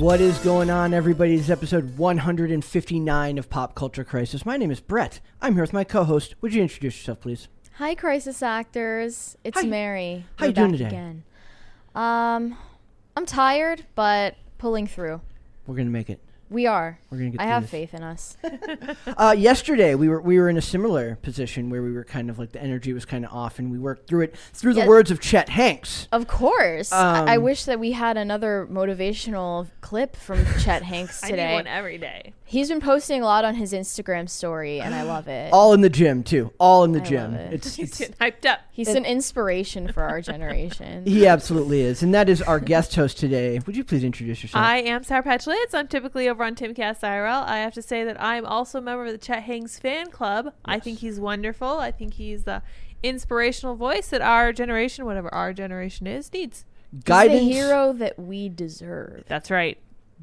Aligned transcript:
What 0.00 0.22
is 0.22 0.38
going 0.38 0.70
on, 0.70 0.94
everybody? 0.94 1.36
This 1.36 1.44
is 1.44 1.50
episode 1.50 1.98
159 1.98 3.36
of 3.36 3.50
Pop 3.50 3.74
Culture 3.74 4.02
Crisis. 4.02 4.46
My 4.46 4.56
name 4.56 4.70
is 4.70 4.80
Brett. 4.80 5.20
I'm 5.42 5.52
here 5.52 5.62
with 5.62 5.74
my 5.74 5.84
co-host. 5.84 6.36
Would 6.40 6.54
you 6.54 6.62
introduce 6.62 6.96
yourself, 6.96 7.20
please? 7.20 7.48
Hi, 7.74 7.94
crisis 7.94 8.42
actors. 8.42 9.36
It's 9.44 9.60
Hi. 9.60 9.66
Mary. 9.66 10.24
How 10.36 10.46
We're 10.46 10.48
you 10.48 10.54
doing 10.54 10.72
today? 10.72 10.86
Again. 10.86 11.24
Um, 11.94 12.56
I'm 13.14 13.26
tired, 13.26 13.84
but 13.94 14.36
pulling 14.56 14.86
through. 14.86 15.20
We're 15.66 15.76
gonna 15.76 15.90
make 15.90 16.08
it. 16.08 16.18
We 16.50 16.66
are. 16.66 16.98
We're 17.10 17.18
gonna 17.18 17.30
get. 17.30 17.40
I 17.40 17.44
have 17.44 17.62
this. 17.62 17.70
faith 17.70 17.94
in 17.94 18.02
us. 18.02 18.36
Uh, 19.16 19.34
yesterday, 19.36 19.94
we 19.94 20.08
were 20.08 20.20
we 20.20 20.38
were 20.38 20.48
in 20.48 20.56
a 20.56 20.62
similar 20.62 21.16
position 21.16 21.68
where 21.70 21.82
we 21.82 21.92
were 21.92 22.04
kind 22.04 22.30
of 22.30 22.38
like 22.38 22.52
the 22.52 22.62
energy 22.62 22.92
was 22.92 23.04
kind 23.04 23.24
of 23.24 23.32
off, 23.32 23.58
and 23.58 23.70
we 23.70 23.78
worked 23.78 24.08
through 24.08 24.22
it 24.22 24.36
through 24.52 24.74
the 24.74 24.86
words 24.86 25.10
of 25.10 25.20
Chet 25.20 25.48
Hanks. 25.50 26.08
Of 26.10 26.26
course. 26.26 26.90
I-, 26.92 27.34
I 27.34 27.36
Um, 27.36 27.42
wish 27.42 27.64
that 27.64 27.78
we 27.78 27.92
had 27.92 28.16
another 28.16 28.66
motivational 28.70 29.68
clip 29.80 30.16
from 30.16 30.44
Chet 30.60 30.82
Hanks 30.82 31.22
I 31.22 31.28
need 31.28 31.30
today. 31.32 31.54
one 31.54 31.66
every 31.66 31.98
day. 31.98 32.32
He's 32.44 32.68
been 32.68 32.80
posting 32.80 33.22
a 33.22 33.24
lot 33.24 33.44
on 33.44 33.54
his 33.54 33.72
Instagram 33.72 34.28
story, 34.28 34.80
and 34.80 34.92
I 34.94 35.02
love 35.02 35.28
it. 35.28 35.52
All 35.52 35.72
in 35.72 35.82
the 35.82 35.90
gym 35.90 36.24
too. 36.24 36.52
All 36.58 36.82
in 36.84 36.90
the 36.92 37.00
I 37.00 37.04
gym. 37.04 37.32
love 37.32 37.40
it. 37.40 37.52
It's, 37.54 37.74
He's 37.76 37.88
it's 37.90 37.98
getting 37.98 38.14
hyped 38.16 38.44
up. 38.48 38.60
He's 38.72 38.88
an 38.88 39.04
inspiration 39.04 39.92
for 39.92 40.02
our 40.02 40.20
generation. 40.20 41.04
he 41.06 41.26
absolutely 41.26 41.82
is, 41.82 42.02
and 42.02 42.12
that 42.14 42.28
is 42.28 42.42
our 42.42 42.58
guest 42.58 42.94
host 42.96 43.18
today. 43.18 43.60
Would 43.66 43.76
you 43.76 43.84
please 43.84 44.02
introduce 44.02 44.42
yourself? 44.42 44.64
I 44.64 44.78
am 44.78 45.04
Sour 45.04 45.22
Patch 45.22 45.46
Lids. 45.46 45.74
I'm 45.74 45.86
typically 45.86 46.28
over 46.28 46.39
on 46.42 46.54
Timcast 46.54 47.00
IRL. 47.00 47.44
I 47.46 47.58
have 47.58 47.74
to 47.74 47.82
say 47.82 48.04
that 48.04 48.20
I'm 48.20 48.44
also 48.44 48.78
a 48.78 48.80
member 48.80 49.06
of 49.06 49.12
the 49.12 49.18
Chet 49.18 49.42
Hanks 49.44 49.78
fan 49.78 50.10
club. 50.10 50.52
I 50.64 50.78
think 50.78 50.98
he's 51.00 51.20
wonderful. 51.20 51.78
I 51.78 51.90
think 51.90 52.14
he's 52.14 52.44
the 52.44 52.62
inspirational 53.02 53.76
voice 53.76 54.08
that 54.08 54.20
our 54.22 54.52
generation, 54.52 55.04
whatever 55.06 55.32
our 55.34 55.52
generation 55.52 56.06
is, 56.06 56.32
needs. 56.32 56.64
He's 56.92 57.02
guidance, 57.04 57.40
the 57.40 57.52
hero 57.52 57.92
that 57.94 58.18
we 58.18 58.48
deserve. 58.48 59.24
That's 59.28 59.50
right. 59.50 59.78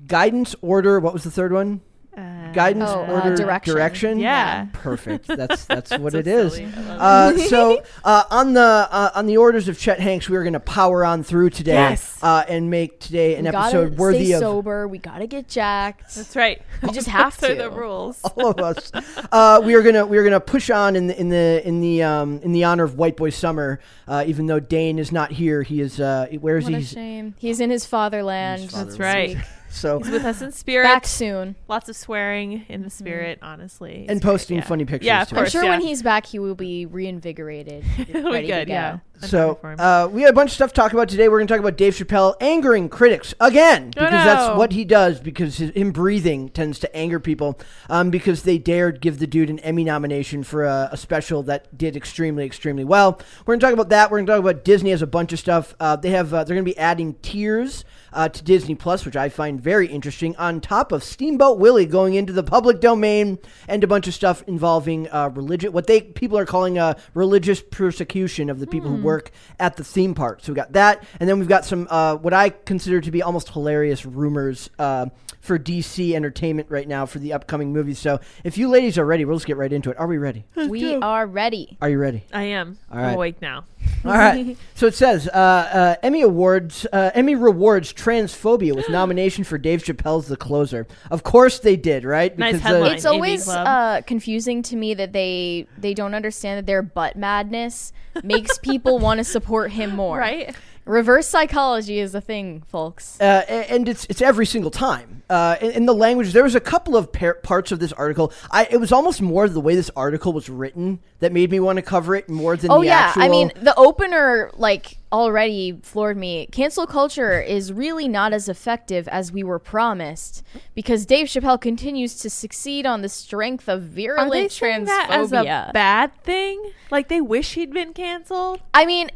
guidance, 0.05 0.55
order. 0.61 0.99
What 0.99 1.13
was 1.13 1.23
the 1.23 1.31
third 1.31 1.53
one? 1.53 1.81
Uh, 2.17 2.51
Guidance, 2.51 2.89
Oh, 2.89 3.03
uh, 3.03 3.11
order, 3.11 3.35
direction. 3.35 3.73
direction. 3.75 4.19
Yeah. 4.19 4.65
Perfect. 4.73 5.27
That's 5.37 5.65
that's 5.65 5.91
what 5.99 6.13
So 6.13 6.17
it 6.19 6.25
is. 6.27 6.55
silly. 6.55 6.65
I 6.87 6.95
Uh, 6.97 7.37
so 7.37 7.83
uh, 8.03 8.23
on 8.31 8.53
the 8.53 8.61
uh, 8.61 9.11
on 9.13 9.27
the 9.27 9.37
orders 9.37 9.67
of 9.67 9.77
Chet 9.77 9.99
Hanks, 9.99 10.27
we 10.27 10.35
are 10.37 10.41
going 10.43 10.53
to 10.53 10.59
power 10.59 11.05
on 11.05 11.21
through 11.21 11.51
today 11.51 11.73
Yes. 11.73 12.17
uh, 12.23 12.43
and 12.47 12.71
make 12.71 12.99
today 12.99 13.35
an 13.35 13.43
we 13.43 13.49
episode 13.49 13.89
gotta 13.89 14.01
worthy 14.01 14.25
stay 14.25 14.31
of 14.33 14.39
sober. 14.39 14.87
We 14.87 14.97
gotta 14.97 15.27
get 15.27 15.47
jacked. 15.47 16.15
That's 16.15 16.35
right. 16.35 16.59
We 16.81 16.89
just 16.91 17.07
have 17.07 17.37
Those 17.39 17.51
are 17.51 17.55
to. 17.55 17.61
the 17.63 17.69
rules. 17.69 18.19
all 18.23 18.47
of 18.49 18.59
us. 18.59 18.91
Uh, 19.31 19.61
we 19.63 19.75
are 19.75 19.83
gonna 19.83 20.05
we 20.05 20.17
are 20.17 20.23
gonna 20.23 20.39
push 20.39 20.69
on 20.71 20.95
in 20.95 21.07
the 21.07 21.19
in 21.19 21.29
the 21.29 21.61
in 21.67 21.81
the 21.81 22.01
um, 22.01 22.39
in 22.41 22.51
the 22.51 22.63
honor 22.63 22.83
of 22.85 22.95
White 22.97 23.17
Boy 23.17 23.29
Summer. 23.29 23.79
Uh, 24.07 24.23
even 24.25 24.47
though 24.47 24.59
Dane 24.59 24.97
is 24.97 25.11
not 25.11 25.31
here, 25.31 25.61
he 25.61 25.81
is. 25.81 25.99
Uh, 25.99 26.27
where 26.39 26.57
is 26.57 26.63
What 26.63 26.73
he? 26.73 26.79
a 26.79 26.83
shame. 26.83 27.35
He's 27.37 27.59
in 27.59 27.69
his 27.69 27.85
fatherland. 27.85 28.61
His 28.63 28.71
That's 28.71 28.97
right. 28.99 29.37
Week. 29.67 29.75
So 29.75 29.99
He's 29.99 30.09
with 30.09 30.25
us 30.25 30.41
in 30.41 30.51
spirit. 30.51 30.85
Back 30.85 31.05
soon. 31.05 31.55
Lots 31.67 31.89
of 31.89 31.95
swearing 31.95 32.65
in 32.69 32.83
the 32.83 32.89
spirit, 32.89 33.39
honestly. 33.41 34.05
and 34.07 34.17
It's 34.17 34.21
great, 34.21 34.31
posting 34.31 34.57
yeah. 34.57 34.63
funny 34.63 34.85
pictures. 34.85 35.05
Yeah, 35.05 35.21
of 35.21 35.29
too. 35.29 35.37
I'm 35.37 35.49
sure 35.49 35.63
yeah. 35.63 35.69
when 35.71 35.81
he's 35.81 36.01
back, 36.01 36.25
he 36.25 36.39
will 36.39 36.55
be 36.55 36.85
reinvigorated. 36.85 37.83
It'll 37.97 38.31
be 38.31 38.47
good. 38.47 38.67
go. 38.67 38.73
Yeah. 38.73 38.99
I'm 39.21 39.29
So 39.29 39.59
uh, 39.63 40.07
we 40.11 40.21
had 40.21 40.29
a 40.29 40.33
bunch 40.33 40.51
of 40.51 40.55
stuff 40.55 40.73
to 40.73 40.75
talk 40.75 40.93
about 40.93 41.09
today. 41.09 41.27
We're 41.27 41.39
going 41.39 41.47
to 41.47 41.53
talk 41.53 41.59
about 41.59 41.75
Dave 41.75 41.95
Chappelle 41.95 42.35
angering 42.39 42.87
critics 42.87 43.33
again 43.39 43.91
Oh, 43.97 44.03
because 44.03 44.25
that's 44.25 44.57
what 44.57 44.73
he 44.73 44.85
does. 44.85 45.19
Because 45.19 45.57
his, 45.57 45.71
him 45.71 45.91
breathing 45.91 46.49
tends 46.49 46.77
to 46.79 46.95
anger 46.95 47.19
people. 47.19 47.59
Um, 47.89 48.11
because 48.11 48.43
they 48.43 48.57
dared 48.57 49.01
give 49.01 49.19
the 49.19 49.27
dude 49.27 49.49
an 49.49 49.59
Emmy 49.59 49.83
nomination 49.83 50.43
for 50.43 50.65
a, 50.65 50.89
a 50.91 50.97
special 50.97 51.41
that 51.43 51.75
did 51.77 51.95
extremely, 51.95 52.45
extremely 52.45 52.83
well. 52.83 53.19
We're 53.45 53.53
going 53.53 53.59
to 53.59 53.65
talk 53.65 53.73
about 53.73 53.89
that. 53.89 54.11
We're 54.11 54.17
going 54.17 54.27
to 54.27 54.33
talk 54.33 54.39
about 54.39 54.63
Disney 54.63 54.91
has 54.91 55.01
a 55.01 55.07
bunch 55.07 55.33
of 55.33 55.39
stuff. 55.39 55.75
Uh, 55.79 55.95
they 55.95 56.11
have 56.11 56.33
uh, 56.33 56.43
they're 56.43 56.55
going 56.55 56.65
to 56.65 56.71
be 56.71 56.77
adding 56.77 57.15
tiers. 57.21 57.85
Uh, 58.17 58.27
to 58.27 58.43
Disney 58.43 58.73
Plus, 58.73 59.05
which 59.05 59.15
I 59.15 59.29
find 59.29 59.61
very 59.61 59.85
interesting, 59.85 60.35
on 60.37 60.59
top 60.59 60.91
of 60.91 61.03
Steamboat 61.03 61.59
Willie 61.59 61.85
going 61.85 62.15
into 62.15 62.33
the 62.33 62.41
public 62.41 62.81
domain 62.81 63.37
and 63.67 63.83
a 63.83 63.87
bunch 63.87 64.07
of 64.07 64.15
stuff 64.15 64.43
involving 64.47 65.07
uh, 65.09 65.29
religion, 65.35 65.71
what 65.71 65.85
they 65.85 66.01
people 66.01 66.35
are 66.35 66.45
calling 66.47 66.79
a 66.79 66.95
religious 67.13 67.61
persecution 67.61 68.49
of 68.49 68.59
the 68.59 68.65
people 68.65 68.89
who 68.89 69.03
work 69.03 69.29
at 69.59 69.77
the 69.77 69.83
theme 69.83 70.15
park. 70.15 70.39
So 70.41 70.51
we 70.51 70.55
got 70.55 70.73
that, 70.73 71.03
and 71.19 71.29
then 71.29 71.37
we've 71.37 71.47
got 71.47 71.63
some 71.63 71.87
uh, 71.91 72.15
what 72.15 72.33
I 72.33 72.49
consider 72.49 73.01
to 73.01 73.11
be 73.11 73.21
almost 73.21 73.49
hilarious 73.49 74.03
rumors 74.03 74.71
uh, 74.79 75.05
for 75.39 75.59
DC 75.59 76.13
Entertainment 76.13 76.71
right 76.71 76.87
now 76.87 77.05
for 77.05 77.19
the 77.19 77.33
upcoming 77.33 77.71
movies. 77.71 77.99
So 77.99 78.19
if 78.43 78.57
you 78.57 78.67
ladies 78.67 78.97
are 78.97 79.05
ready, 79.05 79.25
we'll 79.25 79.35
just 79.35 79.45
get 79.45 79.57
right 79.57 79.71
into 79.71 79.91
it. 79.91 79.99
Are 79.99 80.07
we 80.07 80.17
ready? 80.17 80.43
we 80.55 80.95
are 80.95 81.27
ready. 81.27 81.77
Are 81.81 81.89
you 81.89 81.99
ready? 81.99 82.23
I 82.33 82.43
am. 82.43 82.79
All 82.91 82.97
I'm 82.97 83.13
awake 83.13 83.43
now. 83.43 83.65
All 84.05 84.11
right. 84.11 84.57
So 84.77 84.85
it 84.85 84.93
says 84.93 85.27
uh, 85.27 85.31
uh, 85.31 85.95
Emmy 86.03 86.21
awards, 86.21 86.85
uh, 86.93 87.09
Emmy 87.15 87.33
rewards 87.33 87.91
transphobia 87.91 88.75
with 88.75 88.87
nomination 88.89 89.43
for 89.43 89.57
Dave 89.57 89.83
Chappelle's 89.83 90.27
The 90.27 90.37
Closer. 90.37 90.85
Of 91.09 91.23
course 91.23 91.57
they 91.57 91.75
did, 91.75 92.03
right? 92.03 92.37
Nice 92.37 92.57
uh, 92.57 92.59
headline. 92.59 92.91
It's 92.93 93.05
always 93.05 93.49
uh, 93.49 94.01
confusing 94.05 94.61
to 94.61 94.75
me 94.75 94.93
that 94.93 95.13
they 95.13 95.65
they 95.79 95.95
don't 95.95 96.13
understand 96.13 96.59
that 96.59 96.67
their 96.67 96.83
butt 96.83 97.15
madness 97.15 97.91
makes 98.23 98.59
people 98.59 98.99
want 98.99 99.17
to 99.17 99.23
support 99.23 99.71
him 99.71 99.95
more. 99.95 100.19
Right? 100.27 100.55
Reverse 100.87 101.27
psychology 101.27 101.99
is 101.99 102.15
a 102.15 102.21
thing, 102.21 102.63
folks. 102.67 103.19
uh, 103.19 103.23
and 103.47 103.87
it's 103.89 104.05
it's 104.09 104.21
every 104.21 104.45
single 104.45 104.71
time. 104.71 105.23
Uh, 105.29 105.57
in, 105.59 105.71
in 105.71 105.85
the 105.85 105.93
language, 105.93 106.31
there 106.31 106.43
was 106.43 106.55
a 106.55 106.59
couple 106.61 106.95
of 106.95 107.11
par- 107.11 107.33
parts 107.43 107.71
of 107.73 107.79
this 107.79 107.91
article. 107.93 108.31
I 108.49 108.67
it 108.71 108.77
was 108.77 108.91
almost 108.91 109.21
more 109.21 109.49
the 109.49 109.59
way 109.59 109.75
this 109.75 109.91
article 109.95 110.31
was 110.33 110.49
written 110.49 110.99
that 111.19 111.33
made 111.33 111.51
me 111.51 111.59
want 111.59 111.75
to 111.77 111.81
cover 111.81 112.15
it 112.15 112.29
more 112.29 112.55
than 112.55 112.71
Oh 112.71 112.79
the 112.79 112.87
yeah, 112.87 112.97
actual. 113.09 113.23
I 113.23 113.27
mean 113.27 113.51
the 113.61 113.75
opener 113.75 114.49
like 114.55 114.97
already 115.11 115.77
floored 115.83 116.15
me. 116.17 116.47
Cancel 116.51 116.87
culture 116.87 117.41
is 117.41 117.73
really 117.73 118.07
not 118.07 118.31
as 118.33 118.47
effective 118.47 119.07
as 119.09 119.31
we 119.31 119.43
were 119.43 119.59
promised 119.59 120.43
because 120.75 121.05
Dave 121.05 121.27
Chappelle 121.27 121.59
continues 121.59 122.15
to 122.19 122.29
succeed 122.29 122.85
on 122.85 123.01
the 123.01 123.09
strength 123.09 123.67
of 123.67 123.81
Are 123.83 123.85
virulent 123.85 124.31
they 124.31 124.47
saying 124.49 124.85
that 124.85 125.07
as 125.11 125.31
transphobia. 125.31 125.69
a 125.69 125.73
bad 125.73 126.13
thing? 126.23 126.71
Like 126.91 127.09
they 127.09 127.19
wish 127.21 127.53
he'd 127.55 127.73
been 127.73 127.93
canceled? 127.93 128.61
I 128.73 128.85
mean, 128.85 129.09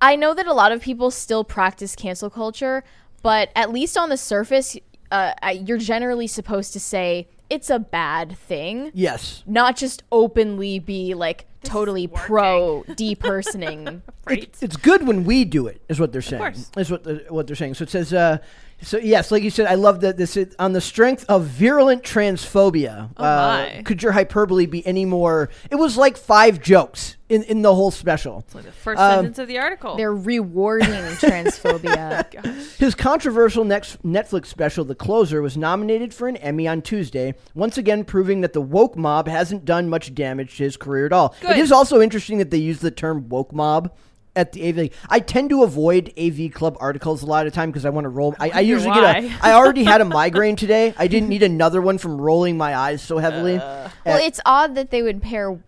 I 0.00 0.16
know 0.16 0.34
that 0.34 0.46
a 0.46 0.52
lot 0.52 0.72
of 0.72 0.82
people 0.82 1.10
still 1.10 1.44
practice 1.44 1.94
cancel 1.96 2.30
culture, 2.30 2.84
but 3.22 3.50
at 3.56 3.72
least 3.72 3.96
on 3.96 4.08
the 4.08 4.16
surface, 4.16 4.76
uh, 5.10 5.32
you're 5.54 5.78
generally 5.78 6.26
supposed 6.26 6.72
to 6.74 6.80
say 6.80 7.28
it's 7.48 7.70
a 7.70 7.78
bad 7.78 8.36
thing, 8.36 8.90
yes, 8.92 9.42
not 9.46 9.76
just 9.76 10.02
openly 10.10 10.78
be 10.78 11.14
like 11.14 11.46
totally 11.62 12.06
pro 12.06 12.84
depersoning. 12.88 14.02
Right. 14.28 14.52
it's 14.60 14.76
good 14.76 15.06
when 15.06 15.22
we 15.22 15.44
do 15.44 15.68
it. 15.68 15.80
Is 15.88 16.00
what 16.00 16.10
they're 16.10 16.20
saying. 16.20 16.42
course. 16.42 16.72
Is 16.76 16.90
what 16.90 17.04
the, 17.04 17.24
what 17.28 17.46
they're 17.46 17.54
saying. 17.54 17.74
So 17.74 17.84
it 17.84 17.90
says. 17.90 18.12
Uh, 18.12 18.38
so 18.82 18.98
yes, 18.98 19.30
like 19.30 19.42
you 19.42 19.50
said, 19.50 19.66
I 19.66 19.74
love 19.74 20.00
that 20.02 20.16
this 20.16 20.36
is 20.36 20.54
on 20.58 20.72
the 20.72 20.80
strength 20.80 21.24
of 21.28 21.44
virulent 21.44 22.02
transphobia. 22.02 23.10
Oh, 23.16 23.24
uh, 23.24 23.70
my. 23.76 23.82
could 23.82 24.02
your 24.02 24.12
hyperbole 24.12 24.66
be 24.66 24.86
any 24.86 25.04
more? 25.04 25.48
It 25.70 25.76
was 25.76 25.96
like 25.96 26.16
five 26.16 26.60
jokes 26.60 27.16
in 27.28 27.42
in 27.44 27.62
the 27.62 27.74
whole 27.74 27.90
special. 27.90 28.40
It's 28.46 28.54
like 28.54 28.64
the 28.64 28.72
first 28.72 29.00
Um, 29.00 29.16
sentence 29.18 29.38
of 29.38 29.48
the 29.48 29.58
article. 29.58 29.96
They're 29.96 30.14
rewarding 30.14 30.88
transphobia. 31.16 32.32
His 32.78 32.94
controversial 32.94 33.64
next 33.64 34.02
Netflix 34.04 34.46
special, 34.46 34.84
The 34.84 34.94
Closer, 34.94 35.42
was 35.42 35.56
nominated 35.56 36.12
for 36.14 36.28
an 36.28 36.36
Emmy 36.36 36.68
on 36.68 36.82
Tuesday, 36.82 37.34
once 37.54 37.78
again 37.78 38.04
proving 38.04 38.42
that 38.42 38.52
the 38.52 38.60
woke 38.60 38.96
mob 38.96 39.28
hasn't 39.28 39.64
done 39.64 39.88
much 39.88 40.14
damage 40.14 40.56
to 40.58 40.64
his 40.64 40.76
career 40.76 41.06
at 41.06 41.12
all. 41.12 41.34
It 41.42 41.46
Good. 41.46 41.58
is 41.58 41.72
also 41.72 42.00
interesting 42.00 42.38
that 42.38 42.50
they 42.50 42.58
use 42.58 42.80
the 42.80 42.90
term 42.90 43.28
woke 43.28 43.52
mob 43.52 43.92
at 44.36 44.52
the 44.52 44.68
AV. 44.68 44.90
I 45.08 45.18
tend 45.18 45.50
to 45.50 45.62
avoid 45.64 46.12
AV 46.18 46.52
Club 46.52 46.76
articles 46.78 47.22
a 47.22 47.26
lot 47.26 47.46
of 47.46 47.52
time 47.52 47.70
because 47.70 47.84
I 47.84 47.90
want 47.90 48.04
to 48.04 48.10
roll. 48.10 48.36
I, 48.38 48.44
I 48.44 48.48
wonder 48.48 48.62
usually 48.62 48.90
why. 48.90 49.20
get 49.22 49.32
a. 49.42 49.46
I 49.46 49.52
already 49.54 49.82
had 49.82 50.00
a 50.00 50.04
migraine 50.20 50.54
today. 50.56 50.94
I 50.96 51.08
didn't 51.08 51.28
need 51.28 51.42
another 51.42 51.80
one 51.80 51.98
from 51.98 52.20
rolling 52.20 52.56
my 52.56 52.76
eyes 52.76 53.02
so 53.02 53.18
heavily. 53.18 53.56
well, 53.56 53.90
Uh, 54.04 54.18
it's 54.22 54.40
odd 54.46 54.74
that 54.76 54.90
they 54.90 55.02
would 55.02 55.22
pair 55.22 55.58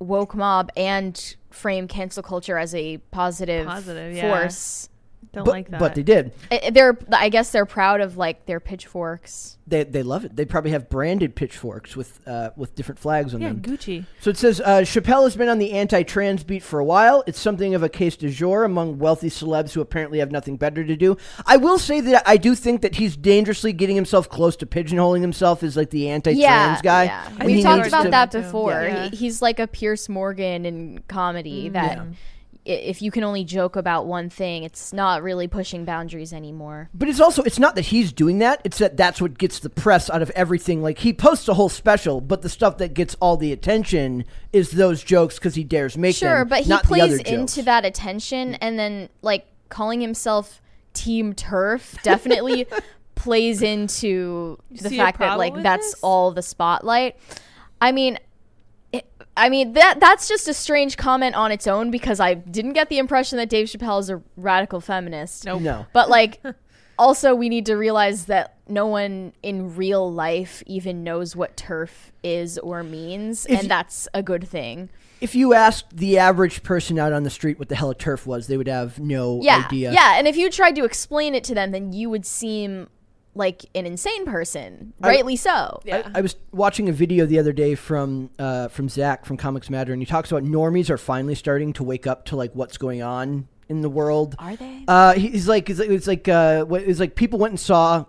woke 0.00 0.34
mob 0.34 0.70
and 0.76 1.36
frame 1.50 1.86
cancel 1.86 2.22
culture 2.24 2.58
as 2.58 2.74
a 2.74 2.96
positive, 3.12 3.66
Positive, 3.66 4.16
yeah. 4.16 4.30
Force. 5.32 5.44
Don't 5.44 5.44
but, 5.44 5.50
like 5.52 5.70
that. 5.70 5.80
but 5.80 5.94
they 5.94 6.02
did. 6.02 6.32
I- 6.50 6.70
They're, 6.70 6.98
I 7.10 7.28
guess, 7.28 7.50
they're 7.50 7.66
proud 7.66 8.00
of 8.00 8.16
like 8.16 8.46
their 8.46 8.60
pitchforks. 8.60 9.56
They, 9.66 9.84
they 9.84 10.02
love 10.02 10.24
it. 10.24 10.34
They 10.36 10.44
probably 10.44 10.72
have 10.72 10.90
branded 10.90 11.34
pitchforks 11.36 11.96
with 11.96 12.20
uh, 12.26 12.50
with 12.56 12.74
different 12.74 12.98
flags 12.98 13.32
on 13.32 13.40
yeah, 13.40 13.48
them. 13.48 13.62
Gucci. 13.62 14.04
So 14.20 14.30
it 14.30 14.36
says 14.36 14.60
uh, 14.60 14.80
Chappelle 14.80 15.22
has 15.22 15.36
been 15.36 15.48
on 15.48 15.58
the 15.58 15.72
anti-trans 15.72 16.42
beat 16.42 16.62
for 16.62 16.80
a 16.80 16.84
while. 16.84 17.22
It's 17.26 17.38
something 17.38 17.74
of 17.74 17.82
a 17.82 17.88
case 17.88 18.16
du 18.16 18.28
jour 18.28 18.64
among 18.64 18.98
wealthy 18.98 19.28
celebs 19.30 19.72
who 19.72 19.80
apparently 19.80 20.18
have 20.18 20.30
nothing 20.32 20.56
better 20.56 20.84
to 20.84 20.96
do. 20.96 21.16
I 21.46 21.56
will 21.56 21.78
say 21.78 22.00
that 22.00 22.24
I 22.26 22.36
do 22.36 22.54
think 22.54 22.82
that 22.82 22.96
he's 22.96 23.16
dangerously 23.16 23.72
getting 23.72 23.96
himself 23.96 24.28
close 24.28 24.56
to 24.56 24.66
pigeonholing 24.66 25.20
himself 25.20 25.62
as 25.62 25.76
like 25.76 25.90
the 25.90 26.08
anti-trans 26.08 26.40
Yeah, 26.40 26.80
guy. 26.82 27.04
yeah. 27.04 27.44
We 27.44 27.54
he 27.54 27.62
talked 27.62 27.86
about 27.86 28.02
to- 28.02 28.10
that 28.10 28.32
before. 28.32 28.72
Yeah. 28.72 29.08
He, 29.10 29.16
he's 29.16 29.40
like 29.40 29.60
a 29.60 29.66
Piers 29.68 30.08
Morgan 30.08 30.66
in 30.66 31.02
comedy 31.08 31.68
that 31.70 31.98
i 31.98 32.06
if 32.64 33.02
you 33.02 33.10
can 33.10 33.24
only 33.24 33.44
joke 33.44 33.74
about 33.74 34.06
one 34.06 34.30
thing, 34.30 34.62
it's 34.62 34.92
not 34.92 35.22
really 35.22 35.48
pushing 35.48 35.84
boundaries 35.84 36.32
anymore. 36.32 36.90
But 36.94 37.08
it's 37.08 37.20
also 37.20 37.42
it's 37.42 37.58
not 37.58 37.74
that 37.74 37.86
he's 37.86 38.12
doing 38.12 38.38
that. 38.38 38.60
It's 38.64 38.78
that 38.78 38.96
that's 38.96 39.20
what 39.20 39.36
gets 39.36 39.58
the 39.58 39.70
press 39.70 40.08
out 40.08 40.22
of 40.22 40.30
everything. 40.30 40.82
Like 40.82 40.98
he 40.98 41.12
posts 41.12 41.48
a 41.48 41.54
whole 41.54 41.68
special, 41.68 42.20
but 42.20 42.42
the 42.42 42.48
stuff 42.48 42.78
that 42.78 42.94
gets 42.94 43.16
all 43.20 43.36
the 43.36 43.52
attention 43.52 44.24
is 44.52 44.72
those 44.72 45.02
jokes 45.02 45.38
because 45.38 45.54
he 45.54 45.64
dares 45.64 45.98
make 45.98 46.18
them. 46.18 46.28
Sure, 46.28 46.44
but 46.44 46.60
he 46.60 46.68
not 46.68 46.84
plays 46.84 47.18
into 47.20 47.62
that 47.62 47.84
attention 47.84 48.54
and 48.56 48.78
then 48.78 49.08
like 49.22 49.46
calling 49.68 50.00
himself 50.00 50.60
Team 50.94 51.34
TERF 51.34 52.00
definitely 52.02 52.66
plays 53.14 53.62
into 53.62 54.58
the 54.70 54.90
fact 54.90 55.18
that 55.18 55.36
like 55.36 55.54
that's 55.62 55.94
this? 55.94 56.02
all 56.02 56.30
the 56.30 56.42
spotlight. 56.42 57.16
I 57.80 57.90
mean, 57.90 58.14
it, 58.14 58.22
I 59.36 59.48
mean 59.48 59.72
that 59.72 59.98
that's 60.00 60.28
just 60.28 60.46
a 60.48 60.54
strange 60.54 60.96
comment 60.96 61.34
on 61.34 61.50
its 61.52 61.66
own 61.66 61.90
because 61.90 62.20
I 62.20 62.34
didn't 62.34 62.74
get 62.74 62.88
the 62.88 62.98
impression 62.98 63.38
that 63.38 63.48
Dave 63.48 63.66
Chappelle 63.66 64.00
is 64.00 64.10
a 64.10 64.22
radical 64.36 64.80
feminist. 64.80 65.46
Nope. 65.46 65.62
No. 65.62 65.86
But 65.92 66.10
like 66.10 66.42
also 66.98 67.34
we 67.34 67.48
need 67.48 67.66
to 67.66 67.76
realize 67.76 68.26
that 68.26 68.56
no 68.68 68.86
one 68.86 69.32
in 69.42 69.74
real 69.74 70.10
life 70.10 70.62
even 70.66 71.02
knows 71.02 71.34
what 71.34 71.56
TERF 71.56 71.90
is 72.22 72.58
or 72.58 72.82
means 72.82 73.46
If 73.46 73.60
and 73.60 73.62
y- 73.62 73.68
that's 73.68 74.08
a 74.12 74.22
good 74.22 74.46
thing. 74.46 74.90
If 75.20 75.34
you 75.34 75.54
asked 75.54 75.96
the 75.96 76.18
average 76.18 76.62
person 76.62 76.98
out 76.98 77.12
on 77.12 77.22
the 77.22 77.30
street 77.30 77.58
what 77.58 77.68
the 77.68 77.76
hell 77.76 77.90
a 77.90 77.94
TERF 77.94 78.26
was, 78.26 78.48
they 78.48 78.56
would 78.56 78.68
have 78.68 78.98
no 78.98 79.40
yeah, 79.40 79.64
idea. 79.66 79.92
Yeah, 79.92 80.18
and 80.18 80.26
if 80.26 80.36
you 80.36 80.50
tried 80.50 80.74
to 80.76 80.84
explain 80.84 81.34
it 81.34 81.44
to 81.44 81.54
them, 81.54 81.70
then 81.70 81.92
you 81.92 82.10
would 82.10 82.26
seem 82.26 82.88
like 83.34 83.64
an 83.74 83.86
insane 83.86 84.26
person. 84.26 84.92
Rightly 85.00 85.36
so. 85.36 85.80
Yeah. 85.84 86.10
I, 86.14 86.18
I 86.18 86.20
was 86.20 86.36
watching 86.52 86.88
a 86.88 86.92
video 86.92 87.24
the 87.26 87.38
other 87.38 87.52
day 87.52 87.74
from 87.74 88.30
uh, 88.38 88.68
from 88.68 88.88
Zach 88.88 89.24
from 89.24 89.36
Comics 89.36 89.70
Matter, 89.70 89.92
and 89.92 90.02
he 90.02 90.06
talks 90.06 90.30
about 90.30 90.44
normies 90.44 90.90
are 90.90 90.98
finally 90.98 91.34
starting 91.34 91.72
to 91.74 91.84
wake 91.84 92.06
up 92.06 92.26
to 92.26 92.36
like 92.36 92.52
what's 92.54 92.76
going 92.76 93.02
on 93.02 93.48
in 93.68 93.80
the 93.80 93.88
world. 93.88 94.34
Are 94.38 94.54
they? 94.56 94.84
Uh, 94.86 95.14
he's 95.14 95.48
like, 95.48 95.70
it's 95.70 95.80
like, 95.80 95.88
it's 95.88 96.06
like, 96.06 96.28
uh, 96.28 96.66
it's 96.70 97.00
like 97.00 97.14
people 97.14 97.38
went 97.38 97.52
and 97.52 97.60
saw 97.60 98.04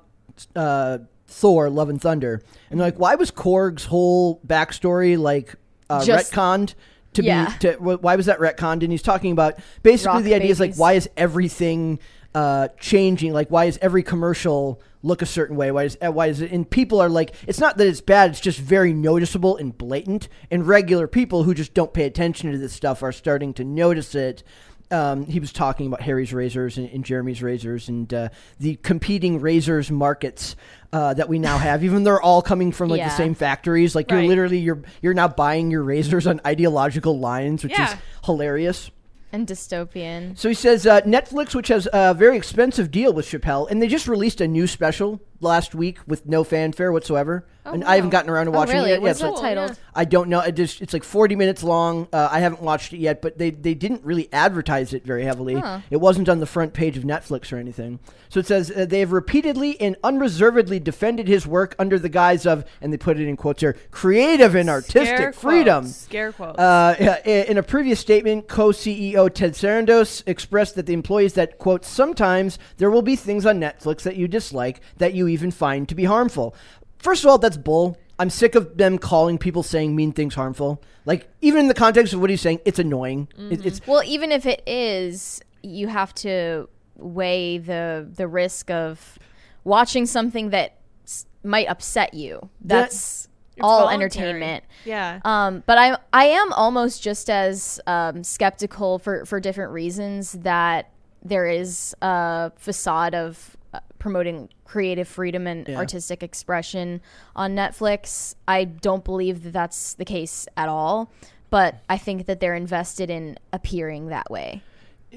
uh, 0.55 0.97
Thor: 1.27 1.69
Love 1.69 1.89
and 1.89 2.01
Thunder, 2.01 2.41
and 2.69 2.79
they're 2.79 2.87
like, 2.87 2.99
why 2.99 3.15
was 3.15 3.31
Korg's 3.31 3.85
whole 3.85 4.41
backstory 4.45 5.17
like 5.17 5.55
uh, 5.89 6.03
Just- 6.03 6.33
retconned? 6.33 6.73
To 7.13 7.23
Yeah. 7.23 7.45
be, 7.51 7.57
to, 7.59 7.73
why 7.75 8.15
was 8.15 8.25
that 8.25 8.39
retconned? 8.39 8.81
And 8.81 8.91
he's 8.91 9.03
talking 9.03 9.31
about 9.31 9.59
basically 9.83 10.15
Rock 10.15 10.23
the 10.23 10.33
idea 10.33 10.49
is 10.49 10.59
like, 10.59 10.73
why 10.77 10.93
is 10.93 11.07
everything 11.15 11.99
uh, 12.35 12.69
changing? 12.79 13.33
Like, 13.33 13.49
why 13.49 13.65
is 13.65 13.77
every 13.81 14.03
commercial 14.03 14.81
look 15.01 15.21
a 15.21 15.25
certain 15.25 15.55
way? 15.55 15.71
Why 15.71 15.83
is 15.83 15.97
uh, 16.05 16.11
why 16.11 16.27
is 16.27 16.41
it? 16.41 16.51
And 16.51 16.69
people 16.69 17.01
are 17.01 17.09
like, 17.09 17.33
it's 17.47 17.59
not 17.59 17.77
that 17.77 17.87
it's 17.87 18.01
bad; 18.01 18.31
it's 18.31 18.39
just 18.39 18.59
very 18.59 18.93
noticeable 18.93 19.57
and 19.57 19.77
blatant. 19.77 20.29
And 20.49 20.67
regular 20.67 21.07
people 21.07 21.43
who 21.43 21.53
just 21.53 21.73
don't 21.73 21.93
pay 21.93 22.05
attention 22.05 22.51
to 22.51 22.57
this 22.57 22.73
stuff 22.73 23.03
are 23.03 23.11
starting 23.11 23.53
to 23.55 23.63
notice 23.63 24.15
it. 24.15 24.43
Um, 24.91 25.25
he 25.25 25.39
was 25.39 25.51
talking 25.51 25.87
about 25.87 26.01
Harry's 26.01 26.33
razors 26.33 26.77
and, 26.77 26.87
and 26.89 27.03
Jeremy's 27.03 27.41
razors 27.41 27.89
and 27.89 28.13
uh, 28.13 28.29
the 28.59 28.75
competing 28.75 29.41
razors 29.41 29.89
markets 29.89 30.55
uh, 30.91 31.15
that 31.15 31.27
we 31.27 31.39
now 31.39 31.57
have. 31.57 31.83
Even 31.83 32.03
though 32.03 32.11
they're 32.11 32.21
all 32.21 32.43
coming 32.43 32.71
from 32.71 32.89
like 32.89 32.99
the 33.09 33.15
same 33.15 33.33
factories. 33.33 33.95
Like 33.95 34.11
you're 34.11 34.19
literally 34.27 34.59
you're 34.59 34.83
you're 35.01 35.15
now 35.15 35.27
buying 35.27 35.71
your 35.71 35.81
razors 35.83 36.27
on 36.27 36.41
ideological 36.45 37.17
lines, 37.19 37.63
which 37.63 37.73
is 37.91 37.95
hilarious. 38.25 38.91
And 39.33 39.47
dystopian. 39.47 40.37
So 40.37 40.47
he 40.47 40.55
says 40.55 40.85
uh, 40.85 41.01
Netflix, 41.01 41.53
which 41.53 41.67
has 41.67 41.87
a 41.91 42.13
very 42.13 42.37
expensive 42.37 42.91
deal 42.91 43.11
with 43.11 43.25
Chappelle, 43.25 43.69
and 43.69 43.81
they 43.81 43.87
just 43.87 44.07
released 44.07 44.39
a 44.39 44.47
new 44.47 44.67
special 44.67 45.19
last 45.43 45.75
week 45.75 45.99
with 46.07 46.25
no 46.25 46.43
fanfare 46.43 46.91
whatsoever. 46.91 47.45
and 47.65 47.83
I 47.85 47.95
haven't 47.95 48.09
gotten 48.09 48.29
around 48.29 48.47
to 48.47 48.51
Oh, 48.51 48.55
watching 48.55 48.75
really? 48.75 48.89
it 48.89 48.93
yet. 48.95 49.01
What's 49.01 49.19
so 49.19 49.25
that 49.27 49.33
Cool, 49.35 49.41
titled? 49.41 49.79
I 49.95 50.03
don't 50.05 50.27
know. 50.27 50.39
It 50.41 50.53
just 50.55 50.81
it's 50.81 50.91
like 50.91 51.03
40 51.03 51.35
minutes 51.37 51.63
long. 51.63 52.07
Uh, 52.11 52.27
I 52.29 52.39
haven't 52.41 52.61
watched 52.61 52.91
it 52.93 52.97
yet, 52.97 53.21
but 53.21 53.37
they 53.37 53.51
they 53.51 53.73
didn't 53.73 54.03
really 54.03 54.27
advertise 54.33 54.93
it 54.93 55.05
very 55.05 55.23
heavily. 55.23 55.55
Huh. 55.55 55.79
It 55.89 55.97
wasn't 55.97 56.27
on 56.27 56.39
the 56.41 56.45
front 56.45 56.73
page 56.73 56.97
of 56.97 57.03
Netflix 57.03 57.53
or 57.53 57.57
anything. 57.57 57.99
So 58.29 58.39
it 58.41 58.47
says 58.47 58.69
uh, 58.71 58.85
they 58.85 58.99
have 58.99 59.11
repeatedly 59.13 59.79
and 59.79 59.95
unreservedly 60.03 60.79
defended 60.79 61.27
his 61.27 61.45
work 61.47 61.75
under 61.79 61.97
the 61.99 62.09
guise 62.09 62.45
of, 62.45 62.65
and 62.81 62.91
they 62.91 62.97
put 62.97 63.17
it 63.19 63.27
in 63.29 63.37
quotes 63.37 63.61
here, 63.61 63.77
creative 63.91 64.55
and 64.55 64.69
artistic 64.69 65.05
Scare 65.07 65.33
freedom. 65.33 65.83
Quotes. 65.85 65.95
Scare 65.97 66.31
quotes. 66.33 66.59
Uh, 66.59 67.21
in 67.25 67.57
a 67.57 67.63
previous 67.63 67.99
statement, 67.99 68.47
co-CEO 68.49 69.33
Ted 69.33 69.53
Sarandos 69.53 70.21
expressed 70.27 70.75
that 70.75 70.85
the 70.85 70.93
employees 70.93 71.33
that 71.33 71.57
quote 71.59 71.85
sometimes 71.85 72.59
there 72.77 72.91
will 72.91 73.01
be 73.03 73.15
things 73.15 73.45
on 73.45 73.59
Netflix 73.61 74.01
that 74.01 74.15
you 74.17 74.27
dislike 74.27 74.81
that 74.97 75.13
you 75.13 75.27
even 75.33 75.51
find 75.51 75.87
to 75.89 75.95
be 75.95 76.05
harmful. 76.05 76.55
First 76.99 77.23
of 77.23 77.29
all, 77.29 77.37
that's 77.37 77.57
bull. 77.57 77.97
I'm 78.19 78.29
sick 78.29 78.55
of 78.55 78.77
them 78.77 78.97
calling 78.97 79.37
people 79.37 79.63
saying 79.63 79.95
mean 79.95 80.11
things 80.13 80.35
harmful. 80.35 80.81
Like 81.05 81.27
even 81.41 81.61
in 81.61 81.67
the 81.67 81.73
context 81.73 82.13
of 82.13 82.21
what 82.21 82.29
he's 82.29 82.41
saying, 82.41 82.59
it's 82.63 82.79
annoying. 82.79 83.27
It, 83.37 83.65
it's 83.65 83.85
Well, 83.85 84.03
even 84.05 84.31
if 84.31 84.45
it 84.45 84.61
is, 84.67 85.41
you 85.63 85.87
have 85.87 86.13
to 86.15 86.69
weigh 86.95 87.57
the 87.57 88.07
the 88.15 88.27
risk 88.27 88.69
of 88.71 89.17
watching 89.63 90.05
something 90.05 90.51
that 90.51 90.77
s- 91.05 91.25
might 91.43 91.67
upset 91.67 92.13
you. 92.13 92.49
That's 92.61 93.27
It's 93.57 93.63
all 93.63 93.81
voluntary. 93.87 94.03
entertainment. 94.29 94.63
yeah. 94.85 95.19
Um, 95.25 95.63
but 95.65 95.77
I 95.77 95.97
I 96.13 96.25
am 96.25 96.53
almost 96.53 97.01
just 97.03 97.29
as 97.29 97.81
um, 97.87 98.23
skeptical 98.23 98.99
for 98.99 99.25
for 99.25 99.39
different 99.39 99.71
reasons 99.71 100.33
that 100.43 100.91
there 101.25 101.47
is 101.47 101.95
a 102.01 102.51
facade 102.57 103.15
of 103.15 103.57
promoting 104.03 104.49
creative 104.65 105.07
freedom 105.07 105.47
and 105.47 105.65
Yeah. 105.65 105.77
artistic 105.77 106.21
expression 106.21 106.99
on 107.37 107.55
Netflix. 107.55 108.35
I 108.49 108.65
don't 108.65 109.05
believe 109.05 109.43
that 109.43 109.53
that's 109.53 109.93
the 109.93 110.03
case 110.03 110.45
at 110.57 110.67
all. 110.67 111.09
But 111.49 111.75
I 111.87 111.97
think 111.97 112.25
that 112.25 112.41
they're 112.41 112.53
invested 112.53 113.09
in 113.09 113.37
appearing 113.53 114.07
that 114.09 114.29
way. 114.29 114.61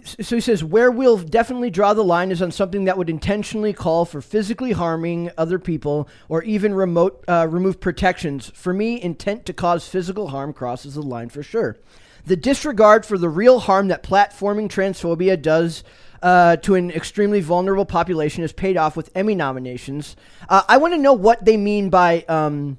so 0.04 0.36
he 0.36 0.40
says 0.42 0.62
where 0.62 0.90
we'll 0.90 1.16
definitely 1.16 1.70
draw 1.70 1.94
the 1.94 2.04
line 2.04 2.30
is 2.30 2.40
on 2.42 2.52
something 2.52 2.84
that 2.84 2.96
would 2.98 3.08
intentionally 3.10 3.72
call 3.72 4.04
for 4.04 4.20
physically 4.20 4.72
harming 4.72 5.30
other 5.38 5.58
people 5.58 6.06
or 6.28 6.42
even 6.44 6.74
remote 6.74 7.24
uh, 7.26 7.46
remove 7.50 7.80
protections 7.80 8.52
for 8.54 8.74
me 8.74 9.00
intent 9.02 9.46
to 9.46 9.54
cause 9.54 9.88
physical 9.88 10.28
harm 10.28 10.52
crosses 10.52 10.94
the 10.96 11.00
line 11.02 11.30
for 11.30 11.42
sure 11.42 11.78
the 12.26 12.36
disregard 12.36 13.06
for 13.06 13.16
the 13.16 13.30
real 13.30 13.58
harm 13.60 13.88
that 13.88 14.02
platforming 14.02 14.68
transphobia 14.68 15.40
does 15.40 15.82
uh, 16.22 16.56
to 16.56 16.74
an 16.74 16.90
extremely 16.90 17.40
vulnerable 17.40 17.84
population 17.84 18.42
is 18.44 18.52
paid 18.52 18.76
off 18.76 18.96
with 18.96 19.10
Emmy 19.14 19.34
nominations. 19.34 20.16
Uh, 20.48 20.62
I 20.68 20.76
want 20.78 20.94
to 20.94 20.98
know 20.98 21.12
what 21.12 21.44
they 21.44 21.56
mean 21.56 21.90
by 21.90 22.24
um, 22.28 22.78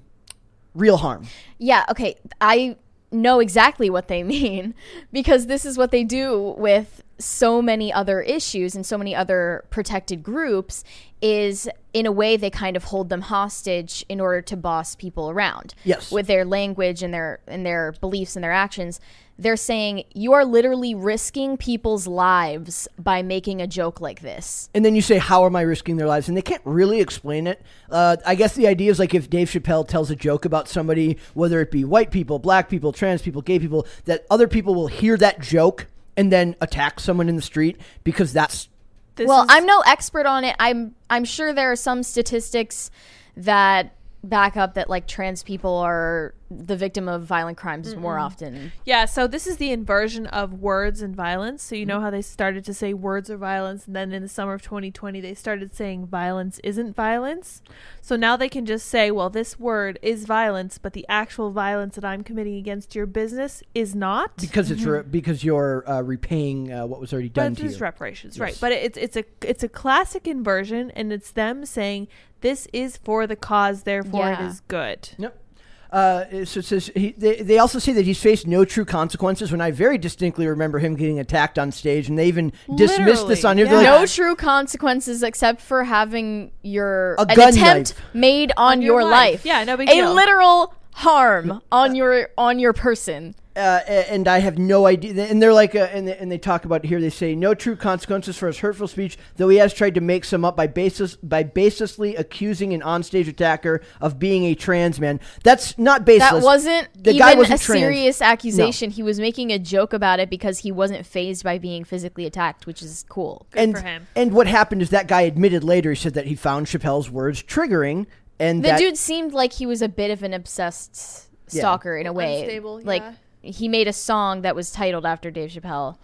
real 0.74 0.98
harm. 0.98 1.28
Yeah, 1.58 1.86
okay. 1.90 2.16
I 2.40 2.78
know 3.12 3.40
exactly 3.40 3.90
what 3.90 4.08
they 4.08 4.24
mean 4.38 4.74
because 5.12 5.48
this 5.48 5.66
is 5.66 5.78
what 5.78 5.92
they 5.92 6.04
do 6.04 6.56
with 6.58 7.04
so 7.20 7.62
many 7.62 7.92
other 7.92 8.22
issues 8.22 8.76
and 8.76 8.86
so 8.86 8.98
many 8.98 9.16
other 9.16 9.66
protected 9.70 10.24
groups 10.24 10.84
is 11.22 11.68
in 11.94 12.06
a 12.06 12.12
way 12.12 12.38
they 12.38 12.50
kind 12.50 12.78
of 12.78 12.86
hold 12.86 13.10
them 13.10 13.22
hostage 13.22 14.06
in 14.08 14.20
order 14.22 14.42
to 14.42 14.56
boss 14.56 14.96
people 14.96 15.30
around 15.30 15.74
Yes. 15.84 16.12
with 16.12 16.28
their 16.28 16.46
language 16.46 17.02
and 17.02 17.14
their 17.14 17.40
and 17.48 17.66
their 17.66 17.94
beliefs 18.00 18.36
and 18.36 18.44
their 18.44 18.52
actions 18.52 19.00
they're 19.40 19.56
saying 19.56 20.04
you 20.14 20.34
are 20.34 20.44
literally 20.46 20.96
risking 20.96 21.58
people's 21.58 22.08
lives 22.08 22.88
by 22.98 23.22
making 23.22 23.62
a 23.62 23.68
joke 23.68 24.02
like 24.02 24.22
this 24.22 24.70
And 24.74 24.84
then 24.84 24.96
you 24.96 25.02
say, 25.02 25.18
"How 25.20 25.46
am 25.46 25.56
I 25.56 25.62
risking 25.62 25.98
their 25.98 26.08
lives?" 26.08 26.28
And 26.28 26.36
they 26.36 26.42
can't 26.42 26.62
really 26.66 27.00
explain 27.02 27.46
it. 27.46 27.62
Uh, 27.90 28.18
I 28.26 28.34
guess 28.34 28.56
the 28.56 28.68
idea 28.68 28.90
is 28.90 28.98
like 28.98 29.14
if 29.14 29.30
Dave 29.30 29.50
Chappelle 29.50 29.88
tells 29.88 30.10
a 30.10 30.16
joke 30.16 30.44
about 30.46 30.68
somebody, 30.68 31.18
whether 31.36 31.62
it 31.62 31.70
be 31.70 31.84
white 31.86 32.10
people, 32.10 32.40
black 32.40 32.68
people, 32.68 32.92
trans 32.92 33.22
people, 33.22 33.44
gay 33.44 33.60
people, 33.60 33.86
that 34.06 34.26
other 34.32 34.48
people 34.48 34.74
will 34.74 34.88
hear 34.88 35.18
that 35.18 35.40
joke 35.40 35.86
and 36.18 36.32
then 36.32 36.56
attack 36.60 37.00
someone 37.00 37.30
in 37.30 37.36
the 37.38 37.42
street 37.42 37.80
because 38.04 38.34
that's 38.34 38.68
This 39.16 39.28
well 39.28 39.42
is- 39.44 39.48
i'm 39.50 39.66
no 39.66 39.82
expert 39.86 40.26
on 40.26 40.44
it. 40.44 40.56
I'm 40.60 40.96
i'm 41.10 41.24
sure 41.24 41.54
there 41.54 41.72
are 41.72 41.76
some 41.78 42.04
statistics 42.04 42.92
that 43.38 43.94
back 44.24 44.58
up 44.58 44.74
that 44.74 44.90
like 44.90 45.08
trans 45.08 45.44
people 45.44 45.76
are 45.78 46.34
the 46.50 46.76
victim 46.78 47.08
of 47.10 47.24
violent 47.24 47.58
crimes 47.58 47.94
more 47.96 48.18
often 48.18 48.72
Yeah, 48.86 49.06
so 49.06 49.28
this 49.28 49.46
is 49.46 49.58
the 49.58 49.72
inversion 49.72 50.28
of 50.28 50.54
words 50.54 51.02
and 51.02 51.14
violence. 51.16 51.62
So 51.62 51.76
you 51.76 51.86
know 51.86 52.00
how 52.00 52.10
they 52.10 52.22
started 52.22 52.64
to 52.66 52.74
say 52.74 52.94
words 52.94 53.30
are 53.30 53.38
violence, 53.38 53.86
and 53.86 53.96
then 53.96 54.14
in 54.14 54.24
the 54.24 54.30
summer 54.30 54.54
of 54.54 54.62
2020 54.62 55.20
they 55.22 55.34
started 55.34 55.76
saying 55.76 56.08
violence 56.08 56.60
isn't 56.64 56.96
violence. 56.96 57.62
So 58.02 58.16
now 58.16 58.38
they 58.38 58.48
can 58.50 58.66
just 58.66 58.88
say, 58.88 59.12
well, 59.12 59.30
this 59.30 59.60
word 59.60 60.00
is 60.02 60.26
violence, 60.26 60.78
but 60.78 60.94
the 60.94 61.06
actual 61.10 61.52
violence 61.52 61.96
that 61.96 62.06
I'm 62.06 62.24
committing 62.24 62.56
against 62.56 62.96
your 62.96 63.06
business 63.06 63.62
is 63.76 63.94
not. 63.94 64.38
because 64.38 64.72
it's 64.72 64.84
re- 64.84 65.04
because 65.04 65.44
you're 65.44 65.84
uh, 65.90 66.02
repaying 66.02 66.72
uh, 66.72 66.86
what 66.86 67.00
was 67.02 67.12
already 67.12 67.30
done 67.30 67.52
But 67.54 67.58
to 67.60 67.64
you. 67.66 67.70
it's 67.72 67.82
reparations, 67.82 68.40
right? 68.40 68.58
But 68.60 68.72
it's 68.72 68.98
it's 68.98 69.18
a 69.18 69.26
it's 69.42 69.64
a 69.64 69.70
classic 69.70 70.28
inversion, 70.28 70.92
and 70.92 71.12
it's 71.12 71.32
them 71.32 71.66
saying 71.66 72.08
this 72.42 72.68
is 72.74 72.98
for 72.98 73.28
the 73.28 73.36
cause, 73.36 73.84
therefore 73.84 74.28
it 74.32 74.40
Yeah. 74.40 74.48
is 74.48 74.60
good. 74.68 75.10
Yep. 75.18 75.44
Uh, 75.90 76.26
so 76.44 76.60
it 76.60 76.66
says 76.66 76.92
he, 76.96 77.14
they, 77.18 77.38
they 77.38 77.58
also 77.60 77.80
say 77.80 77.94
that 77.94 78.04
he's 78.04 78.22
faced 78.22 78.46
no 78.46 78.66
true 78.66 78.84
consequences. 78.84 79.54
When 79.54 79.62
I 79.62 79.72
very 79.72 79.98
distinctly 79.98 80.46
remember 80.46 80.80
him 80.80 80.96
getting 80.98 81.18
attacked 81.18 81.58
on 81.58 81.72
stage, 81.72 82.10
and 82.10 82.20
they 82.20 82.28
even 82.28 82.52
dismissed 82.76 83.30
this 83.30 83.46
on 83.46 83.58
him. 83.58 83.68
yeah. 83.68 83.72
They're 83.72 83.92
like, 83.92 84.02
no 84.02 84.06
true 84.06 84.36
consequences 84.36 85.24
except 85.24 85.62
for 85.62 85.86
having 85.86 86.52
your 86.62 87.16
A 87.18 87.22
an 87.22 87.36
gun 87.38 87.50
attempt 87.54 87.96
knife. 87.96 88.14
made 88.14 88.52
on, 88.58 88.82
your 88.82 89.00
your, 89.00 89.10
life. 89.10 89.12
life. 89.32 89.46
Yeah, 89.46 89.64
no 89.64 89.78
big 89.78 89.88
a 89.90 89.94
deal. 89.94 90.14
literal 90.14 90.74
harm 90.98 91.62
on 91.72 91.96
your 91.96 92.30
on 92.38 92.60
your 92.60 92.74
person. 92.74 93.36
uh, 93.58 93.82
and 93.88 94.28
I 94.28 94.38
have 94.40 94.60
no 94.60 94.86
idea. 94.86 95.26
And 95.26 95.42
they're 95.42 95.54
like, 95.54 95.74
uh, 95.74 95.90
and, 95.92 96.08
they, 96.08 96.16
and 96.16 96.32
they 96.32 96.38
talk 96.38 96.64
about 96.66 96.86
here. 96.86 97.02
They 97.02 97.10
say 97.10 97.34
no 97.34 97.56
true 97.56 97.76
consequences 97.76 98.38
for 98.38 98.46
his 98.46 98.60
hurtful 98.60 98.88
speech, 98.88 99.18
though 99.38 99.50
he 99.50 99.58
has 99.58 99.74
tried 99.74 99.96
to 99.96 100.02
make 100.02 100.26
some 100.26 100.46
up 100.46 100.56
by 100.56 100.68
basis 100.68 101.16
by 101.16 101.44
baselessly 101.44 102.18
accusing 102.18 102.74
an 102.74 102.82
onstage 102.82 103.28
attacker 103.28 103.82
of 104.00 104.20
being 104.20 104.46
a 104.46 104.54
trans 104.54 105.00
man. 105.00 105.20
That's 105.44 105.76
not 105.78 106.06
baseless. 106.06 106.42
That 106.42 106.44
wasn't 106.44 107.04
The 107.04 107.18
guy 107.18 107.30
even 107.32 107.40
wasn't 107.40 107.62
a 107.62 107.64
trans. 107.64 107.82
serious 107.82 108.22
accusation. 108.22 108.92
He 108.92 109.02
was 109.02 109.20
making 109.20 109.52
a 109.52 109.58
joke 109.58 109.92
about 109.92 110.20
it 110.20 110.30
because 110.30 110.60
he 110.60 110.72
wasn't 110.72 111.06
phased 111.06 111.44
by 111.44 111.58
being 111.58 111.84
physically 111.84 112.28
attacked, 112.28 112.68
which 112.68 112.84
is 112.84 113.06
cool. 113.10 113.48
Good 113.52 113.60
and, 113.64 113.76
for 113.76 113.84
him. 113.84 114.08
And 114.16 114.34
what 114.34 114.46
happened 114.46 114.84
is 114.84 114.92
that 114.92 115.08
guy 115.08 115.22
admitted 115.22 115.64
later. 115.64 115.90
He 115.92 115.96
said 115.96 116.14
that 116.14 116.28
he 116.28 116.36
found 116.36 116.68
Chappelle's 116.68 117.10
words 117.10 117.42
triggering, 117.42 118.06
and 118.40 118.64
The 118.64 118.70
that 118.70 118.80
dude 118.80 118.98
seemed 118.98 119.34
like 119.34 119.54
he 119.54 119.66
was 119.66 119.82
a 119.82 119.90
bit 119.90 120.12
of 120.12 120.24
an 120.24 120.34
obsessed 120.34 121.28
Yeah. 121.52 121.62
stalker 121.62 121.98
in 121.98 122.08
a 122.08 122.14
way. 122.14 122.42
Unstable, 122.42 122.82
like 122.84 123.02
yeah. 123.02 123.14
he 123.52 123.68
made 123.68 123.88
a 123.88 123.94
song 123.94 124.42
that 124.42 124.56
was 124.56 124.72
titled 124.72 125.06
after 125.06 125.32
Dave 125.32 125.50
Chappelle, 125.52 125.98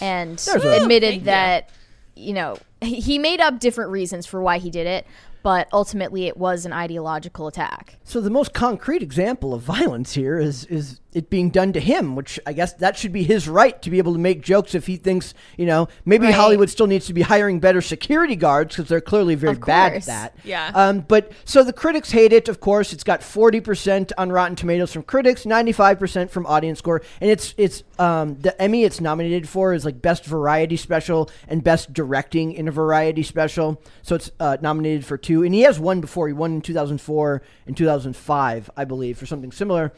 and 0.00 0.42
a- 0.54 0.82
admitted 0.82 1.10
Thank 1.10 1.24
that 1.24 1.70
you 2.16 2.32
know 2.32 2.56
he 2.80 3.00
he 3.00 3.18
made 3.18 3.40
up 3.40 3.60
different 3.60 3.90
reasons 3.90 4.26
for 4.26 4.40
why 4.42 4.58
he 4.58 4.70
did 4.70 4.86
it, 4.86 5.06
but 5.42 5.68
ultimately 5.72 6.26
it 6.26 6.36
was 6.36 6.66
an 6.66 6.72
ideological 6.72 7.46
attack. 7.46 7.96
So 8.04 8.20
the 8.20 8.30
most 8.30 8.52
concrete 8.52 9.02
example 9.02 9.54
of 9.54 9.62
violence 9.62 10.14
here 10.14 10.38
is 10.38 10.64
is 10.66 11.00
it 11.18 11.28
being 11.28 11.50
done 11.50 11.72
to 11.72 11.80
him, 11.80 12.14
which 12.14 12.38
I 12.46 12.52
guess 12.52 12.74
that 12.74 12.96
should 12.96 13.12
be 13.12 13.24
his 13.24 13.48
right 13.48 13.80
to 13.82 13.90
be 13.90 13.98
able 13.98 14.12
to 14.12 14.18
make 14.18 14.40
jokes 14.40 14.74
if 14.74 14.86
he 14.86 14.96
thinks, 14.96 15.34
you 15.56 15.66
know, 15.66 15.88
maybe 16.04 16.26
Right. 16.26 16.34
Hollywood 16.34 16.70
still 16.70 16.86
needs 16.86 17.06
to 17.06 17.12
be 17.12 17.22
hiring 17.22 17.58
better 17.58 17.80
security 17.80 18.36
guards 18.36 18.76
because 18.76 18.88
they're 18.88 19.00
clearly 19.00 19.34
very 19.34 19.56
bad 19.56 19.94
at 19.94 20.04
that. 20.04 20.36
Yeah. 20.44 20.70
Um, 20.74 21.00
but 21.00 21.32
so 21.44 21.64
the 21.64 21.72
critics 21.72 22.12
hate 22.12 22.32
it. 22.32 22.48
Of 22.48 22.60
course, 22.60 22.92
it's 22.92 23.02
got 23.02 23.22
forty 23.22 23.60
percent 23.60 24.12
on 24.16 24.30
Rotten 24.30 24.54
Tomatoes 24.54 24.92
from 24.92 25.02
critics, 25.02 25.44
ninety 25.44 25.72
five 25.72 25.98
percent 25.98 26.30
from 26.30 26.46
audience 26.46 26.78
score, 26.78 27.02
and 27.20 27.30
it's 27.30 27.54
it's 27.56 27.82
um, 27.98 28.36
the 28.40 28.60
Emmy 28.62 28.84
it's 28.84 29.00
nominated 29.00 29.48
for 29.48 29.74
is 29.74 29.84
like 29.84 30.00
best 30.00 30.24
variety 30.24 30.76
special 30.76 31.30
and 31.48 31.64
best 31.64 31.92
directing 31.92 32.52
in 32.52 32.68
a 32.68 32.70
variety 32.70 33.24
special. 33.24 33.82
So 34.02 34.14
it's 34.14 34.30
uh, 34.38 34.58
nominated 34.60 35.04
for 35.04 35.18
two, 35.18 35.42
and 35.42 35.52
he 35.52 35.62
has 35.62 35.80
won 35.80 36.00
before. 36.00 36.28
He 36.28 36.34
won 36.34 36.52
in 36.52 36.60
two 36.60 36.74
thousand 36.74 37.00
four 37.00 37.42
and 37.66 37.76
two 37.76 37.86
thousand 37.86 38.14
five, 38.14 38.70
I 38.76 38.84
believe, 38.84 39.18
for 39.18 39.26
something 39.26 39.50
similar. 39.50 39.92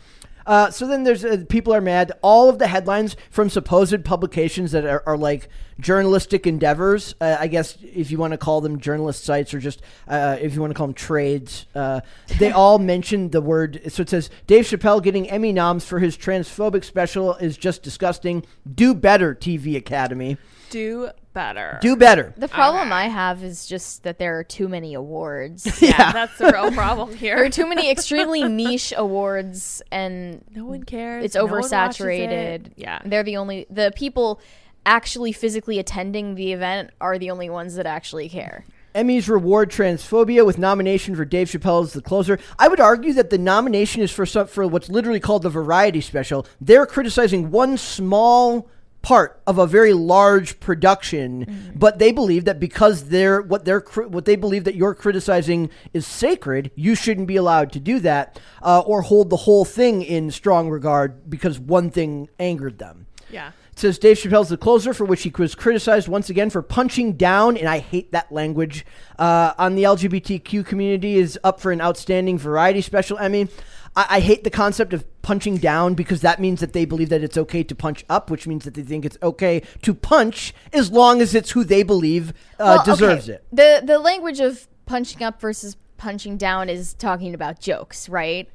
Uh, 0.50 0.68
so 0.68 0.84
then 0.84 1.04
there's 1.04 1.24
uh, 1.24 1.44
people 1.48 1.72
are 1.72 1.80
mad. 1.80 2.10
All 2.22 2.48
of 2.48 2.58
the 2.58 2.66
headlines 2.66 3.14
from 3.30 3.48
supposed 3.48 4.04
publications 4.04 4.72
that 4.72 4.84
are, 4.84 5.00
are 5.06 5.16
like 5.16 5.48
journalistic 5.78 6.44
endeavors. 6.44 7.14
Uh, 7.20 7.36
I 7.38 7.46
guess 7.46 7.78
if 7.80 8.10
you 8.10 8.18
want 8.18 8.32
to 8.32 8.36
call 8.36 8.60
them 8.60 8.80
journalist 8.80 9.22
sites 9.22 9.54
or 9.54 9.60
just 9.60 9.80
uh, 10.08 10.36
if 10.40 10.56
you 10.56 10.60
want 10.60 10.72
to 10.72 10.74
call 10.74 10.88
them 10.88 10.94
trades, 10.94 11.66
uh, 11.76 12.00
they 12.40 12.50
all 12.50 12.80
mention 12.80 13.30
the 13.30 13.40
word. 13.40 13.80
So 13.92 14.02
it 14.02 14.08
says 14.08 14.28
Dave 14.48 14.64
Chappelle 14.64 15.00
getting 15.00 15.30
Emmy 15.30 15.52
noms 15.52 15.84
for 15.84 16.00
his 16.00 16.18
transphobic 16.18 16.82
special 16.82 17.36
is 17.36 17.56
just 17.56 17.84
disgusting. 17.84 18.44
Do 18.74 18.92
better, 18.92 19.36
TV 19.36 19.76
Academy. 19.76 20.36
Do 20.70 21.10
better. 21.32 21.78
Do 21.80 21.96
better. 21.96 22.32
The 22.36 22.48
problem 22.48 22.92
I 22.92 23.04
have 23.08 23.42
is 23.44 23.66
just 23.66 24.02
that 24.02 24.18
there 24.18 24.38
are 24.38 24.44
too 24.44 24.68
many 24.68 24.94
awards. 24.94 25.80
yeah, 25.82 26.12
that's 26.12 26.36
the 26.38 26.50
real 26.52 26.72
problem 26.74 27.10
there 27.18 27.36
are 27.38 27.42
here. 27.44 27.50
too 27.50 27.68
many 27.68 27.90
extremely 27.90 28.42
niche 28.48 28.92
awards 28.96 29.82
and 29.90 30.44
No 30.54 30.64
one 30.64 30.82
cares. 30.84 31.24
it's 31.24 31.34
no 31.34 31.46
one 31.46 31.62
oversaturated. 31.62 32.28
it. 32.66 32.72
Yeah. 32.76 33.00
They're 33.04 33.22
the 33.22 33.36
only 33.36 33.66
the 33.70 33.92
people 33.94 34.40
actually 34.86 35.32
physically 35.32 35.78
attending 35.78 36.34
the 36.34 36.52
event 36.52 36.90
are 37.00 37.18
the 37.18 37.30
only 37.30 37.50
ones 37.50 37.74
that 37.76 37.86
actually 37.86 38.28
care. 38.28 38.64
Emmys 38.94 39.28
reward 39.28 39.70
transphobia 39.70 40.44
with 40.44 40.58
nomination 40.58 41.14
for 41.14 41.24
Dave 41.24 41.48
Chappelle's 41.48 41.92
The 41.92 42.02
Closer. 42.02 42.40
I 42.58 42.66
would 42.66 42.80
argue 42.80 43.12
that 43.12 43.30
the 43.30 43.38
nomination 43.38 44.02
is 44.02 44.10
for 44.10 44.26
some, 44.26 44.48
for 44.48 44.66
what's 44.66 44.88
literally 44.88 45.20
called 45.20 45.42
the 45.42 45.48
variety 45.50 46.00
special. 46.00 46.44
They're 46.60 46.86
criticizing 46.86 47.52
one 47.52 47.76
small 47.76 48.68
part 49.02 49.40
of 49.46 49.58
a 49.58 49.66
very 49.66 49.92
large 49.92 50.60
production, 50.60 51.72
but 51.74 51.98
they 51.98 52.12
believe 52.12 52.44
that 52.44 52.60
because 52.60 53.08
they're 53.08 53.40
what 53.40 53.64
they're 53.64 53.80
what 53.80 54.24
they 54.24 54.36
believe 54.36 54.64
that 54.64 54.74
you're 54.74 54.94
criticizing 54.94 55.70
is 55.94 56.06
sacred, 56.06 56.70
you 56.74 56.94
shouldn't 56.94 57.26
be 57.26 57.36
allowed 57.36 57.72
to 57.72 57.80
do 57.80 57.98
that 58.00 58.38
uh, 58.62 58.80
or 58.80 59.02
hold 59.02 59.30
the 59.30 59.36
whole 59.36 59.64
thing 59.64 60.02
in 60.02 60.30
strong 60.30 60.68
regard 60.68 61.30
because 61.30 61.58
one 61.58 61.90
thing 61.90 62.28
angered 62.38 62.78
them. 62.78 63.06
Yeah. 63.30 63.52
It 63.72 63.78
says 63.78 63.98
Dave 63.98 64.18
Chappelle's 64.18 64.48
the 64.48 64.56
closer, 64.56 64.92
for 64.92 65.04
which 65.04 65.22
he 65.22 65.32
was 65.38 65.54
criticized 65.54 66.08
once 66.08 66.28
again 66.28 66.50
for 66.50 66.60
punching 66.60 67.14
down, 67.14 67.56
and 67.56 67.68
I 67.68 67.78
hate 67.78 68.12
that 68.12 68.30
language, 68.30 68.84
uh, 69.18 69.54
on 69.56 69.74
the 69.74 69.84
LGBTQ 69.84 70.66
community, 70.66 71.16
is 71.16 71.38
up 71.44 71.60
for 71.60 71.72
an 71.72 71.80
outstanding 71.80 72.36
variety 72.36 72.82
special 72.82 73.16
Emmy. 73.16 73.48
I, 73.96 74.06
I 74.08 74.20
hate 74.20 74.44
the 74.44 74.50
concept 74.50 74.92
of 74.92 75.04
punching 75.22 75.58
down 75.58 75.94
because 75.94 76.20
that 76.22 76.40
means 76.40 76.60
that 76.60 76.72
they 76.72 76.84
believe 76.84 77.08
that 77.10 77.22
it's 77.22 77.36
okay 77.36 77.62
to 77.62 77.74
punch 77.74 78.04
up, 78.08 78.30
which 78.30 78.46
means 78.46 78.64
that 78.64 78.74
they 78.74 78.82
think 78.82 79.04
it's 79.04 79.18
okay 79.22 79.62
to 79.82 79.94
punch 79.94 80.54
as 80.72 80.90
long 80.90 81.20
as 81.20 81.34
it's 81.34 81.50
who 81.50 81.64
they 81.64 81.82
believe 81.82 82.30
uh, 82.58 82.82
Well, 82.84 82.84
deserves 82.84 83.28
okay, 83.28 83.34
it. 83.34 83.44
The 83.52 83.82
the 83.84 83.98
language 83.98 84.40
of 84.40 84.66
punching 84.86 85.22
up 85.22 85.40
versus 85.40 85.76
punching 85.96 86.36
down 86.38 86.68
is 86.68 86.94
talking 86.94 87.34
about 87.34 87.60
jokes, 87.60 88.08
right? 88.08 88.48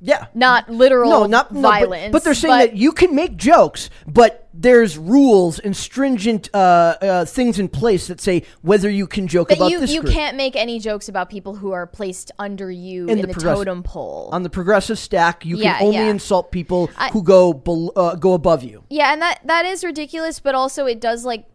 Yeah. 0.00 0.26
Not 0.34 0.68
literal 0.68 1.10
no, 1.10 1.26
not 1.26 1.52
no, 1.52 1.62
but- 1.62 1.68
violence. 1.70 2.12
but, 2.12 2.22
they're 2.22 2.34
saying 2.34 2.58
that 2.58 2.76
you 2.76 2.92
can 2.92 3.14
make 3.14 3.36
jokes, 3.36 3.88
but 4.06 4.48
there's 4.52 4.98
rules 4.98 5.58
and 5.58 5.74
stringent 5.76 6.50
uh, 6.54 6.58
uh, 7.00 7.24
things 7.24 7.58
in 7.58 7.68
place 7.68 8.06
that 8.08 8.20
say 8.20 8.42
whether 8.62 8.90
you 8.90 9.06
can 9.06 9.26
joke 9.26 9.50
about 9.50 9.70
you, 9.70 9.80
this 9.80 9.92
you 9.92 10.02
group. 10.02 10.12
can't 10.12 10.36
make 10.36 10.54
any 10.54 10.78
jokes 10.78 11.08
about 11.08 11.30
people 11.30 11.54
who 11.56 11.72
are 11.72 11.86
placed 11.86 12.30
under 12.38 12.70
you 12.70 13.06
in, 13.06 13.20
the 13.22 13.26
the, 13.26 13.34
totem 13.34 13.82
pole. 13.82 14.28
on 14.32 14.42
the 14.42 14.50
progressive 14.50 14.98
stack. 14.98 15.46
You 15.46 15.56
Yeah, 15.56 15.78
can 15.78 15.86
only 15.86 15.96
yeah. 15.98 16.10
insult 16.10 16.52
people 16.52 16.90
I- 16.98 17.08
who 17.10 17.22
go 17.22 17.54
bel- 17.54 17.92
uh, 17.96 18.16
go 18.16 18.34
above 18.34 18.62
you. 18.64 18.84
yeah, 18.90 19.12
and 19.14 19.22
that 19.22 19.40
that 19.46 19.64
is 19.64 19.82
ridiculous, 19.82 20.40
but 20.40 20.54
also 20.54 20.84
it 20.86 21.00
does 21.00 21.24
like 21.24 21.46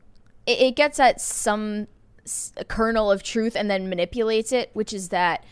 it, 0.47 0.59
it 0.59 0.75
gets 0.75 0.99
at 0.99 1.21
some 1.21 1.87
s- 2.25 2.53
kernel 2.67 3.11
of 3.11 3.21
truth 3.21 3.55
and 3.55 3.69
then 3.69 3.87
manipulates 3.87 4.51
it, 4.51 4.71
which 4.73 4.93
is 4.93 5.09
that. 5.09 5.43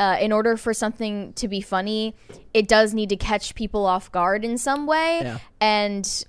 Uh, 0.00 0.16
in 0.18 0.32
order 0.32 0.56
for 0.56 0.72
something 0.72 1.32
to 1.34 1.46
be 1.46 1.60
funny, 1.60 2.16
it 2.54 2.66
does 2.66 2.94
need 2.94 3.10
to 3.10 3.16
catch 3.16 3.54
people 3.54 3.84
off 3.84 4.10
guard 4.10 4.44
in 4.46 4.56
some 4.56 4.86
way. 4.86 5.20
Yeah. 5.22 5.38
And 5.60 6.24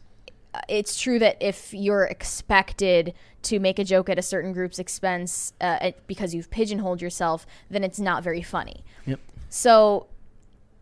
uh, 0.54 0.60
it's 0.68 1.00
true 1.00 1.18
that 1.20 1.38
if 1.42 1.74
you're 1.74 2.04
expected 2.04 3.14
to 3.44 3.60
make 3.60 3.80
a 3.80 3.86
joke 3.86 4.10
at 4.10 4.20
a 4.20 4.22
certain 4.22 4.52
group's 4.52 4.78
expense 4.78 5.54
uh, 5.62 5.78
it- 5.84 6.06
because 6.06 6.36
you've 6.36 6.52
pigeonholed 6.52 7.02
yourself, 7.02 7.48
then 7.70 7.82
it's 7.86 7.98
not 8.00 8.24
very 8.24 8.42
funny. 8.42 8.84
Yep. 9.06 9.22
So 9.50 10.08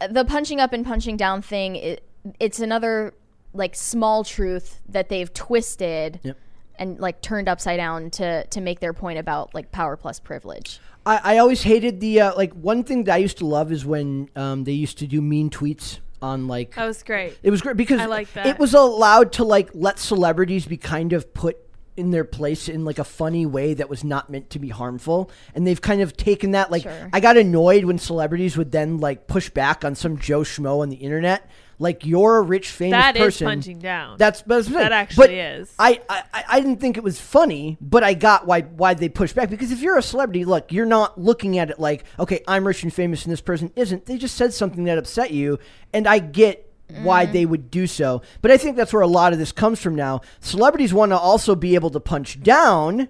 uh, 0.02 0.08
the 0.08 0.26
punching 0.26 0.60
up 0.60 0.74
and 0.74 0.84
punching 0.84 1.16
down 1.16 1.44
thing, 1.44 1.76
it, 1.76 2.04
it's 2.40 2.60
another 2.60 3.14
like 3.54 3.76
small 3.76 4.24
truth 4.24 4.82
that 4.90 5.10
they've 5.10 5.32
twisted 5.32 6.20
Yep. 6.24 6.38
and 6.80 7.00
like 7.00 7.22
turned 7.22 7.48
upside 7.48 7.78
down 7.78 8.10
to 8.12 8.46
to 8.48 8.62
make 8.62 8.80
their 8.80 8.94
point 8.94 9.20
about 9.20 9.54
like 9.54 9.72
power 9.72 9.96
plus 9.96 10.20
privilege. 10.20 10.80
I, 11.06 11.36
I 11.36 11.38
always 11.40 11.64
hated 11.64 12.00
the 12.00 12.22
uh, 12.22 12.36
like 12.36 12.54
one 12.54 12.84
thing 12.84 13.06
that 13.06 13.14
I 13.14 13.18
used 13.18 13.38
to 13.40 13.46
love 13.46 13.72
is 13.72 13.86
when 13.86 14.30
um, 14.36 14.64
they 14.64 14.74
used 14.74 14.98
to 15.00 15.08
do 15.08 15.22
mean 15.22 15.50
tweets 15.50 16.00
on 16.22 16.48
like 16.48 16.76
That 16.76 16.86
was 16.86 17.02
great. 17.04 17.38
it 17.42 17.50
was 17.52 17.62
great 17.62 17.78
because 17.78 18.00
I 18.02 18.06
like 18.06 18.32
that. 18.34 18.46
it 18.46 18.60
was 18.60 18.74
allowed 18.74 19.32
to 19.34 19.44
like 19.46 19.70
let 19.74 20.00
celebrities 20.00 20.66
be 20.66 20.78
kind 20.78 21.14
of 21.14 21.34
put 21.34 21.58
in 21.96 22.12
their 22.12 22.24
place 22.24 22.70
in 22.70 22.86
like 22.86 22.98
a 23.00 23.04
funny 23.04 23.46
way 23.46 23.74
that 23.74 23.90
was 23.90 24.04
not 24.04 24.30
meant 24.30 24.50
to 24.52 24.60
be 24.60 24.70
harmful 24.70 25.30
and 25.54 25.66
they've 25.68 25.82
kind 25.82 26.02
of 26.02 26.16
taken 26.16 26.52
that 26.52 26.72
like 26.72 26.84
Sure. 26.84 27.10
I 27.12 27.20
got 27.20 27.36
annoyed 27.38 27.84
when 27.86 27.98
celebrities 27.98 28.56
would 28.58 28.72
then 28.72 28.98
like 29.00 29.28
push 29.28 29.50
back 29.50 29.84
on 29.84 29.96
some 29.96 30.18
Joe 30.18 30.42
schmo 30.42 30.80
on 30.82 30.90
the 30.90 30.96
internet 30.98 31.50
like 31.80 32.06
you're 32.06 32.38
a 32.38 32.42
rich 32.42 32.70
famous 32.70 32.92
That 32.98 33.16
is 33.16 33.22
person 33.24 33.48
punching 33.48 33.80
down. 33.80 34.18
that's, 34.18 34.42
that's 34.44 34.68
That 34.68 34.92
actually 34.92 35.28
But 35.28 35.30
is. 35.32 35.74
I, 35.80 36.02
I 36.10 36.24
I 36.50 36.60
didn't 36.60 36.82
think 36.82 36.98
it 36.98 37.04
was 37.04 37.20
funny, 37.20 37.78
but 37.80 38.04
I 38.04 38.14
got 38.14 38.46
why 38.46 38.62
why 38.62 38.94
they 38.94 39.10
push 39.10 39.34
back 39.34 39.50
because 39.50 39.72
if 39.72 39.80
you're 39.82 39.98
a 39.98 40.02
celebrity, 40.04 40.44
look, 40.46 40.72
you're 40.72 40.86
not 40.86 41.20
looking 41.20 41.58
at 41.58 41.70
it 41.70 41.80
like, 41.80 42.04
okay, 42.20 42.42
I'm 42.48 42.68
rich 42.68 42.84
and 42.84 42.94
famous 42.94 43.24
and 43.24 43.32
this 43.32 43.42
person 43.42 43.72
isn't. 43.76 44.06
They 44.06 44.18
just 44.18 44.36
said 44.36 44.54
something 44.54 44.84
that 44.84 44.98
upset 44.98 45.32
you, 45.32 45.58
and 45.94 46.06
I 46.08 46.20
get 46.20 46.66
why 47.04 47.28
Mm. 47.28 47.32
they 47.34 47.46
would 47.46 47.70
do 47.70 47.86
so. 47.86 48.24
But 48.42 48.50
I 48.52 48.58
think 48.58 48.76
that's 48.76 48.92
where 48.92 49.04
a 49.04 49.08
lot 49.08 49.32
of 49.32 49.38
this 49.40 49.52
comes 49.52 49.80
from 49.80 49.94
now. 49.96 50.22
Celebrities 50.42 50.92
want 50.94 51.12
to 51.12 51.18
also 51.18 51.54
be 51.56 51.76
able 51.76 51.92
to 51.92 52.00
punch 52.00 52.42
down, 52.42 53.10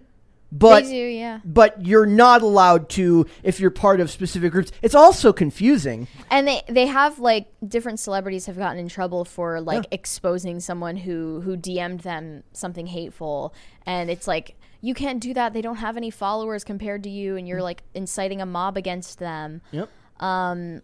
but 0.51 0.85
do, 0.85 0.95
yeah. 0.95 1.39
but 1.45 1.85
you're 1.85 2.05
not 2.05 2.41
allowed 2.41 2.89
to 2.89 3.25
if 3.43 3.59
you're 3.59 3.71
part 3.71 3.99
of 3.99 4.09
specific 4.09 4.51
groups. 4.51 4.71
It's 4.81 4.95
also 4.95 5.31
confusing. 5.31 6.07
And 6.31 6.47
they 6.47 6.63
they 6.67 6.87
have 6.87 7.19
like 7.19 7.47
different 7.67 7.99
celebrities 7.99 8.47
have 8.47 8.57
gotten 8.57 8.79
in 8.79 8.89
trouble 8.89 9.25
for 9.25 9.61
like 9.61 9.85
exposing 9.91 10.59
someone 10.59 10.97
who 10.97 11.41
who 11.41 11.55
DM'd 11.55 12.01
them 12.01 12.43
something 12.53 12.87
hateful, 12.87 13.53
and 13.85 14.09
it's 14.09 14.27
like 14.27 14.55
you 14.81 14.93
can't 14.93 15.21
do 15.21 15.33
that. 15.33 15.53
They 15.53 15.61
don't 15.61 15.77
have 15.77 15.97
any 15.97 16.09
followers 16.09 16.63
compared 16.63 17.03
to 17.03 17.09
you, 17.09 17.35
and 17.35 17.47
you're 17.47 17.59
mm. 17.59 17.63
like 17.63 17.83
inciting 17.93 18.41
a 18.41 18.45
mob 18.45 18.77
against 18.77 19.19
them. 19.19 19.61
Yep. 19.71 19.89
Um, 20.19 20.81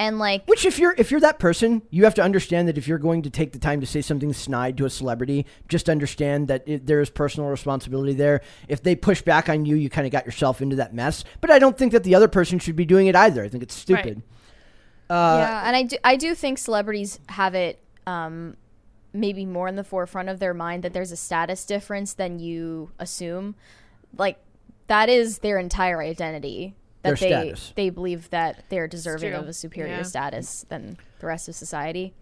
And 0.00 0.18
like 0.18 0.48
Which, 0.48 0.64
if 0.64 0.78
you're 0.78 0.94
if 0.96 1.10
you're 1.10 1.20
that 1.20 1.38
person, 1.38 1.82
you 1.90 2.04
have 2.04 2.14
to 2.14 2.22
understand 2.22 2.68
that 2.68 2.78
if 2.78 2.88
you're 2.88 2.96
going 2.96 3.20
to 3.20 3.28
take 3.28 3.52
the 3.52 3.58
time 3.58 3.82
to 3.82 3.86
say 3.86 4.00
something 4.00 4.32
snide 4.32 4.78
to 4.78 4.86
a 4.86 4.90
celebrity, 4.90 5.44
just 5.68 5.90
understand 5.90 6.48
that 6.48 6.66
it, 6.66 6.86
there 6.86 7.02
is 7.02 7.10
personal 7.10 7.50
responsibility 7.50 8.14
there. 8.14 8.40
If 8.66 8.82
they 8.82 8.96
push 8.96 9.20
back 9.20 9.50
on 9.50 9.66
you, 9.66 9.76
you 9.76 9.90
kind 9.90 10.06
of 10.06 10.10
got 10.10 10.24
yourself 10.24 10.62
into 10.62 10.76
that 10.76 10.94
mess. 10.94 11.22
But 11.42 11.50
I 11.50 11.58
don't 11.58 11.76
think 11.76 11.92
that 11.92 12.02
the 12.02 12.14
other 12.14 12.28
person 12.28 12.58
should 12.58 12.76
be 12.76 12.86
doing 12.86 13.08
it 13.08 13.14
either. 13.14 13.44
I 13.44 13.48
think 13.48 13.62
it's 13.62 13.74
stupid. 13.74 14.22
yeah, 15.38 15.64
and 15.66 15.76
I 15.76 15.82
do 15.82 15.96
I 16.02 16.16
do 16.16 16.34
think 16.34 16.56
celebrities 16.56 17.20
have 17.28 17.54
it 17.54 17.78
um, 18.06 18.56
maybe 19.12 19.44
more 19.44 19.68
in 19.68 19.76
the 19.76 19.84
forefront 19.84 20.30
of 20.30 20.38
their 20.38 20.54
mind 20.54 20.82
that 20.84 20.94
there's 20.94 21.12
a 21.12 21.16
status 21.16 21.66
difference 21.66 22.14
than 22.14 22.38
you 22.38 22.90
assume. 22.98 23.54
Like 24.16 24.38
that 24.86 25.10
is 25.10 25.40
their 25.40 25.58
entire 25.58 26.00
identity. 26.00 26.74
That 27.02 27.18
Their 27.18 27.28
they 27.28 27.34
status. 27.34 27.72
they 27.76 27.90
believe 27.90 28.28
that 28.30 28.64
they're 28.68 28.86
deserving 28.88 29.32
of 29.32 29.48
a 29.48 29.52
superior 29.52 29.96
Yeah. 29.96 30.02
status 30.02 30.66
than 30.68 30.98
the 31.20 31.26
rest 31.26 31.48
of 31.48 31.54
society. 31.54 32.12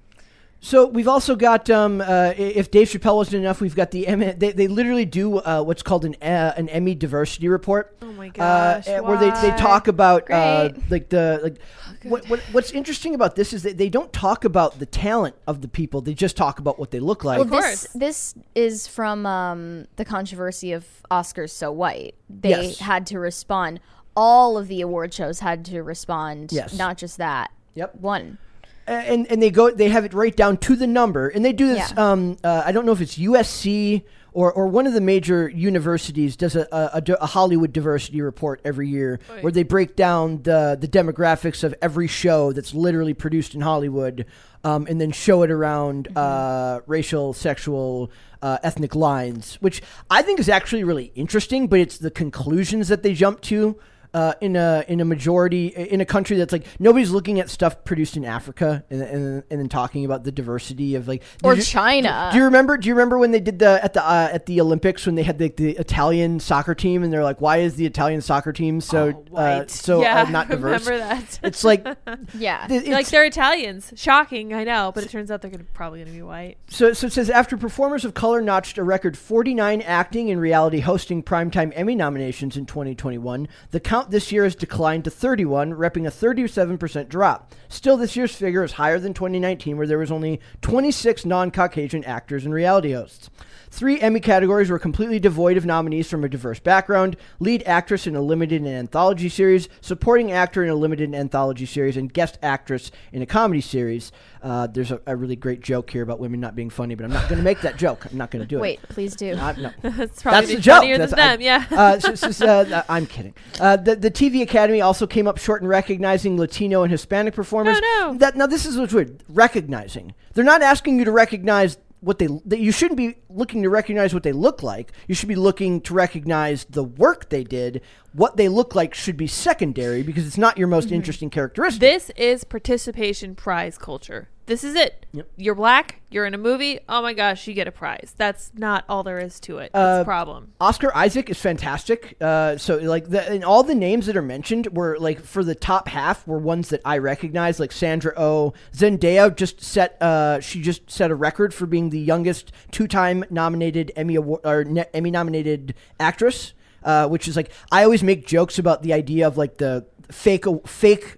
So 0.61 0.87
we've 0.87 1.07
also 1.07 1.37
got 1.37 1.71
um, 1.71 2.01
uh, 2.01 2.33
if 2.37 2.71
Dave 2.73 2.89
Chappelle 2.89 3.15
wasn't 3.15 3.37
enough, 3.43 3.61
we've 3.61 3.77
got 3.77 3.93
the 3.93 4.09
Emmy. 4.09 4.33
They, 4.33 4.51
they 4.51 4.67
literally 4.67 5.05
do 5.05 5.39
uh, 5.39 5.63
what's 5.63 5.85
called 5.85 6.05
an 6.05 6.17
uh, 6.21 6.53
an 6.57 6.69
Emmy 6.69 6.97
diversity 6.97 7.49
report. 7.49 7.97
Oh 8.03 8.13
my 8.13 8.27
uh, 8.29 8.31
gosh, 8.33 8.89
uh, 8.89 9.01
where 9.03 9.17
they, 9.19 9.31
they 9.41 9.57
talk 9.57 9.87
about 9.87 10.29
uh, 10.29 10.71
like 10.91 11.11
the 11.11 11.39
like 11.45 11.59
what, 12.03 12.29
what 12.29 12.41
what's 12.51 12.73
interesting 12.73 13.15
about 13.15 13.37
this 13.37 13.53
is 13.53 13.63
that 13.63 13.79
they 13.79 13.89
don't 13.89 14.13
talk 14.13 14.45
about 14.45 14.81
the 14.81 14.87
talent 14.87 15.37
of 15.47 15.61
the 15.61 15.69
people. 15.69 16.01
They 16.01 16.15
just 16.15 16.37
talk 16.37 16.59
about 16.59 16.77
what 16.77 16.91
they 16.91 16.99
look 17.01 17.23
like. 17.23 17.39
Well, 17.39 17.49
course. 17.49 17.83
this 17.95 18.33
this 18.33 18.35
is 18.57 18.89
from 18.89 19.27
um, 19.27 19.87
the 19.95 20.05
controversy 20.05 20.73
of 20.73 20.85
Oscars 21.09 21.51
so 21.51 21.71
white. 21.71 22.17
They 22.29 22.51
Yes. 22.51 22.79
had 22.81 23.07
to 23.09 23.21
respond. 23.21 23.79
All 24.17 24.59
of 24.59 24.69
the 24.69 24.81
award 24.81 25.15
shows 25.15 25.41
had 25.41 25.65
to 25.67 25.83
respond. 25.83 26.51
Yes. 26.53 26.77
not 26.77 26.99
just 26.99 27.19
that. 27.19 27.51
Yep. 27.75 27.97
One. 28.01 28.39
and 28.87 29.27
and 29.31 29.41
they 29.43 29.51
go 29.51 29.71
they 29.71 29.89
have 29.91 30.05
it 30.05 30.15
right 30.15 30.35
down 30.35 30.57
to 30.57 30.75
the 30.75 30.87
number 30.87 31.29
and 31.29 31.45
they 31.45 31.53
do 31.53 31.67
this 31.69 31.93
Yeah. 31.95 32.11
um 32.13 32.39
uh, 32.43 32.63
i 32.65 32.73
don't 32.73 32.87
know 32.87 32.93
if 32.93 33.03
it's 33.03 33.19
usc 33.19 34.03
or, 34.33 34.51
or 34.53 34.67
one 34.67 34.87
of 34.87 34.95
the 34.95 35.01
major 35.03 35.49
universities 35.51 36.37
does 36.37 36.57
a, 36.57 36.67
a, 36.73 37.03
a 37.21 37.27
hollywood 37.27 37.71
diversity 37.75 38.23
report 38.23 38.63
every 38.65 38.89
year 38.89 39.21
where 39.43 39.53
they 39.53 39.63
break 39.63 39.95
down 39.95 40.43
the 40.43 40.77
the 40.81 40.89
demographics 40.89 41.63
of 41.63 41.75
every 41.83 42.07
show 42.09 42.53
that's 42.53 42.73
literally 42.73 43.13
produced 43.13 43.55
in 43.55 43.61
hollywood 43.61 44.25
um, 44.65 44.87
and 44.89 44.99
then 44.99 45.13
show 45.13 45.43
it 45.43 45.51
around 45.51 46.09
uh, 46.17 46.81
racial 46.87 47.35
sexual 47.35 48.11
uh, 48.41 48.57
ethnic 48.63 48.95
lines 48.95 49.57
which 49.61 49.83
i 50.11 50.23
think 50.23 50.41
is 50.41 50.49
actually 50.49 50.83
really 50.83 51.13
interesting 51.15 51.67
but 51.69 51.79
it's 51.79 51.99
the 51.99 52.11
conclusions 52.11 52.89
that 52.89 53.03
they 53.03 53.13
jump 53.13 53.43
to 53.43 53.79
uh, 54.15 54.35
in 54.41 54.57
a 54.57 54.85
in 54.89 55.01
a 55.01 55.05
majority 55.05 55.67
in 55.69 56.01
a 56.01 56.05
country 56.07 56.37
that's 56.37 56.53
like 56.53 56.65
nobody's 56.79 57.11
looking 57.11 57.41
at 57.41 57.51
stuff 57.51 57.85
produced 57.85 58.17
in 58.17 58.25
Africa 58.25 58.85
and 58.91 59.03
and, 59.03 59.43
and 59.51 59.61
then 59.61 59.69
talking 59.69 60.05
about 60.05 60.25
the 60.25 60.33
diversity 60.33 60.95
of 60.95 61.07
like 61.09 61.23
Or 61.45 61.55
you- 61.55 61.63
China. 61.63 62.31
Do 62.33 62.39
you 62.39 62.45
remember? 62.45 62.77
Do 62.79 62.89
you 62.89 62.95
remember 62.95 63.19
when 63.19 63.31
they 63.31 63.41
did 63.41 63.59
the 63.59 63.79
at 63.83 63.93
the 63.95 64.03
uh, 64.05 64.31
at 64.33 64.47
the 64.47 64.61
Olympics 64.61 65.07
when 65.07 65.15
they 65.15 65.23
had 65.23 65.39
the, 65.39 65.49
the 65.57 65.71
Italian 65.77 66.41
soccer 66.41 66.75
team 66.75 67.03
and 67.03 67.13
they're 67.13 67.25
like, 67.25 67.41
why 67.41 67.59
is 67.59 67.75
the 67.77 67.87
Italian 67.87 68.21
soccer 68.21 68.53
team 68.53 68.81
so 68.81 69.25
Oh, 69.33 69.37
uh, 69.37 69.67
so 69.67 70.01
yeah, 70.03 70.23
uh, 70.23 70.31
not 70.31 70.49
diverse? 70.51 70.87
Remember 70.87 71.07
that? 71.15 71.41
It's 71.43 71.65
like 71.65 71.87
Yeah. 72.35 72.67
th- 72.67 72.87
like 72.89 73.09
they're 73.09 73.25
Italians. 73.25 73.93
Shocking, 73.97 74.55
I 74.55 74.65
know, 74.65 74.93
but 74.95 75.05
it 75.05 75.11
turns 75.11 75.31
out 75.31 75.43
they're 75.43 75.51
gonna, 75.51 75.65
probably 75.75 75.99
going 76.01 76.09
to 76.09 76.13
be 76.15 76.23
white. 76.23 76.57
So, 76.69 76.93
so 76.93 77.07
it 77.09 77.13
says 77.13 77.31
after 77.31 77.57
performers 77.57 78.05
of 78.05 78.15
color 78.15 78.41
notched 78.41 78.79
a 78.79 78.83
record 78.85 79.17
49 79.17 79.83
acting 79.83 80.31
and 80.31 80.41
reality 80.41 80.81
hosting 80.81 81.23
primetime 81.23 81.73
Emmy 81.75 81.95
nominations 81.95 82.57
in 82.57 82.67
2021, 82.67 83.49
the 83.71 83.81
count 83.99 84.11
this 84.13 84.31
year 84.31 84.45
has 84.45 84.55
declined 84.55 85.03
to 85.03 85.11
31, 85.11 85.73
repping 85.73 86.07
a 86.07 86.11
37% 86.11 87.09
drop. 87.09 87.53
Still, 87.69 87.97
this 87.97 88.15
year's 88.15 88.35
figure 88.35 88.63
is 88.63 88.73
higher 88.73 89.01
than 89.01 89.13
2019, 89.13 89.77
where 89.77 89.89
there 89.89 89.99
was 89.99 90.13
only 90.13 90.41
26 90.63 91.25
non-Caucasian 91.25 92.05
actors 92.05 92.45
and 92.45 92.55
reality 92.55 92.93
hosts. 92.93 93.29
Three 93.71 94.01
Emmy 94.01 94.21
categories 94.21 94.71
were 94.71 94.79
completely 94.79 95.19
devoid 95.19 95.57
of 95.57 95.67
nominees 95.67 96.09
from 96.09 96.23
a 96.23 96.29
diverse 96.29 96.61
background 96.61 97.17
lead 97.41 97.63
actress 97.67 98.07
in 98.07 98.15
a 98.15 98.21
limited 98.21 98.63
and 98.63 98.71
anthology 98.71 99.29
series, 99.29 99.69
supporting 99.81 100.31
actor 100.31 100.63
in 100.63 100.71
a 100.71 100.75
limited 100.75 101.05
and 101.05 101.17
anthology 101.17 101.67
series, 101.67 101.97
and 101.97 102.15
guest 102.15 102.39
actress 102.41 102.93
in 103.13 103.21
a 103.21 103.27
comedy 103.27 103.61
series. 103.61 104.13
Uh, 104.43 104.67
there's 104.67 104.91
a, 104.91 105.01
a 105.07 105.17
really 105.17 105.37
great 105.37 105.61
joke 105.61 105.91
here 105.91 106.03
about 106.03 106.19
women 106.21 106.41
not 106.41 106.55
being 106.55 106.71
funny, 106.71 106.95
but 106.95 107.05
I'm 107.05 107.13
not 107.13 107.29
going 107.29 107.39
to 107.39 107.45
make 107.45 107.61
that 107.63 107.77
joke. 107.77 108.07
I'm 108.11 108.17
not 108.17 108.31
going 108.31 108.43
to 108.43 108.47
do 108.49 108.59
Wait, 108.59 108.79
it. 108.79 108.83
Wait, 108.83 108.89
please 108.89 109.17
do. 109.17 109.33
Uh, 109.35 109.53
no. 109.59 109.71
It's 109.83 110.23
probably 110.23 110.41
That's 110.41 110.55
the 110.55 110.61
joke. 110.61 110.77
funnier 110.83 110.99
That's- 110.99 111.11
than 111.11 111.19
I- 111.19 111.37
them. 111.37 111.41
yeah. 111.41 111.65
Uh, 111.79 111.99
so- 112.01 112.15
so- 112.15 112.31
so, 112.31 112.47
uh, 112.61 112.83
I'm 112.89 113.07
kidding. 113.07 113.35
Uh, 113.61 113.77
the, 113.77 113.97
the 113.97 114.11
TV 114.11 114.43
Academy 114.43 114.81
also 114.81 115.07
came 115.07 115.27
up 115.27 115.39
short 115.39 115.63
in 115.63 115.69
recognizing 115.69 116.37
Latino 116.39 116.83
and 116.83 116.91
Hispanic 116.91 117.35
performers. 117.35 117.81
No, 117.81 118.13
no. 118.13 118.19
That 118.19 118.37
now 118.37 118.47
this 118.47 118.65
is 118.67 118.77
what's 118.77 118.93
weird. 118.93 119.23
Recognizing. 119.29 120.15
They're 120.35 120.45
not 120.45 120.63
asking 120.63 120.99
you 120.99 121.05
to 121.05 121.13
recognize 121.13 121.79
what 122.01 122.19
they. 122.19 122.29
That 122.47 122.59
you 122.59 122.73
shouldn't 122.73 122.97
be 122.97 123.17
looking 123.29 123.63
to 123.63 123.71
recognize 123.71 124.15
what 124.15 124.23
they 124.23 124.33
look 124.33 124.63
like. 124.63 124.93
You 125.07 125.15
should 125.15 125.29
be 125.29 125.35
looking 125.37 125.81
to 125.83 125.95
recognize 125.95 126.65
the 126.65 126.85
work 126.85 127.29
they 127.29 127.45
did. 127.45 127.81
What 128.13 128.37
they 128.37 128.49
look 128.49 128.75
like 128.75 128.95
should 128.95 129.17
be 129.17 129.27
secondary 129.27 130.03
because 130.03 130.27
it's 130.27 130.39
not 130.39 130.59
your 130.59 130.69
most 130.69 130.87
Mm-hmm. 130.87 130.95
interesting 130.95 131.31
characteristic. 131.31 131.81
This 131.81 132.11
is 132.17 132.45
participation 132.45 133.35
prize 133.35 133.79
culture. 133.79 134.29
This 134.49 134.65
is 134.65 134.75
it. 134.75 135.05
Yep. 135.13 135.29
You're 135.37 135.55
black. 135.55 136.01
You're 136.11 136.25
in 136.25 136.33
a 136.33 136.39
movie. 136.39 136.81
Oh 136.89 137.03
my 137.03 137.13
gosh, 137.13 137.47
you 137.47 137.53
get 137.53 137.69
a 137.69 137.71
prize. 137.71 138.15
That's 138.17 138.51
not 138.55 138.87
all 138.89 139.03
there 139.03 139.19
is 139.19 139.39
to 139.41 139.59
it. 139.59 139.71
Uh, 139.75 139.99
a 140.01 140.05
problem. 140.05 140.53
Oscar 140.59 140.91
Isaac 140.97 141.29
is 141.29 141.39
fantastic. 141.39 142.17
Uh, 142.19 142.57
so 142.57 142.79
like 142.79 143.11
the, 143.11 143.31
and 143.31 143.45
all 143.45 143.63
the 143.63 143.75
names 143.75 144.07
that 144.07 144.17
are 144.17 144.23
mentioned 144.23 144.69
were 144.75 144.97
like 144.99 145.21
for 145.21 145.45
the 145.45 145.55
top 145.55 145.87
half 145.89 146.27
were 146.27 146.39
ones 146.39 146.71
that 146.71 146.81
I 146.83 146.97
recognize, 146.97 147.61
like 147.61 147.73
Sandra 147.73 148.15
Oh, 148.17 148.55
Zendaya 148.73 149.37
just 149.37 149.63
set 149.63 150.01
uh, 150.01 150.41
she 150.41 150.63
just 150.63 150.91
set 150.91 151.11
a 151.11 151.15
record 151.15 151.53
for 151.53 151.67
being 151.67 151.91
the 151.91 152.01
youngest 152.01 152.51
two-time 152.71 153.25
nominated 153.29 153.93
Emmy 153.97 154.15
award 154.15 154.41
or 154.45 154.65
ne- 154.65 154.87
Emmy 154.95 155.11
nominated 155.11 155.75
actress. 156.01 156.55
Uh, 156.83 157.07
which 157.09 157.27
is 157.27 157.37
like 157.37 157.51
I 157.73 157.83
always 157.83 158.05
make 158.05 158.27
jokes 158.27 158.59
about 158.59 158.83
the 158.83 158.93
idea 158.95 159.27
of 159.27 159.37
like 159.37 159.59
the 159.59 159.85
fake 160.11 160.45
fake 160.67 161.18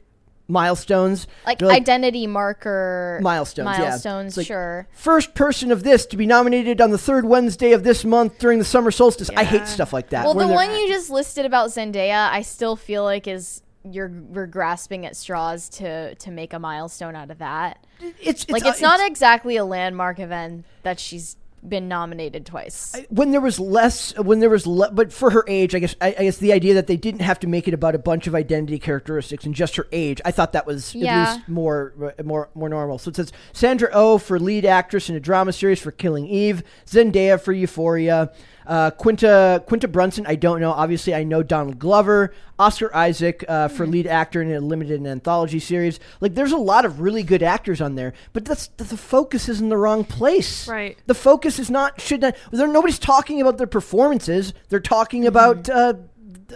milestones, 0.50 1.26
like, 1.46 1.58
They're 1.58 1.70
identity 1.70 2.26
marker 2.26 3.18
milestones. 3.22 3.68
yeah. 3.78 3.84
Milestones, 3.84 4.28
It's 4.32 4.36
like, 4.38 4.46
sure. 4.46 4.88
First 4.92 5.34
person 5.34 5.70
of 5.72 5.82
this 5.82 6.06
to 6.06 6.16
be 6.16 6.26
nominated 6.26 6.80
on 6.80 6.90
the 6.90 6.98
third 6.98 7.24
Wednesday 7.24 7.72
of 7.72 7.84
this 7.84 8.04
month 8.04 8.38
during 8.38 8.58
the 8.58 8.64
summer 8.64 8.90
solstice. 8.90 9.30
I 9.36 9.44
hate 9.44 9.66
stuff 9.66 9.92
like 9.92 10.10
that. 10.10 10.24
Well, 10.24 10.34
the 10.34 10.48
one 10.48 10.70
you 10.74 10.88
just 10.88 11.10
listed 11.10 11.46
about 11.46 11.70
Zendaya, 11.70 12.30
I 12.30 12.42
still 12.42 12.76
feel 12.76 13.04
like 13.04 13.26
is 13.26 13.62
you're 13.82 14.10
we're 14.10 14.46
grasping 14.46 15.06
at 15.06 15.16
straws 15.16 15.68
to 15.70 16.14
to 16.16 16.30
make 16.30 16.52
a 16.52 16.58
milestone 16.58 17.16
out 17.16 17.30
of 17.30 17.38
that. 17.38 17.86
it's, 18.00 18.42
it's 18.44 18.50
Like 18.50 18.66
uh, 18.66 18.68
it's 18.68 18.80
not 18.82 19.00
exactly 19.06 19.56
a 19.56 19.64
landmark 19.64 20.18
event 20.18 20.66
that 20.82 21.00
she's 21.00 21.36
been 21.68 21.88
nominated 21.88 22.46
twice. 22.46 22.96
when 23.10 23.32
there 23.32 23.40
was 23.40 23.60
less 23.60 24.16
when 24.18 24.40
there 24.40 24.48
was 24.48 24.66
le- 24.66 24.90
but 24.92 25.12
for 25.12 25.30
her 25.30 25.44
age 25.46 25.74
i 25.74 25.78
guess 25.78 25.94
I, 26.00 26.08
I 26.18 26.22
guess 26.24 26.38
the 26.38 26.52
idea 26.54 26.72
that 26.74 26.86
they 26.86 26.96
didn't 26.96 27.20
have 27.20 27.38
to 27.40 27.46
make 27.46 27.68
it 27.68 27.74
about 27.74 27.94
a 27.94 27.98
bunch 27.98 28.26
of 28.26 28.34
identity 28.34 28.78
characteristics 28.78 29.44
and 29.44 29.54
just 29.54 29.76
her 29.76 29.86
age 29.92 30.22
i 30.24 30.30
thought 30.30 30.52
that 30.54 30.66
was 30.66 30.94
Yeah. 30.94 31.22
at 31.22 31.34
least 31.36 31.48
more 31.50 32.14
uh, 32.18 32.22
more 32.22 32.48
more 32.54 32.68
normal 32.70 32.98
so 32.98 33.10
it 33.10 33.16
says 33.16 33.30
sandra 33.52 33.90
oh 33.92 34.16
for 34.16 34.38
lead 34.40 34.64
actress 34.64 35.10
in 35.10 35.16
a 35.16 35.20
drama 35.20 35.52
series 35.52 35.80
for 35.80 35.90
killing 35.90 36.26
eve 36.26 36.62
zendaya 36.86 37.38
for 37.40 37.52
euphoria 37.52 38.32
Uh, 38.70 38.90
Quinta 38.92 39.64
Quinta 39.66 39.88
Brunson, 39.88 40.24
I 40.28 40.36
don't 40.36 40.60
know. 40.60 40.70
Obviously, 40.70 41.12
I 41.12 41.24
know 41.24 41.42
Donald 41.42 41.80
Glover, 41.80 42.32
Oscar 42.56 42.94
Isaac 42.94 43.44
uh, 43.48 43.66
for 43.66 43.82
Mm-hmm. 43.82 43.92
lead 43.92 44.06
actor 44.06 44.40
in 44.42 44.52
a 44.52 44.60
limited 44.60 45.04
anthology 45.04 45.58
series. 45.58 45.98
Like, 46.20 46.36
there's 46.36 46.52
a 46.52 46.56
lot 46.56 46.84
of 46.84 47.00
really 47.00 47.24
good 47.24 47.42
actors 47.42 47.80
on 47.80 47.96
there, 47.96 48.12
but 48.32 48.44
that's 48.44 48.68
the, 48.68 48.84
the 48.84 48.96
focus 48.96 49.48
is 49.48 49.60
in 49.60 49.70
the 49.70 49.76
wrong 49.76 50.04
place. 50.04 50.68
Right. 50.68 50.96
The 51.06 51.14
focus 51.14 51.58
is 51.58 51.68
not 51.68 52.00
should 52.00 52.20
not. 52.20 52.36
There, 52.52 52.68
nobody's 52.68 53.00
talking 53.00 53.40
about 53.40 53.58
their 53.58 53.66
performances. 53.66 54.54
They're 54.68 54.78
talking 54.78 55.26
about. 55.26 55.68
Uh, 55.68 55.94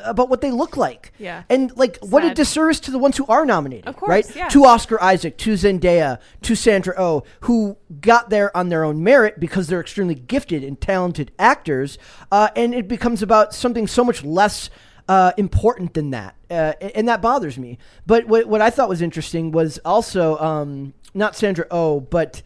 about 0.02 0.28
what 0.28 0.40
they 0.40 0.50
look 0.50 0.76
like. 0.76 1.12
Yeah. 1.18 1.44
and 1.48 1.76
like 1.76 1.98
what 2.00 2.24
a 2.24 2.34
disservice 2.34 2.80
to 2.80 2.90
the 2.90 2.98
ones 2.98 3.16
who 3.16 3.26
are 3.26 3.44
nominated, 3.46 3.86
Of 3.86 3.96
course, 3.96 4.08
right? 4.08 4.36
yeah. 4.36 4.48
To 4.48 4.64
Oscar 4.64 5.00
Isaac, 5.02 5.36
to 5.38 5.52
Zendaya, 5.54 6.18
to 6.42 6.54
Sandra 6.54 6.94
Oh, 6.98 7.22
who 7.40 7.76
got 8.00 8.30
there 8.30 8.54
on 8.56 8.68
their 8.68 8.84
own 8.84 9.02
merit 9.02 9.38
because 9.38 9.68
they're 9.68 9.80
extremely 9.80 10.14
gifted 10.14 10.64
and 10.64 10.80
talented 10.80 11.32
actors, 11.38 11.98
uh, 12.32 12.48
and 12.56 12.74
it 12.74 12.88
becomes 12.88 13.22
about 13.22 13.54
something 13.54 13.86
so 13.86 14.04
much 14.04 14.24
less 14.24 14.70
uh, 15.08 15.32
important 15.36 15.92
than 15.94 16.10
that, 16.10 16.34
uh, 16.50 16.72
and 16.94 17.06
that 17.08 17.20
bothers 17.20 17.58
me. 17.58 17.78
But 18.06 18.26
what, 18.26 18.46
what 18.46 18.60
I 18.62 18.70
thought 18.70 18.88
was 18.88 19.02
interesting 19.02 19.52
was 19.52 19.78
also 19.84 20.38
um, 20.38 20.94
not 21.14 21.36
Sandra 21.36 21.66
Oh, 21.70 22.00
but. 22.00 22.42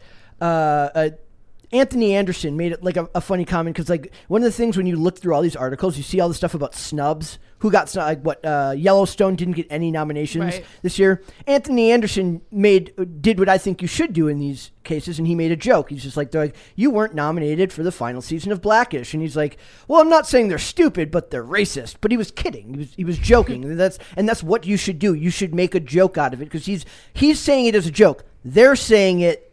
Uh, 1.71 1.75
uh, 1.75 1.79
Anthony 1.79 2.13
Anderson 2.15 2.57
made 2.57 2.71
it 2.71 2.83
like 2.83 2.97
a, 2.97 3.09
a 3.15 3.21
funny 3.21 3.45
comment 3.45 3.75
because 3.75 3.89
like 3.89 4.11
one 4.27 4.41
of 4.41 4.45
the 4.45 4.51
things 4.51 4.77
when 4.77 4.85
you 4.87 4.95
look 4.95 5.19
through 5.19 5.33
all 5.33 5.41
these 5.41 5.55
articles, 5.55 5.97
you 5.97 6.03
see 6.03 6.19
all 6.19 6.27
the 6.29 6.35
stuff 6.35 6.53
about 6.53 6.75
snubs. 6.75 7.39
Who 7.59 7.69
got 7.71 7.89
snub? 7.89 8.05
Like 8.05 8.21
what? 8.21 8.45
Uh, 8.45 8.73
Yellowstone 8.77 9.35
didn't 9.35 9.55
get 9.55 9.67
any 9.69 9.91
nominations 9.91 10.45
Right. 10.55 10.65
this 10.81 10.97
year. 10.97 11.21
Anthony 11.45 11.91
Anderson 11.91 12.41
made 12.51 12.93
did 13.21 13.37
what 13.37 13.49
I 13.49 13.57
think 13.57 13.81
you 13.81 13.87
should 13.87 14.13
do 14.13 14.27
in 14.29 14.39
these 14.39 14.71
cases, 14.85 15.19
and 15.19 15.27
he 15.27 15.35
made 15.35 15.51
a 15.51 15.57
joke. 15.57 15.89
He's 15.89 16.03
just 16.03 16.15
like, 16.15 16.31
they're 16.31 16.45
like, 16.45 16.55
you 16.75 16.89
weren't 16.89 17.13
nominated 17.15 17.73
for 17.73 17.83
the 17.83 17.91
final 17.91 18.21
season 18.21 18.51
of 18.53 18.61
Blackish, 18.61 19.13
and 19.13 19.21
he's 19.21 19.35
like, 19.35 19.57
well, 19.89 19.99
I'm 19.99 20.09
not 20.09 20.25
saying 20.25 20.47
they're 20.47 20.57
stupid, 20.57 21.11
but 21.11 21.31
they're 21.31 21.43
racist. 21.43 21.97
But 21.99 22.11
he 22.11 22.17
was 22.17 22.31
kidding. 22.31 22.73
He 22.73 22.77
was 22.79 22.93
he 22.95 23.03
was 23.03 23.17
joking. 23.17 23.65
and 23.65 23.79
that's 23.79 23.99
and 24.15 24.27
that's 24.27 24.41
what 24.41 24.65
you 24.65 24.77
should 24.77 24.97
do. 24.99 25.13
You 25.13 25.29
should 25.29 25.53
make 25.53 25.75
a 25.75 25.79
joke 25.81 26.17
out 26.17 26.33
of 26.33 26.41
it 26.41 26.45
because 26.45 26.65
he's 26.65 26.85
he's 27.13 27.39
saying 27.39 27.65
it 27.65 27.75
as 27.75 27.85
a 27.85 27.91
joke. 27.91 28.23
They're 28.45 28.77
saying 28.77 29.19
it 29.19 29.48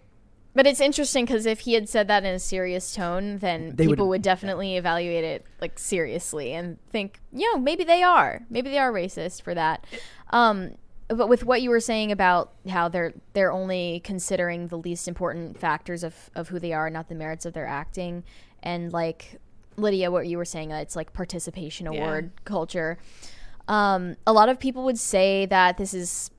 But 0.56 0.66
it's 0.66 0.80
interesting 0.80 1.26
because 1.26 1.44
if 1.44 1.60
he 1.60 1.74
had 1.74 1.86
said 1.88 2.08
that 2.08 2.24
in 2.24 2.34
a 2.34 2.38
serious 2.38 2.94
tone, 2.94 3.38
then 3.38 3.76
They 3.76 3.86
people 3.86 4.06
would- 4.06 4.16
would 4.16 4.22
definitely 4.22 4.76
evaluate 4.76 5.22
it 5.22 5.44
like 5.60 5.78
seriously 5.78 6.54
and 6.54 6.78
think, 6.90 7.20
you 7.30 7.52
know, 7.52 7.60
maybe 7.60 7.84
they 7.84 8.02
are, 8.02 8.40
maybe 8.48 8.70
they 8.70 8.78
are 8.78 8.90
racist 8.90 9.42
for 9.42 9.54
that. 9.54 9.84
Um, 10.30 10.76
but 11.08 11.28
with 11.28 11.44
what 11.44 11.60
you 11.62 11.68
were 11.70 11.78
saying 11.78 12.10
about 12.10 12.52
how 12.68 12.88
they're 12.88 13.12
they're 13.34 13.52
only 13.52 14.00
considering 14.02 14.68
the 14.68 14.78
least 14.78 15.06
important 15.06 15.56
factors 15.58 16.02
of 16.02 16.30
of 16.34 16.48
who 16.48 16.58
they 16.58 16.72
are, 16.72 16.88
not 16.90 17.08
the 17.08 17.14
merits 17.14 17.44
of 17.46 17.52
their 17.52 17.66
acting, 17.66 18.24
and 18.62 18.92
like 18.92 19.38
Lydia, 19.76 20.10
what 20.10 20.26
you 20.26 20.38
were 20.38 20.44
saying, 20.46 20.72
uh, 20.72 20.78
it's 20.78 20.96
like 20.96 21.12
participation 21.12 21.86
Yeah. 21.92 22.00
award 22.02 22.30
culture. 22.44 22.96
Um, 23.68 24.16
a 24.26 24.32
lot 24.32 24.48
of 24.48 24.58
people 24.58 24.84
would 24.84 24.98
say 24.98 25.44
that 25.46 25.76
this 25.76 25.92
is 25.92 26.30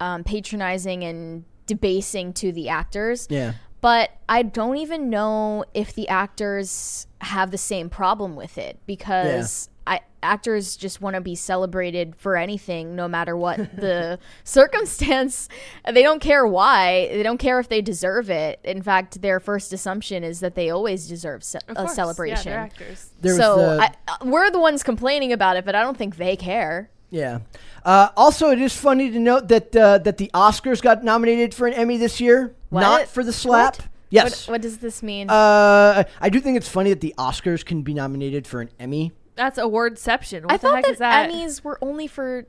um, 0.00 0.22
patronizing 0.22 1.02
and 1.02 1.44
debasing 1.66 2.32
to 2.34 2.52
the 2.52 2.68
actors 2.68 3.26
yeah. 3.30 3.54
But 3.84 4.12
I 4.30 4.44
don't 4.44 4.78
even 4.78 5.10
know 5.10 5.66
if 5.74 5.92
the 5.92 6.08
actors 6.08 7.06
have 7.20 7.50
the 7.50 7.58
same 7.58 7.90
problem 7.90 8.34
with 8.34 8.56
it 8.56 8.78
because 8.86 9.68
I, 9.86 10.00
actors 10.22 10.74
just 10.74 11.02
want 11.02 11.16
to 11.16 11.20
be 11.20 11.34
celebrated 11.34 12.16
for 12.16 12.38
anything, 12.38 12.96
no 12.96 13.08
matter 13.08 13.36
what 13.36 13.58
the 13.76 14.18
circumstance. 14.42 15.50
They 15.84 16.02
don't 16.02 16.20
care 16.20 16.46
why. 16.46 17.08
They 17.12 17.22
don't 17.22 17.36
care 17.36 17.60
if 17.60 17.68
they 17.68 17.82
deserve 17.82 18.30
it. 18.30 18.58
In 18.64 18.80
fact, 18.80 19.20
their 19.20 19.38
first 19.38 19.70
assumption 19.74 20.24
is 20.24 20.40
that 20.40 20.54
they 20.54 20.70
always 20.70 21.06
deserve 21.06 21.44
ce- 21.44 21.56
Of 21.56 21.62
a 21.68 21.74
course, 21.74 21.94
celebration. 21.94 22.52
Yeah, 22.52 22.52
they're 22.52 22.60
actors. 22.60 23.10
There 23.20 23.36
so 23.36 23.56
the- 23.76 23.82
I, 23.82 24.24
we're 24.24 24.50
the 24.50 24.60
ones 24.60 24.82
complaining 24.82 25.30
about 25.30 25.58
it, 25.58 25.66
but 25.66 25.74
I 25.74 25.82
don't 25.82 25.98
think 25.98 26.16
they 26.16 26.36
care. 26.36 26.88
Yeah. 27.10 27.40
Uh, 27.84 28.08
also, 28.16 28.50
it 28.50 28.60
is 28.60 28.74
funny 28.74 29.10
to 29.10 29.18
note 29.18 29.48
that 29.48 29.76
uh, 29.76 29.98
that 29.98 30.16
the 30.16 30.30
Oscars 30.34 30.80
got 30.80 31.04
nominated 31.04 31.54
for 31.54 31.66
an 31.66 31.74
Emmy 31.74 31.98
this 31.98 32.18
year, 32.20 32.54
What? 32.74 32.80
not 32.80 33.08
for 33.08 33.24
the 33.24 33.32
slap. 33.32 33.78
What? 33.78 33.88
Yes. 34.10 34.46
What, 34.46 34.54
what 34.54 34.62
does 34.62 34.78
this 34.78 35.02
mean? 35.02 35.30
Uh, 35.30 36.04
I 36.20 36.28
do 36.28 36.40
think 36.40 36.56
it's 36.56 36.68
funny 36.68 36.90
that 36.90 37.00
the 37.00 37.14
Oscars 37.18 37.64
can 37.64 37.82
be 37.82 37.94
nominated 37.94 38.46
for 38.46 38.60
an 38.60 38.70
Emmy. 38.78 39.12
That's 39.34 39.58
awardception. 39.58 40.42
What 40.42 40.52
I 40.52 40.56
the 40.56 40.60
thought 40.60 40.74
heck 40.76 40.84
that, 40.84 40.92
is 40.92 40.98
that? 40.98 41.30
Emmys 41.30 41.64
were 41.64 41.78
only 41.82 42.06
for 42.06 42.46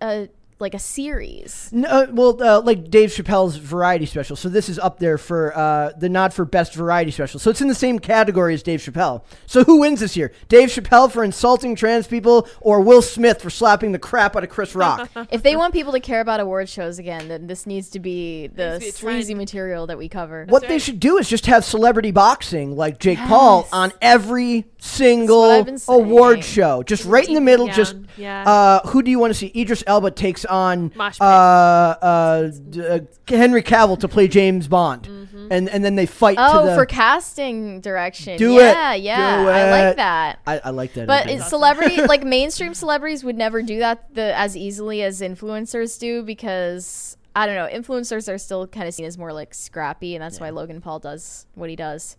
uh, 0.00 0.26
like 0.58 0.72
a 0.74 0.78
series. 0.78 1.68
No, 1.72 1.88
uh, 1.88 2.06
well, 2.10 2.42
uh, 2.42 2.60
like 2.62 2.90
Dave 2.90 3.10
Chappelle's 3.10 3.56
variety 3.56 4.06
special. 4.06 4.36
So 4.36 4.48
this 4.48 4.68
is 4.68 4.78
up 4.78 4.98
there 4.98 5.18
for 5.18 5.56
uh, 5.56 5.92
the 5.98 6.08
nod 6.08 6.32
for 6.32 6.44
best 6.46 6.74
variety 6.74 7.10
special. 7.10 7.38
So 7.38 7.50
it's 7.50 7.60
in 7.60 7.68
the 7.68 7.74
same 7.74 7.98
category 7.98 8.54
as 8.54 8.62
Dave 8.62 8.80
Chappelle. 8.80 9.22
So 9.46 9.64
who 9.64 9.80
wins 9.80 10.00
this 10.00 10.16
year? 10.16 10.32
Dave 10.48 10.70
Chappelle 10.70 11.12
for 11.12 11.22
insulting 11.24 11.76
trans 11.76 12.06
people, 12.06 12.48
or 12.60 12.80
Will 12.80 13.02
Smith 13.02 13.42
for 13.42 13.50
slapping 13.50 13.92
the 13.92 13.98
crap 13.98 14.34
out 14.34 14.44
of 14.44 14.50
Chris 14.50 14.74
Rock? 14.74 15.10
if 15.30 15.42
they 15.42 15.56
want 15.56 15.74
people 15.74 15.92
to 15.92 16.00
care 16.00 16.20
about 16.20 16.40
award 16.40 16.68
shows 16.70 16.98
again, 16.98 17.28
then 17.28 17.46
this 17.48 17.66
needs 17.66 17.90
to 17.90 18.00
be 18.00 18.46
the 18.46 18.78
Needs 18.78 18.84
to 18.86 18.86
be 18.86 18.90
sleazy 18.92 19.34
trend. 19.34 19.38
material 19.38 19.86
that 19.88 19.98
we 19.98 20.08
cover. 20.08 20.46
what 20.48 20.66
they 20.68 20.78
should 20.78 21.00
do 21.00 21.18
is 21.18 21.28
just 21.28 21.46
have 21.46 21.64
celebrity 21.66 22.12
boxing 22.12 22.74
like 22.76 22.98
Jake 22.98 23.18
Paul 23.18 23.68
on 23.72 23.92
every 24.00 24.64
single 24.78 25.42
I've 25.42 25.66
been 25.66 25.78
saying. 25.78 26.00
award 26.02 26.44
show. 26.44 26.82
Just 26.82 27.04
right 27.04 27.26
in 27.28 27.34
the 27.34 27.40
middle. 27.40 27.66
down, 27.66 27.76
Just 27.76 27.96
yeah. 28.16 28.48
uh, 28.48 28.86
who 28.88 29.02
do 29.02 29.10
you 29.10 29.18
want 29.18 29.32
to 29.32 29.34
see? 29.34 29.52
Idris 29.54 29.82
Elba 29.86 30.12
takes 30.12 30.45
on 30.46 30.92
Mosh 30.94 31.18
uh, 31.20 31.94
pit. 31.94 32.76
uh, 32.78 32.82
uh, 32.82 32.98
Henry 33.28 33.62
Cavill 33.62 33.98
to 34.00 34.08
play 34.08 34.28
James 34.28 34.68
Bond, 34.68 35.06
and 35.50 35.68
and 35.68 35.84
then 35.84 35.96
they 35.96 36.06
fight. 36.06 36.36
Oh, 36.38 36.62
to 36.62 36.70
the, 36.70 36.74
for 36.74 36.86
casting 36.86 37.80
direction. 37.80 38.38
Do 38.38 38.58
it. 38.58 38.62
yeah, 38.62 38.94
yeah. 38.94 39.42
Do 39.42 39.48
I 39.48 39.60
it. 39.60 39.70
like 39.70 39.96
that. 39.96 40.38
I, 40.46 40.58
I 40.64 40.70
like 40.70 40.94
that. 40.94 41.06
But 41.06 41.24
idea. 41.24 41.36
it's 41.36 41.48
celebrity, 41.48 42.02
like 42.06 42.24
mainstream 42.24 42.74
celebrities, 42.74 43.24
would 43.24 43.36
never 43.36 43.62
do 43.62 43.78
that 43.80 44.14
the, 44.14 44.36
as 44.38 44.56
easily 44.56 45.02
as 45.02 45.20
influencers 45.20 45.98
do 45.98 46.22
because 46.22 47.16
I 47.34 47.46
don't 47.46 47.54
know. 47.54 47.68
Influencers 47.68 48.32
are 48.32 48.38
still 48.38 48.66
kind 48.66 48.88
of 48.88 48.94
seen 48.94 49.06
as 49.06 49.18
more 49.18 49.32
like 49.32 49.52
scrappy, 49.54 50.14
and 50.14 50.22
that's 50.22 50.40
why 50.40 50.50
Logan 50.50 50.80
Paul 50.80 51.00
does 51.00 51.46
what 51.54 51.68
he 51.68 51.76
does. 51.76 52.16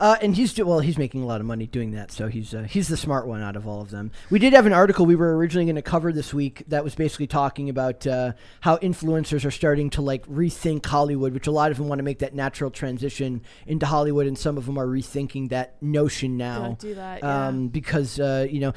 Uh, 0.00 0.16
and 0.22 0.34
he's 0.34 0.54
do- 0.54 0.64
well, 0.64 0.80
he's 0.80 0.96
making 0.96 1.22
a 1.22 1.26
lot 1.26 1.40
of 1.40 1.46
money 1.46 1.66
doing 1.66 1.90
that, 1.90 2.10
so 2.10 2.28
he's 2.28 2.54
uh, 2.54 2.62
he's 2.62 2.88
the 2.88 2.96
smart 2.96 3.26
one 3.26 3.42
out 3.42 3.54
of 3.54 3.68
all 3.68 3.82
of 3.82 3.90
them. 3.90 4.10
We 4.30 4.38
did 4.38 4.54
have 4.54 4.64
an 4.64 4.72
article 4.72 5.04
we 5.04 5.14
were 5.14 5.36
originally 5.36 5.66
going 5.66 5.76
to 5.76 5.82
cover 5.82 6.10
this 6.10 6.32
week 6.32 6.64
that 6.68 6.82
was 6.82 6.94
basically 6.94 7.26
talking 7.26 7.68
about 7.68 8.06
uh, 8.06 8.32
how 8.60 8.78
influencers 8.78 9.44
are 9.44 9.50
starting 9.50 9.90
to 9.90 10.00
like 10.00 10.26
rethink 10.26 10.86
Hollywood, 10.86 11.34
which 11.34 11.46
a 11.46 11.50
lot 11.50 11.70
of 11.70 11.76
them 11.76 11.88
want 11.88 11.98
to 11.98 12.02
make 12.02 12.20
that 12.20 12.34
natural 12.34 12.70
transition 12.70 13.42
into 13.66 13.84
Hollywood, 13.84 14.26
and 14.26 14.38
some 14.38 14.56
of 14.56 14.64
them 14.64 14.78
are 14.78 14.86
rethinking 14.86 15.50
that 15.50 15.80
notion 15.82 16.38
now. 16.38 16.62
Don't 16.62 16.78
do 16.78 16.94
that, 16.94 17.18
yeah. 17.22 17.48
um, 17.48 17.68
because 17.68 18.18
uh, 18.18 18.46
you 18.50 18.60
know. 18.60 18.72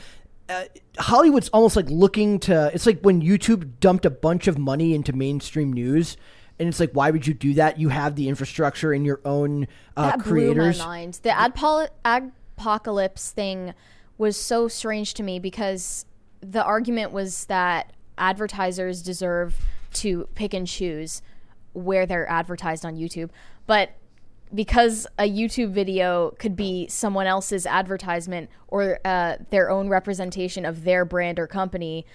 Uh, 0.49 0.65
Hollywood's 0.99 1.47
almost 1.49 1.77
like 1.77 1.89
looking 1.89 2.37
to. 2.39 2.69
It's 2.73 2.85
like 2.85 2.99
when 2.99 3.21
YouTube 3.21 3.79
dumped 3.79 4.05
a 4.05 4.09
bunch 4.09 4.47
of 4.47 4.57
money 4.57 4.93
into 4.93 5.13
mainstream 5.13 5.71
news, 5.71 6.17
and 6.63 6.69
it's 6.69 6.79
like, 6.79 6.93
why 6.93 7.11
would 7.11 7.27
you 7.27 7.33
do 7.33 7.53
that? 7.55 7.77
You 7.77 7.89
have 7.89 8.15
the 8.15 8.29
infrastructure 8.29 8.93
in 8.93 9.03
your 9.03 9.19
own 9.25 9.67
uh, 9.97 10.11
that 10.11 10.19
creators. 10.21 10.77
blew 10.77 10.85
my 10.85 10.95
mind. 10.97 11.19
The 11.21 11.29
adpol- 11.29 11.89
apocalypse 12.05 13.31
thing 13.31 13.73
was 14.17 14.37
so 14.37 14.69
strange 14.69 15.13
to 15.15 15.23
me 15.23 15.39
because 15.39 16.05
the 16.39 16.63
argument 16.63 17.11
was 17.11 17.45
that 17.45 17.91
advertisers 18.17 19.01
deserve 19.01 19.55
to 19.95 20.29
pick 20.35 20.53
and 20.53 20.65
choose 20.65 21.21
where 21.73 22.05
they're 22.05 22.29
advertised 22.29 22.85
on 22.85 22.95
YouTube, 22.95 23.29
but 23.67 23.91
because 24.53 25.05
a 25.17 25.29
YouTube 25.29 25.71
video 25.71 26.31
could 26.39 26.55
be 26.55 26.87
someone 26.87 27.27
else's 27.27 27.65
advertisement 27.65 28.49
or 28.67 28.99
uh, 29.03 29.35
their 29.49 29.69
own 29.69 29.89
representation 29.89 30.63
of 30.63 30.85
their 30.85 31.03
brand 31.03 31.39
or 31.39 31.47
company, 31.47 32.05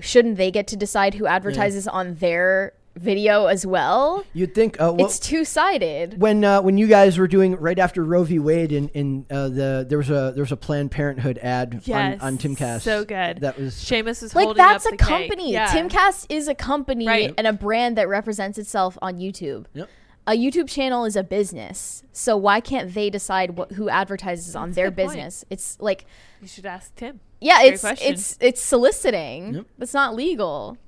shouldn't 0.00 0.36
they 0.36 0.50
get 0.50 0.66
to 0.66 0.76
decide 0.76 1.14
who 1.14 1.26
advertises 1.26 1.86
on 1.86 2.14
their 2.16 2.72
video 2.96 3.46
as 3.46 3.66
well? 3.66 4.24
You'd 4.32 4.54
think 4.54 4.80
uh, 4.80 4.92
well, 4.96 5.06
it's 5.06 5.18
two 5.18 5.44
sided. 5.44 6.20
when 6.20 6.44
uh, 6.44 6.62
when 6.62 6.78
you 6.78 6.86
guys 6.86 7.18
were 7.18 7.26
doing 7.28 7.56
right 7.56 7.78
after 7.78 8.04
Roe 8.04 8.22
v. 8.24 8.38
Wade 8.38 8.72
in 8.72 8.88
in 8.90 9.26
uh, 9.30 9.48
the 9.48 9.86
there 9.88 9.98
was 9.98 10.10
a 10.10 10.32
there 10.34 10.42
was 10.42 10.52
a 10.52 10.56
Planned 10.56 10.90
Parenthood 10.90 11.38
ad 11.42 11.82
Yes, 11.84 12.20
on, 12.20 12.34
on 12.34 12.38
Timcast. 12.38 12.82
so 12.82 13.04
good. 13.04 13.40
That 13.40 13.58
was 13.58 13.74
Seamus 13.74 14.22
was 14.22 14.34
like 14.34 14.44
holding 14.44 14.58
that's 14.64 14.86
up 14.86 14.92
a 14.92 14.96
the 14.96 15.02
company. 15.04 15.52
Yeah. 15.52 15.68
Timcast 15.68 16.26
is 16.28 16.48
a 16.48 16.54
company 16.54 17.06
Right. 17.06 17.34
and 17.36 17.46
a 17.46 17.52
brand 17.52 17.96
that 17.98 18.08
represents 18.08 18.58
itself 18.58 18.96
on 19.02 19.18
YouTube. 19.18 19.66
Yep. 19.74 19.88
A 20.26 20.32
YouTube 20.32 20.70
channel 20.70 21.04
is 21.04 21.16
a 21.16 21.22
business, 21.22 22.02
so 22.12 22.34
why 22.34 22.58
can't 22.60 22.94
they 22.94 23.10
decide 23.10 23.58
what, 23.58 23.72
who 23.72 23.90
advertises 23.90 24.56
on 24.56 24.70
That's 24.70 24.76
a 24.76 24.80
their 24.80 24.90
good 24.90 24.96
point. 24.96 25.08
business? 25.16 25.44
It's 25.50 25.76
like, 25.80 26.06
You 26.40 26.48
should 26.48 26.64
ask 26.64 26.94
Tim. 26.96 27.20
yeah, 27.42 27.58
Great 27.58 27.72
it's 27.74 27.80
question. 27.82 28.12
it's 28.14 28.38
it's 28.40 28.62
soliciting. 28.62 29.54
Yep. 29.54 29.66
That's 29.76 29.92
not 29.92 30.14
legal. 30.14 30.78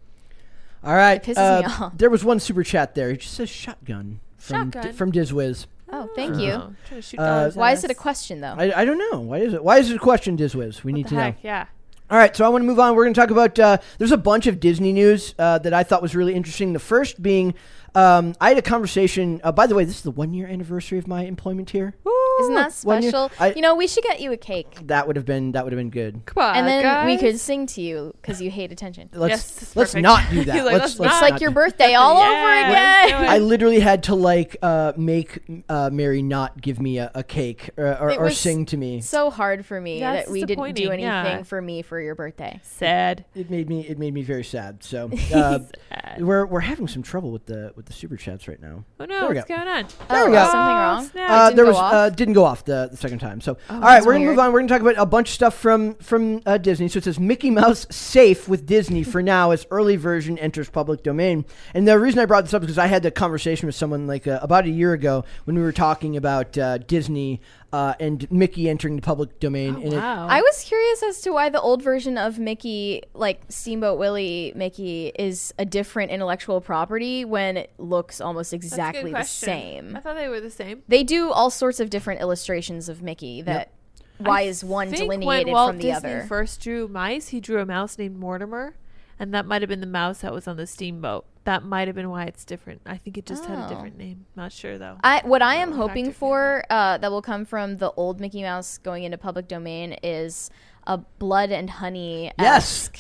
All 0.85 0.95
right. 0.95 1.15
It 1.27 1.35
pisses 1.35 1.61
me 1.61 1.65
uh, 1.65 1.71
off. 1.87 1.99
There 1.99 2.11
was 2.11 2.25
one 2.25 2.41
super 2.41 2.63
chat 2.63 2.95
there. 2.95 3.11
It 3.11 3.21
just 3.21 3.35
says 3.35 3.49
shotgun 3.49 4.21
from 4.37 4.71
Shotgun. 4.73 4.93
from 4.93 5.13
Dizwiz. 5.13 5.67
Oh, 5.93 6.09
thank 6.17 6.37
you. 6.37 6.51
Trying 6.53 6.77
to 6.91 7.03
shoot 7.03 7.21
Uh, 7.21 7.25
dollars 7.27 7.57
Why 7.57 7.71
at 7.71 7.79
is 7.79 7.85
it 7.85 7.91
a 7.91 7.95
us. 7.95 7.99
question 8.01 8.41
though? 8.41 8.55
I, 8.57 8.81
I 8.81 8.85
don't 8.85 8.99
know 8.99 9.21
why 9.21 9.39
is 9.39 9.55
it 9.55 9.63
why 9.63 9.79
is 9.79 9.91
it 9.91 9.97
a 9.97 10.01
question 10.01 10.37
Dizwiz? 10.37 10.83
We 10.83 10.93
need 10.93 11.05
What 11.05 11.09
to 11.11 11.15
the 11.15 11.21
know. 11.21 11.25
heck? 11.27 11.39
Yeah. 11.45 11.67
All 12.09 12.17
right, 12.19 12.37
so 12.37 12.45
I 12.45 12.49
want 12.51 12.63
to 12.63 12.67
move 12.67 12.79
on. 12.79 12.95
We're 12.95 13.03
going 13.05 13.15
to 13.15 13.21
talk 13.21 13.31
about. 13.33 13.59
Uh, 13.59 13.79
there's 13.99 14.13
a 14.13 14.17
bunch 14.17 14.47
of 14.47 14.61
Disney 14.61 14.93
news 14.93 15.35
uh, 15.41 15.59
that 15.59 15.75
I 15.75 15.83
thought 15.83 16.03
was 16.03 16.15
really 16.15 16.35
interesting. 16.35 16.73
The 16.73 16.79
first 16.79 17.21
being, 17.21 17.53
um, 17.97 18.35
I 18.41 18.51
had 18.51 18.59
a 18.59 18.63
conversation. 18.63 19.41
Uh, 19.43 19.51
by 19.53 19.67
the 19.67 19.75
way, 19.75 19.85
this 19.85 19.97
is 19.97 20.03
the 20.03 20.11
one 20.11 20.35
year 20.35 20.47
anniversary 20.47 20.99
of 20.99 21.09
my 21.09 21.25
employment 21.25 21.71
here. 21.71 21.95
Isn't 22.41 22.55
that 22.55 22.73
special? 22.75 23.31
I- 23.41 23.55
you 23.55 23.63
know, 23.63 23.75
we 23.75 23.87
should 23.87 24.05
get 24.05 24.21
you 24.21 24.31
a 24.31 24.37
cake. 24.37 24.77
That 24.83 25.07
would 25.07 25.17
have 25.17 25.25
been 25.25 25.53
that 25.53 25.65
would 25.65 25.73
have 25.73 25.79
been 25.79 25.89
good. 25.89 26.21
Come 26.27 26.43
on, 26.43 26.57
and 26.57 26.69
then 26.69 27.07
we 27.07 27.17
could 27.17 27.39
sing 27.41 27.67
to 27.69 27.81
you 27.81 28.15
because 28.21 28.43
you 28.43 28.51
hate 28.51 28.71
attention. 28.71 29.09
Let's 29.15 29.31
Yes, 29.31 29.63
it's 29.63 29.77
let's 29.77 29.93
perfect. 29.93 30.03
not 30.03 30.23
do 30.31 30.45
that. 30.45 30.65
Like, 30.65 30.75
let's, 30.75 30.99
let's 30.99 30.99
let's 31.01 31.15
It's 31.15 31.23
like 31.23 31.41
your 31.41 31.51
birthday 31.51 31.95
all 31.95 32.19
over 32.19 32.29
again. 32.53 32.71
let's 32.73 33.13
do 33.13 33.25
it. 33.25 33.29
I 33.31 33.39
literally 33.39 33.81
had 33.81 34.03
to 34.05 34.15
like 34.15 34.57
uh, 34.61 34.93
make 34.99 35.43
uh, 35.71 35.89
Mary 35.91 36.21
not 36.21 36.61
give 36.61 36.79
me 36.79 36.99
a, 36.99 37.11
a 37.15 37.25
cake 37.25 37.71
or, 37.79 37.87
or, 37.99 38.13
or 38.19 38.31
sing 38.31 38.67
to 38.67 38.77
me. 38.77 39.01
So 39.01 39.31
hard 39.31 39.65
for 39.65 39.81
me 39.81 40.01
Yeah, 40.01 40.17
that 40.17 40.31
we 40.31 40.45
didn't 40.45 40.75
do 40.75 40.91
anything 40.91 41.01
yeah. 41.09 41.43
for 41.43 41.63
me 41.63 41.81
for 41.81 41.99
your 41.99 42.15
birthday. 42.15 42.61
Sad. 42.63 43.25
It 43.35 43.51
made 43.51 43.67
me 43.71 43.87
it 43.87 43.99
made 43.99 44.13
me 44.13 44.23
very 44.23 44.45
sad. 44.45 44.85
So 44.85 45.11
uh, 45.35 45.61
Sad. 45.89 46.19
we're 46.21 46.45
we're 46.45 46.61
having 46.61 46.87
some 46.87 47.03
trouble 47.03 47.31
with 47.31 47.47
the 47.47 47.73
with 47.77 47.86
the 47.87 47.93
super 47.93 48.17
chats 48.17 48.49
right 48.49 48.61
now. 48.61 48.85
Oh 49.01 49.05
no, 49.05 49.29
what's 49.29 49.47
go. 49.47 49.57
going 49.57 49.69
on? 49.69 49.87
There 50.09 50.23
oh, 50.23 50.27
we 50.27 50.33
go. 50.33 50.45
Something 50.45 50.59
wrong? 50.59 51.09
snap. 51.09 51.31
Uh, 51.31 51.45
didn't 51.49 51.57
there 51.57 51.65
go 51.65 51.71
was 51.71 51.79
off? 51.79 51.93
uh, 51.93 52.11
didn't 52.11 52.35
go 52.35 52.45
off 52.45 52.65
the, 52.65 52.89
the 52.91 52.97
second 52.97 53.21
time. 53.21 53.41
So 53.41 53.57
all 53.71 53.81
right, 53.81 54.05
we're 54.05 54.13
gonna 54.13 54.25
weird. 54.25 54.31
move 54.33 54.39
on. 54.41 54.53
We're 54.53 54.61
gonna 54.61 54.69
talk 54.69 54.81
about 54.83 54.95
a 54.99 55.07
bunch 55.07 55.29
of 55.29 55.35
stuff 55.35 55.55
from 55.57 55.95
from 55.97 56.43
uh, 56.45 56.59
Disney. 56.59 56.89
So 56.89 56.99
it 56.99 57.05
says 57.05 57.19
Mickey 57.19 57.51
Mouse 57.51 57.87
safe 57.91 58.49
with 58.49 58.67
Disney 58.67 59.03
for 59.03 59.23
now 59.23 59.53
as 59.53 59.67
early 59.71 59.97
version 59.97 60.39
enters 60.39 60.69
public 60.69 61.03
domain. 61.03 61.45
And 61.75 61.87
the 61.87 61.99
reason 61.99 62.21
I 62.21 62.27
brought 62.27 62.45
this 62.45 62.55
up 62.55 62.63
is 62.63 62.67
because 62.67 62.79
I 62.79 62.87
had 62.87 63.03
the 63.03 63.11
conversation 63.11 63.67
with 63.67 63.75
someone 63.75 64.07
like 64.07 64.27
uh, 64.27 64.41
about 64.43 64.67
a 64.67 64.71
year 64.71 64.93
ago 64.93 65.25
when 65.45 65.57
we 65.57 65.63
were 65.63 65.73
talking 65.73 66.17
about 66.17 66.59
uh, 66.59 66.79
Disney 66.79 67.41
uh, 67.77 67.95
and 68.01 68.31
Mickey 68.33 68.69
entering 68.71 68.97
the 68.97 69.03
public 69.03 69.39
domain. 69.39 69.75
Oh, 69.77 69.81
and 69.83 69.93
it- 69.93 69.97
wow. 69.97 70.27
I 70.29 70.41
was 70.41 70.65
curious 70.65 71.03
as 71.03 71.21
to 71.23 71.31
why 71.31 71.51
the 71.51 71.61
old 71.61 71.83
version 71.83 72.17
of 72.17 72.39
Mickey, 72.39 73.03
like 73.13 73.43
Steamboat 73.51 73.99
Willie 73.99 74.53
Mickey, 74.57 75.13
is 75.19 75.53
a 75.59 75.65
different 75.67 76.11
intellectual 76.11 76.61
property 76.63 77.25
when 77.25 77.57
it 77.59 77.71
looks 77.79 78.21
almost 78.21 78.51
That's 78.53 78.65
a 78.65 78.69
good 78.69 78.73
exactly 78.73 79.11
the 79.11 79.17
question. 79.17 79.47
same. 79.47 79.97
I 79.97 80.01
thought 80.01 80.17
they 80.17 80.29
were 80.29 80.41
the 80.41 80.51
same. 80.51 80.83
They 80.89 81.05
do 81.05 81.31
all 81.31 81.51
sorts 81.51 81.79
of 81.81 81.91
different 81.91 82.21
illustrations 82.23 82.89
of 82.89 83.03
Mickey 83.03 83.43
that 83.43 83.73
why 84.19 84.41
I 84.41 84.45
is 84.45 84.65
one 84.65 84.91
delineated 84.91 85.27
when 85.27 85.53
Walt 85.53 85.71
from 85.73 85.77
the 85.77 85.83
Disney 85.93 86.11
other? 86.11 86.25
first 86.27 86.63
drew 86.63 86.89
mice, 86.89 87.29
he 87.29 87.41
drew 87.41 87.61
a 87.61 87.67
mouse 87.67 87.99
named 87.99 88.17
Mortimer, 88.19 88.75
and 89.19 89.33
that 89.35 89.47
might 89.47 89.63
have 89.63 89.69
been 89.69 89.81
the 89.81 89.87
mouse 89.87 90.21
that 90.21 90.33
was 90.33 90.47
on 90.49 90.57
the 90.57 90.67
steamboat. 90.67 91.25
That 91.45 91.63
might 91.65 91.87
have 91.89 91.95
been 91.95 92.11
why 92.11 92.25
it's 92.25 92.45
different. 92.45 92.81
I 92.87 92.97
think 92.97 93.17
it 93.17 93.25
just 93.27 93.45
had 93.47 93.59
a 93.59 93.67
Oh. 93.67 93.69
different 93.69 93.97
name. 93.97 94.27
Not 94.35 94.51
sure 94.53 94.79
though. 94.79 94.99
I 95.05 95.23
what 95.25 95.43
I 95.43 95.55
am 95.57 95.73
Oh, 95.75 95.77
hoping 95.77 96.13
for 96.13 96.65
uh, 96.71 96.99
that 96.99 97.11
will 97.11 97.23
come 97.23 97.45
from 97.45 97.77
the 97.77 97.93
old 97.93 98.21
Mickey 98.21 98.43
Mouse 98.43 98.79
going 98.79 99.05
into 99.05 99.17
public 99.19 99.47
domain 99.49 99.97
is 100.03 100.51
a 100.87 100.99
blood 100.99 101.51
and 101.53 101.71
honey 101.71 102.33
esque 102.39 102.99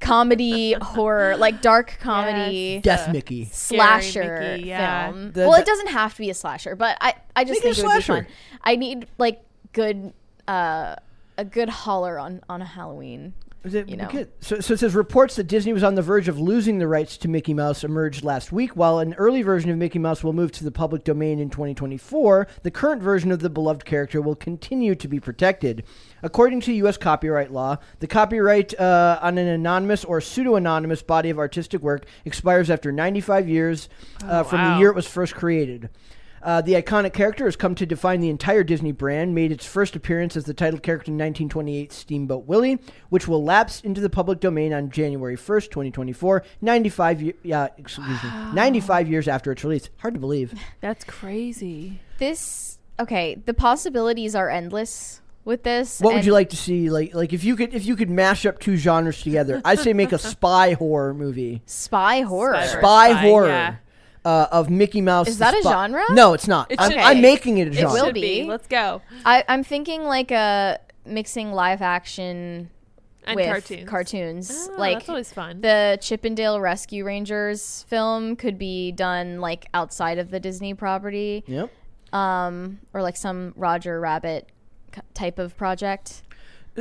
comedy 0.00 0.72
horror, 0.80 1.36
like 1.36 1.60
dark 1.60 1.98
comedy 2.00 2.80
Death 2.82 3.08
Uh, 3.08 3.12
Mickey. 3.12 3.44
slasher 3.46 4.38
Mickey, 4.54 4.68
yeah. 4.68 5.10
film. 5.10 5.32
The- 5.32 5.40
well, 5.48 5.54
it 5.60 5.66
doesn't 5.66 5.88
have 5.88 6.12
to 6.14 6.18
be 6.18 6.30
a 6.30 6.34
slasher, 6.34 6.76
but 6.76 6.96
I 7.00 7.14
I 7.36 7.44
just 7.44 7.62
Make 7.64 7.72
it 7.72 7.76
think 7.76 7.78
a 7.78 7.80
it 7.80 7.84
would 7.92 7.96
be 7.98 8.02
slasher. 8.02 8.22
fun. 8.24 8.32
I 8.62 8.76
need 8.76 9.06
like 9.18 9.42
good 9.72 10.12
uh, 10.48 10.96
a 11.38 11.44
good 11.44 11.68
holler 11.68 12.18
on 12.18 12.42
on 12.48 12.62
a 12.62 12.66
Halloween. 12.66 13.34
Is 13.64 13.74
it 13.74 13.88
you 13.88 13.96
know. 13.96 14.08
So, 14.40 14.58
so 14.58 14.74
it 14.74 14.78
says 14.78 14.94
reports 14.94 15.36
that 15.36 15.44
Disney 15.44 15.72
was 15.72 15.84
on 15.84 15.94
the 15.94 16.02
verge 16.02 16.26
of 16.26 16.40
losing 16.40 16.78
the 16.78 16.88
rights 16.88 17.16
to 17.18 17.28
Mickey 17.28 17.54
Mouse 17.54 17.84
emerged 17.84 18.24
last 18.24 18.50
week. 18.50 18.72
While 18.74 18.98
an 18.98 19.14
early 19.14 19.42
version 19.42 19.70
of 19.70 19.78
Mickey 19.78 20.00
Mouse 20.00 20.24
will 20.24 20.32
move 20.32 20.50
to 20.52 20.64
the 20.64 20.72
public 20.72 21.04
domain 21.04 21.38
in 21.38 21.48
2024, 21.48 22.48
the 22.64 22.70
current 22.72 23.00
version 23.02 23.30
of 23.30 23.38
the 23.38 23.48
beloved 23.48 23.84
character 23.84 24.20
will 24.20 24.34
continue 24.34 24.96
to 24.96 25.06
be 25.06 25.20
protected. 25.20 25.84
According 26.24 26.60
to 26.62 26.72
U.S. 26.72 26.96
copyright 26.96 27.52
law, 27.52 27.76
the 28.00 28.08
copyright 28.08 28.78
uh, 28.80 29.20
on 29.22 29.38
an 29.38 29.46
anonymous 29.46 30.04
or 30.04 30.20
pseudo 30.20 30.56
anonymous 30.56 31.02
body 31.02 31.30
of 31.30 31.38
artistic 31.38 31.82
work 31.82 32.06
expires 32.24 32.68
after 32.68 32.90
95 32.90 33.48
years 33.48 33.88
uh, 34.24 34.40
Oh, 34.40 34.44
from 34.44 34.72
the 34.72 34.78
year 34.78 34.88
it 34.88 34.94
was 34.96 35.06
first 35.06 35.34
created. 35.36 35.88
Uh, 36.42 36.60
the 36.60 36.72
iconic 36.74 37.12
character 37.12 37.44
has 37.44 37.54
come 37.56 37.74
to 37.76 37.86
define 37.86 38.20
the 38.20 38.28
entire 38.28 38.64
Disney 38.64 38.90
brand, 38.92 39.34
made 39.34 39.52
its 39.52 39.64
first 39.64 39.94
appearance 39.94 40.36
as 40.36 40.44
the 40.44 40.54
title 40.54 40.80
character 40.80 41.10
in 41.10 41.14
1928 41.14 41.92
Steamboat 41.92 42.46
Willie, 42.46 42.78
which 43.10 43.28
will 43.28 43.44
lapse 43.44 43.80
into 43.82 44.00
the 44.00 44.10
public 44.10 44.40
domain 44.40 44.72
on 44.72 44.90
January 44.90 45.36
1st, 45.36 45.70
2024, 45.70 46.42
95, 46.60 47.22
ye- 47.22 47.34
yeah, 47.42 47.68
excuse 47.78 48.06
me, 48.22 48.30
95 48.54 49.08
years 49.08 49.28
after 49.28 49.52
its 49.52 49.62
release. 49.62 49.88
Hard 49.98 50.14
to 50.14 50.20
believe. 50.20 50.52
That's 50.80 51.04
crazy. 51.04 52.00
This 52.18 52.78
okay, 52.98 53.36
the 53.46 53.54
possibilities 53.54 54.34
are 54.34 54.50
endless 54.50 55.20
with 55.44 55.62
this. 55.64 56.00
What 56.00 56.14
would 56.14 56.24
you 56.24 56.32
like 56.32 56.50
to 56.50 56.56
see? 56.56 56.90
Like, 56.90 57.14
like 57.14 57.32
if 57.32 57.42
you 57.44 57.56
could, 57.56 57.74
if 57.74 57.84
you 57.86 57.96
could 57.96 58.10
mash 58.10 58.46
up 58.46 58.58
two 58.60 58.76
genres 58.76 59.22
together, 59.22 59.60
I 59.64 59.74
say 59.76 59.92
make 59.92 60.12
a 60.12 60.18
spy 60.18 60.74
horror 60.74 61.14
movie. 61.14 61.62
Spy 61.66 62.20
horror. 62.22 62.54
Spy 62.64 62.66
Spy, 62.66 63.10
Spy, 63.12 63.20
horror. 63.22 63.46
yeah. 63.48 63.76
Uh, 64.24 64.46
of 64.52 64.70
Mickey 64.70 65.00
Mouse. 65.00 65.26
Is 65.26 65.38
that 65.38 65.52
a 65.52 65.60
spy- 65.62 65.72
genre? 65.72 66.04
No, 66.10 66.32
it's 66.32 66.46
not. 66.46 66.70
It 66.70 66.80
I'm, 66.80 66.90
should 66.92 66.98
I'm 67.00 67.16
be. 67.16 67.22
making 67.22 67.58
it 67.58 67.68
a 67.68 67.72
genre. 67.72 67.90
It 67.90 67.96
genre. 67.96 68.06
will 68.06 68.12
be. 68.12 68.44
Let's 68.44 68.68
go. 68.68 69.02
I, 69.26 69.42
I'm 69.48 69.64
thinking 69.64 70.04
like 70.04 70.30
a 70.30 70.78
mixing 71.04 71.50
live 71.52 71.82
action 71.82 72.70
And 73.24 73.34
with 73.36 73.46
cartoons. 73.46 73.88
cartoons. 73.88 74.68
Oh, 74.70 74.76
like 74.78 74.98
that's 74.98 75.08
always 75.08 75.32
fun. 75.32 75.60
the 75.60 75.98
Chip 76.00 76.24
'n 76.24 76.36
Dale 76.36 76.60
Rescue 76.60 77.04
Rangers 77.04 77.84
film 77.88 78.36
could 78.36 78.58
be 78.58 78.92
done 78.92 79.40
like 79.40 79.66
outside 79.74 80.18
of 80.18 80.30
the 80.30 80.38
Disney 80.38 80.72
property, 80.74 81.42
Yep. 81.48 81.70
um, 82.12 82.78
or 82.92 83.02
like 83.02 83.16
some 83.16 83.52
Roger 83.56 83.98
Rabbit 84.00 84.48
c- 84.94 85.00
type 85.14 85.40
of 85.40 85.56
project. 85.56 86.22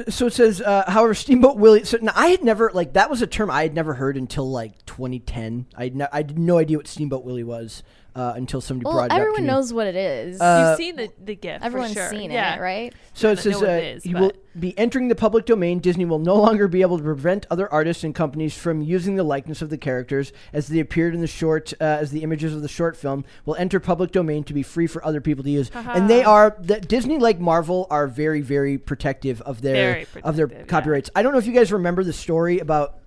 So 0.08 0.28
it 0.28 0.34
says, 0.34 0.62
uh, 0.62 0.86
however, 0.88 1.14
Steamboat 1.14 1.58
Willie. 1.58 1.84
So 1.84 1.98
now 2.02 2.14
I 2.16 2.28
had 2.28 2.44
never 2.44 2.72
like 2.74 2.94
that 2.94 3.10
was 3.10 3.22
a 3.22 3.28
term 3.28 3.52
I 3.52 3.64
had 3.64 3.76
never 3.76 3.94
heard 3.96 4.16
until 4.16 4.50
like 4.50 4.86
2010. 4.86 5.66
I 5.76 5.84
had 5.86 5.96
no, 5.96 6.08
I 6.14 6.18
had 6.18 6.40
no 6.40 6.58
idea 6.58 6.78
what 6.78 6.88
Steamboat 6.88 7.26
Willie 7.26 7.44
was 7.44 7.84
uh, 8.16 8.34
until 8.36 8.62
somebody 8.62 8.86
Well, 8.86 8.96
brought 8.96 9.06
it 9.06 9.12
up 9.12 9.18
to 9.18 9.22
everyone 9.22 9.46
knows 9.46 9.74
what 9.74 9.88
it 9.88 9.96
is. 9.96 10.40
Uh, 10.40 10.68
You've 10.70 10.78
seen 10.78 10.96
the 10.96 11.12
the 11.24 11.36
gift. 11.36 11.64
Everyone's 11.64 11.94
for 11.94 12.00
sure. 12.00 12.10
seen 12.10 12.32
yeah. 12.32 12.56
it, 12.56 12.62
right? 12.62 12.94
So 13.14 13.32
it 13.32 13.40
says 13.40 13.62
know 13.62 13.68
uh, 13.68 13.72
it 13.72 13.84
is, 13.98 14.04
he 14.04 14.14
will 14.14 14.32
be 14.60 14.78
entering 14.78 15.08
the 15.08 15.16
public 15.16 15.46
domain. 15.46 15.80
Disney 15.80 16.06
will 16.06 16.20
no 16.20 16.36
longer 16.36 16.68
be 16.68 16.82
able 16.82 16.98
to 16.98 17.04
prevent 17.04 17.46
other 17.50 17.72
artists 17.72 18.04
and 18.04 18.14
companies 18.14 18.58
from 18.58 18.82
using 18.82 19.16
the 19.16 19.24
likeness 19.24 19.62
of 19.62 19.70
the 19.70 19.78
characters 19.78 20.34
as 20.52 20.68
they 20.68 20.80
appeared 20.80 21.16
in 21.16 21.22
the 21.22 21.28
short, 21.28 21.74
uh, 21.80 21.84
as 21.84 22.12
the 22.12 22.24
images 22.24 22.54
of 22.54 22.62
the 22.62 22.68
short 22.68 22.98
film 22.98 23.24
will 23.46 23.56
enter 23.56 23.80
public 23.80 24.12
domain 24.12 24.44
to 24.44 24.54
be 24.54 24.64
free 24.64 24.88
for 24.88 25.04
other 25.06 25.22
people 25.22 25.44
to 25.44 25.50
use. 25.50 25.72
And 25.74 26.10
they 26.10 26.24
are 26.24 26.58
the, 26.60 26.82
Disney, 26.82 27.18
like 27.18 27.40
Marvel, 27.40 27.88
are 27.90 28.08
very, 28.08 28.42
very 28.42 28.78
protective 28.78 29.42
of 29.42 29.62
their 29.62 29.94
Very 29.94 30.08
of 30.24 30.36
their 30.36 30.48
protective, 30.48 30.68
yeah. 30.68 30.80
copyrights. 30.80 31.10
I 31.16 31.24
don't 31.24 31.32
know 31.32 31.40
if 31.40 31.48
you 31.48 31.54
guys 31.54 31.72
remember 31.72 32.04
the 32.04 32.14
story 32.14 32.60
about 32.60 32.98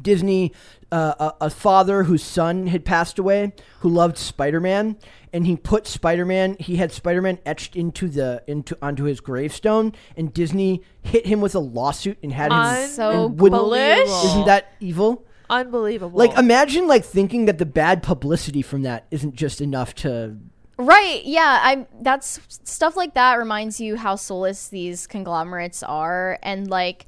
Disney, 0.00 0.52
uh, 0.90 1.32
a, 1.40 1.46
a 1.46 1.50
father 1.50 2.04
whose 2.04 2.22
son 2.22 2.66
had 2.66 2.84
passed 2.84 3.18
away, 3.18 3.52
who 3.80 3.88
loved 3.88 4.18
Spider-Man, 4.18 4.96
and 5.32 5.46
he 5.46 5.56
put 5.56 5.86
Spider-Man. 5.86 6.56
He 6.58 6.76
had 6.76 6.92
Spider-Man 6.92 7.38
etched 7.46 7.76
into 7.76 8.08
the 8.08 8.42
into 8.46 8.76
onto 8.82 9.04
his 9.04 9.20
gravestone, 9.20 9.92
and 10.16 10.32
Disney 10.32 10.82
hit 11.02 11.26
him 11.26 11.40
with 11.40 11.54
a 11.54 11.60
lawsuit 11.60 12.18
and 12.22 12.32
had 12.32 12.52
him. 12.52 12.88
So 12.88 13.26
and 13.26 13.40
wouldn't- 13.40 13.60
bullish. 13.60 14.24
Isn't 14.24 14.46
that 14.46 14.72
evil? 14.80 15.24
unbelievable? 15.50 16.18
Like, 16.18 16.36
imagine 16.38 16.88
like 16.88 17.04
thinking 17.04 17.44
that 17.44 17.58
the 17.58 17.66
bad 17.66 18.02
publicity 18.02 18.62
from 18.62 18.82
that 18.82 19.06
isn't 19.10 19.34
just 19.34 19.60
enough 19.60 19.94
to. 19.96 20.36
Right. 20.78 21.22
Yeah. 21.24 21.60
I'm. 21.62 21.86
That's 22.00 22.40
stuff 22.64 22.96
like 22.96 23.14
that 23.14 23.38
reminds 23.38 23.80
you 23.80 23.96
how 23.96 24.16
soulless 24.16 24.68
these 24.68 25.06
conglomerates 25.06 25.82
are, 25.82 26.38
and 26.42 26.68
like 26.68 27.06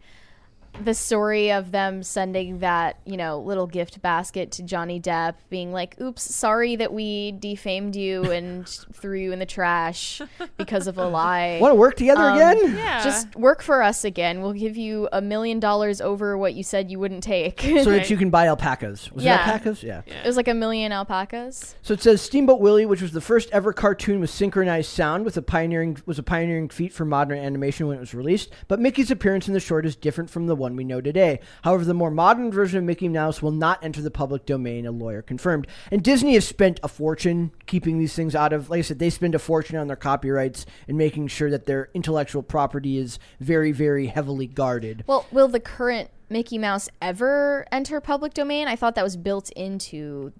the 0.82 0.94
story 0.94 1.52
of 1.52 1.70
them 1.70 2.02
sending 2.02 2.58
that 2.58 2.98
you 3.04 3.16
know 3.16 3.38
little 3.40 3.66
gift 3.66 4.02
basket 4.02 4.50
to 4.52 4.62
Johnny 4.62 5.00
Depp, 5.00 5.34
being 5.50 5.72
like, 5.72 6.00
"Oops, 6.00 6.20
sorry 6.22 6.76
that 6.76 6.92
we 6.92 7.32
defamed 7.32 7.94
you 7.96 8.22
and 8.32 8.66
threw 8.92 9.18
you 9.18 9.32
in 9.32 9.38
the 9.38 9.46
trash 9.46 10.20
because 10.56 10.86
of 10.86 10.98
a 10.98 11.06
lie." 11.06 11.58
Want 11.60 11.72
to 11.72 11.76
work 11.76 11.96
together 11.96 12.22
Um, 12.22 12.36
again? 12.36 12.76
yeah. 12.76 13.02
Just 13.04 13.34
work 13.36 13.62
for 13.62 13.82
us 13.82 14.04
again. 14.04 14.42
We'll 14.42 14.52
give 14.52 14.76
you 14.76 15.08
a 15.12 15.20
million 15.20 15.60
dollars 15.60 16.00
over 16.00 16.36
what 16.36 16.54
you 16.54 16.62
said 16.62 16.90
you 16.90 16.98
wouldn't 16.98 17.22
take. 17.22 17.60
So 17.60 17.74
Right. 17.76 17.84
that 17.84 18.10
you 18.10 18.16
can 18.16 18.30
buy 18.30 18.46
alpacas. 18.48 19.12
Was 19.12 19.24
Yeah. 19.24 19.34
it 19.34 19.46
alpacas? 19.46 19.82
Yeah. 19.82 20.02
it 20.06 20.26
was 20.26 20.36
like 20.36 20.48
a 20.48 20.54
million 20.54 20.90
alpacas. 20.92 21.76
So 21.82 21.94
it 21.94 22.02
says 22.02 22.20
Steamboat 22.20 22.60
Willie, 22.60 22.86
which 22.86 23.00
was 23.02 23.12
the 23.12 23.20
first 23.20 23.48
ever 23.52 23.72
cartoon 23.72 24.20
with 24.20 24.30
synchronized 24.30 24.90
sound, 24.90 25.24
with 25.24 25.36
a 25.36 25.42
pioneering 25.42 25.98
was 26.06 26.18
a 26.18 26.22
pioneering 26.22 26.68
feat 26.68 26.92
for 26.92 27.04
modern 27.04 27.38
animation 27.38 27.86
when 27.86 27.96
it 27.96 28.00
was 28.00 28.14
released. 28.14 28.50
But 28.68 28.80
Mickey's 28.80 29.10
appearance 29.10 29.46
in 29.46 29.54
the 29.54 29.60
short 29.60 29.86
is 29.86 29.94
different 29.96 30.30
from 30.30 30.46
the 30.46 30.56
one 30.64 30.76
we 30.76 30.82
know 30.84 31.00
today. 31.00 31.40
However, 31.62 31.84
the 31.84 31.94
more 31.94 32.10
modern 32.10 32.50
version 32.50 32.78
of 32.78 32.84
Mickey 32.84 33.08
Mouse 33.08 33.42
will 33.42 33.52
not 33.52 33.84
enter 33.84 34.00
the 34.00 34.10
public 34.10 34.46
domain. 34.46 34.86
A 34.86 34.90
lawyer 34.90 35.22
confirmed. 35.22 35.66
And 35.90 36.02
Disney 36.02 36.34
has 36.34 36.48
spent 36.48 36.80
a 36.82 36.88
fortune 36.88 37.52
keeping 37.66 37.98
these 37.98 38.14
things 38.14 38.34
out 38.34 38.52
of. 38.52 38.70
Like 38.70 38.78
I 38.78 38.82
said, 38.82 38.98
they 38.98 39.10
spend 39.10 39.34
a 39.34 39.38
fortune 39.38 39.76
on 39.76 39.86
their 39.86 39.96
copyrights 39.96 40.64
and 40.88 40.96
making 40.96 41.28
sure 41.28 41.50
that 41.50 41.66
their 41.66 41.90
intellectual 41.94 42.42
property 42.42 42.98
is 42.98 43.18
very, 43.38 43.72
very 43.72 44.06
heavily 44.06 44.46
guarded. 44.46 45.04
Well, 45.06 45.26
will 45.30 45.48
the 45.48 45.60
current 45.60 46.10
Mickey 46.30 46.56
Mouse 46.56 46.88
ever 47.02 47.66
enter 47.70 48.00
public 48.00 48.32
domain? 48.32 48.66
I 48.66 48.76
thought 48.76 48.94
that 48.94 49.04
was 49.04 49.16
built 49.16 49.50
into 49.50 50.32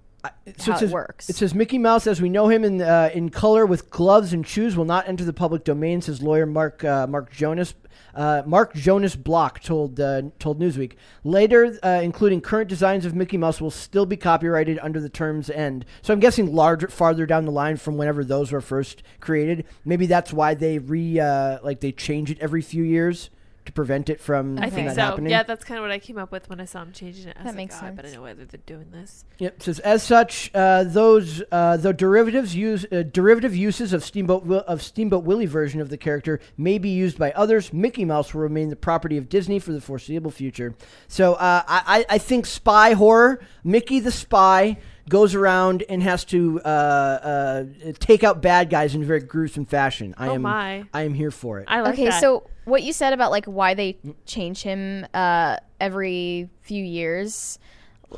So 0.57 0.71
how 0.71 0.77
it, 0.77 0.79
says, 0.79 0.89
it 0.89 0.93
works. 0.93 1.29
It 1.29 1.35
says 1.35 1.53
Mickey 1.53 1.77
Mouse, 1.77 2.07
as 2.07 2.21
we 2.21 2.29
know 2.29 2.47
him 2.47 2.63
in 2.63 2.81
uh, 2.81 3.09
in 3.13 3.29
color 3.29 3.65
with 3.65 3.89
gloves 3.89 4.33
and 4.33 4.45
shoes, 4.45 4.75
will 4.75 4.85
not 4.85 5.07
enter 5.07 5.23
the 5.23 5.33
public 5.33 5.63
domain. 5.63 6.01
Says 6.01 6.21
lawyer 6.21 6.45
Mark 6.45 6.83
uh, 6.83 7.07
Mark 7.07 7.31
Jonas. 7.31 7.73
Uh, 8.13 8.43
Mark 8.45 8.73
Jonas 8.73 9.15
Block 9.15 9.61
told 9.61 9.99
uh, 9.99 10.23
told 10.39 10.59
Newsweek. 10.59 10.93
Later, 11.23 11.77
uh, 11.83 11.99
including 12.01 12.41
current 12.41 12.69
designs 12.69 13.05
of 13.05 13.13
Mickey 13.13 13.37
Mouse, 13.37 13.59
will 13.59 13.71
still 13.71 14.05
be 14.05 14.15
copyrighted 14.15 14.79
under 14.81 15.01
the 15.01 15.09
terms 15.09 15.49
end. 15.49 15.85
So 16.01 16.13
I'm 16.13 16.19
guessing 16.19 16.53
larger, 16.53 16.87
farther 16.87 17.25
down 17.25 17.45
the 17.45 17.51
line 17.51 17.77
from 17.77 17.97
whenever 17.97 18.23
those 18.23 18.51
were 18.51 18.61
first 18.61 19.03
created. 19.19 19.65
Maybe 19.83 20.05
that's 20.05 20.31
why 20.31 20.53
they 20.53 20.79
re 20.79 21.19
uh, 21.19 21.59
like 21.63 21.81
they 21.81 21.91
change 21.91 22.31
it 22.31 22.39
every 22.39 22.61
few 22.61 22.83
years 22.83 23.29
to 23.65 23.71
prevent 23.71 24.09
it 24.09 24.19
from, 24.19 24.57
happening. 24.57 24.63
I 24.63 24.69
from 24.69 24.75
think 24.75 24.87
that 24.89 24.95
so. 24.95 25.01
happening. 25.01 25.31
Yeah, 25.31 25.43
that's 25.43 25.63
kind 25.63 25.77
of 25.77 25.83
what 25.83 25.91
I 25.91 25.99
came 25.99 26.17
up 26.17 26.31
with 26.31 26.49
when 26.49 26.59
I 26.59 26.65
saw 26.65 26.81
him 26.81 26.91
changing 26.91 27.27
it. 27.29 27.37
I 27.37 27.43
was 27.43 27.45
That 27.45 27.49
like, 27.49 27.55
makes 27.57 27.75
oh, 27.81 27.85
I 27.85 27.91
better 27.91 28.07
sense. 28.07 28.15
know 28.17 28.23
whether 28.23 28.45
they're 28.45 28.59
doing 28.65 28.91
this. 28.91 29.25
Yep. 29.39 29.63
Says 29.63 29.79
as 29.79 30.03
such, 30.03 30.51
uh, 30.53 30.83
those 30.85 31.41
uh, 31.51 31.77
the 31.77 31.93
derivatives 31.93 32.55
use 32.55 32.85
uh, 32.91 33.03
derivative 33.11 33.55
uses 33.55 33.93
of 33.93 34.03
Steamboat 34.03 34.43
Wi- 34.43 34.63
of 34.65 34.81
Steamboat 34.81 35.23
Willie 35.23 35.45
version 35.45 35.81
of 35.81 35.89
the 35.89 35.97
character 35.97 36.39
may 36.57 36.77
be 36.77 36.89
used 36.89 37.17
by 37.17 37.31
others. 37.31 37.73
Mickey 37.73 38.05
Mouse 38.05 38.33
will 38.33 38.41
remain 38.41 38.69
the 38.69 38.75
property 38.75 39.17
of 39.17 39.29
Disney 39.29 39.59
for 39.59 39.71
the 39.71 39.81
foreseeable 39.81 40.31
future. 40.31 40.75
So 41.07 41.33
uh, 41.33 41.63
I, 41.67 42.05
I 42.09 42.15
I 42.15 42.17
think 42.17 42.45
spy 42.45 42.93
horror. 42.93 43.41
Mickey 43.63 43.99
the 43.99 44.11
spy 44.11 44.77
goes 45.09 45.35
around 45.35 45.83
and 45.89 46.01
has 46.03 46.25
to 46.25 46.59
uh, 46.65 46.67
uh, 46.67 47.63
take 47.99 48.23
out 48.23 48.41
bad 48.41 48.69
guys 48.69 48.95
in 48.95 49.03
a 49.03 49.05
very 49.05 49.19
gruesome 49.21 49.65
fashion. 49.65 50.13
I 50.17 50.29
Oh 50.29 50.35
am 50.35 50.41
my. 50.41 50.85
I 50.93 51.03
am 51.03 51.13
here 51.13 51.31
for 51.31 51.59
it. 51.59 51.65
I 51.67 51.81
like 51.81 51.93
okay, 51.93 52.05
that. 52.05 52.21
so 52.21 52.49
what 52.65 52.83
you 52.83 52.93
said 52.93 53.13
about 53.13 53.31
like 53.31 53.45
why 53.45 53.73
they 53.73 53.97
change 54.25 54.63
him 54.63 55.05
uh, 55.13 55.57
every 55.79 56.49
few 56.61 56.83
years, 56.83 57.59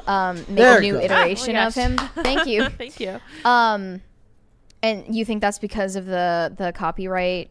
um, 0.07 0.37
make 0.37 0.57
There 0.57 0.77
a 0.77 0.81
new 0.81 0.99
iteration 0.99 1.55
Ah, 1.55 1.65
oh 1.65 1.67
of 1.67 1.75
him. 1.75 1.97
Thank 2.15 2.47
you. 2.47 2.69
Thank 2.69 2.99
you. 2.99 3.19
Um, 3.43 4.01
and 4.83 5.13
you 5.13 5.25
think 5.25 5.41
that's 5.41 5.59
because 5.59 5.95
of 5.95 6.05
the 6.05 6.53
the 6.57 6.71
copyright 6.71 7.49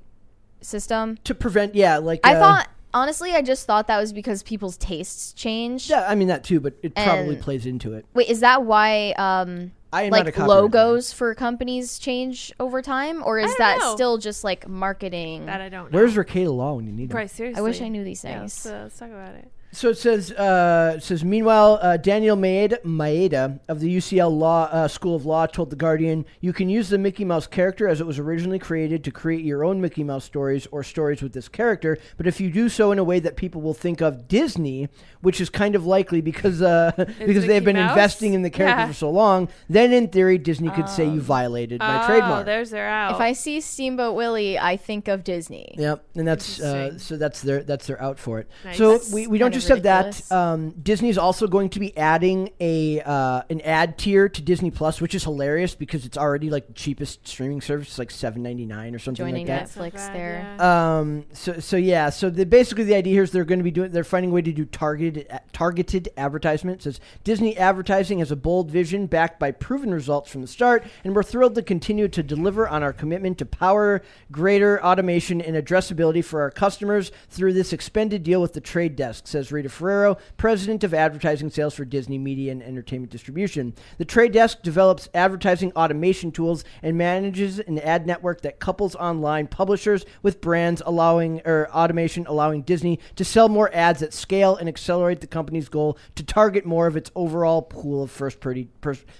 system? 0.60 1.18
to 1.24 1.34
prevent, 1.34 1.74
yeah, 1.74 1.98
like 1.98 2.20
I 2.24 2.34
uh, 2.36 2.40
thought 2.40 2.68
honestly, 2.96 3.32
I 3.32 3.42
just 3.42 3.66
thought 3.66 3.86
that 3.88 3.98
was 3.98 4.12
because 4.12 4.42
people's 4.42 4.76
tastes 4.76 5.32
changed. 5.32 5.90
Yeah, 5.90 6.06
I 6.08 6.14
mean 6.14 6.28
that 6.28 6.42
too, 6.44 6.60
but 6.60 6.74
it 6.82 6.94
probably 6.94 7.34
And- 7.34 7.42
plays 7.42 7.66
into 7.66 7.92
it. 7.94 8.04
Wait, 8.14 8.28
is 8.28 8.40
that 8.40 8.64
why 8.64 9.12
um 9.18 9.72
I 9.92 10.02
am 10.04 10.10
not 10.10 10.22
a 10.22 10.24
like 10.24 10.34
copyright 10.34 10.48
logos 10.48 11.12
for 11.12 11.34
companies 11.34 11.98
change 11.98 12.52
over 12.58 12.82
time, 12.82 13.22
or 13.24 13.38
is 13.38 13.46
don't 13.46 13.58
that 13.58 13.78
know. 13.78 13.94
still 13.94 14.18
just 14.18 14.42
like 14.44 14.68
marketing? 14.68 15.46
That 15.46 15.60
I 15.60 15.68
don't 15.68 15.92
know. 15.92 15.98
Where's 15.98 16.14
Rakayla 16.16 16.54
Law 16.56 16.74
when 16.74 16.86
you 16.86 16.92
need 16.92 17.12
her? 17.12 17.16
Right, 17.18 17.30
seriously. 17.30 17.58
I 17.60 17.62
wish 17.62 17.80
I 17.80 17.88
knew 17.88 18.02
these 18.04 18.24
Yeah, 18.24 18.40
things. 18.40 18.64
let's, 18.64 18.66
uh, 18.66 18.80
let's 18.84 18.98
talk 18.98 19.10
about 19.10 19.34
it. 19.36 19.50
So 19.76 19.90
it 19.90 19.98
says, 19.98 20.32
uh, 20.32 20.94
it 20.96 21.02
says. 21.02 21.22
Meanwhile, 21.22 21.78
uh, 21.82 21.98
Daniel 21.98 22.34
Maeda, 22.34 22.82
Maeda 22.82 23.60
of 23.68 23.80
the 23.80 23.94
UCL 23.94 24.34
Law 24.34 24.70
uh, 24.72 24.88
School 24.88 25.14
of 25.14 25.26
Law 25.26 25.44
told 25.44 25.68
the 25.68 25.76
Guardian, 25.76 26.24
"You 26.40 26.54
can 26.54 26.70
use 26.70 26.88
the 26.88 26.96
Mickey 26.96 27.26
Mouse 27.26 27.46
character 27.46 27.86
as 27.86 28.00
it 28.00 28.06
was 28.06 28.18
originally 28.18 28.58
created 28.58 29.04
to 29.04 29.10
create 29.10 29.44
your 29.44 29.64
own 29.64 29.82
Mickey 29.82 30.02
Mouse 30.02 30.24
stories 30.24 30.66
or 30.72 30.82
stories 30.82 31.20
with 31.20 31.34
this 31.34 31.46
character. 31.50 31.98
But 32.16 32.26
if 32.26 32.40
you 32.40 32.50
do 32.50 32.70
so 32.70 32.90
in 32.90 32.98
a 32.98 33.04
way 33.04 33.20
that 33.20 33.36
people 33.36 33.60
will 33.60 33.74
think 33.74 34.00
of 34.00 34.26
Disney, 34.28 34.88
which 35.20 35.42
is 35.42 35.50
kind 35.50 35.74
of 35.74 35.84
likely 35.84 36.22
because 36.22 36.62
uh, 36.62 36.92
because 37.18 37.44
they 37.44 37.56
have 37.56 37.64
been 37.64 37.76
Mouse? 37.76 37.90
investing 37.90 38.32
in 38.32 38.40
the 38.40 38.48
character 38.48 38.80
Yeah. 38.80 38.86
for 38.86 38.94
so 38.94 39.10
long, 39.10 39.50
then 39.68 39.92
in 39.92 40.08
theory 40.08 40.38
Disney 40.38 40.70
could 40.70 40.88
say 40.88 41.04
you 41.04 41.20
violated 41.20 41.80
my 41.80 42.02
oh, 42.02 42.06
trademark." 42.06 42.46
there's 42.46 42.70
their 42.70 42.88
out. 42.88 43.16
If 43.16 43.20
I 43.20 43.34
see 43.34 43.60
Steamboat 43.60 44.16
Willie, 44.16 44.58
I 44.58 44.78
think 44.78 45.06
of 45.06 45.22
Disney. 45.22 45.74
Yep, 45.76 46.02
and 46.14 46.26
that's 46.26 46.62
uh, 46.62 46.98
so 46.98 47.18
that's 47.18 47.42
their 47.42 47.62
that's 47.62 47.86
their 47.86 48.00
out 48.00 48.18
for 48.18 48.38
it. 48.38 48.48
Nice. 48.64 48.78
So 48.78 48.92
That's 48.92 49.12
we, 49.12 49.26
we 49.26 49.36
don't 49.36 49.52
kind 49.52 49.65
of 49.70 49.76
just 49.76 49.76
have 49.76 49.82
that. 49.84 50.06
ridiculous. 50.06 50.32
Um, 50.32 50.70
Disney's 50.82 51.18
also 51.18 51.46
going 51.46 51.70
to 51.70 51.80
be 51.80 51.96
adding 51.96 52.50
a 52.60 53.00
uh, 53.00 53.42
an 53.50 53.60
ad 53.62 53.98
tier 53.98 54.28
to 54.28 54.42
Disney 54.42 54.70
Plus, 54.70 55.00
which 55.00 55.14
is 55.14 55.24
hilarious 55.24 55.74
because 55.74 56.04
it's 56.04 56.16
already 56.16 56.50
like 56.50 56.66
the 56.66 56.72
cheapest 56.72 57.26
streaming 57.26 57.60
service, 57.60 57.88
it's 57.88 57.98
like 57.98 58.10
seven 58.10 58.42
ninety 58.42 58.66
nine 58.66 58.94
or 58.94 58.98
something 58.98 59.24
Joining 59.24 59.46
like 59.46 59.46
that. 59.46 59.68
That's 59.68 59.76
not 59.76 59.84
Netflix 59.84 60.06
bad, 60.06 60.14
there. 60.14 60.56
yeah. 60.58 60.98
Um, 60.98 61.26
so 61.32 61.60
so 61.60 61.76
yeah, 61.76 62.10
so 62.10 62.30
the, 62.30 62.46
basically 62.46 62.84
the 62.84 62.94
idea 62.94 63.12
here 63.12 63.22
is 63.22 63.30
they're 63.30 63.44
going 63.44 63.58
to 63.58 63.64
be 63.64 63.70
doing 63.70 63.90
they're 63.90 64.04
finding 64.04 64.30
a 64.30 64.34
way 64.34 64.42
to 64.42 64.52
do 64.52 64.64
targeted 64.64 65.28
targeted 65.52 66.08
advertisement. 66.16 66.80
It 66.80 66.84
says 66.84 67.00
Disney 67.24 67.56
advertising 67.56 68.18
has 68.20 68.30
a 68.30 68.36
bold 68.36 68.70
vision 68.70 69.06
backed 69.06 69.38
by 69.38 69.50
proven 69.50 69.92
results 69.92 70.30
from 70.30 70.42
the 70.42 70.48
start, 70.48 70.84
and 71.04 71.14
we're 71.14 71.22
thrilled 71.22 71.54
to 71.56 71.62
continue 71.62 72.08
to 72.08 72.22
deliver 72.22 72.68
on 72.68 72.82
our 72.82 72.92
commitment 72.92 73.38
to 73.38 73.46
power 73.46 74.02
greater 74.30 74.82
automation 74.84 75.40
and 75.40 75.56
addressability 75.56 76.24
for 76.24 76.40
our 76.40 76.50
customers 76.50 77.10
through 77.28 77.52
this 77.52 77.72
expanded 77.72 78.22
deal 78.22 78.40
with 78.40 78.52
the 78.52 78.60
trade 78.60 78.96
desk, 78.96 79.26
says 79.26 79.52
Rita 79.56 79.68
Ferrero, 79.70 80.18
president 80.36 80.84
of 80.84 80.92
advertising 80.92 81.48
sales 81.48 81.74
for 81.74 81.86
Disney 81.86 82.18
Media 82.18 82.52
and 82.52 82.62
Entertainment 82.62 83.10
Distribution. 83.10 83.74
The 83.96 84.04
trade 84.04 84.32
desk 84.32 84.62
develops 84.62 85.08
advertising 85.14 85.72
automation 85.72 86.30
tools 86.30 86.62
and 86.82 86.98
manages 86.98 87.58
an 87.58 87.78
ad 87.78 88.06
network 88.06 88.42
that 88.42 88.60
couples 88.60 88.94
online 88.96 89.46
publishers 89.46 90.04
with 90.22 90.42
brands 90.42 90.82
allowing 90.84 91.40
or 91.46 91.70
automation 91.72 92.26
allowing 92.26 92.62
Disney 92.62 93.00
to 93.16 93.24
sell 93.24 93.48
more 93.48 93.74
ads 93.74 94.02
at 94.02 94.12
scale 94.12 94.56
and 94.56 94.68
accelerate 94.68 95.22
the 95.22 95.26
company's 95.26 95.70
goal 95.70 95.96
to 96.16 96.22
target 96.22 96.66
more 96.66 96.86
of 96.86 96.96
its 96.96 97.10
overall 97.14 97.62
pool 97.62 98.02
of 98.02 98.10
first 98.10 98.40
party 98.40 98.68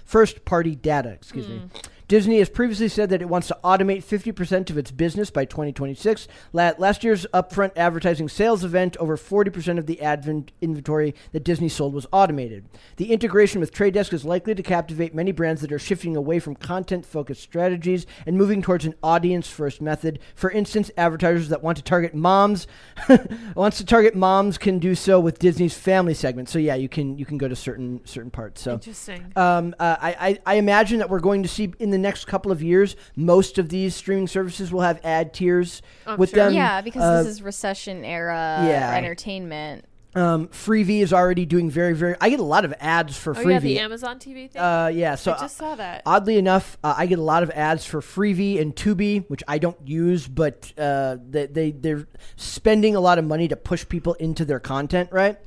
first 0.05 0.45
party 0.45 0.75
data, 0.75 1.09
excuse 1.09 1.47
me. 1.47 1.57
Hmm. 1.57 1.77
Disney 2.07 2.39
has 2.39 2.49
previously 2.49 2.87
said 2.87 3.09
that 3.09 3.21
it 3.21 3.27
wants 3.27 3.47
to 3.47 3.57
automate 3.65 4.03
50% 4.03 4.69
of 4.69 4.77
its 4.77 4.91
business 4.91 5.29
by 5.29 5.43
2026. 5.43 6.29
La- 6.53 6.71
last 6.77 7.03
year's 7.03 7.25
upfront 7.33 7.71
advertising 7.75 8.29
sales 8.29 8.63
event, 8.63 8.95
over 8.97 9.17
40% 9.17 9.77
of 9.77 9.87
the 9.87 10.01
advent 10.01 10.53
inventory 10.61 11.13
that 11.33 11.43
Disney 11.43 11.67
sold 11.67 11.93
was 11.93 12.07
automated. 12.13 12.65
The 12.95 13.11
integration 13.11 13.59
with 13.59 13.73
Trade 13.73 13.93
Desk 13.93 14.13
is 14.13 14.23
likely 14.23 14.55
to 14.55 14.63
captivate 14.63 15.13
many 15.13 15.33
brands 15.33 15.59
that 15.61 15.71
are 15.73 15.79
shifting 15.79 16.15
away 16.15 16.39
from 16.39 16.55
content 16.55 17.05
focused 17.05 17.41
strategies 17.41 18.05
and 18.25 18.37
moving 18.37 18.61
towards 18.61 18.85
an 18.85 18.95
audience 19.03 19.49
first 19.49 19.81
method. 19.81 20.19
For 20.33 20.49
instance, 20.49 20.89
advertisers 20.95 21.49
that 21.49 21.61
want 21.61 21.77
to 21.77 21.83
target 21.83 22.15
moms 22.15 22.67
wants 23.55 23.77
to 23.79 23.85
target 23.85 24.15
moms 24.15 24.57
can 24.57 24.79
do 24.79 24.95
so 24.95 25.19
with 25.19 25.39
Disney's 25.39 25.77
family 25.77 26.13
segment. 26.13 26.47
So 26.47 26.57
yeah, 26.57 26.75
you 26.75 26.87
can 26.87 27.17
you 27.17 27.25
can 27.25 27.37
go 27.37 27.49
to 27.49 27.55
certain 27.55 27.99
certain 28.05 28.31
parts. 28.31 28.61
So 28.61 28.75
Interesting. 28.75 29.33
um, 29.35 29.75
uh, 29.77 29.97
I, 29.99 30.15
I, 30.19 30.53
I 30.53 30.55
imagine 30.55 30.99
that 30.99 31.09
we're 31.09 31.19
going 31.19 31.43
to 31.43 31.49
see 31.49 31.73
in 31.79 31.89
the 31.89 31.96
next 31.97 32.25
couple 32.25 32.51
of 32.51 32.61
years, 32.61 32.95
most 33.15 33.57
of 33.57 33.69
these 33.69 33.95
streaming 33.95 34.27
services 34.27 34.71
will 34.71 34.81
have 34.81 34.99
ad 35.03 35.33
tiers 35.33 35.81
I'm 36.05 36.17
with 36.17 36.31
sure. 36.31 36.45
them. 36.45 36.53
yeah, 36.53 36.81
because 36.81 37.01
uh, 37.03 37.23
this 37.23 37.31
is 37.33 37.41
recession 37.41 38.03
era 38.05 38.63
yeah. 38.67 38.95
entertainment. 38.95 39.85
um, 40.15 40.47
Freevee 40.47 41.01
is 41.01 41.13
already 41.13 41.45
doing 41.45 41.69
very, 41.69 41.93
very. 41.93 42.15
I 42.19 42.29
get 42.29 42.39
a 42.39 42.43
lot 42.43 42.65
of 42.65 42.73
ads 42.79 43.17
for 43.17 43.37
oh, 43.37 43.41
yeah, 43.41 43.59
Freevee. 43.59 43.61
the 43.61 43.79
Amazon 43.79 44.19
TV 44.19 44.49
thing? 44.49 44.61
uh, 44.61 44.87
yeah, 44.93 45.15
so 45.15 45.33
I 45.33 45.39
just 45.39 45.57
saw 45.57 45.75
that. 45.75 46.01
Oddly 46.05 46.37
enough, 46.37 46.77
uh, 46.83 46.95
I 46.97 47.05
get 47.05 47.19
a 47.19 47.23
lot 47.23 47.43
of 47.43 47.51
ads 47.51 47.85
for 47.85 48.01
Freevee 48.01 48.59
and 48.59 48.75
Tubi, 48.75 49.29
which 49.29 49.43
I 49.47 49.57
don't 49.59 49.77
use, 49.87 50.27
but 50.27 50.73
uh, 50.77 51.17
they, 51.29 51.45
they 51.45 51.71
they're 51.71 52.07
spending 52.35 52.95
a 52.95 52.99
lot 52.99 53.19
of 53.19 53.25
money 53.25 53.47
to 53.47 53.55
push 53.55 53.87
people 53.87 54.13
into 54.15 54.45
their 54.45 54.59
content, 54.59 55.09
right? 55.11 55.37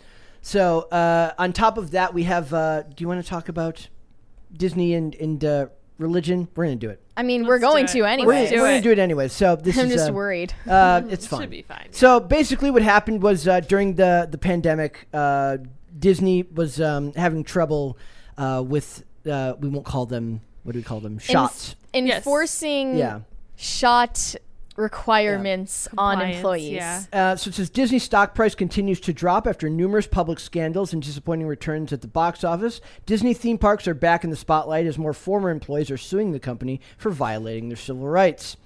So 0.42 0.82
uh, 0.82 1.32
on 1.38 1.52
top 1.52 1.76
of 1.76 1.90
that, 1.92 2.14
we 2.14 2.24
have. 2.24 2.52
Uh, 2.54 2.82
do 2.82 3.02
you 3.02 3.08
want 3.08 3.22
to 3.22 3.28
talk 3.28 3.48
about 3.48 3.88
Disney 4.52 4.94
and 4.94 5.14
and 5.16 5.44
uh, 5.44 5.66
religion? 6.00 6.48
We're 6.56 6.64
gonna 6.64 6.76
do 6.76 6.90
it. 6.90 7.00
I 7.16 7.22
mean, 7.22 7.42
Let's 7.42 7.48
we're 7.48 7.58
going 7.58 7.84
it. 7.84 7.88
to 7.92 8.00
We're, 8.00 8.06
anyway. 8.06 8.44
gonna, 8.44 8.50
do 8.50 8.56
we're 8.56 8.66
gonna 8.66 8.76
it. 8.78 8.82
do 8.82 8.90
it 8.90 8.98
anyway. 8.98 9.28
So 9.28 9.56
this 9.62 9.78
I'm 9.78 9.86
is 9.86 9.92
just 9.92 10.10
uh, 10.10 10.12
worried. 10.12 10.52
uh, 10.68 11.02
it's 11.08 11.26
fine. 11.26 11.42
Should 11.42 11.50
be 11.50 11.62
fine. 11.62 11.88
So 11.92 12.18
basically, 12.18 12.70
what 12.70 12.82
happened 12.82 13.22
was 13.22 13.46
uh, 13.46 13.60
during 13.60 13.94
the 13.94 14.26
the 14.30 14.38
pandemic, 14.38 15.06
uh, 15.12 15.58
Disney 15.98 16.42
was 16.42 16.80
um, 16.80 17.12
having 17.14 17.44
trouble 17.44 17.98
uh, 18.38 18.64
with 18.66 19.04
uh, 19.30 19.54
we 19.60 19.68
won't 19.68 19.86
call 19.86 20.06
them 20.06 20.40
what 20.62 20.72
do 20.72 20.78
we 20.78 20.82
call 20.82 21.00
them 21.00 21.18
shots. 21.18 21.76
Enf- 21.94 22.10
enforcing 22.16 22.96
yeah. 22.96 23.20
shot 23.56 24.34
requirements 24.76 25.88
on 25.98 26.20
employees. 26.22 26.72
yeah. 26.72 27.02
Uh, 27.12 27.37
so 27.37 27.48
it 27.48 27.54
says 27.54 27.70
Disney 27.70 27.98
stock 27.98 28.35
price 28.35 28.54
continues 28.54 29.00
to 29.00 29.12
drop 29.12 29.46
after 29.46 29.68
numerous 29.68 30.06
public 30.06 30.40
scandals 30.40 30.92
and 30.92 31.02
disappointing 31.02 31.46
returns 31.46 31.92
at 31.92 32.00
the 32.00 32.09
box 32.09 32.44
office. 32.44 32.80
Disney 33.06 33.35
theme 33.35 33.59
parks 33.59 33.87
are 33.87 33.94
back 33.94 34.24
in 34.24 34.30
the 34.30 34.37
spotlight 34.37 34.87
as 34.87 34.98
more 34.98 35.12
former 35.12 35.50
employees 35.50 35.90
are 35.90 35.98
suing 35.98 36.33
the 36.33 36.40
company 36.40 36.80
for 36.96 37.11
violating 37.11 37.68
their 37.68 37.76
civil 37.76 38.06
rights. 38.06 38.56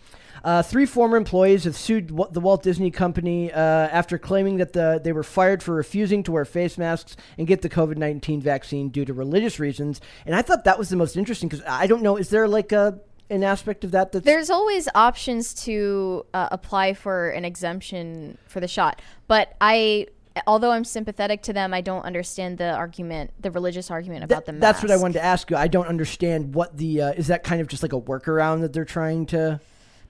Uh, 0.43 0.63
three 0.63 0.85
former 0.85 1.17
employees 1.17 1.65
have 1.65 1.75
sued 1.75 2.11
Wa- 2.11 2.29
the 2.29 2.41
Walt 2.41 2.63
Disney 2.63 2.91
Company 2.91 3.51
uh, 3.51 3.59
after 3.59 4.19
claiming 4.19 4.59
that 4.59 4.75
the, 4.75 5.01
they 5.03 5.13
were 5.13 5.23
fired 5.23 5.63
for 5.63 5.75
refusing 5.75 6.23
to 6.25 6.33
wear 6.33 6.45
face 6.45 6.77
masks 6.77 7.17
and 7.39 7.47
get 7.47 7.63
the 7.63 7.69
COVID 7.71 7.97
19 7.97 8.43
vaccine 8.43 8.91
due 8.91 9.07
to 9.07 9.15
religious 9.15 9.59
reasons. 9.59 10.03
And 10.27 10.35
I 10.35 10.43
thought 10.43 10.65
that 10.65 10.79
was 10.79 10.91
the 10.91 10.97
most 10.97 11.17
interesting 11.17 11.49
because 11.49 11.65
I 11.67 11.87
don't 11.87 12.03
know, 12.03 12.19
is 12.19 12.29
there 12.29 12.47
like 12.47 12.73
a, 12.73 13.01
an 13.31 13.43
aspect 13.43 13.85
of 13.85 13.91
that 13.93 14.13
that's. 14.13 14.25
There's 14.25 14.51
always 14.51 14.89
options 14.95 15.55
to 15.65 16.27
uh, 16.35 16.49
apply 16.51 16.95
for 16.95 17.31
an 17.31 17.45
exemption 17.45 18.39
for 18.47 18.61
the 18.61 18.69
shot, 18.69 19.01
but 19.27 19.55
I, 19.61 20.09
although 20.47 20.71
I'm 20.71 20.85
sympathetic 20.85 21.43
to 21.43 21.53
them, 21.53 21.73
I 21.73 21.81
don't 21.81 22.05
understand 22.05 22.59
the 22.59 22.73
argument, 22.73 23.33
the 23.41 23.51
religious 23.51 23.91
argument 23.91 24.25
about 24.25 24.47
the 24.47 24.53
mask. 24.53 24.61
that's 24.61 24.83
what 24.83 24.91
I 24.91 24.97
wanted 24.97 25.15
to 25.15 25.25
ask 25.25 25.51
you. 25.51 25.57
I 25.57 25.69
don't 25.69 25.87
understand 25.87 26.55
what 26.55 26.77
the. 26.77 27.03
Uh, 27.03 27.13
is 27.13 27.29
that 27.29 27.45
kind 27.45 27.61
of 27.61 27.69
just 27.69 27.83
like 27.83 27.93
a 27.93 28.01
workaround 28.01 28.61
that 28.61 28.73
they're 28.73 28.85
trying 28.85 29.27
to. 29.27 29.61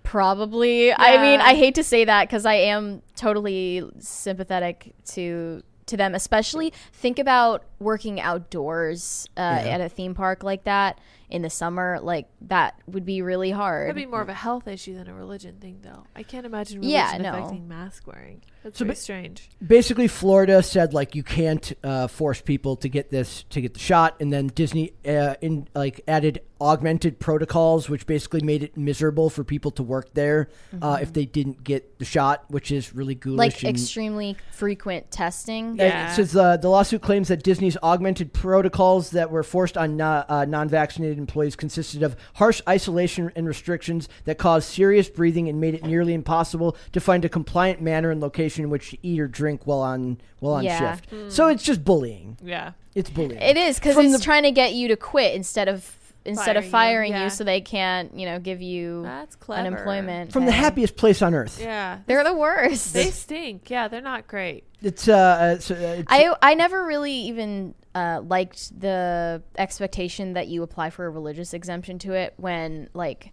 Probably. 0.03 0.93
I 0.93 1.23
mean, 1.23 1.41
I 1.41 1.55
hate 1.55 1.77
to 1.77 1.85
say 1.85 2.05
that 2.05 2.29
because 2.29 2.45
I 2.45 2.55
am 2.55 3.03
totally 3.17 3.83
sympathetic 4.01 4.93
to 5.07 5.63
to 5.87 5.97
them. 5.97 6.15
Especially 6.15 6.73
think 6.93 7.19
about 7.19 7.65
working 7.85 8.21
outdoors 8.21 9.29
uh, 9.37 9.41
at 9.41 9.81
a 9.81 9.89
theme 9.89 10.15
park 10.15 10.43
like 10.43 10.65
that 10.65 10.99
in 11.31 11.43
the 11.43 11.51
summer, 11.51 11.99
like 12.03 12.29
that 12.43 12.79
would 12.87 13.05
be 13.05 13.23
really 13.23 13.51
hard. 13.51 13.89
That'd 13.89 13.97
be 13.97 14.07
more 14.07 14.21
of 14.21 14.29
a 14.29 14.35
health 14.35 14.69
issue 14.69 14.95
than 14.95 15.09
a 15.09 15.15
religion 15.15 15.57
thing, 15.61 15.81
though. 15.83 16.05
I 16.15 16.23
can't 16.23 16.47
imagine 16.47 16.83
Yeah, 16.83 17.07
religion 17.13 17.23
no. 17.23 17.39
affecting 17.39 17.69
mask 17.69 18.07
wearing. 18.07 18.43
That's 18.63 18.79
So 18.79 18.85
very 18.85 18.95
ba- 18.95 19.01
strange. 19.01 19.51
basically 19.67 20.09
Florida 20.09 20.63
said 20.63 20.95
like 20.95 21.15
you 21.15 21.23
can't 21.23 21.73
uh, 21.83 22.07
force 22.07 22.41
people 22.41 22.77
to 22.77 22.89
get 22.89 23.11
this 23.11 23.43
to 23.51 23.61
get 23.61 23.75
the 23.75 23.81
shot, 23.81 24.17
and 24.21 24.33
then 24.33 24.47
Disney 24.49 24.93
uh, 25.07 25.35
in 25.41 25.69
like 25.75 26.01
added 26.09 26.41
augmented 26.61 27.19
protocols, 27.19 27.91
which 27.91 28.07
basically 28.07 28.41
made 28.43 28.63
it 28.63 28.77
miserable 28.77 29.29
for 29.29 29.45
people 29.45 29.71
to 29.73 29.83
work 29.83 30.15
there 30.15 30.49
uh, 30.81 30.99
if 31.03 31.13
they 31.13 31.27
didn't 31.27 31.63
get 31.65 31.99
the 31.99 32.05
shot, 32.07 32.45
which 32.49 32.71
is 32.73 32.95
really 32.95 33.15
ghoulish. 33.15 33.39
like 33.39 33.65
and- 33.65 33.77
extremely 33.77 34.37
frequent 34.53 35.11
testing. 35.11 35.73
Uh, 35.81 35.85
Yeah. 35.85 36.13
It 36.13 36.15
says 36.15 36.35
uh, 36.37 36.57
the 36.57 36.69
lawsuit 36.69 37.03
claims 37.03 37.29
that 37.29 37.43
Disney's 37.75 37.83
augmented 37.83 38.33
protocols 38.33 39.11
that 39.11 39.31
were 39.31 39.43
forced 39.43 39.77
on 39.77 39.97
no- 39.97 40.25
uh, 40.29 40.45
non-vaccinated 40.45 41.19
employees 41.19 41.57
consisted 41.57 42.03
of 42.03 42.17
harsh 42.35 42.61
isolation 42.69 43.31
and 43.37 43.47
restrictions 43.47 44.09
that 44.25 44.39
caused 44.39 44.69
serious 44.69 45.09
breathing 45.09 45.49
and 45.49 45.61
made 45.61 45.75
it 45.75 45.83
nearly 45.85 46.15
impossible 46.15 46.77
to 46.93 47.01
find 47.01 47.25
a 47.25 47.29
compliant 47.29 47.81
manner 47.81 48.11
and 48.11 48.21
location 48.21 48.65
in 48.65 48.71
which 48.71 48.91
to 48.91 48.99
eat 49.03 49.21
or 49.21 49.27
drink 49.29 49.63
while 49.67 49.81
on 49.81 50.19
while 50.41 50.55
on 50.55 50.65
Yeah. 50.65 50.97
shift. 50.97 51.33
So 51.33 51.49
it's 51.49 51.63
just 51.63 51.85
bullying. 51.85 52.37
Yeah. 52.45 52.73
It's 52.95 53.11
bullying. 53.11 53.41
It 53.41 53.57
is 53.57 53.79
because 53.79 53.95
From 53.95 54.07
it's 54.07 54.19
the- 54.19 54.23
trying 54.23 54.43
to 54.45 54.51
get 54.53 54.75
you 54.75 54.89
to 54.89 54.97
quit 54.97 55.35
instead 55.35 55.69
of 55.69 55.97
instead 56.25 56.57
of 56.57 56.65
Firing 56.67 57.13
you, 57.13 57.19
yeah. 57.19 57.25
you, 57.25 57.31
so 57.31 57.45
they 57.45 57.61
can't 57.61 58.17
you 58.19 58.27
know 58.27 58.39
give 58.39 58.63
you 58.63 59.03
That's 59.03 59.37
clever. 59.37 59.67
unemployment. 59.67 60.33
From 60.33 60.47
the 60.47 60.53
happiest 60.53 60.97
place 60.97 61.23
on 61.23 61.35
earth. 61.35 61.61
Yeah. 61.61 62.01
They're 62.07 62.25
the 62.25 62.35
worst. 62.35 62.93
They 62.95 63.11
stink. 63.11 63.71
Yeah, 63.71 63.89
they're 63.89 64.01
not 64.01 64.27
great. 64.27 64.65
It's 64.81 65.09
uh, 65.09 65.13
uh, 65.15 65.55
it's, 65.57 65.71
uh, 65.71 65.75
it's, 65.75 66.09
I 66.11 66.35
I 66.43 66.55
never 66.55 66.85
really 66.85 67.13
even 67.13 67.75
uh, 67.95 68.23
liked 68.25 68.79
the 68.79 69.43
expectation 69.57 70.35
that 70.35 70.49
you 70.49 70.63
apply 70.63 70.91
for 70.91 71.07
a 71.07 71.11
religious 71.11 71.55
exemption 71.55 71.99
to 72.01 72.13
it 72.13 72.35
when 72.37 72.89
like 72.95 73.33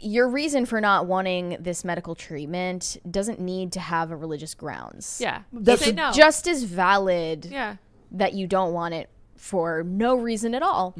your 0.00 0.28
reason 0.28 0.66
for 0.66 0.80
not 0.80 1.06
wanting 1.06 1.56
this 1.60 1.84
medical 1.84 2.14
treatment 2.14 2.98
doesn't 3.10 3.40
need 3.40 3.72
to 3.72 3.80
have 3.80 4.10
a 4.10 4.16
religious 4.16 4.54
grounds. 4.54 5.18
Yeah. 5.20 5.42
That's 5.52 5.82
Say 5.84 5.90
a- 5.90 5.94
no. 5.94 6.12
Just 6.12 6.46
as 6.46 6.64
valid 6.64 7.46
yeah. 7.46 7.76
that 8.10 8.34
you 8.34 8.46
don't 8.46 8.72
want 8.74 8.92
it 8.94 9.08
for 9.44 9.82
no 9.84 10.16
reason 10.16 10.54
at 10.54 10.62
all. 10.62 10.96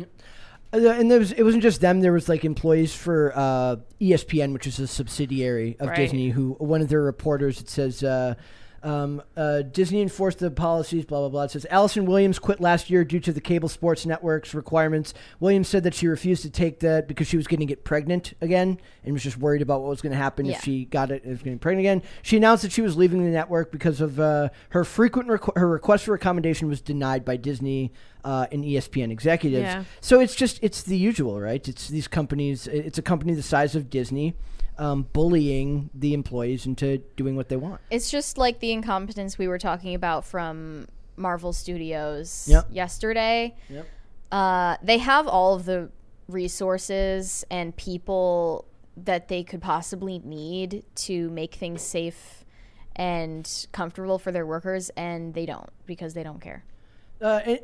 Uh, 0.72 0.88
and 0.90 1.10
there 1.10 1.18
was, 1.18 1.32
it 1.32 1.42
wasn't 1.42 1.62
just 1.62 1.80
them. 1.80 2.00
There 2.00 2.12
was 2.12 2.28
like 2.28 2.44
employees 2.44 2.94
for 2.94 3.32
uh, 3.34 3.76
ESPN, 4.00 4.52
which 4.52 4.66
is 4.66 4.78
a 4.78 4.86
subsidiary 4.86 5.76
of 5.80 5.88
Right. 5.88 5.96
Disney, 5.96 6.28
who 6.28 6.52
one 6.58 6.82
of 6.82 6.88
their 6.90 7.00
reporters 7.00 7.60
it 7.60 7.70
says 7.70 8.02
uh, 8.04 8.34
um, 8.84 9.22
uh, 9.36 9.62
Disney 9.62 10.00
enforced 10.02 10.38
the 10.38 10.50
policies. 10.50 11.04
Blah 11.06 11.20
blah 11.20 11.28
blah. 11.30 11.42
It 11.44 11.50
says 11.52 11.66
Allison 11.70 12.04
Williams 12.06 12.38
quit 12.38 12.60
last 12.60 12.90
year 12.90 13.04
due 13.04 13.18
to 13.20 13.32
the 13.32 13.40
cable 13.40 13.68
sports 13.68 14.04
network's 14.06 14.54
requirements. 14.54 15.14
Williams 15.40 15.68
said 15.68 15.82
that 15.84 15.94
she 15.94 16.06
refused 16.06 16.42
to 16.42 16.50
take 16.50 16.80
that 16.80 17.08
because 17.08 17.26
she 17.26 17.36
was 17.36 17.46
going 17.46 17.60
to 17.60 17.66
get 17.66 17.82
pregnant 17.84 18.34
again 18.40 18.78
and 19.02 19.12
was 19.12 19.22
just 19.22 19.38
worried 19.38 19.62
about 19.62 19.80
what 19.80 19.88
was 19.90 20.02
going 20.02 20.12
to 20.12 20.18
happen 20.18 20.46
Yeah. 20.46 20.56
if 20.56 20.62
she 20.64 20.84
got 20.84 21.10
it. 21.10 21.22
If 21.24 21.42
getting 21.42 21.58
pregnant 21.58 21.80
again. 21.86 22.02
She 22.22 22.36
announced 22.36 22.62
that 22.62 22.72
she 22.72 22.82
was 22.82 22.96
leaving 22.96 23.24
the 23.24 23.30
network 23.30 23.72
because 23.72 24.00
of 24.00 24.20
uh, 24.20 24.50
her 24.70 24.84
frequent 24.84 25.28
requ- 25.28 25.56
her 25.56 25.66
request 25.68 26.04
for 26.04 26.14
accommodation 26.14 26.68
was 26.68 26.80
denied 26.80 27.24
by 27.24 27.36
Disney. 27.36 27.92
Uh, 28.24 28.46
and 28.52 28.64
ESPN 28.64 29.10
executives. 29.10 29.64
Yeah. 29.64 29.84
So 30.00 30.18
it's 30.18 30.34
just 30.34 30.58
it's 30.62 30.80
the 30.82 30.96
usual, 30.96 31.42
right? 31.42 31.68
It's 31.68 31.88
these 31.88 32.08
companies. 32.08 32.66
It's 32.66 32.96
a 32.96 33.02
company 33.02 33.34
the 33.34 33.42
size 33.42 33.76
of 33.76 33.90
Disney, 33.90 34.34
um, 34.78 35.06
bullying 35.12 35.90
the 35.94 36.14
employees 36.14 36.66
into 36.66 36.98
doing 37.16 37.36
what 37.36 37.48
they 37.48 37.56
want. 37.56 37.80
It's 37.90 38.10
just 38.10 38.38
like 38.38 38.60
the 38.60 38.72
incompetence 38.72 39.38
we 39.38 39.48
were 39.48 39.58
talking 39.58 39.94
about 39.94 40.24
from 40.24 40.86
Marvel 41.16 41.52
Studios 41.52 42.46
Yep. 42.48 42.66
yesterday. 42.70 43.54
Yep. 43.68 43.86
Uh, 44.32 44.76
they 44.82 44.98
have 44.98 45.28
all 45.28 45.54
of 45.54 45.64
the 45.64 45.90
resources 46.28 47.44
and 47.50 47.76
people 47.76 48.66
that 48.96 49.28
they 49.28 49.42
could 49.42 49.60
possibly 49.60 50.20
need 50.20 50.84
to 50.94 51.30
make 51.30 51.54
things 51.54 51.82
safe 51.82 52.44
and 52.96 53.66
comfortable 53.72 54.18
for 54.18 54.30
their 54.30 54.46
workers, 54.46 54.88
and 54.96 55.34
they 55.34 55.46
don't 55.46 55.68
because 55.84 56.14
they 56.14 56.22
don't 56.22 56.40
care. 56.40 56.64
Uh, 57.20 57.40
and, 57.44 57.60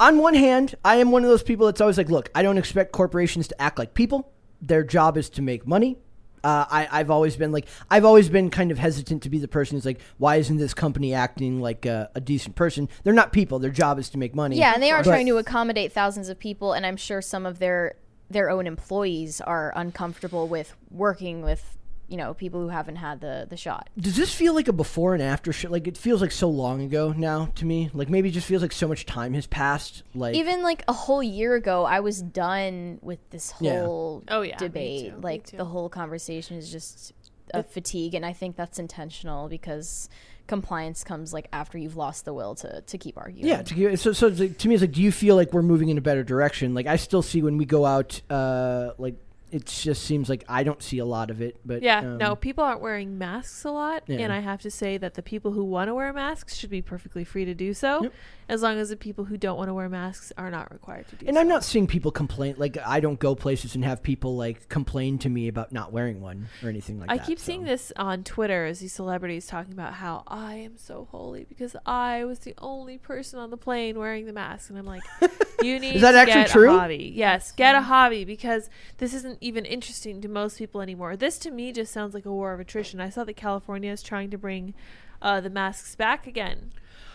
on 0.00 0.18
one 0.18 0.34
hand, 0.34 0.74
I 0.84 0.96
am 0.96 1.10
one 1.10 1.22
of 1.24 1.28
those 1.30 1.42
people 1.42 1.66
that's 1.66 1.80
always 1.80 1.98
like, 1.98 2.08
look, 2.10 2.30
I 2.34 2.42
don't 2.42 2.58
expect 2.58 2.92
corporations 2.92 3.48
to 3.48 3.62
act 3.62 3.78
like 3.78 3.94
people. 3.94 4.32
Their 4.60 4.82
job 4.82 5.16
is 5.16 5.28
to 5.30 5.42
make 5.42 5.66
money. 5.66 5.98
Uh, 6.44 6.64
I, 6.68 6.88
I've 6.90 7.10
always 7.10 7.36
been 7.36 7.52
like, 7.52 7.66
I've 7.90 8.04
always 8.04 8.28
been 8.28 8.50
kind 8.50 8.70
of 8.70 8.78
hesitant 8.78 9.22
to 9.22 9.30
be 9.30 9.38
the 9.38 9.48
person 9.48 9.76
who's 9.76 9.86
like, 9.86 10.00
why 10.18 10.36
isn't 10.36 10.56
this 10.56 10.74
company 10.74 11.14
acting 11.14 11.60
like 11.60 11.86
a, 11.86 12.10
a 12.14 12.20
decent 12.20 12.56
person? 12.56 12.88
They're 13.04 13.12
not 13.12 13.32
people. 13.32 13.58
Their 13.60 13.70
job 13.70 13.98
is 13.98 14.10
to 14.10 14.18
make 14.18 14.34
money. 14.34 14.56
Yeah, 14.56 14.74
and 14.74 14.82
they 14.82 14.90
are 14.90 15.02
But- 15.02 15.10
trying 15.10 15.26
to 15.26 15.38
accommodate 15.38 15.92
thousands 15.92 16.28
of 16.28 16.38
people, 16.38 16.72
and 16.72 16.84
I'm 16.84 16.96
sure 16.96 17.22
some 17.22 17.46
of 17.46 17.58
their 17.58 17.94
their 18.30 18.48
own 18.48 18.66
employees 18.66 19.42
are 19.42 19.72
uncomfortable 19.76 20.48
with 20.48 20.74
working 20.90 21.42
with 21.42 21.76
you 22.12 22.18
know 22.18 22.34
people 22.34 22.60
who 22.60 22.68
haven't 22.68 22.96
had 22.96 23.20
the 23.20 23.46
the 23.48 23.56
shot. 23.56 23.88
Does 23.98 24.14
this 24.16 24.32
feel 24.34 24.54
like 24.54 24.68
a 24.68 24.72
before 24.72 25.14
and 25.14 25.22
after 25.22 25.52
shit? 25.52 25.70
Like 25.72 25.88
it 25.88 25.96
feels 25.96 26.20
like 26.20 26.30
so 26.30 26.48
long 26.48 26.82
ago 26.82 27.12
now 27.16 27.46
to 27.56 27.64
me. 27.64 27.90
Like 27.94 28.08
maybe 28.10 28.28
it 28.28 28.32
just 28.32 28.46
feels 28.46 28.62
like 28.62 28.72
so 28.72 28.86
much 28.86 29.06
time 29.06 29.34
has 29.34 29.46
passed. 29.46 30.02
Like 30.14 30.34
Even 30.36 30.62
like 30.62 30.84
a 30.86 30.92
whole 30.92 31.22
year 31.22 31.54
ago, 31.54 31.84
I 31.84 32.00
was 32.00 32.20
done 32.22 32.98
with 33.02 33.18
this 33.30 33.52
Yeah. 33.60 33.80
whole 33.80 34.22
Oh, 34.28 34.42
yeah, 34.42 34.54
me 34.54 34.58
debate. 34.58 35.00
too, 35.10 35.16
me 35.16 35.22
like 35.22 35.46
too. 35.46 35.56
the 35.56 35.64
whole 35.64 35.88
conversation 35.88 36.56
is 36.58 36.70
just 36.70 37.12
a 37.54 37.62
fatigue, 37.62 38.14
and 38.14 38.24
I 38.24 38.32
think 38.32 38.56
that's 38.56 38.78
intentional 38.78 39.48
because 39.48 40.08
compliance 40.46 41.04
comes 41.04 41.32
like 41.32 41.48
after 41.52 41.78
you've 41.78 41.96
lost 41.96 42.24
the 42.24 42.32
will 42.34 42.54
to 42.56 42.80
to 42.82 42.98
keep 42.98 43.16
arguing. 43.16 43.46
Yeah, 43.46 43.62
to, 43.62 43.74
give- 43.74 43.98
so 44.00 44.12
so 44.12 44.30
to 44.30 44.68
me, 44.68 44.74
it's 44.74 44.80
like, 44.82 44.92
do 44.92 45.02
you 45.02 45.12
feel 45.12 45.36
like 45.36 45.52
we're 45.52 45.62
moving 45.62 45.88
in 45.88 45.98
a 45.98 46.00
better 46.00 46.24
direction? 46.24 46.74
Like 46.74 46.86
I 46.86 46.96
still 46.96 47.22
see 47.22 47.42
when 47.42 47.56
we 47.58 47.64
go 47.64 47.84
out, 47.86 48.20
uh, 48.30 48.92
like 48.98 49.16
it 49.52 49.66
just 49.66 50.02
seems 50.02 50.28
like 50.28 50.44
I 50.48 50.64
don't 50.64 50.82
see 50.82 50.98
a 50.98 51.04
lot 51.04 51.30
of 51.30 51.40
it. 51.40 51.60
But 51.64 51.82
Yeah, 51.82 51.98
um, 52.00 52.18
no, 52.18 52.34
people 52.34 52.64
aren't 52.64 52.80
wearing 52.80 53.18
masks 53.18 53.64
a 53.64 53.70
lot, 53.70 54.02
Yeah. 54.06 54.18
and 54.20 54.32
I 54.32 54.40
have 54.40 54.60
to 54.62 54.70
say 54.70 54.96
that 54.98 55.14
the 55.14 55.22
people 55.22 55.52
who 55.52 55.62
want 55.64 55.88
to 55.88 55.94
wear 55.94 56.12
masks 56.12 56.56
should 56.56 56.70
be 56.70 56.82
perfectly 56.82 57.22
free 57.24 57.44
to 57.44 57.54
do 57.54 57.74
so, 57.74 58.02
Yep. 58.04 58.12
as 58.48 58.62
long 58.62 58.78
as 58.78 58.88
the 58.88 58.96
people 58.96 59.26
who 59.26 59.36
don't 59.36 59.56
want 59.58 59.68
to 59.68 59.74
wear 59.74 59.88
masks 59.88 60.32
are 60.38 60.50
not 60.50 60.72
required 60.72 61.06
to 61.08 61.16
do 61.16 61.26
so. 61.26 61.28
And 61.28 61.36
so. 61.36 61.40
I'm 61.40 61.48
not 61.48 61.64
seeing 61.64 61.86
people 61.86 62.10
complain. 62.10 62.54
Like 62.58 62.78
I 62.84 63.00
don't 63.00 63.18
go 63.18 63.34
places 63.34 63.74
and 63.74 63.84
have 63.84 64.02
people 64.02 64.36
like 64.36 64.68
complain 64.68 65.18
to 65.18 65.28
me 65.28 65.48
about 65.48 65.70
not 65.70 65.92
wearing 65.92 66.20
one 66.20 66.48
or 66.62 66.68
anything 66.68 66.98
like 66.98 67.10
I 67.10 67.16
that. 67.18 67.22
I 67.22 67.26
keep 67.26 67.38
so. 67.38 67.44
seeing 67.44 67.64
this 67.64 67.92
on 67.96 68.24
Twitter 68.24 68.64
as 68.64 68.80
these 68.80 68.92
celebrities 68.94 69.46
talking 69.46 69.72
about 69.72 69.94
how 69.94 70.22
I 70.26 70.54
am 70.54 70.76
so 70.78 71.08
holy 71.10 71.44
because 71.44 71.76
I 71.84 72.24
was 72.24 72.40
the 72.40 72.54
only 72.58 72.96
person 72.98 73.38
on 73.38 73.50
the 73.50 73.56
plane 73.58 73.98
wearing 73.98 74.24
the 74.26 74.32
mask, 74.32 74.70
and 74.70 74.78
I'm 74.78 74.86
like, 74.86 75.02
you 75.62 75.78
need 75.78 75.96
is 75.96 76.02
that 76.02 76.12
to 76.12 76.18
actually 76.18 76.42
get 76.42 76.50
true? 76.50 76.74
a 76.74 76.78
hobby. 76.78 77.12
Yes, 77.14 77.52
get 77.52 77.74
a 77.74 77.82
hobby 77.82 78.24
because 78.24 78.70
this 78.98 79.12
isn't 79.14 79.38
even 79.42 79.64
interesting 79.64 80.20
to 80.20 80.28
most 80.28 80.58
people 80.58 80.80
anymore. 80.80 81.16
This 81.16 81.38
to 81.40 81.50
me 81.50 81.72
just 81.72 81.92
sounds 81.92 82.14
like 82.14 82.24
a 82.26 82.32
war 82.32 82.52
of 82.52 82.60
attrition. 82.60 83.00
I 83.00 83.10
saw 83.10 83.24
that 83.24 83.34
California 83.34 83.90
is 83.92 84.02
trying 84.02 84.30
to 84.30 84.38
bring 84.38 84.74
uh, 85.20 85.40
the 85.40 85.50
masks 85.50 85.94
back 85.94 86.26
again. 86.26 86.70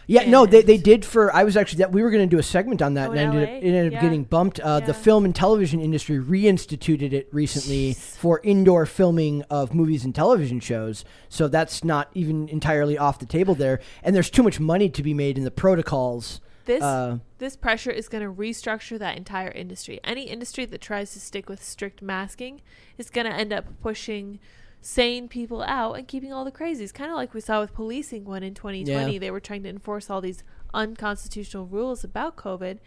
Yeah, 0.09 0.29
no, 0.29 0.45
they, 0.45 0.61
they 0.61 0.77
did 0.77 1.03
for. 1.03 1.35
I 1.35 1.43
was 1.43 1.57
actually 1.57 1.79
that 1.79 1.91
we 1.91 2.01
were 2.01 2.09
going 2.09 2.23
to 2.23 2.33
do 2.33 2.39
a 2.39 2.43
segment 2.43 2.81
on 2.81 2.93
that, 2.93 3.09
Oh, 3.09 3.11
and 3.11 3.19
ended 3.19 3.43
up, 3.43 3.49
it 3.49 3.63
ended 3.67 3.87
up 3.87 3.93
Yeah. 3.93 4.01
getting 4.01 4.23
bumped. 4.23 4.57
Uh, 4.61 4.79
The 4.79 4.93
film 4.93 5.25
and 5.25 5.35
television 5.35 5.81
industry 5.81 6.17
reinstituted 6.17 7.11
it 7.11 7.27
recently 7.33 7.93
for 7.93 8.39
indoor 8.41 8.85
filming 8.85 9.41
of 9.49 9.73
movies 9.73 10.05
and 10.05 10.15
television 10.15 10.61
shows. 10.61 11.03
So 11.27 11.49
that's 11.49 11.83
not 11.83 12.09
even 12.13 12.47
entirely 12.47 12.97
off 12.97 13.19
the 13.19 13.25
table 13.25 13.53
there. 13.53 13.81
And 14.01 14.15
there's 14.15 14.29
too 14.29 14.43
much 14.43 14.61
money 14.61 14.87
to 14.89 15.03
be 15.03 15.13
made 15.13 15.37
in 15.37 15.43
the 15.43 15.51
protocols. 15.51 16.39
This 16.67 16.83
Uh, 16.83 17.17
this 17.39 17.55
pressure 17.55 17.89
is 17.91 18.07
going 18.07 18.23
to 18.23 18.31
restructure 18.31 18.99
that 18.99 19.17
entire 19.17 19.49
industry. 19.49 19.99
Any 20.03 20.23
industry 20.29 20.65
that 20.65 20.79
tries 20.81 21.11
to 21.13 21.19
stick 21.19 21.49
with 21.49 21.63
strict 21.63 22.01
masking 22.03 22.61
is 22.97 23.09
going 23.09 23.25
to 23.25 23.33
end 23.33 23.51
up 23.51 23.65
pushing 23.81 24.39
sane 24.79 25.27
people 25.27 25.63
out 25.63 25.93
and 25.93 26.07
keeping 26.07 26.31
all 26.31 26.45
the 26.45 26.51
crazies. 26.51 26.93
Kind 26.93 27.09
of 27.09 27.17
like 27.17 27.33
we 27.33 27.41
saw 27.41 27.59
with 27.61 27.73
policing 27.73 28.25
when 28.25 28.43
in 28.43 28.53
2020 28.53 29.13
Yeah. 29.13 29.19
they 29.19 29.31
were 29.31 29.39
trying 29.39 29.63
to 29.63 29.69
enforce 29.69 30.09
all 30.09 30.21
these 30.21 30.43
unconstitutional 30.73 31.65
rules 31.65 32.03
about 32.03 32.35
COVID, 32.35 32.77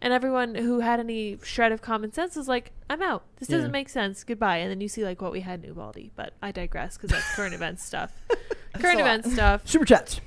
and 0.00 0.12
everyone 0.12 0.54
who 0.54 0.80
had 0.80 1.00
any 1.00 1.38
shred 1.42 1.72
of 1.72 1.82
common 1.82 2.12
sense 2.12 2.36
was 2.36 2.48
like, 2.48 2.72
"I'm 2.88 3.02
out. 3.02 3.24
This 3.36 3.48
doesn't 3.48 3.66
Yeah. 3.70 3.72
make 3.72 3.88
sense. 3.88 4.24
Goodbye." 4.24 4.58
And 4.58 4.70
then 4.70 4.80
you 4.80 4.88
see 4.88 5.04
like 5.04 5.20
what 5.20 5.32
we 5.32 5.40
had 5.40 5.60
in 5.60 5.66
Uvalde, 5.70 6.10
but 6.16 6.32
I 6.42 6.52
digress 6.52 6.96
because 6.96 7.10
that's 7.10 7.34
current 7.34 7.54
events 7.60 7.84
stuff. 7.84 8.12
Current 8.74 9.00
events 9.00 9.26
lot. 9.28 9.34
stuff. 9.34 9.68
super 9.68 9.84
chats. 9.84 10.20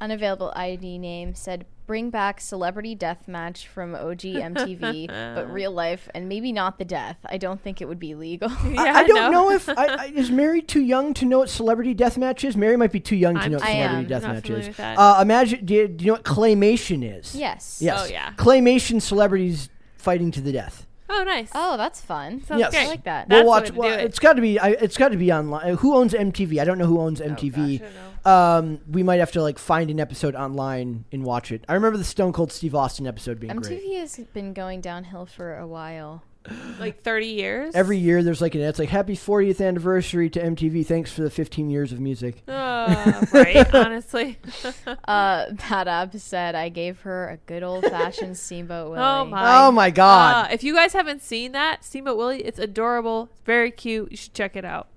Unavailable 0.00 0.52
ID 0.56 0.98
name 0.98 1.34
said 1.34 1.64
bring 1.92 2.08
back 2.08 2.40
celebrity 2.40 2.94
death 2.94 3.28
match 3.28 3.66
from 3.66 3.94
OG 3.94 4.20
MTV, 4.22 5.08
but 5.08 5.52
real 5.52 5.72
life 5.72 6.08
and 6.14 6.26
maybe 6.26 6.50
not 6.50 6.78
the 6.78 6.86
death. 6.86 7.18
I 7.26 7.36
don't 7.36 7.60
think 7.60 7.82
it 7.82 7.84
would 7.84 7.98
be 7.98 8.14
legal. 8.14 8.48
Yeah, 8.72 8.80
I, 8.80 9.00
I 9.00 9.06
don't 9.06 9.30
no. 9.30 9.30
know 9.30 9.50
if 9.50 9.68
I, 9.68 9.74
I, 9.76 10.04
is 10.06 10.30
Mary 10.30 10.62
too 10.62 10.80
young 10.80 11.12
to 11.14 11.26
know 11.26 11.40
what 11.40 11.50
celebrity 11.50 11.94
deathmatch 11.94 12.44
is. 12.44 12.56
Mary 12.56 12.78
might 12.78 12.92
be 12.92 13.00
too 13.00 13.16
young 13.16 13.34
to 13.34 13.40
I'm- 13.42 13.52
know 13.52 13.58
what 13.58 13.66
I 13.66 13.72
celebrity 13.72 14.14
am. 14.14 14.22
Not 14.22 14.22
deathmatch 14.44 14.58
is. 14.58 14.68
with 14.68 14.76
that. 14.78 14.98
Uh, 14.98 15.18
imagine. 15.20 15.66
Do 15.66 15.74
you, 15.74 15.88
do 15.88 16.04
you 16.06 16.10
know 16.12 16.14
what 16.14 16.24
claymation 16.24 17.18
is? 17.18 17.34
yes. 17.34 17.80
Yes. 17.82 18.00
Oh, 18.02 18.10
yeah. 18.10 18.32
Claymation 18.36 19.02
celebrities 19.02 19.68
fighting 19.98 20.30
to 20.30 20.40
the 20.40 20.52
death. 20.52 20.86
Oh, 21.14 21.24
nice. 21.24 21.50
Oh, 21.54 21.76
that's 21.76 22.00
fun. 22.00 22.42
Sounds 22.44 22.60
Yes. 22.60 22.70
great. 22.72 22.84
I 22.84 22.88
like 22.88 23.04
that. 23.04 23.28
That's 23.28 23.40
we'll 23.42 23.48
watch. 23.48 23.66
the 23.68 23.72
way 23.74 23.76
to 23.76 23.80
Well, 23.80 23.96
do 23.98 24.02
it. 24.02 24.06
it's 24.06 24.18
got 24.18 24.32
to 24.34 24.40
be. 24.40 24.58
I, 24.58 24.68
it's 24.70 24.96
got 24.96 25.10
to 25.10 25.18
be 25.18 25.30
online. 25.32 25.76
Who 25.76 25.94
owns 25.96 26.14
MTV? 26.14 26.58
I 26.60 26.64
don't 26.64 26.78
know 26.78 26.86
who 26.86 27.00
owns 27.00 27.20
Oh, 27.20 27.26
MTV. 27.28 27.80
gosh, 27.80 27.88
I 28.24 28.56
um, 28.58 28.80
we 28.90 29.02
might 29.02 29.20
have 29.20 29.32
to 29.32 29.42
like 29.42 29.58
find 29.58 29.90
an 29.90 30.00
episode 30.00 30.34
online 30.34 31.04
and 31.12 31.24
watch 31.24 31.52
it. 31.52 31.64
I 31.68 31.74
remember 31.74 31.98
the 31.98 32.04
Stone 32.04 32.32
Cold 32.32 32.50
Steve 32.52 32.74
Austin 32.74 33.06
episode 33.06 33.38
being 33.40 33.52
MTV 33.52 33.62
great. 33.68 33.98
has 33.98 34.16
been 34.32 34.52
going 34.54 34.80
downhill 34.80 35.26
for 35.26 35.56
a 35.58 35.66
while. 35.66 36.22
Like 36.78 37.02
30 37.02 37.26
years. 37.26 37.74
Every 37.74 37.98
year 37.98 38.22
there's 38.22 38.40
like 38.40 38.54
an 38.54 38.60
it's 38.62 38.78
like 38.78 38.88
happy 38.88 39.16
40th 39.16 39.64
anniversary 39.66 40.28
to 40.30 40.40
MTV. 40.40 40.86
Thanks 40.86 41.12
for 41.12 41.22
the 41.22 41.30
15 41.30 41.70
years 41.70 41.92
of 41.92 42.00
music. 42.00 42.42
Uh, 42.82 43.24
right, 43.32 43.74
honestly. 43.74 44.38
Uh, 45.06 45.46
that 45.68 45.86
app 45.86 46.16
said 46.16 46.56
I 46.56 46.68
gave 46.68 47.00
her 47.02 47.28
a 47.28 47.36
good 47.46 47.62
old 47.62 47.84
fashioned 47.84 48.36
Steamboat 48.36 48.90
Willie. 48.90 49.02
Oh 49.02 49.24
my. 49.24 49.64
Oh 49.64 49.70
my 49.70 49.90
god. 49.90 50.46
Uh, 50.46 50.48
if 50.52 50.64
you 50.64 50.74
guys 50.74 50.92
haven't 50.92 51.22
seen 51.22 51.52
that, 51.52 51.84
Steamboat 51.84 52.16
Willie, 52.16 52.42
it's 52.42 52.58
adorable. 52.58 53.28
It's 53.30 53.40
very 53.42 53.70
cute. 53.70 54.10
You 54.10 54.16
should 54.16 54.34
check 54.34 54.56
it 54.56 54.64
out. 54.64 54.88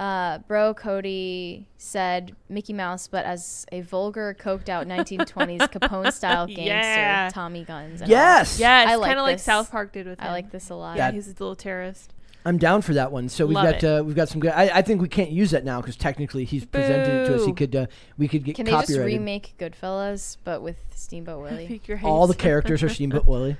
Uh, 0.00 0.38
bro 0.48 0.72
Cody 0.72 1.66
said 1.76 2.34
Mickey 2.48 2.72
Mouse, 2.72 3.06
but 3.06 3.26
as 3.26 3.66
a 3.70 3.82
vulgar, 3.82 4.34
coked 4.40 4.70
out 4.70 4.86
1920s 4.88 5.58
Capone 5.70 6.10
style 6.10 6.46
gangster, 6.46 6.64
Yeah. 6.64 7.28
Tommy 7.30 7.64
guns. 7.64 8.00
And 8.00 8.08
yes. 8.08 8.58
Yeah, 8.58 8.84
it's 8.84 8.92
I 8.92 8.94
like 8.94 9.08
kind 9.08 9.18
of 9.18 9.24
like. 9.24 9.38
South 9.38 9.70
Park 9.70 9.92
did 9.92 10.06
with 10.06 10.18
all. 10.18 10.24
him. 10.26 10.30
I 10.30 10.32
like 10.32 10.50
this 10.52 10.70
a 10.70 10.74
lot. 10.74 10.96
Yeah. 10.96 11.10
He's 11.10 11.26
a 11.26 11.32
little 11.32 11.54
terrorist. 11.54 12.14
I'm 12.46 12.56
down 12.56 12.80
for 12.80 12.94
that 12.94 13.12
one. 13.12 13.28
So 13.28 13.44
we've 13.44 13.54
Love 13.54 13.80
got 13.80 13.84
uh, 13.84 14.02
we've 14.02 14.16
got 14.16 14.30
some 14.30 14.40
good. 14.40 14.52
I, 14.52 14.78
I 14.78 14.82
think 14.82 15.02
we 15.02 15.08
can't 15.08 15.30
use 15.30 15.50
that 15.50 15.62
now 15.62 15.82
because 15.82 15.96
technically 15.96 16.46
he's 16.46 16.64
presented 16.64 17.06
it 17.08 17.26
to 17.26 17.34
us. 17.34 17.44
He 17.44 17.52
could 17.52 17.76
uh, 17.76 17.86
we 18.16 18.28
could 18.28 18.44
get 18.44 18.56
Can 18.56 18.64
they 18.64 18.70
just 18.70 18.96
remake 18.96 19.52
Goodfellas, 19.58 20.38
but 20.42 20.62
with 20.62 20.78
Steamboat 20.94 21.42
Willie? 21.42 21.82
All 22.02 22.26
the 22.26 22.34
characters 22.34 22.82
are 22.82 22.88
Steamboat 22.88 23.26
Willie. 23.26 23.58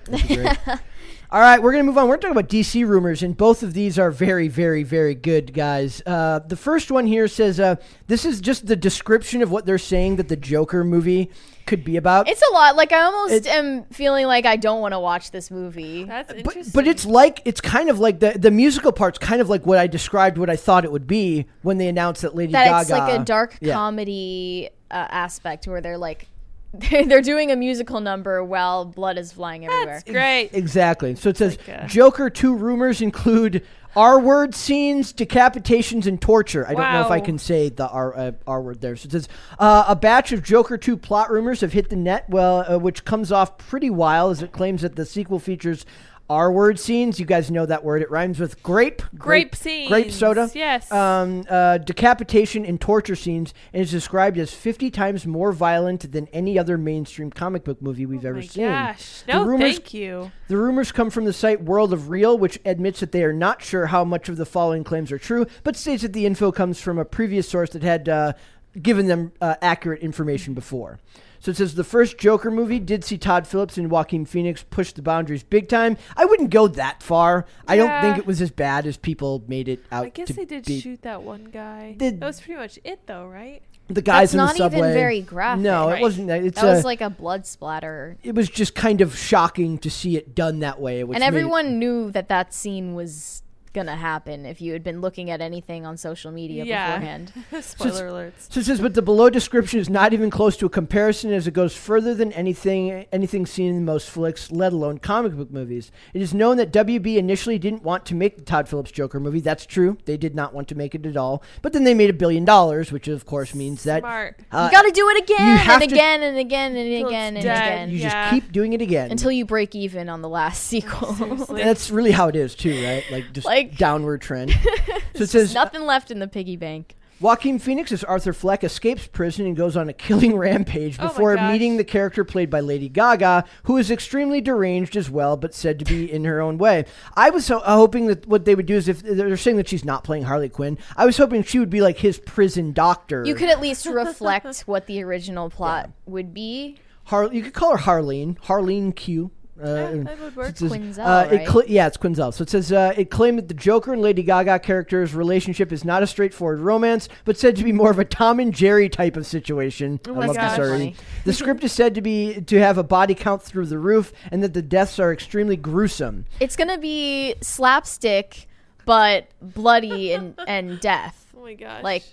That'd 1.30 1.38
be 1.38 1.38
great. 1.38 1.38
All 1.38 1.40
right, 1.40 1.62
we're 1.62 1.72
gonna 1.72 1.84
move 1.84 1.98
on. 1.98 2.08
We're 2.08 2.16
talking 2.16 2.32
about 2.36 2.48
DC 2.48 2.86
rumors, 2.86 3.22
and 3.22 3.36
both 3.36 3.62
of 3.62 3.72
these 3.74 3.98
are 3.98 4.10
very, 4.10 4.48
very, 4.48 4.82
very 4.82 5.14
good, 5.14 5.52
guys. 5.52 6.02
Uh, 6.06 6.40
the 6.40 6.56
first 6.56 6.90
one 6.90 7.06
here 7.06 7.28
says 7.28 7.60
uh, 7.60 7.76
this 8.06 8.24
is 8.24 8.40
just 8.40 8.66
the 8.66 8.76
description 8.76 9.42
of 9.42 9.50
what 9.50 9.66
they're 9.66 9.78
saying 9.78 10.16
that 10.16 10.28
the 10.28 10.36
Joker 10.36 10.82
movie 10.84 11.30
could 11.66 11.84
be 11.84 11.96
about. 11.96 12.28
It's 12.28 12.42
a 12.42 12.52
lot. 12.52 12.74
Like 12.74 12.90
I 12.92 13.02
almost 13.02 13.32
It- 13.32 13.46
am 13.46 13.84
feeling 13.92 14.26
like 14.26 14.44
I 14.44 14.56
don't 14.56 14.80
want 14.80 14.92
to 14.92 14.98
watch 14.98 15.30
this 15.30 15.50
movie. 15.52 16.02
That's 16.04 16.28
but, 16.28 16.38
interesting. 16.38 16.72
but 16.74 16.88
it's 16.88 17.06
like 17.06 17.42
it's 17.44 17.60
kind 17.60 17.88
of 17.90 18.00
like 18.00 18.18
the 18.18 18.32
the 18.36 18.50
musical 18.50 18.90
part's 18.90 19.18
kind 19.18 19.40
of 19.40 19.48
like 19.48 19.64
what 19.66 19.78
I 19.78 19.86
described 19.86 20.36
what 20.36 20.50
I 20.50 20.56
thought 20.56 20.84
it 20.84 20.90
would 20.90 21.06
be 21.06 21.46
when 21.62 21.78
they 21.78 21.86
announced 21.86 22.22
that 22.22 22.34
Lady 22.34 22.52
that 22.52 22.64
Gaga. 22.64 22.80
it's 22.80 22.90
like 22.90 23.20
a 23.20 23.24
dark 23.24 23.56
Yeah. 23.60 23.74
comedy 23.74 24.70
uh, 24.90 25.06
aspect 25.10 25.68
where 25.68 25.80
they're 25.80 25.98
like 25.98 26.26
they're 26.72 27.22
doing 27.22 27.50
a 27.50 27.56
musical 27.56 28.00
number 28.00 28.44
while 28.44 28.84
blood 28.84 29.18
is 29.18 29.32
flying 29.32 29.66
everywhere. 29.66 30.02
That's 30.04 30.10
great. 30.10 30.50
Exactly. 30.52 31.16
So 31.16 31.30
it 31.30 31.36
says 31.36 31.58
Like, 31.66 31.88
Joker 31.88 32.30
2 32.30 32.54
rumors 32.54 33.00
include 33.00 33.66
R 33.96 34.20
word 34.20 34.54
scenes, 34.54 35.12
decapitations, 35.12 36.06
and 36.06 36.20
torture. 36.20 36.64
I 36.64 36.74
don't 36.74 36.92
know 36.92 37.00
if 37.00 37.10
I 37.10 37.18
can 37.18 37.38
say 37.38 37.70
the 37.70 37.88
R, 37.88 38.16
uh, 38.16 38.32
R 38.46 38.62
word 38.62 38.80
there. 38.80 38.94
So 38.94 39.06
it 39.06 39.12
says 39.12 39.28
uh, 39.58 39.86
a 39.88 39.96
batch 39.96 40.30
of 40.30 40.44
Joker 40.44 40.78
2 40.78 40.96
plot 40.96 41.28
rumors 41.30 41.60
have 41.62 41.72
hit 41.72 41.90
the 41.90 41.96
net, 41.96 42.30
well, 42.30 42.64
uh, 42.72 42.78
which 42.78 43.04
comes 43.04 43.32
off 43.32 43.58
pretty 43.58 43.90
wild 43.90 44.30
as 44.30 44.42
it 44.42 44.52
claims 44.52 44.82
that 44.82 44.94
the 44.94 45.04
sequel 45.04 45.40
features 45.40 45.84
R 46.30 46.52
word 46.52 46.78
scenes. 46.78 47.18
You 47.18 47.26
guys 47.26 47.50
know 47.50 47.66
that 47.66 47.82
word. 47.82 48.02
It 48.02 48.10
rhymes 48.10 48.38
with 48.38 48.62
grape. 48.62 49.02
Grape 49.18 49.56
scenes. 49.56 49.88
Grape 49.88 50.12
soda. 50.12 50.48
Yes. 50.54 50.90
Um, 50.92 51.44
uh, 51.50 51.78
decapitation 51.78 52.64
and 52.64 52.80
torture 52.80 53.16
scenes 53.16 53.52
and 53.72 53.82
is 53.82 53.90
described 53.90 54.38
as 54.38 54.54
50 54.54 54.92
times 54.92 55.26
more 55.26 55.50
violent 55.50 56.12
than 56.12 56.28
any 56.28 56.56
other 56.56 56.78
mainstream 56.78 57.30
comic 57.30 57.64
book 57.64 57.82
movie 57.82 58.06
we've 58.06 58.24
oh 58.24 58.28
ever 58.28 58.38
my 58.38 58.46
seen. 58.46 58.68
gosh. 58.68 59.24
No, 59.26 59.44
rumors- 59.44 59.72
thank 59.74 59.92
you. 59.92 60.30
The 60.46 60.56
rumors 60.56 60.92
come 60.92 61.10
from 61.10 61.24
the 61.24 61.32
site 61.32 61.64
World 61.64 61.92
of 61.92 62.10
Reel, 62.10 62.38
which 62.38 62.60
admits 62.64 63.00
that 63.00 63.10
they 63.10 63.24
are 63.24 63.32
not 63.32 63.60
sure 63.60 63.86
how 63.86 64.04
much 64.04 64.28
of 64.28 64.36
the 64.36 64.46
following 64.46 64.84
claims 64.84 65.10
are 65.10 65.18
true, 65.18 65.46
but 65.64 65.74
states 65.74 66.02
that 66.02 66.12
the 66.12 66.26
info 66.26 66.52
comes 66.52 66.80
from 66.80 66.96
a 66.96 67.04
previous 67.04 67.48
source 67.48 67.70
that 67.70 67.82
had 67.82 68.08
uh, 68.08 68.34
given 68.80 69.08
them 69.08 69.32
uh, 69.40 69.56
accurate 69.60 70.00
information 70.00 70.54
before. 70.54 71.00
So 71.40 71.50
it 71.50 71.56
says 71.56 71.74
the 71.74 71.84
first 71.84 72.18
Joker 72.18 72.50
movie 72.50 72.78
did 72.78 73.02
see 73.02 73.16
Todd 73.16 73.46
Phillips 73.46 73.78
and 73.78 73.90
Joaquin 73.90 74.26
Phoenix 74.26 74.62
push 74.68 74.92
the 74.92 75.00
boundaries 75.02 75.42
big 75.42 75.68
time. 75.68 75.96
I 76.16 76.26
wouldn't 76.26 76.50
go 76.50 76.68
that 76.68 77.02
far. 77.02 77.46
I 77.66 77.76
don't 77.76 77.88
Yeah. 77.88 78.02
think 78.02 78.18
it 78.18 78.26
was 78.26 78.42
as 78.42 78.50
bad 78.50 78.86
as 78.86 78.98
people 78.98 79.42
made 79.48 79.66
it 79.66 79.80
out 79.90 80.04
I 80.04 80.08
guess 80.10 80.26
to 80.28 80.32
they 80.34 80.44
did 80.44 80.66
be. 80.66 80.80
shoot 80.80 81.00
that 81.02 81.22
one 81.22 81.44
guy. 81.44 81.94
Did- 81.96 82.20
that 82.20 82.26
was 82.26 82.40
pretty 82.40 82.60
much 82.60 82.78
it, 82.84 83.06
though, 83.06 83.26
right? 83.26 83.62
the 83.88 84.02
guys 84.02 84.30
That's 84.30 84.34
in 84.34 84.36
not 84.36 84.52
the 84.52 84.58
subway. 84.58 84.78
even 84.78 84.92
very 84.92 85.20
graphic. 85.20 85.64
No, 85.64 85.88
it 85.88 85.92
Right. 85.94 86.02
wasn't. 86.02 86.28
that. 86.28 86.44
It's 86.44 86.60
That 86.60 86.66
was 86.76 86.84
uh, 86.84 86.86
like 86.86 87.00
a 87.00 87.10
blood 87.10 87.44
splatter, 87.44 88.18
it 88.22 88.36
was 88.36 88.48
just 88.48 88.76
kind 88.76 89.00
of 89.00 89.16
shocking 89.18 89.78
to 89.78 89.90
see 89.90 90.16
it 90.16 90.32
done 90.32 90.60
that 90.60 90.80
way. 90.80 91.02
Which 91.02 91.16
and 91.16 91.22
made 91.22 91.26
it- 91.26 91.28
everyone 91.40 91.80
knew 91.80 92.12
that 92.12 92.28
that 92.28 92.54
scene 92.54 92.94
was 92.94 93.39
gonna 93.72 93.94
happen 93.96 94.44
if 94.46 94.60
you 94.60 94.72
had 94.72 94.82
been 94.82 95.00
looking 95.00 95.30
at 95.30 95.40
anything 95.40 95.86
on 95.86 95.96
social 95.96 96.32
media 96.32 96.64
Yeah. 96.64 96.96
beforehand. 96.98 97.32
Spoiler 97.64 98.08
alerts. 98.10 98.52
So 98.52 98.60
it 98.60 98.66
says, 98.66 98.80
but 98.80 98.94
the 98.94 99.02
below 99.02 99.30
description 99.30 99.78
is 99.78 99.88
not 99.88 100.12
even 100.12 100.28
close 100.28 100.56
to 100.56 100.66
a 100.66 100.68
comparison 100.68 101.32
as 101.32 101.46
it 101.46 101.52
goes 101.52 101.74
further 101.76 102.14
than 102.14 102.32
anything 102.32 103.06
anything 103.12 103.46
seen 103.46 103.74
in 103.76 103.84
most 103.84 104.10
flicks, 104.10 104.50
let 104.50 104.72
alone 104.72 104.98
comic 104.98 105.34
book 105.36 105.50
movies. 105.52 105.92
It 106.14 106.20
is 106.22 106.34
known 106.34 106.56
that 106.56 106.72
WB 106.72 107.16
initially 107.16 107.58
didn't 107.58 107.82
want 107.84 108.04
to 108.06 108.14
make 108.16 108.36
the 108.36 108.42
Todd 108.42 108.68
Phillips 108.68 108.90
Joker 108.90 109.20
movie. 109.20 109.40
That's 109.40 109.64
true. 109.66 109.98
They 110.04 110.16
did 110.16 110.34
not 110.34 110.52
want 110.52 110.66
to 110.68 110.74
make 110.74 110.94
it 110.96 111.06
at 111.06 111.16
all. 111.16 111.42
But 111.62 111.72
then 111.72 111.84
they 111.84 111.94
made 111.94 112.10
a 112.10 112.14
billion 112.14 112.44
dollars, 112.44 112.90
which 112.90 113.06
of 113.06 113.24
course 113.24 113.54
means 113.54 113.84
that 113.84 114.00
Smart. 114.00 114.40
uh, 114.50 114.68
you 114.70 114.76
got 114.76 114.82
to 114.82 114.90
do 114.92 115.08
it 115.10 115.22
again 115.22 115.58
and 115.70 115.80
to- 115.82 115.94
again 115.94 116.22
and 116.24 116.38
again 116.38 116.76
and 116.76 117.06
again 117.06 117.36
and 117.36 117.44
dead. 117.44 117.56
again 117.66 117.90
you 117.90 117.98
Yeah. 117.98 118.30
just 118.30 118.34
keep 118.34 118.50
doing 118.52 118.72
it 118.72 118.82
again. 118.82 119.10
until 119.12 119.30
you 119.30 119.44
break 119.44 119.74
even 119.76 120.08
on 120.08 120.22
the 120.22 120.28
last 120.28 120.64
sequel. 120.66 121.12
That's 121.46 121.90
really 121.90 122.10
how 122.10 122.28
it 122.28 122.36
is 122.36 122.54
too, 122.54 122.84
right? 122.84 123.04
Like 123.12 123.32
just 123.32 123.46
Like- 123.46 123.59
downward 123.64 124.20
trend. 124.22 124.50
so 125.14 125.22
it 125.24 125.28
says 125.30 125.54
nothing 125.54 125.82
left 125.82 126.10
in 126.10 126.18
the 126.18 126.28
piggy 126.28 126.56
bank. 126.56 126.96
Joaquin 127.20 127.58
Phoenix 127.58 127.92
as 127.92 128.02
Arthur 128.02 128.32
Fleck 128.32 128.64
escapes 128.64 129.06
prison 129.06 129.44
and 129.44 129.54
goes 129.54 129.76
on 129.76 129.90
a 129.90 129.92
killing 129.92 130.36
rampage 130.38 130.96
Oh 130.98 131.08
before 131.08 131.36
gosh. 131.36 131.52
meeting 131.52 131.76
the 131.76 131.84
character 131.84 132.24
played 132.24 132.48
by 132.48 132.60
Lady 132.60 132.88
Gaga, 132.88 133.44
who 133.64 133.76
is 133.76 133.90
extremely 133.90 134.40
deranged 134.40 134.96
as 134.96 135.10
well, 135.10 135.36
but 135.36 135.52
said 135.54 135.78
to 135.80 135.84
be 135.84 136.10
in 136.12 136.24
her 136.24 136.40
own 136.40 136.56
way. 136.56 136.86
I 137.14 137.28
was 137.28 137.44
so, 137.44 137.58
uh, 137.58 137.76
hoping 137.76 138.06
that 138.06 138.26
what 138.26 138.46
they 138.46 138.54
would 138.54 138.64
do 138.64 138.74
is 138.76 138.88
if 138.88 139.02
they're 139.02 139.36
saying 139.36 139.58
that 139.58 139.68
she's 139.68 139.84
not 139.84 140.02
playing 140.02 140.22
Harley 140.22 140.48
Quinn, 140.48 140.78
I 140.96 141.04
was 141.04 141.18
hoping 141.18 141.42
she 141.42 141.58
would 141.58 141.68
be 141.68 141.82
like 141.82 141.98
his 141.98 142.18
prison 142.18 142.72
doctor. 142.72 143.22
You 143.26 143.34
could 143.34 143.50
at 143.50 143.60
least 143.60 143.84
reflect 143.84 144.60
what 144.60 144.86
the 144.86 145.02
original 145.02 145.50
plot 145.50 145.90
would 146.06 146.32
be. 146.32 146.78
Har- 147.04 147.30
you 147.34 147.42
could 147.42 147.52
call 147.54 147.76
her 147.76 147.82
Harleen, 147.82 148.38
Harleen 148.44 148.96
Q. 148.96 149.30
Uh, 149.62 149.66
Yeah, 149.94 150.02
that 150.04 150.20
would 150.20 150.36
work. 150.36 150.48
it 150.50 150.58
says, 150.58 150.72
Quinzel, 150.72 150.98
uh, 151.06 151.28
it 151.30 151.48
cl- 151.48 151.66
yeah, 151.66 151.86
it's 151.86 151.96
Quinzel. 151.96 152.32
So 152.32 152.42
it 152.42 152.50
says 152.50 152.72
uh, 152.72 152.94
it 152.96 153.10
claimed 153.10 153.38
that 153.38 153.48
the 153.48 153.54
Joker 153.54 153.92
and 153.92 154.00
Lady 154.00 154.22
Gaga 154.22 154.60
characters' 154.60 155.14
relationship 155.14 155.70
is 155.72 155.84
not 155.84 156.02
a 156.02 156.06
straightforward 156.06 156.60
romance, 156.60 157.08
but 157.24 157.36
said 157.38 157.56
to 157.56 157.64
be 157.64 157.72
more 157.72 157.90
of 157.90 157.98
a 157.98 158.04
Tom 158.04 158.40
and 158.40 158.54
Jerry 158.54 158.88
type 158.88 159.16
of 159.16 159.26
situation. 159.26 160.00
I 160.06 160.10
my 160.10 160.26
love 160.26 160.36
gosh. 160.36 160.56
this 160.56 160.96
The 161.24 161.32
script 161.32 161.62
is 161.64 161.72
said 161.72 161.94
to 161.94 162.00
be 162.00 162.40
to 162.42 162.58
have 162.58 162.78
a 162.78 162.82
body 162.82 163.14
count 163.14 163.42
through 163.42 163.66
the 163.66 163.78
roof, 163.78 164.12
and 164.30 164.42
that 164.42 164.54
the 164.54 164.62
deaths 164.62 164.98
are 164.98 165.12
extremely 165.12 165.56
gruesome. 165.56 166.24
It's 166.40 166.56
gonna 166.56 166.78
be 166.78 167.34
slapstick, 167.42 168.46
but 168.86 169.28
bloody 169.42 170.12
and 170.12 170.34
and 170.46 170.80
death. 170.80 171.26
Oh 171.36 171.42
my 171.42 171.54
gosh. 171.54 171.82
Like 171.82 172.04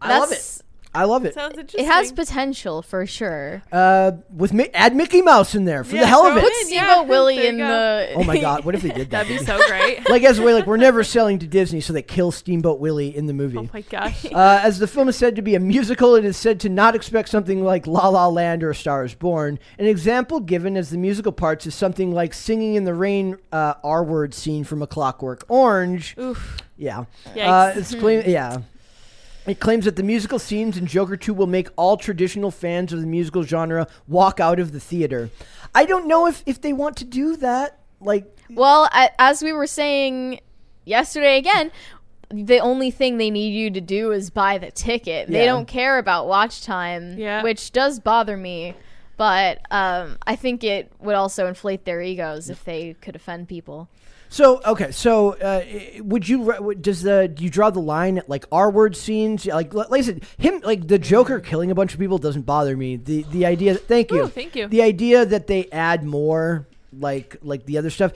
I 0.00 0.18
love 0.18 0.30
that's 0.30 0.58
it. 0.60 0.65
I 0.96 1.04
love 1.04 1.24
it. 1.24 1.34
Sounds 1.34 1.56
it 1.58 1.84
has 1.84 2.10
potential 2.12 2.82
for 2.82 3.06
sure. 3.06 3.62
Uh, 3.70 4.12
with 4.34 4.52
mi- 4.52 4.70
add 4.74 4.96
Mickey 4.96 5.22
Mouse 5.22 5.54
in 5.54 5.64
there 5.64 5.84
for 5.84 5.96
the 5.96 6.06
hell 6.06 6.26
of 6.26 6.32
throw 6.34 6.42
it. 6.42 6.44
it 6.44 6.44
Put 6.44 6.52
in. 6.60 6.66
Steamboat 6.66 6.88
Yeah, 6.88 7.02
Willie 7.10 7.36
there 7.36 7.48
in 7.48 7.58
go. 7.58 7.66
the. 7.68 8.12
Oh 8.16 8.24
my 8.24 8.38
God! 8.38 8.64
What 8.64 8.74
if 8.74 8.82
they 8.82 8.88
did 8.90 9.10
that? 9.10 9.26
That'd 9.28 9.38
be 9.38 9.44
so 9.44 9.58
great. 9.68 10.08
like 10.08 10.22
as 10.24 10.38
a 10.38 10.42
way, 10.42 10.54
like 10.54 10.66
we're 10.66 10.76
never 10.76 11.04
selling 11.04 11.38
to 11.40 11.46
Disney, 11.46 11.80
so 11.80 11.92
they 11.92 12.02
kill 12.02 12.32
Steamboat 12.32 12.80
Willie 12.80 13.14
in 13.16 13.26
the 13.26 13.32
movie. 13.34 13.58
oh 13.58 13.68
my 13.72 13.82
gosh. 13.82 14.24
Uh, 14.36 14.60
as 14.62 14.78
the 14.78 14.86
film 14.86 15.08
is 15.08 15.16
said 15.16 15.36
to 15.36 15.42
be 15.42 15.54
a 15.54 15.60
musical, 15.60 16.14
it 16.14 16.24
is 16.24 16.36
said 16.36 16.60
to 16.60 16.68
not 16.68 16.94
expect 16.94 17.28
something 17.28 17.62
like 17.64 17.86
La 17.86 18.08
La 18.08 18.26
Land 18.28 18.62
or 18.62 18.70
A 18.70 18.74
Star 18.74 19.04
is 19.04 19.14
Born. 19.14 19.58
An 19.78 19.86
example 19.86 20.40
given 20.40 20.76
as 20.76 20.90
the 20.90 20.98
musical 20.98 21.32
parts 21.32 21.66
is 21.66 21.74
something 21.74 22.12
like 22.12 22.34
Singing 22.34 22.74
in 22.74 22.84
the 22.84 22.94
Rain 22.94 23.36
uh, 23.52 23.74
R 23.84 24.04
word 24.04 24.34
scene 24.34 24.64
from 24.64 24.82
A 24.82 24.86
Clockwork 24.86 25.44
Orange. 25.48 26.14
Oof. 26.18 26.58
Yeah. 26.76 27.04
Yikes. 27.34 27.46
Uh, 27.76 27.78
it's 27.78 27.94
claim- 27.94 28.28
yeah. 28.28 28.58
It 29.46 29.60
claims 29.60 29.84
that 29.84 29.96
the 29.96 30.02
musical 30.02 30.38
scenes 30.38 30.76
in 30.76 30.86
Joker 30.86 31.16
2 31.16 31.32
will 31.32 31.46
make 31.46 31.68
all 31.76 31.96
traditional 31.96 32.50
fans 32.50 32.92
of 32.92 33.00
the 33.00 33.06
musical 33.06 33.44
genre 33.44 33.86
walk 34.08 34.40
out 34.40 34.58
of 34.58 34.72
the 34.72 34.80
theater. 34.80 35.30
I 35.74 35.84
don't 35.84 36.06
know 36.08 36.26
if, 36.26 36.42
if 36.46 36.60
they 36.60 36.72
want 36.72 36.96
to 36.98 37.04
do 37.04 37.36
that. 37.36 37.78
Like, 38.00 38.24
Well, 38.50 38.88
I, 38.92 39.10
as 39.18 39.42
we 39.42 39.52
were 39.52 39.66
saying 39.68 40.40
yesterday 40.84 41.38
again, 41.38 41.70
the 42.28 42.58
only 42.58 42.90
thing 42.90 43.18
they 43.18 43.30
need 43.30 43.50
you 43.54 43.70
to 43.70 43.80
do 43.80 44.10
is 44.10 44.30
buy 44.30 44.58
the 44.58 44.72
ticket. 44.72 45.28
They 45.28 45.44
Yeah. 45.44 45.52
don't 45.52 45.68
care 45.68 45.98
about 45.98 46.26
watch 46.26 46.62
time, 46.64 47.16
Yeah. 47.16 47.42
which 47.42 47.70
does 47.72 48.00
bother 48.00 48.36
me. 48.36 48.74
But 49.16 49.60
um, 49.70 50.18
I 50.26 50.36
think 50.36 50.62
it 50.64 50.92
would 50.98 51.14
also 51.14 51.46
inflate 51.46 51.84
their 51.86 52.02
egos 52.02 52.50
if 52.50 52.64
they 52.64 52.94
could 53.00 53.16
offend 53.16 53.48
people. 53.48 53.88
So 54.36 54.60
okay, 54.66 54.90
so 54.90 55.32
uh, 55.32 55.64
would 56.00 56.28
you 56.28 56.74
does 56.78 57.00
the 57.00 57.26
do 57.26 57.42
you 57.42 57.48
draw 57.48 57.70
the 57.70 57.80
line 57.80 58.18
at 58.18 58.28
like 58.28 58.44
R 58.52 58.70
word 58.70 58.94
scenes? 58.94 59.46
Like 59.46 59.72
like 59.72 59.90
I 59.90 60.02
said, 60.02 60.24
him 60.36 60.60
like 60.62 60.86
the 60.88 60.98
Joker 60.98 61.40
killing 61.40 61.70
a 61.70 61.74
bunch 61.74 61.94
of 61.94 62.00
people 62.00 62.18
doesn't 62.18 62.42
bother 62.42 62.76
me. 62.76 62.96
The 62.96 63.22
the 63.30 63.46
idea, 63.46 63.76
thank 63.76 64.10
you, 64.10 64.24
Ooh, 64.24 64.28
thank 64.28 64.54
you. 64.54 64.68
The 64.68 64.82
idea 64.82 65.24
that 65.24 65.46
they 65.46 65.70
add 65.70 66.04
more 66.04 66.68
like 66.92 67.38
like 67.40 67.64
the 67.64 67.78
other 67.78 67.88
stuff 67.88 68.12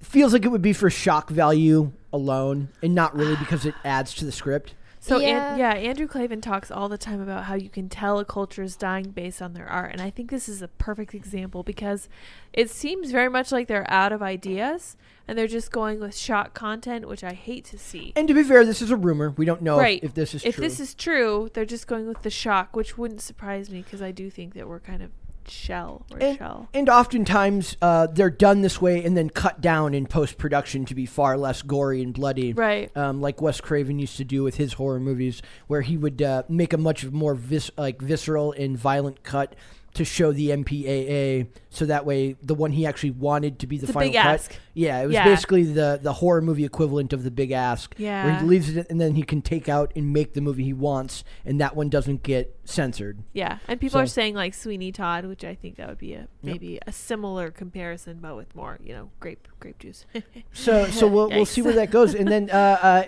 feels 0.00 0.32
like 0.32 0.46
it 0.46 0.48
would 0.48 0.62
be 0.62 0.72
for 0.72 0.88
shock 0.88 1.28
value 1.28 1.92
alone, 2.14 2.70
and 2.82 2.94
not 2.94 3.14
really 3.14 3.36
because 3.38 3.66
it 3.66 3.74
adds 3.84 4.14
to 4.14 4.24
the 4.24 4.32
script. 4.32 4.72
So 5.00 5.18
Yeah. 5.18 5.52
An- 5.52 5.58
yeah, 5.58 5.74
Andrew 5.74 6.06
Klavan 6.06 6.40
talks 6.40 6.70
all 6.70 6.88
the 6.88 6.96
time 6.96 7.20
about 7.20 7.44
how 7.44 7.56
you 7.56 7.68
can 7.68 7.90
tell 7.90 8.18
a 8.18 8.24
culture 8.24 8.62
is 8.62 8.74
dying 8.74 9.10
based 9.10 9.42
on 9.42 9.52
their 9.52 9.68
art, 9.68 9.92
and 9.92 10.00
I 10.00 10.08
think 10.08 10.30
this 10.30 10.48
is 10.48 10.62
a 10.62 10.68
perfect 10.68 11.14
example 11.14 11.62
because 11.62 12.08
it 12.54 12.70
seems 12.70 13.10
very 13.10 13.28
much 13.28 13.52
like 13.52 13.68
they're 13.68 13.90
out 13.90 14.12
of 14.12 14.22
ideas 14.22 14.96
and 15.28 15.36
they're 15.38 15.46
just 15.46 15.70
going 15.70 16.00
with 16.00 16.16
shock 16.16 16.54
content, 16.54 17.06
which 17.06 17.22
I 17.22 17.34
hate 17.34 17.66
to 17.66 17.78
see. 17.78 18.12
And 18.16 18.26
to 18.26 18.34
be 18.34 18.42
fair, 18.42 18.64
this 18.64 18.82
is 18.82 18.90
a 18.90 18.96
rumor. 18.96 19.34
We 19.36 19.44
don't 19.44 19.62
know 19.62 19.76
if- 19.76 19.82
right. 19.82 20.00
if, 20.02 20.14
this 20.14 20.34
is 20.34 20.44
if 20.44 20.56
true. 20.56 20.64
this 20.64 20.80
is 20.80 20.94
true, 20.94 21.50
they're 21.52 21.64
just 21.66 21.86
going 21.86 22.08
with 22.08 22.22
the 22.22 22.30
shock, 22.30 22.74
which 22.74 22.96
wouldn't 22.98 23.20
surprise 23.20 23.70
me 23.70 23.82
because 23.82 24.02
I 24.02 24.10
do 24.10 24.30
think 24.30 24.54
that 24.54 24.66
we're 24.66 24.80
kind 24.80 25.02
of 25.02 25.10
shell 25.46 26.04
or 26.10 26.18
and, 26.20 26.36
shell. 26.36 26.68
and 26.74 26.88
oftentimes 26.90 27.76
uh, 27.80 28.06
they're 28.06 28.28
done 28.30 28.60
this 28.60 28.82
way 28.82 29.02
and 29.02 29.16
then 29.16 29.30
cut 29.30 29.60
down 29.62 29.94
in 29.94 30.06
post 30.06 30.36
production 30.36 30.84
to 30.84 30.94
be 30.94 31.06
far 31.06 31.38
less 31.38 31.62
gory 31.62 32.02
and 32.02 32.12
bloody. 32.12 32.52
Right. 32.52 32.94
Um, 32.96 33.20
like 33.20 33.40
Wes 33.40 33.60
Craven 33.60 33.98
used 33.98 34.16
to 34.18 34.24
do 34.24 34.42
with 34.42 34.56
his 34.56 34.74
horror 34.74 35.00
movies, 35.00 35.40
where 35.66 35.80
he 35.82 35.96
would 35.96 36.20
uh, 36.20 36.42
make 36.48 36.72
a 36.72 36.78
much 36.78 37.06
more 37.06 37.34
vis- 37.34 37.70
like 37.76 38.00
visceral 38.00 38.52
and 38.52 38.76
violent 38.78 39.22
cut 39.22 39.54
to 39.94 40.04
show 40.04 40.32
the 40.32 40.50
MPAA, 40.50 41.48
so 41.70 41.86
that 41.86 42.06
way 42.06 42.34
the 42.42 42.54
one 42.54 42.72
he 42.72 42.86
actually 42.86 43.10
wanted 43.10 43.58
to 43.60 43.66
be 43.66 43.76
the 43.78 43.86
The 43.86 43.92
final 43.92 44.08
Big 44.10 44.16
cut. 44.16 44.26
Ask. 44.26 44.52
Yeah, 44.74 45.02
it 45.02 45.06
was 45.06 45.14
Yeah. 45.14 45.24
basically 45.24 45.64
the 45.64 45.98
the 46.02 46.12
horror 46.14 46.40
movie 46.40 46.64
equivalent 46.64 47.12
of 47.12 47.24
the 47.24 47.30
Big 47.30 47.50
Ask, 47.50 47.94
where 47.98 48.06
Yeah. 48.06 48.40
he 48.40 48.46
leaves 48.46 48.76
it 48.76 48.86
and 48.88 49.00
then 49.00 49.14
he 49.16 49.22
can 49.22 49.42
take 49.42 49.68
out 49.68 49.92
and 49.96 50.12
make 50.12 50.34
the 50.34 50.40
movie 50.40 50.64
he 50.64 50.72
wants, 50.72 51.24
and 51.44 51.60
that 51.60 51.74
one 51.76 51.88
doesn't 51.88 52.22
get 52.22 52.54
censored. 52.64 53.18
Yeah, 53.32 53.58
and 53.66 53.80
people 53.80 53.98
are 54.00 54.06
saying 54.06 54.34
like 54.34 54.54
Sweeney 54.54 54.92
Todd, 54.92 55.24
which 55.26 55.44
I 55.44 55.54
think 55.54 55.76
that 55.76 55.88
would 55.88 55.98
be 55.98 56.14
a 56.14 56.28
maybe 56.42 56.78
a 56.86 56.92
similar 56.92 57.50
comparison, 57.50 58.18
but 58.20 58.36
with 58.36 58.54
more, 58.54 58.78
you 58.84 58.92
know, 58.94 59.10
grape 59.20 59.48
grape 59.60 59.78
juice. 59.78 60.06
So 60.52 60.86
so 60.86 61.06
we'll, 61.06 61.28
we'll 61.30 61.46
see 61.56 61.62
where 61.62 61.74
that 61.74 61.90
goes. 61.90 62.14
And 62.14 62.28
then 62.28 62.50
uh, 62.52 62.54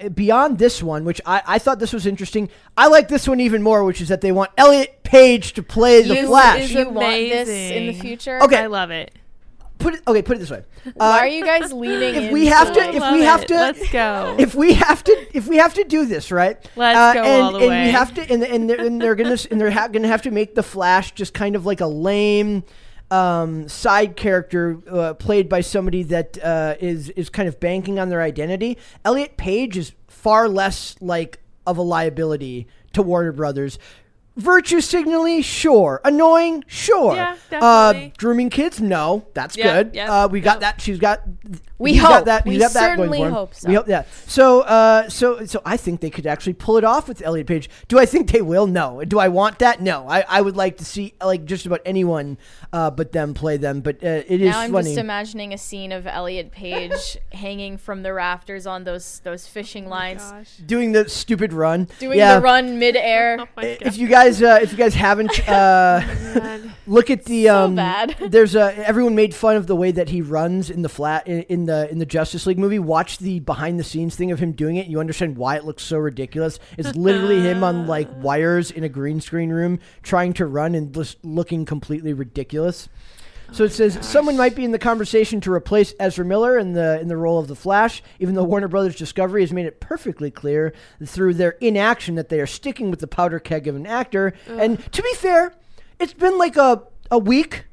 uh, 0.03 0.09
beyond 0.11 0.59
this 0.59 0.83
one, 0.83 1.05
which 1.05 1.21
I, 1.25 1.43
I 1.47 1.59
thought 1.59 1.79
this 1.79 1.93
was 1.93 2.07
interesting, 2.07 2.49
I 2.77 2.89
like 2.89 3.09
this 3.09 3.27
one 3.29 3.41
even 3.41 3.63
more, 3.63 3.85
which 3.85 4.01
is 4.01 4.09
that 4.09 4.21
they 4.21 4.33
want 4.33 4.51
Elliot 4.57 5.03
Page 5.03 5.55
to 5.55 5.63
play 5.63 6.03
the 6.03 6.15
you, 6.15 6.27
Flash. 6.27 6.61
is 6.61 6.73
you 6.73 6.89
want 6.89 7.11
this 7.11 7.49
in 7.49 7.87
the 7.89 7.93
future? 7.95 8.41
Okay. 8.43 8.50
I 8.59 8.67
love 8.67 8.91
it. 8.91 9.13
Put 9.79 9.95
it 9.95 10.03
okay. 10.07 10.21
Put 10.21 10.37
it 10.37 10.41
this 10.41 10.51
way. 10.51 10.63
Why 10.95 11.07
Uh, 11.07 11.21
are 11.21 11.27
you 11.29 11.43
guys 11.45 11.73
leaning? 11.85 12.15
if 12.25 12.33
we 12.33 12.47
have 12.47 12.71
to- 12.75 12.81
if 12.81 13.13
we 13.13 13.23
have 13.23 13.43
it. 13.43 13.49
to- 13.49 13.55
let's 13.55 13.91
go. 13.91 14.37
if 14.39 14.55
we 14.55 14.75
have 14.75 15.03
to 15.05 15.27
if 15.33 15.47
we 15.49 15.57
have 15.57 15.73
to 15.75 15.85
do 15.85 16.05
this 16.05 16.31
right 16.31 16.59
Let's 16.77 16.99
uh, 16.99 17.15
go 17.15 17.23
and, 17.25 17.43
all 17.43 17.53
the 17.53 17.59
and 17.61 17.69
way. 17.69 17.85
we 17.87 17.91
have 17.91 18.13
to 18.15 18.31
and, 18.31 18.43
and 18.43 18.69
they're, 18.69 18.79
and 18.81 19.01
they're 19.01 19.15
gonna 19.15 19.39
and 19.51 19.59
they're 19.61 19.71
ha- 19.71 19.89
gonna 19.89 20.09
have 20.09 20.21
to 20.23 20.31
make 20.31 20.55
the 20.55 20.63
flash 20.63 21.13
just 21.13 21.33
kind 21.33 21.57
of 21.57 21.65
like 21.65 21.81
a 21.81 21.87
lame 21.87 22.63
um, 23.11 23.69
side 23.69 24.17
character 24.17 24.79
uh, 24.91 25.15
played 25.15 25.49
by 25.49 25.63
somebody 25.63 26.03
that 26.05 26.39
uh, 26.45 26.75
is 26.79 27.09
is 27.11 27.31
kind 27.31 27.49
of 27.49 27.59
banking 27.59 27.99
on 27.99 28.09
their 28.11 28.21
identity 28.23 28.77
elliot 29.05 29.37
page 29.39 29.77
is 29.79 29.93
far 30.09 30.47
less 30.47 30.95
like 31.01 31.39
of 31.67 31.79
a 31.79 31.83
liability 31.83 32.67
to 32.93 33.01
warner 33.03 33.33
brothers 33.33 33.79
Virtue 34.41 34.81
signally, 34.81 35.43
sure. 35.43 36.01
Annoying, 36.05 36.65
sure. 36.67 37.15
Yeah, 37.15 37.37
uh, 37.53 38.11
grooming 38.17 38.51
kids, 38.51 38.81
no. 38.81 39.27
That's 39.35 39.57
Yeah, 39.57 39.83
good. 39.83 39.95
yeah, 39.95 40.25
uh, 40.25 40.29
we 40.29 40.41
got 40.41 40.57
yeah. 40.57 40.73
that. 40.73 40.81
She's 40.81 40.99
got. 40.99 41.21
We 41.79 41.95
he's 41.95 42.03
got 42.03 42.13
hope. 42.13 42.25
that. 42.27 42.45
We 42.45 42.53
he's 42.53 42.61
got 42.63 42.73
that 42.75 42.97
going 42.97 43.09
certainly 43.09 43.19
for 43.21 43.27
him. 43.27 43.33
hope 43.33 43.55
so. 43.55 43.69
We 43.69 43.75
hope 43.75 43.87
that. 43.87 44.07
So, 44.27 44.61
uh, 44.63 45.09
so, 45.09 45.47
so 45.47 45.63
I 45.65 45.79
think 45.79 46.01
they 46.01 46.11
could 46.11 46.27
actually 46.27 46.53
pull 46.53 46.77
it 46.77 46.85
off 46.85 47.09
with 47.09 47.23
Elliot 47.23 47.47
Page. 47.47 47.71
Do 47.89 47.99
I 47.99 48.05
think 48.05 48.31
they 48.31 48.43
will? 48.43 48.67
No. 48.67 49.03
Do 49.03 49.19
I 49.19 49.29
want 49.29 49.61
that? 49.61 49.81
No. 49.81 50.07
I, 50.07 50.23
I 50.29 50.43
would 50.43 50.57
like 50.57 50.77
to 50.79 50.85
see 50.85 51.15
like 51.25 51.47
just 51.47 51.65
about 51.65 51.81
anyone, 51.87 52.37
uh, 52.75 52.91
but 52.91 53.13
them 53.13 53.33
play 53.33 53.57
them. 53.57 53.81
But 53.81 54.05
uh, 54.05 54.09
it 54.29 54.43
is 54.43 54.51
Now 54.51 54.61
I'm 54.61 54.73
funny. 54.73 54.89
just 54.91 54.99
imagining 54.99 55.55
a 55.55 55.59
scene 55.59 55.91
of 55.93 56.07
Elliot 56.07 56.53
Page 56.53 57.17
hanging 57.33 57.79
from 57.79 58.03
the 58.03 58.13
rafters 58.13 58.67
on 58.67 58.85
those 58.85 59.21
those 59.25 59.47
fishing 59.47 59.89
lines, 59.89 60.21
Oh 60.23 60.43
doing 60.67 60.93
the 60.93 61.09
stupid 61.09 61.55
run. 61.55 61.89
doing 61.99 62.19
yeah. 62.19 62.35
the 62.37 62.43
run 62.43 62.79
midair. 62.79 63.39
Oh 63.57 63.63
If 63.63 63.97
you 63.97 64.07
guys, 64.07 64.30
uh, 64.43 64.59
if 64.63 64.73
you 64.73 64.79
guys 64.79 64.95
haven't, 64.95 65.49
uh, 65.49 66.01
look 66.87 67.11
at 67.11 67.25
the 67.25 67.49
um, 67.49 67.75
bad. 67.75 68.17
there's 68.29 68.55
a 68.55 68.77
everyone 68.87 69.15
made 69.15 69.35
fun 69.35 69.57
of 69.57 69.67
the 69.67 69.77
way 69.77 69.91
that 69.91 70.09
he 70.11 70.23
runs 70.23 70.71
in 70.71 70.83
the 70.83 70.89
flat 70.89 71.27
in, 71.27 71.43
in 71.43 71.65
the 71.67 71.91
in 71.91 71.99
the 71.99 72.07
Justice 72.07 72.47
League 72.47 72.59
movie. 72.59 72.79
Watch 72.79 73.19
the 73.19 73.41
behind 73.41 73.79
the 73.79 73.85
scenes 73.85 74.17
thing 74.17 74.31
of 74.31 74.39
him 74.39 74.53
doing 74.53 74.77
it. 74.77 74.87
You 74.87 75.01
understand 75.01 75.37
why 75.37 75.57
it 75.57 75.65
looks 75.65 75.83
so 75.83 75.99
ridiculous. 75.99 76.59
It's 76.79 76.95
literally 76.97 77.41
him 77.41 77.65
on 77.65 77.87
like 77.87 78.09
wires 78.23 78.71
in 78.71 78.85
a 78.85 78.89
green 78.89 79.21
screen 79.21 79.51
room 79.51 79.81
trying 80.03 80.33
to 80.35 80.47
run 80.47 80.75
and 80.75 80.95
just 80.95 81.25
looking 81.25 81.65
completely 81.65 82.13
ridiculous. 82.13 82.89
So 83.53 83.65
it 83.65 83.73
says 83.73 83.99
someone 84.01 84.37
might 84.37 84.55
be 84.55 84.65
in 84.65 84.71
the 84.71 84.79
conversation 84.79 85.41
to 85.43 85.53
replace 85.53 85.93
Ezra 85.99 86.25
Miller 86.25 86.57
in 86.59 86.73
the 86.73 87.01
in 87.01 87.09
the 87.09 87.17
role 87.17 87.39
of 87.39 87.49
the 87.49 87.57
Flash, 87.57 88.03
even 88.19 88.35
though 88.35 88.45
Warner 88.45 88.69
Brothers 88.69 88.97
Discovery 88.97 89.43
has 89.43 89.53
made 89.53 89.67
it 89.67 89.81
perfectly 89.81 90.31
clear 90.31 90.73
through 91.05 91.35
their 91.35 91.53
inaction 91.61 92.15
that 92.15 92.29
they 92.29 92.41
are 92.41 92.47
sticking 92.47 92.91
with 92.91 93.01
the 93.01 93.07
powder 93.09 93.39
keg 93.39 93.67
of 93.67 93.77
an 93.77 93.87
actor. 93.87 94.35
And 94.47 94.81
to 94.93 95.03
be 95.03 95.15
fair, 95.15 95.55
it's 95.99 96.15
been 96.15 96.39
like 96.39 96.57
a 96.57 96.85
a 97.11 97.19
week 97.19 97.65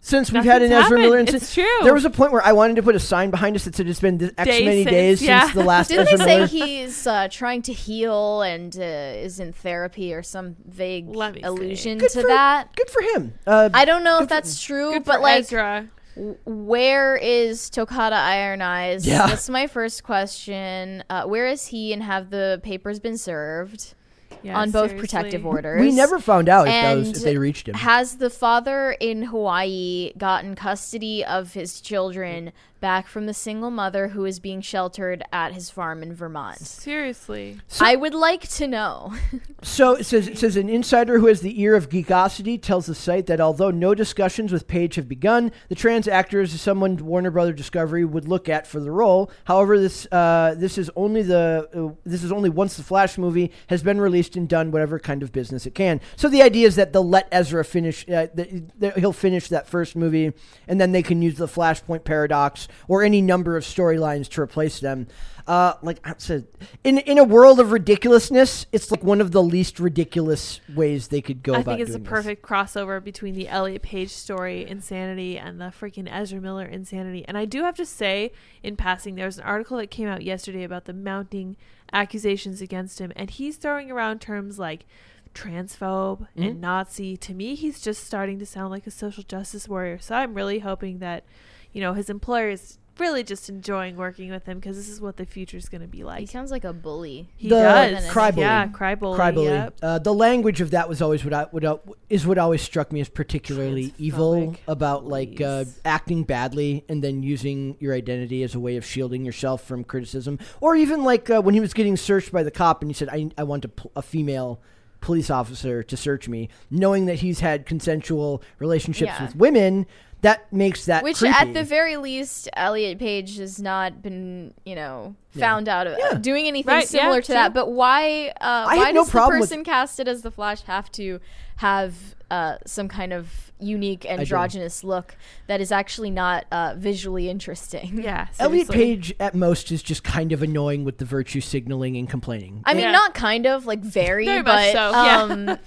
since 0.00 0.32
we've 0.32 0.44
had 0.44 0.62
an 0.62 0.70
Nothing's 0.70 0.86
Ezra 0.86 0.98
Miller 0.98 1.18
incident. 1.18 1.42
It's 1.42 1.54
true. 1.54 1.64
There 1.82 1.92
was 1.94 2.04
a 2.04 2.10
point 2.10 2.32
where 2.32 2.44
I 2.44 2.52
wanted 2.52 2.76
to 2.76 2.82
put 2.82 2.94
a 2.94 2.98
sign 2.98 3.30
behind 3.30 3.54
us 3.56 3.64
that 3.66 3.74
said 3.74 3.86
it's 3.86 4.00
been 4.00 4.18
this 4.18 4.32
X 4.38 4.48
Days 4.50 4.64
many 4.64 4.82
since- 4.84 4.90
days 4.90 5.22
yeah. 5.22 5.40
since 5.42 5.54
the 5.54 5.64
last 5.64 5.88
Didn't 5.90 6.06
they 6.06 6.16
say 6.16 6.36
Miller. 6.36 6.46
he's 6.46 7.06
uh, 7.06 7.28
trying 7.30 7.62
to 7.62 7.72
heal 7.72 8.42
and 8.42 8.74
uh, 8.78 8.80
is 8.82 9.40
in 9.40 9.52
therapy 9.52 10.14
or 10.14 10.22
some 10.22 10.56
vague 10.66 11.08
Let 11.14 11.34
me 11.34 11.40
see. 11.42 11.46
allusion 11.46 11.98
Good 11.98 12.10
to 12.12 12.22
for, 12.22 12.28
that? 12.28 12.74
Good 12.76 12.88
for 12.90 13.02
him. 13.02 13.34
Uh, 13.46 13.68
I 13.74 13.84
don't 13.84 14.02
know 14.04 14.18
Good 14.18 14.22
if 14.24 14.28
for- 14.28 14.34
that's 14.34 14.62
true, 14.62 14.92
Good 14.92 15.04
but 15.04 15.16
for 15.16 15.20
like, 15.22 15.40
Ezra. 15.44 15.88
w- 16.16 16.36
where 16.46 17.16
is 17.16 17.70
Tokata 17.70 18.12
Iron 18.12 18.62
Eyes? 18.62 19.06
Yeah. 19.06 19.26
That's 19.26 19.50
my 19.50 19.66
first 19.66 20.02
question. 20.02 21.04
Uh, 21.10 21.24
where 21.24 21.46
is 21.46 21.66
he, 21.66 21.92
and 21.92 22.02
have 22.02 22.30
the 22.30 22.60
papers 22.62 23.00
been 23.00 23.18
served 23.18 23.94
Yeah, 24.42 24.58
on 24.58 24.70
both 24.70 24.90
seriously. 24.90 24.98
protective 24.98 25.46
orders? 25.46 25.80
we 25.80 25.92
never 25.92 26.18
found 26.18 26.48
out 26.48 26.68
if, 26.68 26.82
those, 26.82 27.18
if 27.18 27.22
they 27.24 27.36
reached 27.36 27.68
him. 27.68 27.74
Has 27.74 28.16
the 28.16 28.30
father 28.30 28.92
in 29.00 29.22
Hawaii 29.24 30.12
gotten 30.16 30.54
custody 30.54 31.24
of 31.24 31.52
his 31.52 31.80
children 31.80 32.52
back 32.80 33.06
from 33.06 33.26
the 33.26 33.34
single 33.34 33.70
mother 33.70 34.08
who 34.08 34.24
is 34.24 34.40
being 34.40 34.60
sheltered 34.60 35.22
at 35.32 35.52
his 35.52 35.70
farm 35.70 36.02
in 36.02 36.14
Vermont? 36.14 36.58
Seriously. 36.58 37.60
I 37.80 37.96
would 37.96 38.14
like 38.14 38.48
to 38.48 38.66
know. 38.66 39.14
So 39.62 39.94
it 39.94 40.04
says 40.04 40.26
it 40.26 40.38
says 40.38 40.56
an 40.56 40.70
insider 40.70 41.18
who 41.18 41.26
has 41.26 41.42
the 41.42 41.60
ear 41.60 41.74
of 41.76 41.90
geekosity 41.90 42.60
tells 42.60 42.86
the 42.86 42.94
site 42.94 43.26
that 43.26 43.42
although 43.42 43.70
no 43.70 43.94
discussions 43.94 44.52
with 44.52 44.66
Page 44.66 44.94
have 44.94 45.06
begun, 45.06 45.52
the 45.68 45.74
trans 45.74 46.08
actor 46.08 46.40
is 46.40 46.58
someone 46.58 46.96
Warner 46.96 47.30
Brother 47.30 47.52
Discovery 47.52 48.06
would 48.06 48.26
look 48.26 48.48
at 48.48 48.66
for 48.66 48.80
the 48.80 48.90
role. 48.90 49.30
However, 49.44 49.78
this 49.78 50.06
uh, 50.10 50.54
this 50.56 50.78
is 50.78 50.90
only 50.96 51.22
the 51.22 51.68
uh, 51.74 51.94
this 52.06 52.24
is 52.24 52.32
only 52.32 52.48
once 52.48 52.78
the 52.78 52.82
Flash 52.82 53.18
movie 53.18 53.52
has 53.66 53.82
been 53.82 54.00
released 54.00 54.34
and 54.34 54.48
done 54.48 54.70
whatever 54.70 54.98
kind 54.98 55.22
of 55.22 55.30
business 55.30 55.66
it 55.66 55.74
can. 55.74 56.00
So 56.16 56.28
the 56.28 56.40
idea 56.40 56.66
is 56.66 56.76
that 56.76 56.94
they'll 56.94 57.06
let 57.06 57.28
Ezra 57.30 57.62
finish. 57.62 58.08
Uh, 58.08 58.28
that 58.34 58.80
that 58.80 58.98
he'll 58.98 59.12
finish 59.12 59.48
that 59.50 59.68
first 59.68 59.94
movie, 59.94 60.32
and 60.66 60.80
then 60.80 60.92
they 60.92 61.02
can 61.02 61.20
use 61.20 61.36
the 61.36 61.48
Flashpoint 61.48 62.04
paradox 62.04 62.66
or 62.88 63.02
any 63.02 63.20
number 63.22 63.56
of 63.56 63.64
storylines 63.64 64.28
to 64.30 64.40
replace 64.40 64.80
them. 64.80 65.06
Uh, 65.46 65.74
like 65.82 65.98
I 66.04 66.14
said, 66.18 66.46
in 66.84 66.98
in 66.98 67.18
a 67.18 67.24
world 67.24 67.58
of 67.58 67.72
ridiculousness, 67.72 68.66
it's 68.70 68.90
like 68.90 69.02
one 69.02 69.20
of 69.20 69.32
the 69.32 69.42
least 69.42 69.80
ridiculous 69.80 70.60
ways 70.74 71.08
they 71.08 71.20
could 71.20 71.42
go 71.42 71.54
I 71.54 71.62
think 71.62 71.80
it's 71.80 71.90
a 71.90 71.94
doing 71.94 72.02
this. 72.04 72.10
perfect 72.10 72.42
crossover 72.42 73.02
between 73.02 73.34
the 73.34 73.48
Elliot 73.48 73.82
Page 73.82 74.10
story 74.10 74.64
insanity 74.66 75.38
and 75.38 75.60
the 75.60 75.72
freaking 75.80 76.08
Ezra 76.10 76.40
Miller 76.40 76.66
insanity. 76.66 77.24
And 77.26 77.36
I 77.36 77.46
do 77.46 77.64
have 77.64 77.74
to 77.76 77.86
say, 77.86 78.32
in 78.62 78.76
passing, 78.76 79.16
there's 79.16 79.38
an 79.38 79.44
article 79.44 79.78
that 79.78 79.90
came 79.90 80.06
out 80.06 80.22
yesterday 80.22 80.62
about 80.62 80.84
the 80.84 80.92
mounting 80.92 81.56
accusations 81.92 82.60
against 82.60 83.00
him, 83.00 83.12
and 83.16 83.30
he's 83.30 83.56
throwing 83.56 83.90
around 83.90 84.20
terms 84.20 84.58
like 84.58 84.86
transphobe 85.34 86.20
Mm-hmm. 86.36 86.42
and 86.42 86.60
Nazi. 86.60 87.16
To 87.16 87.34
me, 87.34 87.54
he's 87.54 87.80
just 87.80 88.04
starting 88.04 88.38
to 88.38 88.46
sound 88.46 88.70
like 88.70 88.86
a 88.86 88.90
social 88.90 89.22
justice 89.24 89.68
warrior. 89.68 89.98
So 89.98 90.14
I'm 90.14 90.34
really 90.34 90.60
hoping 90.60 90.98
that, 90.98 91.24
you 91.72 91.80
know, 91.80 91.92
his 91.94 92.10
employer 92.10 92.50
is 92.50 92.78
really 92.98 93.22
just 93.22 93.48
enjoying 93.48 93.96
working 93.96 94.30
with 94.30 94.44
him 94.44 94.58
because 94.58 94.76
this 94.76 94.88
is 94.88 95.00
what 95.00 95.16
the 95.16 95.24
future 95.24 95.56
is 95.56 95.70
going 95.70 95.80
to 95.80 95.86
be 95.88 96.04
like. 96.04 96.20
he 96.20 96.26
sounds 96.26 96.50
like 96.50 96.64
a 96.64 96.72
bully. 96.72 97.30
He 97.38 97.48
The 97.48 97.54
does. 97.54 98.10
cry 98.10 98.30
bully. 98.30 98.42
Yeah, 98.42 98.66
cry 98.68 98.94
bully. 98.94 99.16
Cry 99.16 99.30
bully. 99.30 99.46
Yep. 99.46 99.78
Uh, 99.82 99.98
the 100.00 100.12
language 100.12 100.60
of 100.60 100.72
that 100.72 100.86
was 100.86 101.00
always 101.00 101.24
what 101.24 101.32
I 101.32 101.46
would 101.50 101.64
uh, 101.64 101.78
is 102.10 102.26
what 102.26 102.36
always 102.36 102.60
struck 102.60 102.92
me 102.92 103.00
as 103.00 103.08
particularly 103.08 103.94
evil 103.96 104.54
about 104.68 105.06
like 105.06 105.40
uh, 105.40 105.64
acting 105.82 106.24
badly 106.24 106.84
and 106.90 107.02
then 107.02 107.22
using 107.22 107.76
your 107.80 107.94
identity 107.94 108.42
as 108.42 108.54
a 108.54 108.60
way 108.60 108.76
of 108.76 108.84
shielding 108.84 109.24
yourself 109.24 109.64
from 109.64 109.82
criticism, 109.82 110.38
or 110.60 110.76
even 110.76 111.02
like 111.02 111.30
uh, 111.30 111.40
when 111.40 111.54
he 111.54 111.60
was 111.60 111.72
getting 111.72 111.96
searched 111.96 112.30
by 112.32 112.42
the 112.42 112.50
cop 112.50 112.82
and 112.82 112.90
he 112.90 112.94
said, 112.94 113.08
"I 113.08 113.30
I 113.38 113.44
want 113.44 113.64
a, 113.64 113.68
pl- 113.68 113.92
a 113.96 114.02
female." 114.02 114.60
Police 115.02 115.30
officer 115.30 115.82
to 115.82 115.96
search 115.96 116.28
me, 116.28 116.50
knowing 116.70 117.06
that 117.06 117.20
he's 117.20 117.40
had 117.40 117.64
consensual 117.64 118.42
relationships 118.58 119.12
Yeah. 119.18 119.24
with 119.24 119.34
women. 119.34 119.86
That 120.22 120.52
makes 120.52 120.86
that 120.86 121.02
Which, 121.02 121.18
creepy. 121.18 121.34
at 121.34 121.54
the 121.54 121.64
very 121.64 121.96
least, 121.96 122.48
Elliot 122.54 122.98
Page 122.98 123.38
has 123.38 123.60
not 123.60 124.02
been, 124.02 124.52
you 124.64 124.74
know, 124.74 125.14
found 125.38 125.68
out 125.68 125.86
of 125.86 125.98
Yeah. 125.98 126.14
doing 126.18 126.46
anything 126.46 126.74
Right, 126.74 126.86
similar 126.88 127.16
yeah, 127.16 127.20
to 127.22 127.32
that. 127.32 127.54
But 127.54 127.70
why? 127.70 128.32
Uh, 128.40 128.64
why 128.64 128.76
have 128.76 128.94
no 128.94 129.00
does 129.00 129.06
the 129.06 129.12
problem 129.12 129.40
with- 129.40 129.48
person 129.50 129.64
casted 129.64 130.08
as 130.08 130.22
the 130.22 130.30
Flash 130.30 130.62
have 130.62 130.90
to 130.92 131.20
have 131.56 131.94
uh, 132.30 132.56
some 132.66 132.86
kind 132.88 133.12
of 133.12 133.49
unique 133.62 134.04
androgynous 134.06 134.82
look 134.84 135.16
that 135.46 135.60
is 135.60 135.70
actually 135.72 136.10
not 136.10 136.44
uh, 136.52 136.74
visually 136.76 137.28
interesting? 137.28 138.00
Yeah. 138.02 138.28
Elliot 138.38 138.66
seriously. 138.68 138.74
Page 138.96 139.14
at 139.20 139.34
most 139.34 139.70
is 139.72 139.82
just 139.82 140.02
kind 140.04 140.32
of 140.32 140.42
annoying 140.42 140.84
with 140.84 140.98
the 140.98 141.04
virtue 141.04 141.40
signaling 141.40 141.96
and 141.96 142.08
complaining. 142.08 142.62
I 142.64 142.74
mean, 142.74 142.84
Yeah. 142.84 142.92
not 142.92 143.14
kind 143.14 143.46
of 143.46 143.66
like 143.66 143.80
very, 143.80 144.24
Very 144.26 144.42
much 144.42 144.72
but 144.72 144.72
so, 144.72 144.90
yeah. 144.90 145.20
um, 145.22 145.58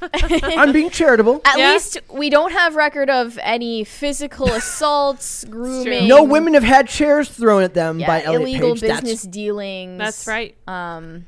I'm 0.59 0.71
being 0.71 0.89
charitable. 0.89 1.41
at 1.45 1.57
Yeah. 1.57 1.71
least 1.73 1.97
we 2.11 2.29
don't 2.29 2.51
have 2.51 2.75
record 2.75 3.09
of 3.09 3.37
any 3.41 3.83
physical 3.83 4.47
assaults, 4.53 5.45
grooming. 5.45 6.07
No 6.07 6.23
women 6.23 6.53
have 6.53 6.63
had 6.63 6.87
chairs 6.87 7.29
thrown 7.29 7.63
at 7.63 7.73
them 7.73 7.99
yeah, 7.99 8.07
by 8.07 8.23
Elliot 8.23 8.41
illegal 8.41 8.71
Page. 8.73 8.81
business 8.81 9.23
That's 9.23 9.23
dealings. 9.23 9.97
That's 9.99 10.27
right. 10.27 10.55
Um, 10.67 11.25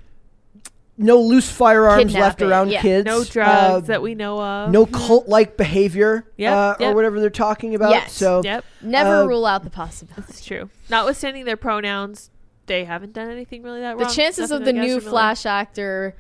no 0.98 1.20
loose 1.20 1.50
firearms 1.52 2.14
left 2.14 2.42
around 2.42 2.70
yeah. 2.72 2.82
kids. 2.82 3.06
No 3.06 3.22
Uh, 3.22 3.26
drugs 3.30 3.88
that 3.88 4.02
we 4.02 4.16
know 4.16 4.42
of. 4.42 4.72
no 4.72 4.86
cult-like 4.86 5.58
behavior, 5.58 6.26
Yep, 6.38 6.54
uh, 6.54 6.76
or 6.80 6.94
whatever 6.96 7.20
they're 7.20 7.30
talking 7.30 7.76
about. 7.76 7.92
Yes. 7.92 8.14
So 8.14 8.42
Yep. 8.44 8.64
never 8.82 9.24
Uh, 9.24 9.26
rule 9.26 9.46
out 9.46 9.64
the 9.64 9.70
possibility. 9.70 10.24
It's 10.30 10.44
true. 10.46 10.70
Notwithstanding 10.90 11.46
their 11.46 11.58
pronouns, 11.58 12.30
they 12.68 12.84
haven't 12.86 13.14
done 13.14 13.30
anything 13.30 13.64
really 13.64 13.82
that 13.82 13.98
The 13.98 14.06
wrong. 14.06 14.14
chances 14.14 14.52
of 14.52 14.66
the 14.66 14.74
new 14.74 14.82
against 14.84 15.06
them, 15.06 15.12
Flash 15.12 15.46
actor 15.46 16.16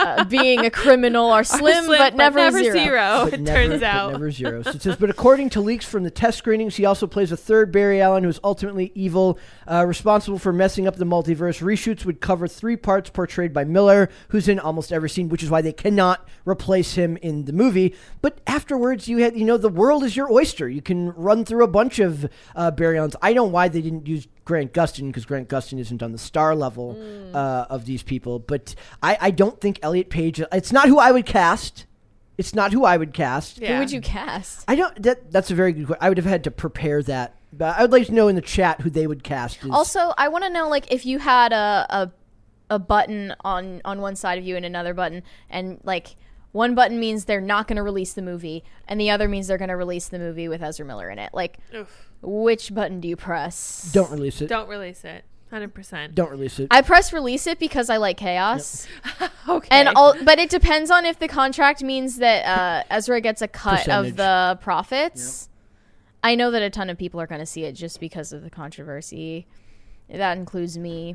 uh, 0.00 0.24
being 0.24 0.64
a 0.66 0.70
criminal 0.70 1.30
are 1.30 1.44
really. 1.54 1.72
slim, 1.72 1.86
but 1.86 2.14
never, 2.14 2.50
zero. 2.50 3.22
but 3.24 3.34
it 3.34 3.40
never, 3.40 3.56
turns 3.68 3.80
but 3.80 3.82
out. 3.82 4.12
never 4.12 4.30
zero. 4.30 4.62
So 4.62 4.70
it 4.70 4.82
says, 4.82 4.96
but 4.96 5.10
according 5.10 5.50
to 5.50 5.60
leaks 5.60 5.84
from 5.86 6.02
the 6.04 6.10
test 6.10 6.38
screenings, 6.38 6.76
he 6.76 6.84
also 6.84 7.06
plays 7.06 7.32
a 7.32 7.36
third 7.36 7.72
Barry 7.72 8.00
Allen 8.00 8.22
who 8.24 8.28
is 8.28 8.40
ultimately 8.44 8.92
evil, 8.94 9.38
uh, 9.66 9.84
responsible 9.86 10.38
for 10.38 10.52
messing 10.52 10.86
up 10.86 10.96
the 10.96 11.04
multiverse. 11.04 11.60
Reshoots 11.62 12.04
would 12.04 12.20
cover 12.20 12.46
three 12.46 12.76
parts 12.76 13.10
portrayed 13.10 13.52
by 13.52 13.64
Miller, 13.64 14.10
who's 14.28 14.48
in 14.48 14.58
almost 14.58 14.92
every 14.92 15.10
scene, 15.10 15.28
which 15.28 15.42
is 15.42 15.50
why 15.50 15.62
they 15.62 15.72
cannot 15.72 16.26
replace 16.44 16.94
him 16.94 17.16
in 17.18 17.44
the 17.46 17.52
movie. 17.52 17.94
But 18.20 18.40
afterwards, 18.46 19.08
you 19.08 19.18
had, 19.18 19.36
you 19.36 19.44
know, 19.44 19.56
the 19.56 19.68
world 19.68 20.04
is 20.04 20.16
your 20.16 20.30
oyster. 20.32 20.68
You 20.68 20.82
can 20.82 21.12
run 21.12 21.44
through 21.44 21.64
a 21.64 21.68
bunch 21.68 21.98
of 21.98 22.28
uh, 22.54 22.70
Barry 22.70 22.98
Allens. 22.98 23.16
I 23.22 23.32
don't 23.32 23.46
know 23.46 23.52
why 23.52 23.68
they 23.68 23.80
didn't 23.82 24.06
use 24.06 24.26
Grant 24.46 24.72
Gustin 24.72 25.08
because 25.08 25.26
Grant 25.26 25.48
Gustin 25.50 25.78
isn't 25.78 26.02
on 26.02 26.12
the 26.12 26.18
star 26.18 26.54
level 26.56 26.94
Mm. 26.94 27.34
uh, 27.34 27.66
of 27.68 27.84
these 27.84 28.02
people. 28.02 28.38
But 28.38 28.74
I, 29.02 29.18
I 29.20 29.30
don't 29.30 29.60
think 29.60 29.78
Elliot 29.82 30.08
Page. 30.08 30.40
It's 30.52 30.72
not 30.72 30.88
who 30.88 30.98
I 30.98 31.12
would 31.12 31.26
cast. 31.26 31.84
It's 32.38 32.54
not 32.54 32.72
who 32.72 32.84
I 32.84 32.96
would 32.96 33.12
cast. 33.12 33.58
Yeah. 33.58 33.74
Who 33.74 33.78
would 33.80 33.90
you 33.92 34.00
cast? 34.00 34.64
I 34.68 34.74
don't. 34.76 35.02
That 35.02 35.30
that's 35.30 35.50
a 35.50 35.54
very 35.54 35.72
good. 35.72 35.86
question. 35.86 36.02
I 36.04 36.08
would 36.08 36.16
have 36.18 36.26
had 36.26 36.44
to 36.44 36.50
prepare 36.50 37.02
that. 37.02 37.34
But 37.52 37.76
I 37.78 37.82
would 37.82 37.92
like 37.92 38.06
to 38.06 38.12
know 38.14 38.28
in 38.28 38.36
the 38.36 38.42
chat 38.42 38.80
who 38.82 38.90
they 38.90 39.06
would 39.06 39.22
cast. 39.24 39.64
As, 39.64 39.70
Also, 39.70 40.12
I 40.18 40.28
want 40.28 40.44
to 40.44 40.50
know 40.50 40.68
like 40.68 40.92
if 40.92 41.04
you 41.06 41.18
had 41.18 41.52
a, 41.52 41.86
a 41.90 42.10
a 42.68 42.78
button 42.78 43.34
on 43.44 43.80
on 43.84 44.00
one 44.00 44.16
side 44.16 44.38
of 44.38 44.44
you 44.44 44.56
and 44.56 44.64
another 44.66 44.92
button, 44.94 45.22
and 45.48 45.80
like 45.84 46.16
one 46.52 46.74
button 46.74 46.98
means 47.00 47.24
they're 47.24 47.40
not 47.40 47.68
going 47.68 47.76
to 47.76 47.82
release 47.82 48.12
the 48.12 48.22
movie, 48.22 48.64
and 48.86 49.00
the 49.00 49.10
other 49.10 49.28
means 49.28 49.46
they're 49.46 49.58
going 49.58 49.68
to 49.70 49.76
release 49.76 50.08
the 50.08 50.18
movie 50.18 50.48
with 50.48 50.62
Ezra 50.62 50.84
Miller 50.86 51.08
in 51.10 51.18
it. 51.18 51.30
Like, 51.34 51.58
Oof. 51.74 52.10
Which 52.26 52.74
button 52.74 53.00
do 53.00 53.08
you 53.08 53.16
press? 53.16 53.90
don't 53.92 54.10
release 54.10 54.40
it. 54.42 54.48
Don't, 54.48 54.60
Don't 54.60 54.68
release 54.68 55.04
it. 55.04 55.24
Hundred 55.50 55.74
percent. 55.74 56.14
Don't 56.14 56.30
release 56.30 56.58
it. 56.58 56.66
I 56.72 56.82
press 56.82 57.12
release 57.12 57.46
it 57.46 57.60
because 57.60 57.88
I 57.88 57.96
like 57.98 58.16
chaos. 58.16 58.86
Okay. 59.48 59.68
And 59.70 59.90
all, 59.94 60.16
but 60.24 60.40
it 60.40 60.50
depends 60.50 60.90
on 60.90 61.04
if 61.04 61.20
the 61.20 61.28
contract 61.28 61.80
means 61.80 62.16
that 62.16 62.44
uh, 62.44 62.82
Ezra 62.90 63.20
gets 63.20 63.42
a 63.42 63.46
cut 63.46 63.78
Percentage. 63.78 64.10
of 64.10 64.16
the 64.16 64.58
profits. 64.60 65.48
I 66.24 66.34
know 66.34 66.50
that 66.50 66.62
a 66.62 66.68
ton 66.68 66.90
of 66.90 66.98
people 66.98 67.20
are 67.20 67.28
going 67.28 67.38
to 67.38 67.46
see 67.46 67.62
it 67.62 67.74
just 67.74 68.00
because 68.00 68.32
of 68.32 68.42
the 68.42 68.50
controversy. 68.50 69.46
That 70.10 70.36
includes 70.36 70.76
me. 70.76 71.14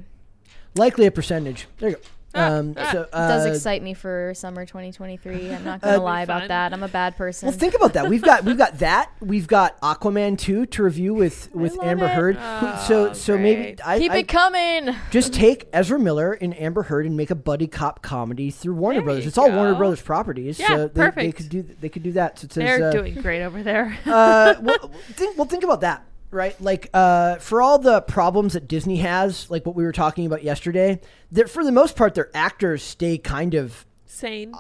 Likely 0.76 1.06
a 1.08 1.12
percentage. 1.12 1.68
There 1.80 1.90
you 1.90 1.96
go. 1.98 2.02
Ah, 2.34 2.48
Um, 2.58 2.74
ah. 2.78 2.92
so, 2.92 3.02
It 3.02 3.12
does 3.12 3.46
uh, 3.46 3.50
excite 3.50 3.84
me 3.84 3.94
for 3.94 4.34
summer 4.36 4.66
2023. 4.66 5.52
I'm 5.54 5.64
not 5.64 5.82
going 5.82 5.94
to 5.96 6.00
Uh, 6.00 6.04
lie 6.04 6.22
about 6.22 6.42
fun. 6.42 6.48
that. 6.50 6.74
I'm 6.74 6.84
a 6.84 6.88
bad 6.88 7.18
person. 7.18 7.48
Well, 7.48 7.58
think 7.58 7.74
about 7.76 7.94
that. 7.94 8.08
We've 8.08 8.22
got 8.22 8.44
we've 8.44 8.58
got 8.58 8.80
that. 8.80 9.12
We've 9.20 9.48
got 9.48 9.80
Aquaman 9.82 10.38
two 10.38 10.66
to 10.68 10.84
review 10.84 11.14
with 11.14 11.50
with 11.54 11.78
Amber 11.84 12.06
it. 12.06 12.12
Heard. 12.12 12.38
Oh, 12.40 12.86
so 12.88 13.14
so 13.14 13.38
maybe. 13.38 13.76
I, 13.84 14.00
Keep 14.00 14.12
I 14.12 14.18
it 14.18 14.28
coming. 14.28 14.96
just 15.12 15.34
take 15.34 15.68
Ezra 15.74 16.00
Miller 16.00 16.34
and 16.34 16.58
Amber 16.60 16.84
Heard 16.84 17.06
and 17.06 17.18
make 17.18 17.32
a 17.32 17.36
buddy 17.36 17.68
cop 17.68 18.02
comedy 18.02 18.50
through 18.52 18.76
Warner 18.76 19.00
There 19.00 19.04
Brothers. 19.06 19.24
you 19.26 19.28
It's 19.30 19.38
all 19.38 19.52
Warner. 19.52 19.76
Brothers 19.76 20.02
properties. 20.02 20.60
Yeah, 20.60 20.68
so 20.68 20.88
they, 20.88 21.10
they 21.12 21.32
could 21.32 21.50
do 21.50 21.64
they 21.82 21.90
could 21.90 22.04
do 22.04 22.12
that. 22.14 22.40
So 22.40 22.46
it 22.46 22.54
says, 22.54 22.64
They're 22.80 22.90
uh, 22.90 22.92
doing 22.92 23.16
great 23.16 23.44
over 23.44 23.62
there. 23.64 23.98
uh, 24.06 24.56
well, 24.62 24.92
think, 25.14 25.38
well, 25.38 25.48
think 25.48 25.64
about 25.64 25.82
that, 25.82 26.04
right? 26.32 26.60
Like, 26.62 26.90
uh, 26.94 27.36
for 27.36 27.62
all 27.62 27.78
the 27.80 28.02
problems 28.02 28.54
that 28.54 28.68
Disney 28.68 28.98
has, 28.98 29.50
like 29.52 29.66
what 29.66 29.76
we 29.76 29.84
were 29.84 29.92
talking 29.92 30.26
about 30.26 30.44
yesterday, 30.44 31.00
that 31.32 31.50
for 31.50 31.64
the 31.64 31.72
most 31.72 31.96
part, 31.96 32.16
their 32.16 32.30
actors 32.34 32.82
stay 32.84 33.18
kind 33.18 33.54
of 33.54 33.86
Sane. 34.06 34.54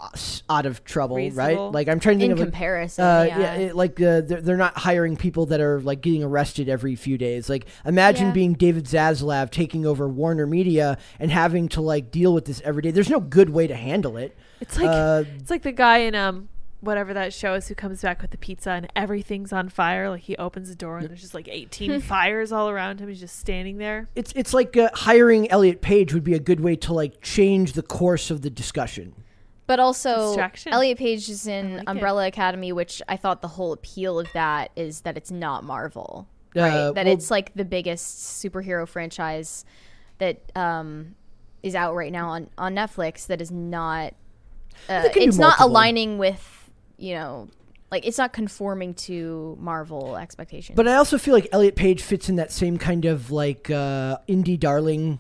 out 0.50 0.66
of 0.66 0.84
trouble, 0.84 1.18
Reasonable. 1.18 1.66
right? 1.66 1.74
Like, 1.74 1.88
I'm 1.88 2.00
trying 2.00 2.18
to 2.18 2.24
think 2.24 2.32
In 2.32 2.38
of 2.38 2.42
a- 2.42 2.46
comparison, 2.52 3.04
Uh, 3.06 3.26
yeah. 3.28 3.54
it- 3.56 3.76
like 3.76 4.02
uh, 4.02 4.22
they're, 4.22 4.42
they're 4.42 4.58
not 4.58 4.78
hiring 4.78 5.18
people 5.18 5.46
that 5.48 5.60
are 5.62 5.80
like 5.82 6.02
getting 6.02 6.24
arrested 6.24 6.68
every 6.70 6.96
few 6.96 7.18
days. 7.18 7.48
Like, 7.50 7.66
imagine 7.86 8.28
Yeah. 8.28 8.34
being 8.34 8.54
David 8.54 8.86
Zaslav 8.86 9.50
taking 9.52 9.86
over 9.86 10.08
Warner 10.08 10.48
Media 10.48 10.98
and 11.20 11.30
having 11.30 11.68
to 11.70 11.82
like 11.82 12.12
deal 12.12 12.34
with 12.34 12.46
this 12.46 12.62
every 12.66 12.82
day. 12.82 12.92
There's 12.92 13.10
no 13.10 13.20
good 13.20 13.50
way 13.50 13.68
to 13.68 13.76
handle 13.76 14.18
it. 14.18 14.36
It's 14.62 14.78
like 14.78 14.88
Uh, 14.90 15.24
it's 15.40 15.50
like 15.52 15.64
the 15.64 15.72
guy 15.72 16.00
in 16.00 16.16
um 16.16 16.48
whatever 16.82 17.14
that 17.14 17.34
show 17.34 17.54
is 17.54 17.68
who 17.68 17.76
comes 17.76 18.02
back 18.02 18.22
with 18.22 18.32
the 18.32 18.38
pizza 18.38 18.72
and 18.72 18.88
everything's 18.96 19.54
on 19.54 19.70
fire. 19.70 20.10
Like 20.10 20.22
he 20.24 20.36
opens 20.38 20.68
the 20.70 20.76
door 20.76 20.98
and 20.98 21.10
there's 21.10 21.22
just 21.22 21.34
like 21.34 21.48
18 21.48 22.02
fires 22.02 22.52
all 22.52 22.70
around 22.70 23.00
him. 23.00 23.08
He's 23.08 23.20
just 23.20 23.40
standing 23.40 23.78
there. 23.78 24.08
it's 24.16 24.34
it's 24.36 24.54
like 24.54 24.76
uh, 24.76 24.90
hiring 24.94 25.50
Elliot 25.52 25.82
Page 25.82 26.14
would 26.14 26.24
be 26.24 26.34
a 26.34 26.40
good 26.40 26.60
way 26.60 26.76
to 26.78 26.94
like 26.94 27.22
change 27.22 27.74
the 27.74 27.84
course 27.84 28.30
of 28.32 28.42
the 28.42 28.50
discussion. 28.50 29.14
But 29.68 29.80
also, 29.80 30.28
Distraction. 30.30 30.74
Elliot 30.74 30.98
Page 30.98 31.30
is 31.30 31.48
in 31.48 31.74
like 31.76 31.84
it. 31.84 31.88
Umbrella 31.88 32.28
Academy, 32.28 32.74
which 32.74 33.02
I 33.08 33.16
thought 33.16 33.42
the 33.42 33.48
whole 33.48 33.72
appeal 33.72 34.20
of 34.20 34.28
that 34.34 34.72
is 34.76 35.02
that 35.02 35.16
it's 35.16 35.32
not 35.32 35.64
Marvel, 35.64 36.28
Uh, 36.58 36.60
right? 36.62 36.72
that 36.96 37.06
well- 37.06 37.14
it's 37.14 37.32
like 37.32 37.54
the 37.54 37.64
biggest 37.64 38.44
superhero 38.44 38.86
franchise 38.86 39.64
that 40.18 40.42
um, 40.58 41.16
is 41.64 41.74
out 41.74 41.96
right 41.96 42.12
now 42.12 42.30
on, 42.30 42.50
on 42.58 42.76
Netflix 42.76 43.28
that 43.28 43.40
is 43.40 43.50
not. 43.52 44.14
Uh, 44.90 45.04
They 45.04 45.10
can 45.10 45.22
do 45.22 45.28
it's 45.30 45.38
not 45.38 45.60
aligning 45.62 46.18
with, 46.18 46.61
you 47.02 47.16
know, 47.16 47.50
like 47.92 48.06
it's 48.06 48.18
not 48.18 48.32
conforming 48.34 48.94
to 48.94 49.58
Marvel 49.60 50.16
expectations. 50.18 50.76
But 50.78 50.88
I 50.88 50.96
also 50.96 51.18
feel 51.18 51.34
like 51.34 51.48
Elliot 51.52 51.76
Page 51.76 52.02
fits 52.02 52.30
in 52.30 52.36
that 52.38 52.52
same 52.52 52.78
kind 52.78 53.06
of 53.06 53.32
like 53.32 53.70
uh, 53.70 54.18
indie 54.30 54.60
darling 54.60 55.20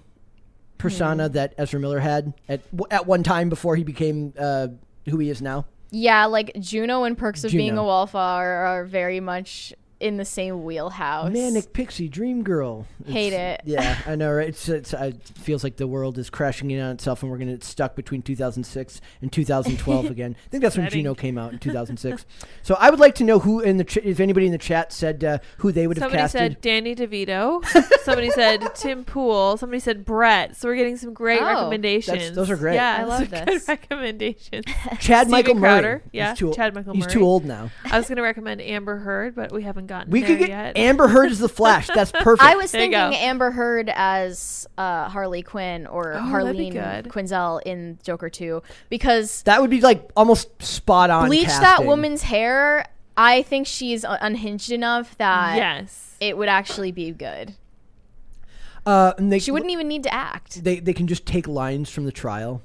persona 0.77 1.27
Hmm. 1.27 1.33
that 1.33 1.53
Ezra 1.57 1.79
Miller 1.79 1.99
had 1.99 2.33
at 2.49 2.61
at 2.89 3.05
one 3.05 3.23
time 3.23 3.49
before 3.49 3.75
he 3.75 3.83
became 3.83 4.33
uh, 4.39 4.67
who 5.09 5.17
he 5.19 5.29
is 5.29 5.41
now. 5.41 5.65
yeah, 5.91 6.25
like 6.25 6.51
Juno 6.59 7.03
and 7.03 7.17
Perks 7.17 7.43
of 7.43 7.51
Being 7.51 7.71
Juno. 7.71 7.81
a 7.83 7.85
Wallflower 7.85 8.49
are 8.49 8.85
very 8.85 9.19
much 9.19 9.73
in 10.01 10.17
the 10.17 10.25
same 10.25 10.63
wheelhouse. 10.63 11.31
Manic 11.31 11.73
pixie 11.73 12.09
dream 12.09 12.43
girl. 12.43 12.87
Hate 13.05 13.33
it. 13.33 13.61
Yeah, 13.65 13.97
I 14.07 14.15
know. 14.15 14.31
Right? 14.31 14.49
It's, 14.49 14.67
it's 14.67 14.93
it 14.93 15.21
feels 15.35 15.63
like 15.63 15.77
the 15.77 15.87
world 15.87 16.17
is 16.17 16.29
crashing 16.29 16.71
in 16.71 16.81
on 16.81 16.91
itself, 16.91 17.21
and 17.23 17.31
we're 17.31 17.37
gonna 17.37 17.51
get 17.51 17.63
stuck 17.63 17.95
between 17.95 18.21
2006 18.21 19.01
and 19.21 19.31
2012 19.31 20.05
again. 20.11 20.35
I 20.45 20.49
think 20.49 20.63
that's 20.63 20.77
when 20.77 20.89
Juno 20.89 21.15
came 21.15 21.37
out 21.37 21.53
in 21.53 21.59
2006. 21.59 22.25
so 22.63 22.75
I 22.79 22.89
would 22.89 22.99
like 22.99 23.15
to 23.15 23.23
know 23.23 23.39
who 23.39 23.59
in 23.59 23.77
the 23.77 23.83
ch- 23.83 23.97
if 23.97 24.19
anybody 24.19 24.45
in 24.47 24.51
the 24.51 24.57
chat 24.57 24.91
said 24.91 25.23
uh, 25.23 25.37
who 25.57 25.71
they 25.71 25.87
would 25.87 25.97
have 25.97 26.11
casted. 26.11 26.31
Somebody 26.31 26.53
said 26.55 26.61
Danny 26.61 26.95
DeVito. 26.95 27.65
Somebody 28.03 28.29
said 28.31 28.75
Tim 28.75 29.03
Pool. 29.05 29.57
Somebody 29.57 29.79
said 29.79 30.03
Brett. 30.05 30.55
So 30.57 30.67
we're 30.67 30.75
getting 30.75 30.97
some 30.97 31.13
great 31.13 31.41
Oh, 31.41 31.45
recommendations. 31.45 32.35
those 32.35 32.49
are 32.49 32.57
great. 32.57 32.75
Yeah, 32.75 32.97
I 32.99 33.03
love 33.03 33.21
are 33.21 33.25
this. 33.45 33.65
Good 33.65 33.67
recommendations. 33.67 34.65
Chad 34.99 34.99
Steven 35.27 35.31
Michael 35.31 35.55
Crowder. 35.55 35.81
Murray. 35.87 36.01
Yeah, 36.11 36.33
too, 36.33 36.53
Chad 36.53 36.73
Michael 36.73 36.93
He's 36.93 37.03
Murray. 37.05 37.13
too 37.13 37.21
old 37.23 37.45
now. 37.45 37.69
I 37.85 37.97
was 37.97 38.07
going 38.07 38.17
to 38.17 38.21
recommend 38.23 38.61
Amber 38.61 38.97
Heard, 38.97 39.35
but 39.35 39.51
we 39.51 39.63
haven't 39.63 39.87
gotten 39.91 40.11
We 40.11 40.21
there 40.21 40.29
could 40.29 40.39
get 40.39 40.49
yet. 40.49 40.77
Amber 40.77 41.07
Heard 41.09 41.31
as 41.31 41.39
the 41.39 41.49
Flash. 41.59 41.87
That's 41.87 42.11
perfect. 42.11 42.41
I 42.41 42.55
was 42.55 42.71
There 42.71 42.81
thinking. 42.81 42.99
Amber 43.19 43.51
Heard 43.51 43.91
as 43.93 44.67
uh, 44.77 45.09
Harley 45.09 45.43
Quinn 45.43 45.85
or 45.85 46.13
Oh, 46.13 46.43
that'd 46.43 46.55
Harleen. 46.55 47.07
Quinzel 47.07 47.61
in 47.65 47.99
Joker 48.03 48.29
2 48.29 48.63
because 48.89 49.43
that 49.43 49.59
would 49.61 49.69
be 49.69 49.81
like 49.81 50.09
almost 50.15 50.61
spot 50.63 51.09
on. 51.09 51.27
bleach 51.27 51.47
that 51.47 51.85
woman's 51.85 52.23
hair. 52.23 52.87
I 53.17 53.41
think 53.43 53.67
she's 53.67 54.05
unhinged 54.07 54.71
enough 54.71 55.17
that 55.17 55.57
yes. 55.57 56.15
it 56.21 56.37
would 56.37 56.47
actually 56.47 56.91
be 56.93 57.11
good. 57.11 57.55
Uh, 58.85 59.13
and 59.17 59.31
they, 59.31 59.39
She 59.39 59.51
wouldn't 59.51 59.71
even 59.71 59.87
need 59.87 60.03
to 60.03 60.13
act. 60.13 60.63
They 60.63 60.79
they 60.79 60.93
can 60.93 61.05
just 61.07 61.25
take 61.25 61.47
lines 61.47 61.89
from 61.89 62.05
the 62.05 62.11
trial. 62.11 62.61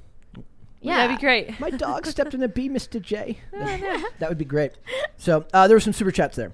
Yeah, 0.81 1.07
That'd 1.07 1.17
be 1.17 1.21
great. 1.21 1.59
My 1.59 1.69
dog 1.71 2.05
stepped 2.05 2.33
in 2.33 2.41
a 2.43 2.47
bee, 2.47 2.69
Mr. 2.69 3.01
J. 3.01 3.39
That, 3.51 4.11
that 4.19 4.29
would 4.29 4.37
be 4.37 4.45
great. 4.45 4.71
So 5.17 5.45
uh, 5.53 5.67
there 5.67 5.75
were 5.75 5.81
some 5.81 5.93
super 5.93 6.11
chats 6.11 6.35
there. 6.35 6.53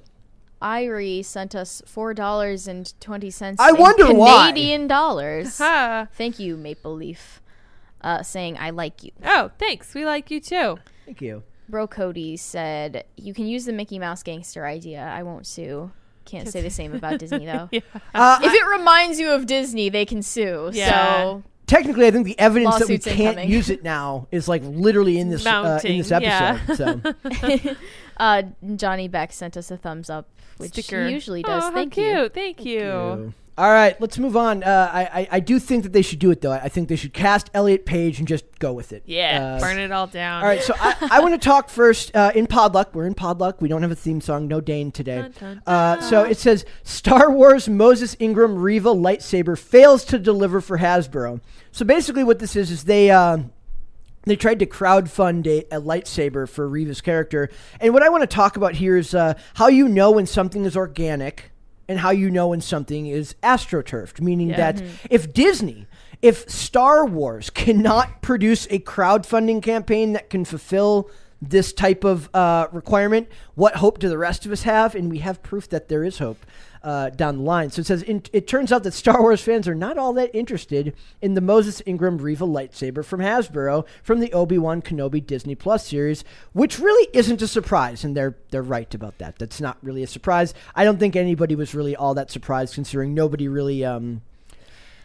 Irie 0.63 1.23
sent 1.25 1.53
us 1.53 1.81
four 1.85 2.13
dollars 2.13 2.67
and 2.67 2.93
twenty 3.01 3.29
cents. 3.29 3.59
I 3.59 3.73
wonder 3.73 4.13
why. 4.13 4.47
Canadian 4.49 4.87
dollars. 4.87 5.57
Thank 5.57 6.39
you, 6.39 6.55
Maple 6.57 6.95
Leaf. 6.95 7.41
Uh, 8.01 8.23
saying 8.23 8.57
I 8.59 8.69
like 8.71 9.03
you. 9.03 9.11
Oh, 9.23 9.51
thanks. 9.59 9.93
We 9.93 10.05
like 10.05 10.29
you 10.31 10.39
too. 10.41 10.77
Thank 11.05 11.21
you. 11.21 11.43
Bro 11.69 11.87
Cody 11.87 12.35
said 12.37 13.05
you 13.15 13.33
can 13.33 13.47
use 13.47 13.65
the 13.65 13.71
Mickey 13.73 13.97
Mouse 13.99 14.23
gangster 14.23 14.65
idea. 14.65 15.01
I 15.01 15.23
won't 15.23 15.47
sue. 15.47 15.91
Can't 16.25 16.47
say 16.49 16.61
the 16.61 16.69
same 16.69 16.93
about 16.99 17.19
Disney 17.19 17.45
though. 17.45 17.69
Yeah. 17.71 17.79
Uh, 18.13 18.39
If 18.41 18.53
it 18.53 18.65
reminds 18.77 19.19
you 19.19 19.31
of 19.31 19.45
Disney, 19.45 19.89
they 19.89 20.05
can 20.05 20.21
sue. 20.21 20.69
Yeah. 20.73 20.89
So 20.89 21.43
technically, 21.65 22.05
I 22.07 22.11
think 22.11 22.25
the 22.25 22.37
evidence 22.39 22.77
that 22.79 22.89
we 22.89 22.97
can't 22.97 23.19
incoming. 23.19 23.49
use 23.49 23.69
it 23.69 23.83
now 23.83 24.27
is 24.31 24.49
like 24.49 24.61
literally 24.65 25.17
in 25.17 25.29
this 25.29 25.45
uh, 25.45 25.79
in 25.85 25.97
this 25.99 26.11
episode. 26.11 26.21
yeah. 26.21 26.75
So 26.75 27.75
uh, 28.17 28.43
Johnny 28.75 29.07
Beck 29.07 29.31
sent 29.31 29.55
us 29.55 29.71
a 29.71 29.77
thumbs 29.77 30.09
up, 30.09 30.29
which 30.57 30.71
Sticker. 30.73 31.07
he 31.07 31.13
usually 31.13 31.41
does. 31.41 31.63
Oh, 31.63 31.67
how 31.67 31.73
Thank 31.73 31.93
cute. 31.93 32.05
you. 32.07 32.29
Thank 32.29 32.65
you. 32.65 33.33
All 33.55 33.69
right, 33.69 33.99
let's 34.01 34.17
move 34.17 34.35
on. 34.35 34.63
Uh, 34.63 34.89
I, 34.91 35.03
I 35.21 35.27
I 35.33 35.39
do 35.39 35.59
think 35.59 35.83
that 35.83 35.93
they 35.93 36.01
should 36.01 36.17
do 36.17 36.31
it 36.31 36.41
though. 36.41 36.51
I 36.51 36.69
think 36.69 36.89
they 36.89 36.95
should 36.95 37.13
cast 37.13 37.51
Elliot 37.53 37.85
Page 37.85 38.17
and 38.17 38.27
just 38.27 38.45
go 38.57 38.73
with 38.73 38.91
it. 38.91 39.03
Yeah. 39.05 39.57
Uh, 39.57 39.59
burn 39.59 39.77
it 39.77 39.91
all 39.91 40.07
down. 40.07 40.41
All 40.41 40.49
right, 40.49 40.63
so 40.63 40.73
I, 40.79 41.09
I 41.11 41.19
want 41.19 41.39
to 41.39 41.45
talk 41.45 41.69
first 41.69 42.15
uh, 42.15 42.31
in 42.33 42.47
Podluck. 42.47 42.93
We're 42.95 43.05
in 43.05 43.13
Podluck. 43.13 43.61
We 43.61 43.67
don't 43.67 43.83
have 43.83 43.91
a 43.91 43.95
theme 43.95 44.21
song. 44.21 44.47
No 44.47 44.59
Dane 44.59 44.91
today. 44.91 45.21
Dun, 45.21 45.33
dun, 45.39 45.61
Uh, 45.67 46.01
so 46.01 46.23
it 46.23 46.39
says 46.39 46.65
Star 46.81 47.29
Wars 47.29 47.69
Moses 47.69 48.15
Ingram 48.17 48.55
Reva 48.55 48.89
lightsaber 48.89 49.55
fails 49.55 50.03
to 50.05 50.17
deliver 50.17 50.59
for 50.59 50.79
Hasbro. 50.79 51.39
So 51.71 51.85
basically, 51.85 52.23
what 52.23 52.39
this 52.39 52.55
is 52.55 52.71
is 52.71 52.85
they. 52.85 53.11
They 54.25 54.35
tried 54.35 54.59
to 54.59 54.65
crowdfund 54.65 55.47
a, 55.47 55.59
a 55.75 55.81
lightsaber 55.81 56.47
for 56.47 56.67
Reva's 56.67 57.01
character. 57.01 57.49
And 57.79 57.93
what 57.93 58.03
I 58.03 58.09
want 58.09 58.21
to 58.21 58.27
talk 58.27 58.55
about 58.57 58.75
here 58.75 58.97
is 58.97 59.13
uh, 59.13 59.33
how 59.55 59.67
you 59.67 59.87
know 59.87 60.11
when 60.11 60.25
something 60.25 60.63
is 60.65 60.77
organic 60.77 61.51
and 61.89 61.99
how 61.99 62.11
you 62.11 62.29
know 62.29 62.47
when 62.49 62.61
something 62.61 63.07
is 63.07 63.35
astroturfed, 63.43 64.21
meaning 64.21 64.49
Yeah. 64.49 64.71
that 64.71 64.83
if 65.09 65.33
Disney, 65.33 65.87
if 66.21 66.49
Star 66.49 67.05
Wars 67.05 67.49
cannot 67.49 68.21
produce 68.21 68.65
a 68.69 68.79
crowdfunding 68.79 69.61
campaign 69.61 70.13
that 70.13 70.29
can 70.29 70.45
fulfill 70.45 71.09
this 71.41 71.73
type 71.73 72.05
of 72.05 72.29
uh, 72.33 72.67
requirement, 72.71 73.27
what 73.55 73.75
hope 73.75 73.99
do 73.99 74.07
the 74.07 74.17
rest 74.17 74.45
of 74.45 74.51
us 74.53 74.63
have? 74.63 74.95
And 74.95 75.11
we 75.11 75.17
have 75.19 75.43
proof 75.43 75.67
that 75.69 75.89
there 75.89 76.05
is 76.05 76.19
hope 76.19 76.45
uh, 76.83 77.09
down 77.09 77.37
the 77.37 77.43
line. 77.43 77.69
So 77.69 77.79
it 77.79 77.85
says 77.85 78.03
in, 78.03 78.23
it 78.33 78.47
turns 78.47 78.71
out 78.71 78.83
that 78.83 78.93
Star 78.93 79.21
Wars 79.21 79.41
fans 79.41 79.67
are 79.67 79.75
not 79.75 79.97
all 79.97 80.13
that 80.13 80.35
interested 80.35 80.93
in 81.21 81.33
the 81.33 81.41
Moses 81.41 81.81
Ingram 81.85 82.17
Reva 82.17 82.45
lightsaber 82.45 83.05
from 83.05 83.21
Hasbro 83.21 83.85
from 84.03 84.19
the 84.19 84.33
Obi 84.33 84.57
Wan 84.57 84.81
Kenobi 84.81 85.25
Disney 85.25 85.55
Plus 85.55 85.87
series, 85.87 86.23
which 86.51 86.79
really 86.79 87.09
isn't 87.13 87.41
a 87.41 87.47
surprise, 87.47 88.03
and 88.03 88.17
they're 88.17 88.35
they're 88.51 88.61
right 88.61 88.93
about 88.93 89.17
that. 89.19 89.39
That's 89.39 89.61
not 89.61 89.77
really 89.81 90.03
a 90.03 90.07
surprise. 90.07 90.53
I 90.75 90.83
don't 90.83 90.99
think 90.99 91.15
anybody 91.15 91.55
was 91.55 91.73
really 91.73 91.95
all 91.95 92.13
that 92.15 92.31
surprised, 92.31 92.75
considering 92.75 93.13
nobody 93.13 93.47
really. 93.47 93.85
Um, 93.85 94.21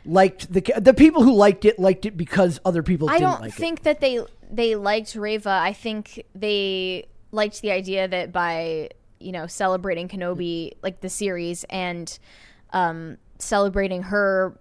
Liked 0.07 0.51
the 0.51 0.63
the 0.79 0.95
people 0.95 1.23
who 1.23 1.35
liked 1.35 1.67
it 1.67 1.79
liked 1.79 2.07
it 2.07 2.17
because 2.17 2.61
other 2.65 2.83
people 2.83 3.11
I 3.11 3.19
don't 3.19 3.43
like 3.43 3.53
think 3.53 3.83
that 3.83 4.01
they 4.01 4.21
they 4.51 4.75
liked 4.75 5.15
Reva. 5.15 5.51
I 5.51 5.75
think 5.75 6.25
they 6.35 7.09
liked 7.31 7.61
the 7.61 7.73
idea 7.73 8.09
that 8.09 8.33
by 8.33 8.91
you 9.21 9.33
know 9.33 9.47
celebrating 9.47 10.09
Kenobi 10.09 10.73
like 10.83 11.01
the 11.01 11.09
series 11.09 11.65
and 11.71 12.19
um, 12.73 13.19
celebrating 13.39 14.03
her 14.03 14.59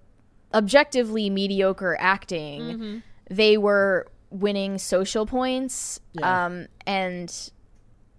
objectively 0.53 1.29
mediocre 1.29 1.97
acting, 1.99 3.03
they 3.29 3.57
were 3.57 4.07
winning 4.29 4.77
social 4.77 5.25
points. 5.25 5.99
Yeah. 6.13 6.45
Um, 6.45 6.67
and 6.85 7.51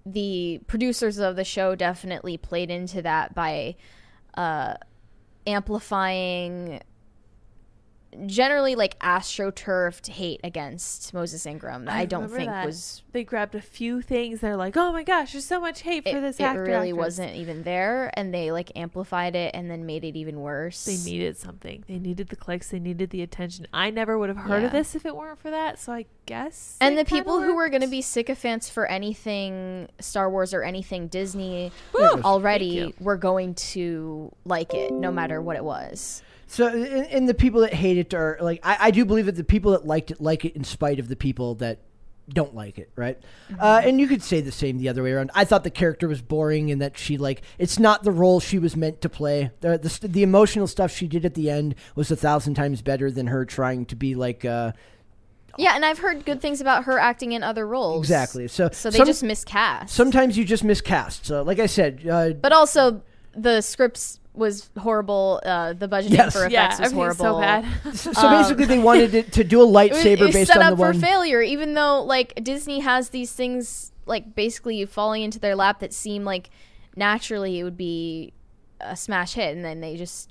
the 0.04 0.60
producers 0.66 1.18
of 1.18 1.36
the 1.36 1.44
show 1.44 1.74
definitely 1.74 2.36
played 2.36 2.70
into 2.70 3.02
that 3.02 3.34
by 3.34 3.76
uh, 4.34 4.74
amplifying 5.46 6.80
generally 8.26 8.74
like 8.74 8.98
astroturfed 9.00 10.08
hate 10.08 10.40
against 10.44 11.12
Moses 11.14 11.46
Ingram 11.46 11.84
that 11.84 11.94
I, 11.94 12.04
don't 12.04 12.22
remember 12.22 12.36
think 12.36 12.50
that. 12.50 12.66
was 12.66 13.02
They 13.12 13.24
grabbed 13.24 13.54
a 13.54 13.60
few 13.60 14.02
things. 14.02 14.40
They're 14.40 14.56
like, 14.56 14.76
"Oh 14.76 14.92
my 14.92 15.02
gosh, 15.02 15.32
there's 15.32 15.44
so 15.44 15.60
much 15.60 15.82
hate 15.82 16.06
it, 16.06 16.12
for 16.12 16.20
this 16.20 16.40
it 16.40 16.44
actor." 16.44 16.62
really 16.62 16.90
actress." 16.90 16.96
wasn't 16.96 17.36
even 17.36 17.62
there 17.62 18.10
and 18.14 18.32
they 18.32 18.52
like 18.52 18.72
amplified 18.76 19.36
it 19.36 19.54
and 19.54 19.70
then 19.70 19.86
made 19.86 20.04
it 20.04 20.16
even 20.16 20.40
worse. 20.40 20.84
They 20.84 20.96
needed 21.10 21.36
something. 21.36 21.84
They 21.86 21.98
needed 21.98 22.28
the 22.28 22.36
clicks. 22.36 22.70
They 22.70 22.78
needed 22.78 23.10
the 23.10 23.22
attention. 23.22 23.66
I 23.72 23.90
never 23.90 24.18
would 24.18 24.28
have 24.28 24.38
heard 24.38 24.64
of 24.64 24.72
this 24.72 24.94
if 24.94 25.06
it 25.06 25.16
weren't 25.16 25.40
for 25.40 25.50
that. 25.50 25.78
So 25.78 25.92
I 25.92 26.06
guess. 26.26 26.76
and 26.80 26.98
the 26.98 27.04
people 27.04 27.38
kinda 27.38 27.46
who 27.46 27.56
were 27.56 27.68
going 27.68 27.82
to 27.82 27.88
be 27.88 28.02
sycophants 28.02 28.68
for 28.68 28.86
anything 28.86 29.88
Star 29.98 30.28
Wars 30.30 30.52
or 30.52 30.62
anything 30.62 31.08
Disney 31.08 31.72
Woo! 31.94 32.22
already 32.22 32.94
were 33.00 33.16
going 33.16 33.54
to 33.54 34.30
like 34.44 34.74
it 34.74 34.92
no 34.92 35.10
matter 35.10 35.40
what 35.40 35.56
it 35.56 35.64
was. 35.64 36.22
So, 36.48 36.66
and, 36.66 37.06
and 37.06 37.28
the 37.28 37.34
people 37.34 37.60
that 37.60 37.74
hate 37.74 37.98
it 37.98 38.14
are 38.14 38.38
like, 38.40 38.60
I, 38.64 38.76
I 38.86 38.90
do 38.90 39.04
believe 39.04 39.26
that 39.26 39.36
the 39.36 39.44
people 39.44 39.72
that 39.72 39.86
liked 39.86 40.10
it 40.10 40.20
like 40.20 40.44
it 40.44 40.56
in 40.56 40.64
spite 40.64 40.98
of 40.98 41.08
the 41.08 41.14
people 41.16 41.54
that 41.56 41.78
don't 42.30 42.54
like 42.54 42.78
it, 42.78 42.90
right? 42.96 43.18
Uh, 43.58 43.80
and 43.84 43.98
you 44.00 44.06
could 44.06 44.22
say 44.22 44.40
the 44.42 44.52
same 44.52 44.76
the 44.78 44.88
other 44.88 45.02
way 45.02 45.12
around. 45.12 45.30
I 45.34 45.44
thought 45.44 45.64
the 45.64 45.70
character 45.70 46.08
was 46.08 46.20
boring 46.20 46.70
and 46.70 46.80
that 46.82 46.98
she 46.98 47.16
like 47.16 47.40
it's 47.58 47.78
not 47.78 48.02
the 48.02 48.10
role 48.12 48.40
she 48.40 48.58
was 48.58 48.76
meant 48.76 49.00
to 49.02 49.08
play. 49.08 49.50
The 49.60 49.78
the, 49.78 50.08
the 50.08 50.22
emotional 50.22 50.66
stuff 50.66 50.90
she 50.90 51.06
did 51.06 51.24
at 51.24 51.34
the 51.34 51.48
end 51.50 51.74
was 51.94 52.10
a 52.10 52.16
thousand 52.16 52.54
times 52.54 52.82
better 52.82 53.10
than 53.10 53.28
her 53.28 53.44
trying 53.46 53.86
to 53.86 53.96
be 53.96 54.14
like 54.14 54.44
uh, 54.44 54.72
Yeah, 55.56 55.72
and 55.74 55.84
I've 55.86 55.98
heard 56.00 56.24
good 56.26 56.40
things 56.42 56.60
about 56.60 56.84
her 56.84 56.98
acting 56.98 57.32
in 57.32 57.42
other 57.42 57.66
roles. 57.66 58.04
exactly. 58.04 58.46
So 58.48 58.68
So 58.72 58.90
they 58.90 58.98
some- 58.98 59.06
just 59.06 59.22
miscast. 59.22 59.94
sometimes 59.94 60.36
you 60.36 60.44
just 60.44 60.64
miscast. 60.64 61.24
So 61.24 61.42
like 61.42 61.58
I 61.60 61.66
said, 61.66 62.06
uh, 62.06 62.30
But 62.34 62.52
also, 62.52 63.00
the 63.34 63.60
scripts 63.62 64.20
was 64.38 64.70
horrible. 64.78 65.40
Uh, 65.44 65.72
the 65.72 65.88
budgeting 65.88 66.10
Yes. 66.12 66.32
for 66.32 66.46
effects 66.46 66.52
Yeah, 66.78 66.80
was 66.80 66.92
horrible. 66.92 67.24
so 67.24 67.40
bad. 67.40 67.64
so, 67.94 68.12
so 68.12 68.28
basically 68.30 68.64
they 68.66 68.78
wanted 68.78 69.14
it 69.14 69.32
to 69.32 69.44
do 69.44 69.60
a 69.60 69.66
lightsaber 69.66 69.90
It 69.90 69.92
was, 69.92 70.04
it 70.04 70.18
lightsaber 70.18 70.26
was 70.26 70.34
based 70.34 70.52
set 70.52 70.56
on 70.58 70.62
up 70.64 70.70
the 70.72 70.76
for 70.76 70.92
one. 70.92 71.00
failure, 71.00 71.42
even 71.42 71.74
though 71.74 72.02
like 72.02 72.42
Disney 72.42 72.80
has 72.80 73.10
these 73.10 73.32
things 73.32 73.92
like 74.06 74.34
basically 74.34 74.84
falling 74.86 75.22
into 75.22 75.38
their 75.38 75.54
lap 75.54 75.80
that 75.80 75.92
seem 75.92 76.24
like 76.24 76.50
naturally 76.96 77.58
it 77.58 77.64
would 77.64 77.76
be 77.76 78.32
a 78.80 78.96
smash 78.96 79.34
hit, 79.34 79.54
and 79.56 79.64
then 79.64 79.80
they 79.80 79.96
just 79.96 80.30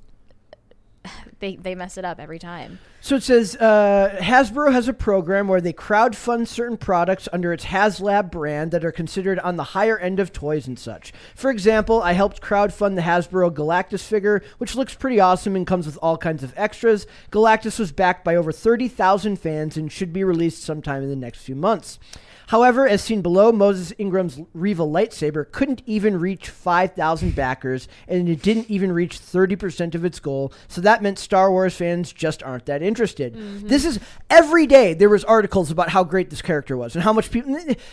they 1.39 1.55
they 1.55 1.75
mess 1.75 1.97
it 1.97 2.05
up 2.05 2.19
every 2.19 2.39
time. 2.39 2.79
So 2.99 3.15
it 3.15 3.23
says 3.23 3.55
uh, 3.55 4.17
Hasbro 4.19 4.73
has 4.73 4.87
a 4.87 4.93
program 4.93 5.47
where 5.47 5.61
they 5.61 5.71
crowdfund 5.71 6.47
certain 6.47 6.77
products 6.77 7.29
under 7.31 7.53
its 7.53 7.65
HasLab 7.65 8.31
brand 8.31 8.71
that 8.71 8.83
are 8.83 8.91
considered 8.91 9.39
on 9.39 9.55
the 9.55 9.63
higher 9.63 9.97
end 9.97 10.19
of 10.19 10.33
toys 10.33 10.67
and 10.67 10.77
such. 10.77 11.13
For 11.35 11.49
example, 11.49 12.01
I 12.01 12.13
helped 12.13 12.41
crowdfund 12.41 12.95
the 12.95 13.03
Hasbro 13.03 13.51
Galactus 13.51 14.03
figure, 14.03 14.43
which 14.57 14.75
looks 14.75 14.95
pretty 14.95 15.19
awesome 15.19 15.55
and 15.55 15.65
comes 15.65 15.85
with 15.85 15.97
all 16.01 16.17
kinds 16.17 16.43
of 16.43 16.53
extras. 16.57 17.05
Galactus 17.31 17.79
was 17.79 17.91
backed 17.91 18.25
by 18.25 18.35
over 18.35 18.51
30,000 18.51 19.37
fans 19.37 19.77
and 19.77 19.91
should 19.91 20.11
be 20.11 20.23
released 20.23 20.63
sometime 20.63 21.03
in 21.03 21.09
the 21.09 21.15
next 21.15 21.39
few 21.39 21.55
months. 21.55 21.99
However, 22.47 22.87
as 22.87 23.01
seen 23.01 23.21
below, 23.21 23.51
Moses 23.51 23.93
Ingram's 23.97 24.39
Reva 24.53 24.83
lightsaber 24.83 25.49
couldn't 25.51 25.81
even 25.85 26.19
reach 26.19 26.49
5,000 26.49 27.35
backers, 27.35 27.87
and 28.07 28.27
it 28.27 28.41
didn't 28.41 28.69
even 28.69 28.91
reach 28.91 29.19
30% 29.19 29.95
of 29.95 30.05
its 30.05 30.19
goal, 30.19 30.53
so 30.67 30.81
that 30.81 31.03
meant 31.03 31.19
Star 31.19 31.51
Wars 31.51 31.75
fans 31.75 32.13
just 32.13 32.41
aren't 32.43 32.65
that 32.65 32.81
interested. 32.81 33.35
Mm-hmm. 33.35 33.67
This 33.67 33.85
is 33.85 33.99
every 34.29 34.65
day 34.65 34.93
there 34.93 35.09
was 35.09 35.23
articles 35.25 35.71
about 35.71 35.89
how 35.89 36.03
great 36.03 36.29
this 36.29 36.41
character 36.41 36.77
was 36.77 36.95
and 36.95 37.03
how 37.03 37.13
much 37.13 37.31
people 37.31 37.51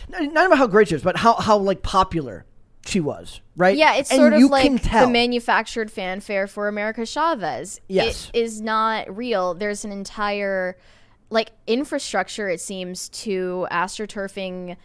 not 0.09 0.45
about 0.45 0.57
how 0.57 0.67
great 0.67 0.87
she 0.87 0.95
was, 0.95 1.03
but 1.03 1.17
how 1.17 1.33
how 1.35 1.57
like 1.57 1.83
popular 1.83 2.45
she 2.85 2.99
was, 2.99 3.41
right? 3.55 3.75
Yeah, 3.75 3.95
it's 3.95 4.11
And 4.11 4.19
sort 4.19 4.33
of 4.33 4.41
like 4.43 4.83
the 4.83 5.07
manufactured 5.07 5.91
fanfare 5.91 6.47
for 6.47 6.67
America 6.67 7.05
Chavez. 7.05 7.81
Yes. 7.87 8.29
It 8.33 8.39
is 8.39 8.61
not 8.61 9.15
real. 9.15 9.53
There's 9.53 9.85
an 9.85 9.91
entire 9.91 10.77
like 11.29 11.51
infrastructure 11.67 12.49
it 12.49 12.61
seems 12.61 13.09
to 13.09 13.67
astroturfing 13.71 14.77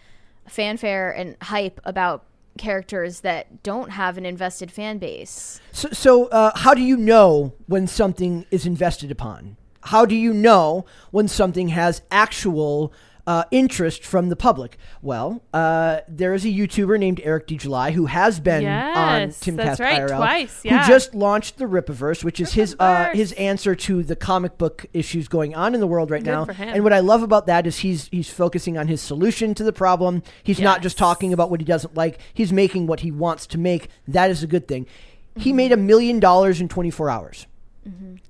fanfare 0.49 1.11
and 1.11 1.37
hype 1.43 1.81
about 1.85 2.25
characters 2.59 3.21
that 3.21 3.63
don't 3.63 3.91
have 3.91 4.19
an 4.19 4.27
invested 4.27 4.71
fan 4.71 4.99
base. 4.99 5.61
So, 5.73 5.89
so 5.93 6.27
uh, 6.27 6.53
how 6.57 6.75
do 6.75 6.83
you 6.83 6.97
know 6.97 7.55
when 7.67 7.87
something 7.87 8.45
is 8.51 8.67
invested 8.67 9.11
upon? 9.11 9.57
How 9.85 10.05
do 10.05 10.15
you 10.15 10.35
know 10.35 10.85
when 11.11 11.27
something 11.27 11.69
has 11.69 12.03
actual 12.11 12.93
uh, 13.31 13.45
interest 13.53 14.05
from 14.05 14.29
the 14.29 14.35
public? 14.35 14.77
Well, 15.03 15.41
uh, 15.55 16.01
there 16.09 16.35
is 16.35 16.45
a 16.45 16.49
YouTuber 16.49 16.99
named 16.99 17.21
Eric 17.23 17.47
DeJuly 17.47 17.93
who 17.93 18.07
has 18.07 18.41
been 18.41 18.67
on 18.67 19.21
Yes, 19.21 19.41
Timcast 19.41 19.57
that's 19.57 19.81
right, 19.81 20.01
IRL, 20.01 20.17
twice, 20.17 20.65
yeah. 20.65 20.83
who 20.83 20.93
just 20.93 21.15
launched 21.15 21.59
the 21.59 21.67
Rippaverse, 21.67 22.25
which 22.25 22.41
is 22.41 22.55
his 22.55 22.75
uh, 22.81 23.11
his 23.13 23.31
answer 23.33 23.77
to 23.77 24.03
the 24.03 24.17
comic 24.17 24.59
book 24.59 24.85
issues 24.93 25.29
going 25.29 25.55
on 25.55 25.75
in 25.75 25.81
the 25.81 25.87
world 25.87 26.11
right 26.11 26.25
Good 26.25 26.31
now. 26.31 26.47
And 26.59 26.83
what 26.83 26.93
I 26.93 26.99
love 26.99 27.23
about 27.23 27.47
that 27.47 27.69
is 27.69 27.79
he's 27.79 28.09
he's 28.09 28.29
focusing 28.31 28.77
on 28.77 28.89
his 28.89 29.01
solution 29.01 29.55
to 29.55 29.63
the 29.63 29.73
problem. 29.73 30.25
He's 30.43 30.59
not 30.59 30.83
just 30.83 30.99
talking 30.99 31.33
about 31.33 31.51
what 31.51 31.61
he 31.61 31.67
doesn't 31.67 31.95
like. 31.95 32.19
He's 32.35 32.53
making 32.53 32.89
what 32.89 33.01
he 33.01 33.13
wants 33.13 33.47
to 33.49 33.59
make. 33.59 33.91
That 34.09 34.31
is 34.33 34.43
a 34.43 34.49
good 34.49 34.67
thing. 34.67 34.87
Mm-hmm. 34.87 35.41
He 35.43 35.53
made 35.53 35.71
a 35.71 35.77
million 35.77 36.19
dollars 36.19 36.61
in 36.61 36.69
24 36.69 37.09
hours. 37.09 37.47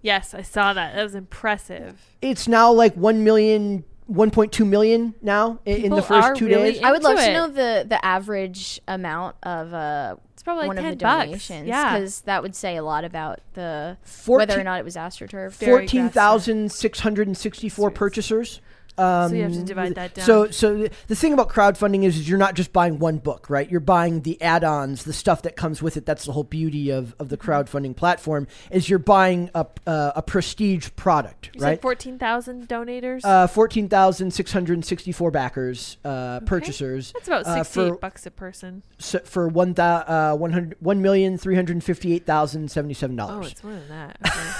Yes, 0.02 0.32
I 0.32 0.42
saw 0.42 0.72
that. 0.72 0.94
That 0.94 1.02
was 1.02 1.14
impressive. 1.14 2.00
It's 2.22 2.48
now 2.48 2.72
like 2.72 2.94
1 2.94 3.22
million, 3.24 3.84
1.2 4.10 4.66
million 4.66 5.14
now 5.22 5.60
i- 5.66 5.70
in 5.70 5.94
the 5.94 6.02
first 6.02 6.28
are 6.30 6.34
two 6.34 6.46
really 6.46 6.72
days. 6.72 6.82
I 6.82 6.90
would 6.90 7.02
love 7.04 7.12
Into 7.18 7.26
to 7.26 7.32
know 7.32 7.46
the 7.48 7.86
the 7.88 8.04
average 8.04 8.80
amount 8.88 9.36
of 9.44 9.72
uh 9.72 10.16
It's 10.34 10.42
probably 10.42 10.62
like 10.62 10.68
one 10.68 10.78
of 10.78 10.84
ten 10.84 10.98
the 10.98 11.04
bucks. 11.04 11.26
donations 11.26 11.68
Yeah, 11.68 11.96
because 11.98 12.20
that 12.22 12.42
would 12.42 12.56
say 12.56 12.76
a 12.76 12.82
lot 12.82 13.04
about 13.04 13.38
the 13.54 13.96
14 14.02 14.36
whether 14.38 14.60
or 14.60 14.64
not 14.64 14.80
it 14.80 14.84
was 14.84 14.96
astroturf. 14.96 15.52
14,664 15.52 17.90
purchasers. 17.90 18.60
Um, 19.00 19.30
So 19.30 19.36
you 19.36 19.42
have 19.42 19.52
to 19.52 19.62
divide 19.62 19.94
that 19.96 20.14
down. 20.14 20.26
So, 20.26 20.50
so 20.50 20.76
the- 20.76 20.90
the 21.08 21.16
thing 21.16 21.32
about 21.32 21.48
crowdfunding 21.48 22.04
is, 22.04 22.16
is 22.18 22.28
you're 22.28 22.38
not 22.38 22.54
just 22.54 22.72
buying 22.72 22.98
one 22.98 23.18
book, 23.18 23.48
right? 23.50 23.68
You're 23.70 23.80
buying 23.80 24.20
the 24.22 24.40
add-ons, 24.42 25.04
the 25.04 25.12
stuff 25.12 25.42
that 25.42 25.56
comes 25.56 25.82
with 25.82 25.96
it. 25.96 26.04
That's 26.06 26.24
the 26.26 26.32
whole 26.32 26.44
beauty 26.44 26.90
of, 26.90 27.14
of 27.18 27.28
the 27.28 27.36
Mm-hmm. 27.36 27.50
crowdfunding 27.50 27.96
platform 27.96 28.46
is 28.70 28.88
you're 28.90 28.98
buying 28.98 29.50
a 29.54 29.66
uh, 29.86 30.12
a 30.16 30.22
prestige 30.22 30.90
product, 30.96 31.50
You 31.54 31.62
right? 31.62 31.70
said 31.76 31.82
14,000 31.82 32.68
donators. 32.68 33.20
Uh, 33.24 33.46
fourteen 33.46 33.88
thousand 33.88 34.32
six 34.32 34.52
hundred 34.52 34.84
sixty-four 34.84 35.30
backers, 35.30 35.96
uh, 36.04 36.40
purchasers. 36.40 37.12
That's 37.12 37.28
about 37.28 37.46
uh, 37.46 37.64
68 37.64 37.88
for- 37.88 37.96
bucks 37.96 38.26
a 38.26 38.30
person. 38.30 38.82
so 38.98 39.20
for 39.20 39.48
one 39.48 39.74
uh, 39.78 40.34
one 40.36 40.52
hundred 40.52 40.76
one 40.80 41.00
million 41.00 41.38
three 41.38 41.54
hundred 41.54 41.82
fifty-eight 41.82 42.26
thousand 42.26 42.70
seventy-seven 42.70 43.16
dollars. 43.16 43.46
Oh, 43.46 43.48
it's 43.48 43.64
more 43.64 43.72
than 43.72 43.88
that. 43.88 44.18
Okay. 44.26 44.50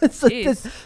so, 0.10 0.28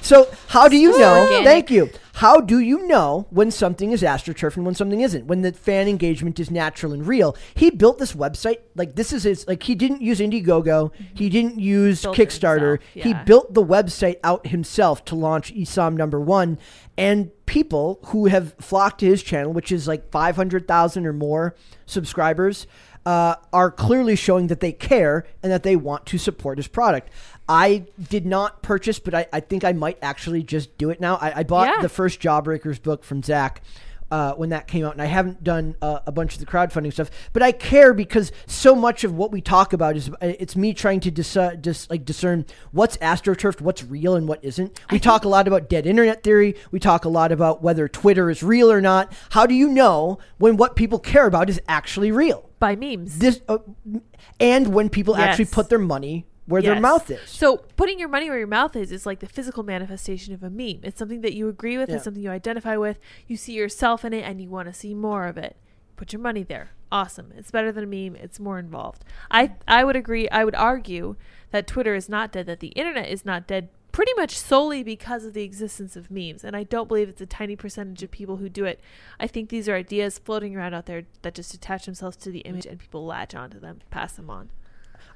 so 0.00 0.28
how 0.48 0.68
do 0.68 0.76
you 0.76 0.92
So 0.92 0.98
know? 0.98 1.22
organic. 1.22 1.44
Thank 1.44 1.70
you. 1.70 1.90
How 2.14 2.40
do 2.40 2.58
you 2.60 2.86
know 2.86 3.26
when 3.30 3.50
something 3.50 3.90
is 3.90 4.02
astroturf 4.02 4.56
and 4.56 4.66
when 4.66 4.74
something 4.74 5.00
isn't? 5.00 5.26
When 5.26 5.40
the 5.40 5.50
fan 5.52 5.88
engagement 5.88 6.38
is 6.38 6.50
natural 6.50 6.92
and 6.92 7.06
real? 7.06 7.34
He 7.54 7.70
built 7.70 7.98
this 7.98 8.12
website 8.12 8.58
like 8.74 8.96
this 8.96 9.12
is 9.14 9.22
his 9.22 9.48
like 9.48 9.62
he 9.62 9.74
didn't 9.74 10.02
use 10.02 10.20
Indiegogo, 10.20 10.92
he 11.14 11.30
didn't 11.30 11.58
use 11.58 12.02
Built 12.02 12.16
Kickstarter. 12.16 12.80
himself, 12.92 13.04
He 13.04 13.14
built 13.24 13.54
the 13.54 13.64
website 13.64 14.16
out 14.22 14.46
himself 14.48 15.04
to 15.06 15.14
launch 15.14 15.52
Isom 15.58 15.96
number 15.96 16.20
one, 16.20 16.58
and 16.98 17.30
people 17.46 17.98
who 18.06 18.26
have 18.26 18.54
flocked 18.60 19.00
to 19.00 19.06
his 19.06 19.22
channel, 19.22 19.52
which 19.54 19.72
is 19.72 19.88
like 19.88 20.10
five 20.10 20.36
hundred 20.36 20.68
thousand 20.68 21.06
or 21.06 21.12
more 21.14 21.54
subscribers. 21.86 22.66
Uh, 23.04 23.34
are 23.52 23.68
clearly 23.72 24.14
showing 24.14 24.46
that 24.46 24.60
they 24.60 24.70
care 24.70 25.26
and 25.42 25.50
that 25.50 25.64
they 25.64 25.74
want 25.74 26.06
to 26.06 26.16
support 26.16 26.56
his 26.56 26.68
product. 26.68 27.10
I 27.49 27.84
did 28.09 28.24
not 28.26 28.62
purchase, 28.62 28.99
but 28.99 29.14
I, 29.14 29.26
I 29.32 29.40
think 29.40 29.64
I 29.64 29.72
might 29.72 29.99
actually 30.03 30.43
just 30.43 30.76
do 30.78 30.90
it 30.90 31.01
now. 31.01 31.16
I, 31.16 31.40
I 31.40 31.43
bought 31.43 31.68
Yeah. 31.68 31.82
the 31.82 31.88
first 31.88 32.20
Jawbreakers 32.20 32.82
book 32.82 33.05
from 33.05 33.22
Zach 33.22 33.62
uh, 34.11 34.34
when 34.34 34.51
that 34.51 34.66
came 34.68 34.84
out, 34.84 34.93
and 34.93 35.01
I 35.01 35.07
haven't 35.07 35.43
done 35.43 35.74
uh, 35.80 36.01
a 36.07 36.12
bunch 36.12 36.34
of 36.34 36.40
the 36.40 36.45
crowdfunding 36.47 36.93
stuff. 36.93 37.11
But 37.32 37.43
I 37.43 37.51
care 37.51 37.95
because 37.95 38.30
so 38.47 38.74
much 38.74 39.05
of 39.05 39.14
what 39.14 39.32
we 39.32 39.40
talk 39.40 39.72
about 39.72 39.97
is 39.97 40.11
uh, 40.11 40.14
it's 40.20 40.55
me 40.55 40.74
trying 40.74 41.01
to 41.01 41.11
dis- 41.11 41.34
uh, 41.36 41.57
dis- 41.59 41.88
like 41.88 42.05
discern 42.05 42.45
what's 42.72 42.99
astroturfed, 42.99 43.62
what's 43.62 43.82
real, 43.82 44.14
and 44.14 44.28
what 44.28 44.45
isn't. 44.45 44.78
We 44.90 44.99
talk 45.01 45.24
a 45.24 45.28
lot 45.28 45.49
about 45.49 45.70
dead 45.70 45.86
internet 45.86 46.22
theory. 46.22 46.57
We 46.70 46.78
talk 46.78 47.07
a 47.07 47.09
lot 47.09 47.32
about 47.32 47.62
whether 47.62 47.88
Twitter 47.88 48.28
is 48.28 48.43
real 48.43 48.70
or 48.70 48.82
not. 48.82 49.12
How 49.30 49.47
do 49.47 49.55
you 49.55 49.68
know 49.68 50.18
when 50.36 50.59
what 50.59 50.76
people 50.76 50.99
care 50.99 51.26
about 51.26 51.49
is 51.49 51.59
actually 51.66 52.12
real? 52.12 52.51
By 52.61 52.76
memes. 52.76 53.18
This 53.18 53.40
uh, 53.49 53.59
and 54.38 54.74
when 54.74 54.90
people 54.90 55.16
actually 55.16 55.47
put 55.47 55.70
their 55.70 55.78
money 55.78 56.26
where 56.47 56.62
their 56.62 56.80
mouth 56.80 57.11
is. 57.11 57.20
So 57.30 57.59
putting 57.76 57.99
your 57.99 58.09
money 58.09 58.28
where 58.28 58.38
your 58.38 58.47
mouth 58.49 58.74
is 58.76 58.90
is 58.93 59.07
like 59.07 59.20
the 59.20 59.26
physical 59.28 59.62
manifestation 59.62 60.34
of 60.34 60.43
a 60.43 60.51
meme. 60.51 60.80
It's 60.82 60.99
something 60.99 61.20
that 61.20 61.34
you 61.34 61.49
agree 61.49 61.78
with, 61.78 61.88
Yeah. 61.88 61.97
it's 61.97 62.05
something 62.05 62.22
you 62.22 62.30
identify 62.30 62.76
with, 62.76 62.99
you 63.26 63.36
see 63.36 63.53
yourself 63.53 64.05
in 64.05 64.12
it 64.12 64.22
and 64.22 64.40
you 64.40 64.49
want 64.49 64.68
to 64.68 64.74
see 64.74 64.95
more 64.95 65.26
of 65.26 65.36
it. 65.38 65.57
Put 65.97 66.12
your 66.12 66.20
money 66.20 66.43
there. 66.43 66.70
Awesome. 66.90 67.32
It's 67.36 67.51
better 67.51 67.70
than 67.72 67.84
a 67.84 67.86
meme. 67.86 68.16
It's 68.16 68.40
more 68.40 68.59
involved. 68.59 69.05
I 69.30 69.53
I 69.68 69.84
would 69.84 69.97
agree, 69.97 70.28
I 70.30 70.45
would 70.45 70.55
argue 70.57 71.16
that 71.53 71.66
Twitter 71.66 71.95
is 71.95 72.09
not 72.09 72.32
dead, 72.32 72.47
that 72.47 72.61
the 72.61 72.68
internet 72.68 73.09
is 73.09 73.24
not 73.24 73.47
dead 73.47 73.68
pretty 73.93 74.12
much 74.16 74.36
solely 74.38 74.82
because 74.82 75.24
of 75.26 75.34
the 75.34 75.43
existence 75.43 75.97
of 75.97 76.11
memes. 76.11 76.43
And 76.45 76.57
I 76.57 76.64
don't 76.64 76.88
believe 76.88 77.11
it's 77.11 77.20
a 77.20 77.26
tiny 77.26 77.57
percentage 77.57 78.03
of 78.03 78.11
people 78.11 78.38
who 78.38 78.49
do 78.49 78.64
it. 78.64 78.80
I 79.20 79.26
think 79.26 79.51
these 79.51 79.68
are 79.68 79.76
ideas 79.76 80.18
floating 80.18 80.57
around 80.57 80.72
out 80.74 80.86
there 80.86 81.03
that 81.20 81.34
just 81.34 81.53
attach 81.55 81.84
themselves 81.84 82.16
to 82.18 82.30
the 82.30 82.40
image 82.40 82.64
and 82.66 82.78
people 82.78 83.05
latch 83.05 83.34
onto 83.34 83.61
them, 83.61 83.80
pass 83.90 84.12
them 84.14 84.30
on. 84.30 84.49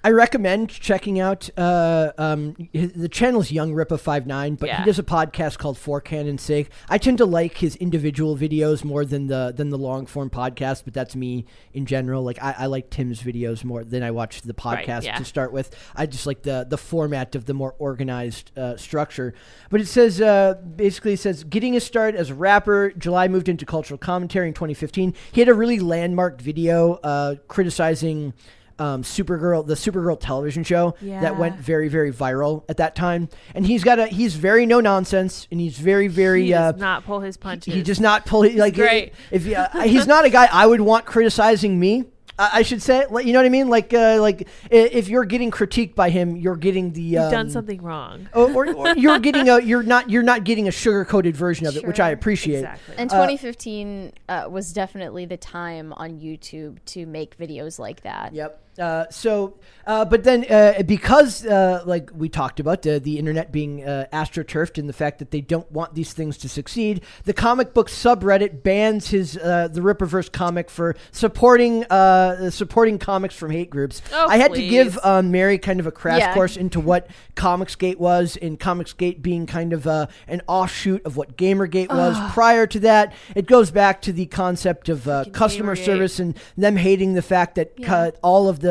I 0.07 0.11
recommend 0.11 0.69
checking 0.71 1.19
out 1.19 1.51
uh, 1.59 2.13
um, 2.17 2.55
his, 2.73 2.93
the 2.93 3.09
channel 3.09 3.41
is 3.41 3.51
Young 3.51 3.73
Rippa 3.73 3.99
59 3.99 4.55
but 4.55 4.69
Yeah. 4.69 4.79
he 4.79 4.85
does 4.85 5.01
a 5.01 5.03
podcast 5.03 5.59
called 5.59 5.77
For 5.77 6.01
Canon's 6.01 6.43
Sake. 6.43 6.71
I 6.89 6.97
tend 6.97 7.19
to 7.19 7.27
like 7.27 7.57
his 7.59 7.75
individual 7.75 8.37
videos 8.37 8.85
more 8.85 9.05
than 9.05 9.27
the 9.27 9.53
than 9.57 9.71
the 9.71 9.77
long 9.79 10.07
form 10.07 10.31
podcast, 10.31 10.85
but 10.85 10.95
that's 10.95 11.17
me 11.17 11.45
in 11.73 11.87
general. 11.87 12.23
Like 12.23 12.41
I, 12.41 12.55
I 12.57 12.67
like 12.67 12.89
Tim's 12.89 13.21
videos 13.21 13.65
more 13.65 13.83
than 13.83 14.05
I 14.05 14.13
watch 14.13 14.43
the 14.43 14.55
Right, 14.65 14.87
podcast 14.87 15.03
yeah. 15.03 15.19
to 15.19 15.25
start 15.25 15.51
with. 15.51 15.75
I 15.97 16.07
just 16.07 16.25
like 16.25 16.43
the 16.43 16.65
the 16.71 16.79
format 16.79 17.35
of 17.35 17.47
the 17.47 17.55
more 17.55 17.75
organized 17.81 18.57
uh, 18.57 18.77
structure. 18.77 19.35
But 19.71 19.81
it 19.81 19.89
says 19.89 20.21
uh, 20.21 20.55
basically 20.77 21.15
it 21.15 21.19
says 21.21 21.43
getting 21.43 21.73
his 21.73 21.83
start 21.83 22.15
as 22.15 22.31
a 22.31 22.35
rapper. 22.37 22.93
July 22.97 23.27
moved 23.27 23.49
into 23.49 23.67
cultural 23.67 23.99
commentary 23.99 24.47
in 24.47 24.55
2015. 24.55 25.15
He 25.33 25.41
had 25.41 25.49
a 25.49 25.55
really 25.55 25.81
landmark 25.81 26.41
video 26.41 26.93
uh, 27.03 27.35
criticizing 27.49 28.35
um, 28.79 29.03
Supergirl, 29.03 29.67
the 29.67 29.75
Supergirl 29.75 30.19
television 30.21 30.65
show 30.65 30.95
that 31.01 31.39
went 31.39 31.57
very, 31.57 31.89
very 31.89 32.13
viral 32.13 32.65
at 32.69 32.77
that 32.79 32.95
time. 32.95 33.29
And 33.55 33.67
he's 33.67 33.83
got 33.85 33.99
a, 33.99 34.07
he's 34.07 34.37
very 34.37 34.67
no 34.67 34.81
nonsense, 34.81 35.49
and 35.51 35.61
he's 35.61 35.79
very, 35.79 36.09
very. 36.09 36.45
He 36.47 36.55
uh, 36.55 36.73
not 36.73 37.05
pull 37.05 37.21
his 37.21 37.37
punches. 37.37 37.73
he 37.75 37.83
does 37.83 38.01
not 38.01 38.27
pull. 38.27 38.49
Like 38.57 38.75
great. 38.75 39.15
If 39.31 39.53
uh, 39.53 39.69
he's 39.83 40.07
not 40.07 40.25
a 40.25 40.31
guy 40.31 40.49
I 40.53 40.67
would 40.67 40.81
want 40.81 41.07
criticizing 41.07 41.79
me. 41.79 42.05
I 42.39 42.51
I 42.59 42.63
should 42.63 42.83
say, 42.83 43.07
you 43.25 43.33
know 43.33 43.39
what 43.39 43.47
I 43.47 43.49
mean? 43.49 43.69
Like, 43.69 43.95
uh, 43.95 44.19
like 44.21 44.47
if 44.71 45.09
you're 45.09 45.25
getting 45.25 45.51
critiqued 45.51 45.95
by 45.95 46.11
him, 46.11 46.37
you're 46.37 46.57
getting 46.57 46.93
the. 46.93 47.01
You've 47.01 47.23
um, 47.23 47.31
done 47.31 47.51
something 47.51 47.81
wrong. 47.81 48.29
Or, 48.35 48.53
or, 48.53 48.75
or 48.75 48.89
you're 48.97 49.19
getting 49.19 49.49
a 49.49 49.61
you're 49.63 49.83
not 49.83 50.11
you're 50.11 50.23
not 50.23 50.45
getting 50.45 50.69
a 50.69 50.71
sugar 50.71 51.05
coated 51.07 51.35
version 51.35 51.67
of 51.67 51.77
it, 51.77 51.87
which 51.87 51.99
I 52.01 52.11
appreciate. 52.11 52.59
Exactly. 52.59 52.95
And 52.99 53.11
Uh, 53.11 53.15
2015 53.15 54.13
uh, 54.29 54.49
was 54.51 54.73
definitely 54.75 55.25
the 55.25 55.39
time 55.39 55.95
on 55.95 56.21
YouTube 56.21 56.79
to 56.87 57.07
make 57.07 57.39
videos 57.39 57.79
like 57.79 58.03
that. 58.03 58.35
Yep. 58.35 58.63
Uh, 58.79 59.07
so, 59.11 59.55
uh, 59.87 60.05
but 60.05 60.23
then 60.25 60.45
uh, 60.51 60.83
because, 60.83 61.47
uh, 61.47 61.83
like 61.87 62.11
we 62.15 62.29
talked 62.29 62.61
about, 62.61 62.83
the, 62.83 62.99
the 63.01 63.19
internet 63.19 63.51
being 63.51 63.83
uh, 63.85 64.05
astroturfed 64.13 64.77
and 64.79 64.89
the 64.89 64.93
fact 64.93 65.19
that 65.19 65.31
they 65.31 65.41
don't 65.41 65.71
want 65.73 65.95
these 65.95 66.13
things 66.13 66.37
to 66.37 66.49
succeed, 66.49 67.01
the 67.25 67.33
comic 67.33 67.73
book 67.73 67.89
subreddit 67.89 68.63
bans 68.63 69.09
his 69.09 69.39
uh, 69.39 69.69
the 69.69 69.81
Rippaverse 69.81 70.31
comic 70.31 70.69
for 70.69 70.95
supporting 71.13 71.85
uh, 71.85 72.51
supporting 72.51 72.99
comics 72.99 73.35
from 73.35 73.51
hate 73.51 73.71
groups. 73.71 74.03
Oh, 74.13 74.27
I 74.29 74.37
had 74.37 74.53
to 74.55 74.67
give 74.69 74.93
please. 74.95 75.05
um, 75.05 75.31
Mary 75.31 75.57
kind 75.59 75.81
of 75.81 75.87
a 75.87 75.93
crash 75.93 76.21
Yeah. 76.21 76.35
course 76.35 76.57
into 76.59 76.79
what 76.81 77.09
Comicsgate 77.35 77.97
was, 77.97 78.37
and 78.37 78.59
Comicsgate 78.61 79.23
being 79.23 79.47
kind 79.47 79.73
of 79.73 79.87
uh, 79.87 80.07
an 80.29 80.43
offshoot 80.49 81.05
of 81.07 81.17
what 81.17 81.37
Gamergate 81.37 81.89
was 81.89 82.17
prior 82.33 82.67
to 82.67 82.81
that. 82.81 83.15
It 83.35 83.47
goes 83.47 83.71
back 83.71 84.03
to 84.03 84.13
the 84.13 84.27
concept 84.27 84.89
of 84.89 85.09
uh, 85.09 85.25
customer 85.33 85.75
Gamergate. 85.77 85.85
service 85.85 86.19
and 86.19 86.37
them 86.57 86.77
hating 86.77 87.15
the 87.15 87.23
fact 87.23 87.55
that 87.55 87.73
Yeah. 87.79 87.87
cut 87.87 88.19
all 88.23 88.49
of 88.49 88.61
the 88.61 88.66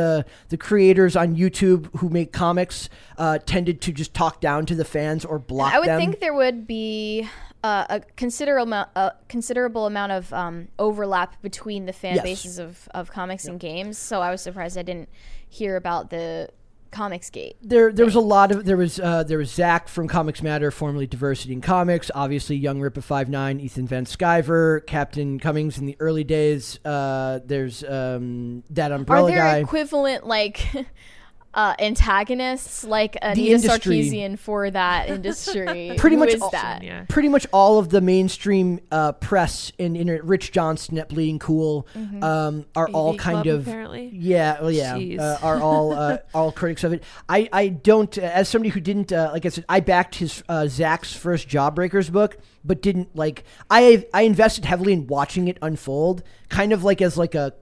the 0.50 0.58
creators 0.58 1.16
on 1.16 1.36
YouTube 1.36 1.90
who 1.98 2.10
make 2.10 2.32
comics 2.34 2.90
uh, 3.18 3.38
tended 3.40 3.82
to 3.82 3.92
just 3.92 4.14
talk 4.14 4.42
down 4.42 4.66
to 4.68 4.76
the 4.76 4.86
fans 4.86 5.26
or 5.26 5.40
block 5.40 5.74
I 5.74 5.80
would 5.80 5.88
them. 5.90 6.00
think 6.00 6.20
there 6.20 6.34
would 6.34 6.68
be 6.68 7.28
uh, 7.64 7.86
a 7.90 8.00
considerable 8.16 8.64
amount, 8.68 8.90
a 8.96 9.14
considerable 9.28 9.86
amount 9.88 10.12
of 10.12 10.32
um, 10.34 10.68
overlap 10.78 11.42
between 11.42 11.86
the 11.86 11.94
fan 11.94 12.16
Yes. 12.16 12.24
bases 12.24 12.60
of, 12.60 12.88
of 12.94 13.12
comics 13.12 13.46
and 13.46 13.60
games. 13.60 13.98
So 13.98 14.22
I 14.22 14.30
was 14.32 14.42
surprised 14.42 14.78
I 14.78 14.84
didn't 14.84 15.10
hear 15.50 15.76
about 15.76 16.10
the 16.12 16.50
Comics 16.96 17.30
Gate. 17.30 17.58
there 17.62 17.92
there 17.92 18.06
was 18.06 18.16
a 18.16 18.20
lot 18.22 18.52
of 18.52 18.64
there 18.66 18.78
was 18.78 19.00
uh, 19.00 19.24
there 19.24 19.38
was 19.38 19.52
Zach 19.52 19.88
from 19.90 20.08
Comics 20.08 20.42
Matter, 20.42 20.72
formerly 20.72 21.06
Diversity 21.08 21.52
in 21.54 21.60
Comics, 21.62 22.10
obviously 22.16 22.56
Young 22.56 22.80
Rippa 22.80 23.04
Five 23.04 23.30
Nine, 23.30 23.60
Ethan 23.60 23.86
Van 23.88 24.06
Sciver, 24.06 24.86
Captain 24.88 25.38
Cummings 25.40 25.78
in 25.78 25.86
the 25.86 25.98
early 26.00 26.24
days. 26.24 26.80
Uh, 26.86 27.40
there's 27.46 27.84
um, 27.84 28.64
that 28.70 28.92
Are 28.92 28.96
umbrella 28.96 29.30
there 29.30 29.40
guy. 29.40 29.58
equivalent 29.58 30.26
like 30.26 30.66
uh, 31.56 31.74
antagonists 31.80 32.84
like 32.84 33.18
Anita 33.22 33.52
industry. 33.54 34.02
Sarkeesian 34.04 34.38
for 34.38 34.70
that 34.70 35.10
industry? 35.10 35.94
Pretty 35.98 36.16
Who 36.16 36.20
much 36.20 36.34
is 36.34 36.42
all- 36.42 36.52
that? 36.52 36.84
Yeah. 36.84 37.06
pretty 37.10 37.30
much 37.30 37.48
all 37.52 37.80
of 37.80 37.90
the 37.90 38.02
mainstream 38.02 38.80
uh, 38.92 39.14
press 39.14 39.72
and 39.80 39.96
internet, 39.98 40.24
Rich 40.26 40.52
Johnston 40.52 40.98
at 40.98 41.10
Bleeding 41.10 41.40
Cool, 41.40 41.88
Mm-hmm. 41.96 42.24
um, 42.24 42.66
are 42.76 42.88
all 42.90 43.16
kind 43.18 43.44
Club, 43.44 43.48
of 43.48 43.68
apparently. 43.68 44.10
yeah, 44.14 44.60
well, 44.62 44.72
yeah, 44.72 44.96
uh, 45.22 45.38
are 45.42 45.62
all 45.62 45.94
uh, 45.94 46.18
all 46.34 46.52
critics 46.52 46.84
of 46.84 46.94
it. 46.94 47.04
I 47.30 47.48
I 47.54 47.68
don't 47.70 48.16
uh, 48.18 48.22
as 48.22 48.50
somebody 48.50 48.70
who 48.70 48.80
didn't 48.82 49.12
uh, 49.14 49.30
like 49.32 49.46
I 49.46 49.50
said 49.50 49.66
I 49.70 49.80
backed 49.80 50.16
his 50.16 50.44
uh, 50.50 50.68
Zach's 50.68 51.14
first 51.14 51.48
Jawbreakers 51.48 52.12
book, 52.12 52.38
but 52.66 52.82
didn't 52.82 53.16
like 53.16 53.44
I 53.70 54.06
I 54.14 54.24
invested 54.24 54.66
heavily 54.66 54.94
in 54.94 55.08
watching 55.08 55.48
it 55.48 55.58
unfold, 55.62 56.24
kind 56.50 56.74
of 56.74 56.84
like 56.84 57.02
as 57.02 57.18
like 57.18 57.34
a 57.36 57.54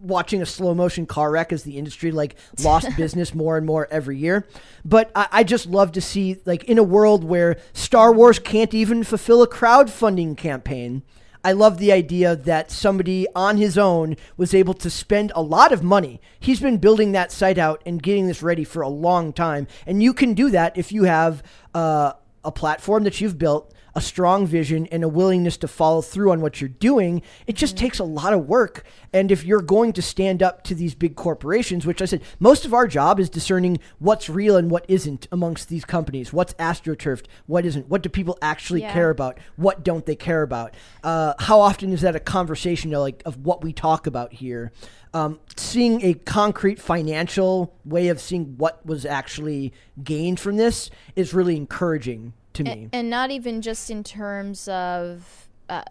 watching 0.00 0.42
a 0.42 0.46
slow 0.46 0.74
motion 0.74 1.06
car 1.06 1.30
wreck 1.30 1.52
as 1.52 1.62
the 1.62 1.78
industry 1.78 2.10
like 2.10 2.36
lost 2.62 2.88
business 2.96 3.34
more 3.34 3.56
and 3.56 3.66
more 3.66 3.88
every 3.90 4.16
year. 4.16 4.46
But 4.84 5.10
I, 5.14 5.28
I 5.32 5.44
just 5.44 5.66
love 5.66 5.92
to 5.92 6.00
see 6.00 6.38
like 6.44 6.64
in 6.64 6.78
a 6.78 6.82
world 6.82 7.24
where 7.24 7.58
Star 7.72 8.12
Wars 8.12 8.38
can't 8.38 8.74
even 8.74 9.04
fulfill 9.04 9.42
a 9.42 9.48
crowdfunding 9.48 10.36
campaign. 10.36 11.02
I 11.46 11.52
love 11.52 11.78
the 11.78 11.92
idea 11.92 12.34
that 12.34 12.72
somebody 12.72 13.28
on 13.36 13.56
his 13.56 13.78
own 13.78 14.16
was 14.36 14.52
able 14.52 14.74
to 14.74 14.90
spend 14.90 15.30
a 15.36 15.42
lot 15.42 15.70
of 15.70 15.80
money. 15.80 16.20
He's 16.40 16.58
been 16.58 16.78
building 16.78 17.12
that 17.12 17.30
site 17.30 17.56
out 17.56 17.82
and 17.86 18.02
getting 18.02 18.26
this 18.26 18.42
ready 18.42 18.64
for 18.64 18.82
a 18.82 18.88
long 18.88 19.32
time. 19.32 19.68
And 19.86 20.02
you 20.02 20.12
can 20.12 20.34
do 20.34 20.50
that 20.50 20.76
if 20.76 20.90
you 20.90 21.04
have 21.04 21.44
uh, 21.72 22.14
a 22.44 22.50
platform 22.50 23.04
that 23.04 23.20
you've 23.20 23.38
built, 23.38 23.72
a 23.96 24.00
strong 24.00 24.46
vision 24.46 24.86
and 24.92 25.02
a 25.02 25.08
willingness 25.08 25.56
to 25.56 25.66
follow 25.66 26.02
through 26.02 26.30
on 26.30 26.40
what 26.42 26.60
you're 26.60 26.68
doing, 26.68 27.22
it 27.46 27.56
just 27.56 27.74
Mm-hmm. 27.74 27.84
takes 27.86 27.98
a 27.98 28.04
lot 28.04 28.32
of 28.34 28.46
work. 28.46 28.84
And 29.12 29.32
if 29.32 29.44
you're 29.44 29.62
going 29.62 29.92
to 29.94 30.02
stand 30.02 30.42
up 30.42 30.62
to 30.64 30.74
these 30.74 30.94
big 30.94 31.16
corporations, 31.16 31.86
which 31.86 32.00
I 32.02 32.04
said, 32.04 32.22
most 32.38 32.64
of 32.66 32.74
our 32.74 32.86
job 32.86 33.18
is 33.18 33.28
discerning 33.30 33.78
what's 33.98 34.28
real 34.28 34.56
and 34.56 34.70
what 34.70 34.84
isn't 34.86 35.26
amongst 35.32 35.68
these 35.70 35.84
companies. 35.84 36.32
What's 36.32 36.52
astroturfed? 36.54 37.24
What 37.46 37.64
isn't? 37.64 37.88
What 37.88 38.02
do 38.02 38.08
people 38.10 38.36
actually 38.42 38.82
Yeah. 38.82 38.92
care 38.92 39.10
about? 39.10 39.38
What 39.56 39.82
don't 39.82 40.04
they 40.04 40.14
care 40.16 40.42
about? 40.42 40.74
Uh, 41.02 41.32
how 41.38 41.58
often 41.60 41.92
is 41.92 42.02
that 42.02 42.14
a 42.14 42.20
conversation 42.20 42.90
you 42.90 42.96
know, 42.96 43.00
like 43.02 43.22
of 43.24 43.38
what 43.44 43.64
we 43.64 43.72
talk 43.72 44.06
about 44.06 44.34
here? 44.34 44.72
Um, 45.14 45.40
seeing 45.56 46.02
a 46.04 46.12
concrete 46.12 46.78
financial 46.78 47.74
way 47.86 48.08
of 48.08 48.20
seeing 48.20 48.56
what 48.58 48.84
was 48.84 49.06
actually 49.06 49.72
gained 50.04 50.38
from 50.38 50.56
this 50.58 50.90
is 51.14 51.32
really 51.32 51.56
encouraging 51.56 52.34
to 52.56 52.64
me. 52.64 52.88
And 52.92 53.10
not 53.10 53.30
even 53.30 53.62
just 53.62 53.90
in 53.90 54.02
terms 54.04 54.68
of 54.68 55.48
uh, 55.68 55.82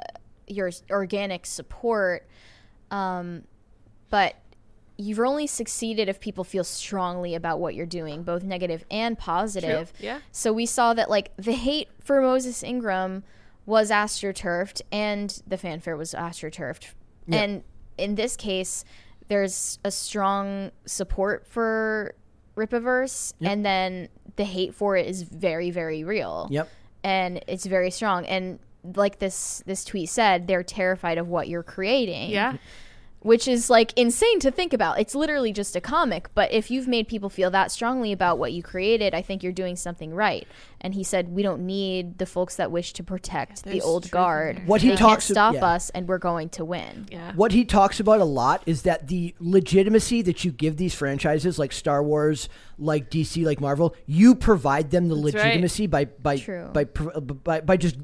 your 0.47 0.72
organic 0.89 1.45
support, 1.45 2.28
um, 2.91 3.43
but 4.09 4.36
you've 4.97 5.20
only 5.20 5.47
succeeded 5.47 6.07
if 6.07 6.20
people 6.20 6.43
feel 6.43 6.63
strongly 6.63 7.36
about 7.36 7.59
what 7.59 7.76
you're 7.76 7.86
doing, 7.86 8.24
both 8.24 8.43
negative 8.43 8.86
and 8.89 9.18
positive. 9.18 9.91
Yeah. 9.99 10.20
So 10.32 10.53
we 10.53 10.66
saw 10.66 10.93
that 10.93 11.09
like 11.09 11.36
the 11.38 11.53
hate 11.53 11.89
for 11.99 12.22
Moses 12.22 12.63
Ingram 12.63 13.24
was 13.66 13.89
astroturfed 13.89 14.82
and 14.91 15.41
the 15.47 15.57
fanfare 15.57 15.97
was 15.97 16.13
astroturfed. 16.13 16.93
Yeah. 17.28 17.41
And 17.41 17.63
in 17.97 18.16
this 18.16 18.38
case, 18.38 18.86
there's 19.28 19.80
a 19.84 19.91
strong 19.91 20.72
support 20.86 21.47
for 21.47 22.16
Rippaverse 22.55 23.33
and 23.41 23.65
then 23.65 24.09
the 24.35 24.45
hate 24.45 24.73
for 24.73 24.97
it 24.97 25.07
is 25.07 25.23
very, 25.23 25.71
very 25.71 26.03
real. 26.03 26.47
Yep. 26.49 26.69
And 27.03 27.43
it's 27.47 27.65
very 27.65 27.91
strong. 27.91 28.25
And 28.25 28.59
like 28.95 29.19
this 29.19 29.63
this 29.65 29.83
tweet 29.83 30.09
said, 30.09 30.47
they're 30.47 30.63
terrified 30.63 31.17
of 31.17 31.27
what 31.27 31.47
you're 31.47 31.63
creating 31.63 32.29
Yeah. 32.31 32.57
Which 33.26 33.47
is 33.47 33.71
like 33.71 33.91
insane 33.95 34.39
to 34.39 34.51
think 34.51 34.71
about. 34.71 34.99
It's 34.99 35.15
literally 35.15 35.51
just 35.51 35.76
a 35.76 35.82
comic, 35.82 36.30
but 36.36 36.51
if 36.51 36.69
you've 36.69 36.88
made 36.88 37.07
people 37.07 37.28
feel 37.28 37.49
that 37.49 37.71
strongly 37.71 38.11
about 38.11 38.38
what 38.38 38.53
you 38.53 38.61
created, 38.61 39.15
I 39.15 39.23
think 39.23 39.41
you're 39.41 39.51
doing 39.51 39.76
something 39.76 40.13
right. 40.13 40.47
And 40.80 40.93
he 40.93 41.03
said 41.03 41.30
we 41.30 41.41
don't 41.41 41.65
need 41.65 42.19
the 42.19 42.28
folks 42.28 42.55
that 42.57 42.71
wish 42.71 42.93
to 42.93 43.03
protect 43.03 43.63
the 43.63 43.82
old 43.82 44.11
guard. 44.11 44.57
there. 44.57 44.65
What 44.67 44.84
he 44.84 44.89
they 44.89 44.95
talks 44.95 45.26
can't 45.26 45.34
stop 45.34 45.55
yeah. 45.55 45.65
us, 45.65 45.89
and 45.89 46.07
we're 46.07 46.19
going 46.19 46.49
to 46.49 46.63
win. 46.63 47.07
Yeah. 47.11 47.32
What 47.34 47.51
he 47.51 47.65
talks 47.65 47.99
about 47.99 48.19
a 48.19 48.26
lot 48.26 48.61
is 48.67 48.84
that 48.84 49.07
the 49.07 49.34
legitimacy 49.39 50.21
that 50.21 50.45
you 50.45 50.51
give 50.51 50.78
these 50.78 50.93
franchises, 50.93 51.57
like 51.57 51.71
Star 51.71 52.03
Wars, 52.03 52.47
like 52.78 53.09
DC, 53.09 53.43
like 53.43 53.59
Marvel, 53.59 53.95
you 54.05 54.36
provide 54.36 54.91
them 54.91 55.07
the 55.07 55.15
That's 55.15 55.34
right. 55.34 55.45
legitimacy 55.45 55.88
by 55.88 56.05
by 56.05 56.38
True. 56.38 56.69
by, 56.71 56.84
by 56.84 57.61
by 57.61 57.76
just 57.76 57.97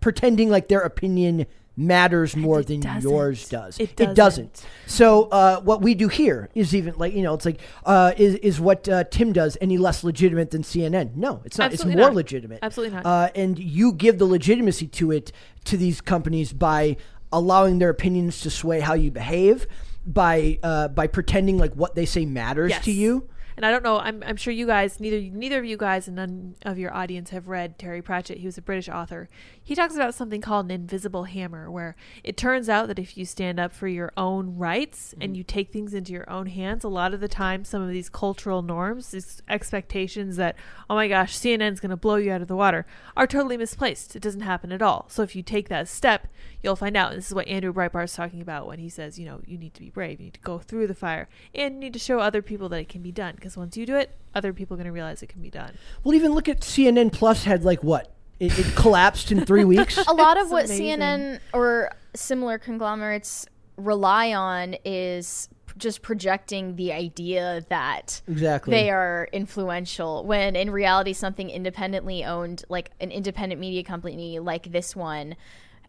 pretending 0.00 0.48
like 0.48 0.68
their 0.68 0.80
opinion 0.80 1.44
matters 1.76 2.34
more 2.34 2.62
than 2.62 2.80
doesn't. 2.80 3.02
yours 3.02 3.48
does. 3.48 3.78
It 3.78 3.96
doesn't. 3.96 4.14
doesn't. 4.14 4.66
So 4.86 5.24
uh, 5.24 5.60
what 5.60 5.82
we 5.82 5.94
do 5.94 6.08
here 6.08 6.48
is 6.54 6.74
even 6.74 6.94
like 6.96 7.12
you 7.12 7.22
know 7.22 7.34
it's 7.34 7.44
like 7.44 7.60
uh, 7.84 8.12
is 8.16 8.34
is 8.36 8.60
what 8.60 8.88
uh, 8.88 9.04
Tim 9.04 9.32
does 9.32 9.58
any 9.60 9.78
less 9.78 10.02
legitimate 10.02 10.50
than 10.50 10.62
CNN? 10.62 11.14
No, 11.16 11.42
it's 11.44 11.58
not. 11.58 11.72
Absolutely 11.72 11.92
it's 11.92 11.98
more 11.98 12.08
not. 12.10 12.16
legitimate. 12.16 12.58
Absolutely 12.62 12.96
not. 12.96 13.06
Uh, 13.06 13.30
and 13.34 13.58
you 13.58 13.92
give 13.92 14.18
the 14.18 14.26
legitimacy 14.26 14.86
to 14.88 15.12
it 15.12 15.32
to 15.64 15.76
these 15.76 16.00
companies 16.00 16.52
by 16.52 16.96
allowing 17.32 17.78
their 17.78 17.90
opinions 17.90 18.40
to 18.40 18.50
sway 18.50 18.80
how 18.80 18.94
you 18.94 19.10
behave, 19.10 19.66
by 20.06 20.58
uh, 20.62 20.88
by 20.88 21.06
pretending 21.06 21.58
like 21.58 21.74
what 21.74 21.94
they 21.94 22.06
say 22.06 22.24
matters 22.24 22.78
to 22.80 22.92
you. 22.92 23.28
And 23.56 23.64
I 23.64 23.70
don't 23.70 23.82
know. 23.82 23.98
I'm, 23.98 24.22
I'm 24.26 24.36
sure 24.36 24.52
you 24.52 24.66
guys, 24.66 25.00
neither 25.00 25.20
neither 25.20 25.58
of 25.58 25.64
you 25.64 25.76
guys, 25.76 26.06
and 26.06 26.16
none 26.16 26.56
of 26.62 26.78
your 26.78 26.94
audience 26.94 27.30
have 27.30 27.48
read 27.48 27.78
Terry 27.78 28.02
Pratchett. 28.02 28.38
He 28.38 28.46
was 28.46 28.58
a 28.58 28.62
British 28.62 28.88
author. 28.88 29.28
He 29.62 29.74
talks 29.74 29.94
about 29.94 30.14
something 30.14 30.40
called 30.40 30.66
an 30.66 30.72
invisible 30.72 31.24
hammer, 31.24 31.70
where 31.70 31.96
it 32.22 32.36
turns 32.36 32.68
out 32.68 32.88
that 32.88 32.98
if 32.98 33.16
you 33.16 33.24
stand 33.24 33.58
up 33.58 33.72
for 33.72 33.88
your 33.88 34.12
own 34.16 34.56
rights 34.56 34.96
Mm-hmm. 35.06 35.22
and 35.22 35.36
you 35.36 35.42
take 35.42 35.72
things 35.72 35.94
into 35.94 36.12
your 36.12 36.28
own 36.28 36.46
hands, 36.46 36.84
a 36.84 36.88
lot 36.88 37.14
of 37.14 37.20
the 37.20 37.28
time, 37.28 37.64
some 37.64 37.82
of 37.82 37.88
these 37.88 38.08
cultural 38.08 38.62
norms, 38.62 39.10
these 39.10 39.42
expectations 39.48 40.36
that, 40.36 40.56
oh 40.88 40.94
my 40.94 41.08
gosh, 41.08 41.36
CNN's 41.36 41.80
going 41.80 41.90
to 41.90 41.96
blow 41.96 42.16
you 42.16 42.32
out 42.32 42.42
of 42.42 42.48
the 42.48 42.56
water, 42.56 42.86
are 43.16 43.26
totally 43.26 43.56
misplaced. 43.56 44.16
It 44.16 44.22
doesn't 44.22 44.40
happen 44.42 44.72
at 44.72 44.82
all. 44.82 45.06
So 45.08 45.22
if 45.22 45.34
you 45.34 45.42
take 45.42 45.68
that 45.68 45.88
step, 45.88 46.28
you'll 46.66 46.76
find 46.76 46.96
out. 46.96 47.12
And 47.12 47.18
this 47.18 47.28
is 47.28 47.34
what 47.34 47.48
Andrew 47.48 47.72
Breitbart 47.72 47.86
Breitbart's 47.96 48.14
talking 48.14 48.40
about 48.40 48.66
when 48.66 48.78
he 48.78 48.88
says, 48.88 49.18
you 49.18 49.26
know, 49.26 49.40
you 49.46 49.56
need 49.56 49.74
to 49.74 49.80
be 49.80 49.90
brave, 49.90 50.20
you 50.20 50.26
need 50.26 50.34
to 50.34 50.40
go 50.40 50.58
through 50.58 50.86
the 50.86 50.94
fire, 50.94 51.28
and 51.54 51.74
you 51.74 51.80
need 51.80 51.92
to 51.92 51.98
show 51.98 52.18
other 52.20 52.42
people 52.42 52.68
that 52.70 52.80
it 52.80 52.88
can 52.88 53.02
be 53.02 53.12
done. 53.12 53.34
Because 53.34 53.56
once 53.56 53.76
you 53.76 53.86
do 53.86 53.96
it, 53.96 54.10
other 54.34 54.52
people 54.52 54.74
are 54.74 54.78
going 54.78 54.86
to 54.86 54.92
realize 54.92 55.22
it 55.22 55.28
can 55.28 55.42
be 55.42 55.50
done. 55.50 55.72
Well, 56.04 56.14
even 56.14 56.32
look 56.32 56.48
at 56.48 56.60
CNN 56.60 57.12
Plus 57.12 57.44
had 57.44 57.64
like 57.64 57.82
what 57.82 58.12
it, 58.40 58.58
it 58.58 58.74
collapsed 58.76 59.32
in 59.32 59.44
three 59.44 59.64
weeks. 59.64 59.96
A 60.08 60.12
lot 60.12 60.38
of 60.38 60.50
what 60.50 60.66
amazing. 60.66 60.98
CNN 61.00 61.40
or 61.52 61.92
similar 62.14 62.58
conglomerates 62.58 63.46
rely 63.76 64.32
on 64.32 64.76
is 64.84 65.48
just 65.78 66.00
projecting 66.00 66.76
the 66.76 66.92
idea 66.92 67.64
that 67.68 68.22
Exactly. 68.26 68.70
they 68.70 68.90
are 68.90 69.28
influential 69.32 70.24
when 70.24 70.56
in 70.56 70.70
reality 70.70 71.12
something 71.12 71.50
independently 71.50 72.24
owned 72.24 72.64
like 72.70 72.90
an 72.98 73.10
independent 73.10 73.60
media 73.60 73.82
company 73.84 74.38
like 74.38 74.72
this 74.72 74.96
one 74.96 75.36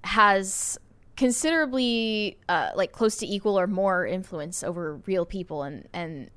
has 0.04 0.78
considerably 1.16 2.38
uh, 2.48 2.70
like 2.76 2.92
close 2.92 3.18
to 3.18 3.28
equal 3.28 3.60
or 3.60 3.68
more 3.68 4.06
influence 4.06 4.64
over 4.64 4.98
real 5.06 5.26
people 5.26 5.64
and 5.64 5.88
and 5.94 6.30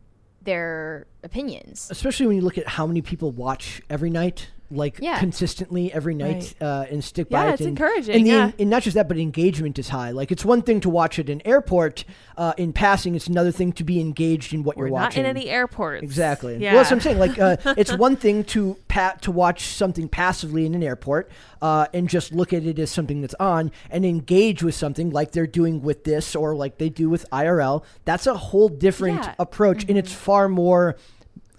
their 0.43 1.07
opinions. 1.23 1.89
Especially 1.91 2.27
when 2.27 2.37
you 2.37 2.43
look 2.43 2.57
at 2.59 2.67
how 2.67 2.87
many 2.87 3.03
people 3.03 3.31
watch 3.31 3.83
every 3.91 4.11
night 4.11 4.49
like 4.71 4.99
Yeah. 5.01 5.19
consistently 5.19 5.93
every 5.93 6.15
night 6.15 6.55
uh, 6.61 6.87
and 6.91 7.03
stick 7.03 7.29
by 7.29 7.45
Yeah, 7.45 7.51
it 7.51 7.53
it's 7.55 7.61
and, 7.63 7.69
encouraging, 7.71 8.15
and, 8.15 8.25
the, 8.27 8.31
yeah. 8.31 8.53
and 8.59 8.71
not 8.71 8.83
just 8.83 8.95
that 8.95 9.09
but 9.09 9.19
engagement 9.19 9.79
is 9.79 9.89
high 9.89 10.11
like 10.11 10.31
it's 10.31 10.45
one 10.45 10.63
thing 10.63 10.81
to 10.81 10.89
watch 10.91 11.19
at 11.19 11.29
an 11.29 11.43
airport 11.45 12.05
uh, 12.37 12.53
in 12.57 12.73
passing 12.73 13.15
it's 13.15 13.27
another 13.27 13.51
thing 13.53 13.73
to 13.73 13.85
be 13.85 14.01
engaged 14.01 14.55
in 14.55 14.63
what 14.63 14.77
We're 14.77 14.87
you're 14.87 14.97
not 14.97 15.07
watching 15.07 15.25
in 15.25 15.31
any 15.31 15.49
airports. 15.51 16.03
Exactly. 16.03 16.57
Yeah. 16.59 16.75
Well, 16.75 16.83
that's 16.85 16.91
what 16.91 16.97
I'm 16.97 17.01
saying. 17.01 17.19
Like, 17.19 17.39
uh, 17.39 17.57
it's 17.77 17.95
one 17.97 18.17
thing 18.17 18.45
to 18.45 18.77
pat 18.89 19.23
to 19.23 19.31
watch 19.31 19.67
something 19.67 20.09
passively 20.09 20.65
in 20.67 20.75
an 20.75 20.83
airport 20.83 21.31
uh, 21.61 21.87
and 21.93 22.09
just 22.09 22.33
look 22.33 22.53
at 22.53 22.65
it 22.65 22.79
as 22.79 22.91
something 22.91 23.21
that's 23.21 23.35
on, 23.41 23.71
and 23.91 24.05
engage 24.05 24.63
with 24.63 24.75
something 24.75 25.11
like 25.11 25.33
they're 25.33 25.47
doing 25.47 25.83
with 25.83 26.05
this 26.05 26.35
or 26.35 26.55
like 26.55 26.79
they 26.79 26.89
do 26.89 27.11
with 27.11 27.29
IRL. 27.31 27.85
That's 28.05 28.27
a 28.27 28.35
whole 28.37 28.69
different 28.69 29.27
approach, 29.39 29.85
and 29.89 29.99
it's 29.99 30.13
far 30.13 30.49
more. 30.49 30.97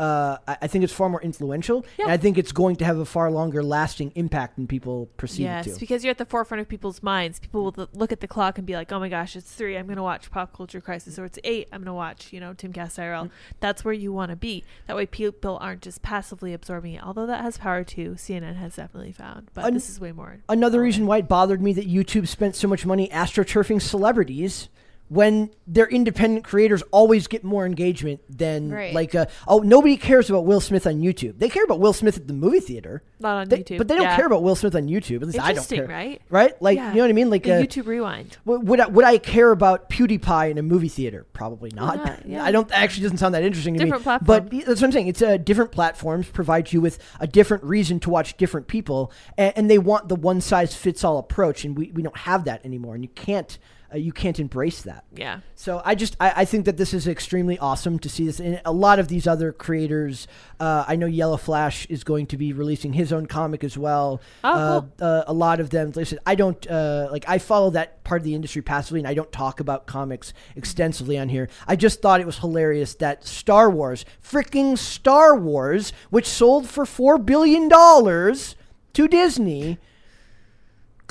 Uh, 0.02 0.38
I 0.48 0.58
I 0.64 0.68
think 0.68 0.84
it's 0.84 0.92
far 0.94 1.10
more 1.10 1.22
influential, 1.22 1.86
Yeah. 2.00 2.06
and 2.06 2.12
I 2.12 2.18
think 2.18 2.38
it's 2.38 2.52
going 2.52 2.76
to 2.78 2.86
have 2.86 2.98
a 2.98 3.06
far 3.06 3.30
longer 3.30 3.62
lasting 3.62 4.12
impact 4.16 4.56
than 4.56 4.66
people 4.68 5.08
perceive 5.18 5.42
Yes, 5.42 5.68
it 5.68 5.74
to. 5.76 5.80
because 5.80 6.04
you're 6.04 6.10
at 6.12 6.18
the 6.18 6.26
forefront 6.26 6.60
of 6.62 6.68
people's 6.68 7.04
minds. 7.04 7.40
People 7.40 7.66
will 7.66 7.88
look 7.94 8.12
at 8.12 8.20
the 8.20 8.28
clock 8.28 8.58
and 8.58 8.66
be 8.66 8.74
like, 8.74 8.92
"Oh 8.92 9.00
my 9.00 9.10
gosh, 9.10 9.36
it's 9.36 9.52
three. 9.52 9.78
I'm 9.78 9.86
going 9.86 9.98
to 9.98 10.04
watch 10.04 10.32
Pop 10.32 10.54
Culture 10.58 10.82
Crisis," 10.82 11.20
or 11.20 11.26
"It's 11.26 11.38
eight. 11.44 11.68
I'm 11.72 11.82
going 11.82 11.86
to 11.86 11.94
watch, 11.94 12.34
you 12.34 12.40
know, 12.40 12.54
Timcast 12.54 12.98
IRL." 12.98 13.30
That's 13.60 13.86
where 13.86 13.94
you 13.94 14.12
want 14.12 14.32
to 14.32 14.36
be. 14.36 14.64
That 14.88 14.96
way, 14.96 15.06
people 15.06 15.60
aren't 15.62 15.82
just 15.84 16.02
passively 16.02 16.52
absorbing 16.54 16.94
it. 16.96 17.04
Although 17.04 17.28
that 17.28 17.42
has 17.44 17.58
power 17.60 17.84
too. 17.84 18.16
CNN 18.18 18.56
has 18.56 18.76
definitely 18.78 19.12
found, 19.12 19.50
but 19.54 19.66
An- 19.66 19.74
this 19.76 19.90
is 19.90 20.00
way 20.00 20.12
more. 20.12 20.40
Another 20.50 20.82
reason 20.82 21.06
why 21.06 21.18
it 21.20 21.28
bothered 21.28 21.62
me 21.62 21.74
that 21.74 21.88
YouTube 21.88 22.28
spent 22.28 22.56
so 22.56 22.68
much 22.68 22.86
money 22.88 23.08
astroturfing 23.10 23.82
celebrities 23.82 24.70
when 25.12 25.50
their 25.68 25.88
independent 25.90 26.46
creators 26.46 26.82
always 26.92 27.28
get 27.28 27.44
more 27.44 27.66
engagement 27.66 28.22
than 28.30 28.72
Right. 28.72 28.94
like 28.94 29.14
uh, 29.14 29.26
oh 29.46 29.60
nobody 29.60 29.98
cares 29.98 30.30
about 30.30 30.46
Will 30.46 30.62
Smith 30.62 30.88
on 30.88 31.02
YouTube. 31.02 31.38
They 31.38 31.50
care 31.50 31.66
about 31.66 31.82
Will 31.82 31.92
Smith 31.92 32.16
at 32.16 32.28
the 32.28 32.34
movie 32.34 32.62
theater. 32.62 33.04
Not 33.20 33.36
on 33.42 33.50
They- 33.50 33.58
YouTube, 33.58 33.78
but 33.78 33.90
they 33.90 33.96
don't 33.96 34.04
yeah. 34.06 34.16
care 34.16 34.26
about 34.26 34.42
Will 34.42 34.56
Smith 34.56 34.74
on 34.74 34.88
YouTube. 34.88 35.18
At 35.18 35.28
least 35.28 35.40
I 35.42 35.52
don't 35.52 35.68
care. 35.68 35.86
right? 35.86 36.22
Right? 36.30 36.54
Like 36.62 36.78
Yeah. 36.78 36.92
you 36.92 36.96
know 36.96 37.02
what 37.04 37.10
I 37.10 37.14
mean? 37.14 37.30
Like 37.30 37.46
uh, 37.46 37.62
YouTube 37.62 37.88
Rewind. 37.88 38.38
would 38.46 38.80
I, 38.80 38.88
would 38.88 39.04
I 39.04 39.18
care 39.18 39.52
about 39.52 39.90
PewDiePie 39.90 40.50
in 40.52 40.58
a 40.58 40.62
movie 40.62 40.88
theater? 40.88 41.26
Probably 41.34 41.72
not. 41.76 41.98
not, 41.98 42.26
yeah. 42.26 42.42
I 42.46 42.52
don't. 42.52 42.72
Actually, 42.72 43.04
doesn't 43.04 43.18
sound 43.18 43.36
that 43.36 43.44
interesting 43.44 43.74
to 43.74 43.80
Different 43.84 44.02
me. 44.02 44.04
platform. 44.06 44.26
But 44.50 44.66
that's 44.66 44.80
what 44.82 44.84
I'm 44.88 44.92
saying. 44.94 45.08
It's 45.08 45.22
uh, 45.22 45.36
different 45.36 45.74
platforms 45.74 46.28
provide 46.30 46.72
you 46.72 46.80
with 46.80 47.00
a 47.20 47.28
different 47.28 47.66
reason 47.66 48.00
to 48.00 48.10
watch 48.10 48.38
different 48.38 48.68
people, 48.68 49.12
and, 49.38 49.52
and 49.58 49.70
they 49.70 49.78
want 49.78 50.08
the 50.08 50.16
one 50.16 50.40
size 50.40 50.74
fits 50.74 51.04
all 51.04 51.18
approach, 51.18 51.66
and 51.66 51.78
we, 51.78 51.92
we 51.92 52.02
don't 52.02 52.16
have 52.20 52.46
that 52.46 52.66
anymore, 52.66 52.96
and 52.96 53.04
you 53.04 53.10
can't 53.10 53.58
uh, 53.94 53.98
you 53.98 54.12
can't 54.12 54.40
embrace 54.40 54.82
that. 54.84 55.06
Yeah. 55.14 55.42
So 55.56 55.82
I 55.86 55.96
just 55.96 56.18
I, 56.20 56.34
I 56.38 56.46
think 56.46 56.66
that 56.66 56.78
this 56.78 56.94
is 56.94 57.08
extremely 57.08 57.60
awesome 57.60 58.00
to 58.00 58.10
see 58.10 58.26
this, 58.26 58.40
and 58.40 58.62
a 58.66 58.72
lot 58.72 59.00
of 59.00 59.08
these 59.08 59.28
other 59.28 59.52
creators. 59.52 60.28
Uh, 60.60 60.86
I 60.88 60.96
know 60.96 61.06
Yellow 61.06 61.38
Flash 61.38 61.86
is 61.88 62.04
going 62.04 62.28
to 62.28 62.38
be 62.38 62.54
releasing 62.54 62.94
his 62.94 63.14
own 63.14 63.26
comic 63.26 63.64
as 63.64 63.78
well. 63.78 64.22
Oh, 64.44 64.50
uh, 64.50 64.82
cool. 64.82 64.92
uh, 65.00 65.24
a 65.28 65.34
lot 65.34 65.60
of 65.60 65.70
them. 65.70 65.92
Like 65.96 66.12
I 66.26 66.32
I 66.32 66.36
don't 66.36 66.66
uh, 66.70 67.10
like. 67.12 67.26
I 67.28 67.38
follow 67.38 67.70
that 67.72 68.04
part 68.04 68.22
of 68.22 68.26
the 68.26 68.36
industry 68.36 68.62
passively, 68.62 69.00
and 69.02 69.08
I 69.08 69.14
don't 69.14 69.32
talk 69.32 69.60
about 69.60 69.86
comics 69.86 70.34
extensively 70.56 71.18
on 71.18 71.30
here. 71.30 71.50
I 71.68 71.76
just 71.76 72.02
thought 72.02 72.22
it 72.22 72.26
was 72.26 72.40
hilarious 72.40 72.96
that 72.96 73.26
Star 73.26 73.70
Wars, 73.70 74.06
freaking 74.24 74.78
Star 74.78 75.36
Wars, 75.36 75.92
which 76.10 76.26
sold 76.26 76.70
for 76.70 76.86
four 76.86 77.18
billion 77.18 77.68
dollars 77.68 78.56
to 78.94 79.08
Disney, 79.08 79.78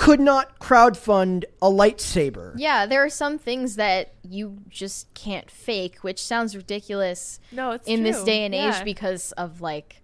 could 0.00 0.18
not 0.20 0.58
crowdfund 0.58 1.44
a 1.60 1.66
lightsaber. 1.66 2.54
yeah 2.56 2.86
there 2.86 3.04
are 3.04 3.10
some 3.10 3.36
things 3.38 3.76
that 3.76 4.14
you 4.22 4.56
just 4.70 5.12
can't 5.12 5.50
fake 5.50 5.98
which 6.00 6.22
sounds 6.22 6.56
ridiculous 6.56 7.38
No, 7.52 7.72
it's 7.72 7.86
in 7.86 8.02
this 8.02 8.22
day 8.24 8.44
and 8.46 8.54
age 8.54 8.60
Yeah. 8.74 8.84
because 8.84 9.32
of 9.32 9.60
like 9.60 10.00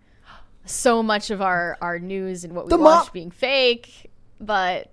so 0.66 1.02
much 1.02 1.30
of 1.30 1.40
our 1.40 1.78
our 1.80 1.98
news 1.98 2.44
and 2.44 2.54
what 2.54 2.66
we 2.66 2.70
The 2.70 2.76
mo- 2.78 2.84
watch 2.84 3.12
being 3.12 3.30
fake 3.30 4.10
but 4.38 4.90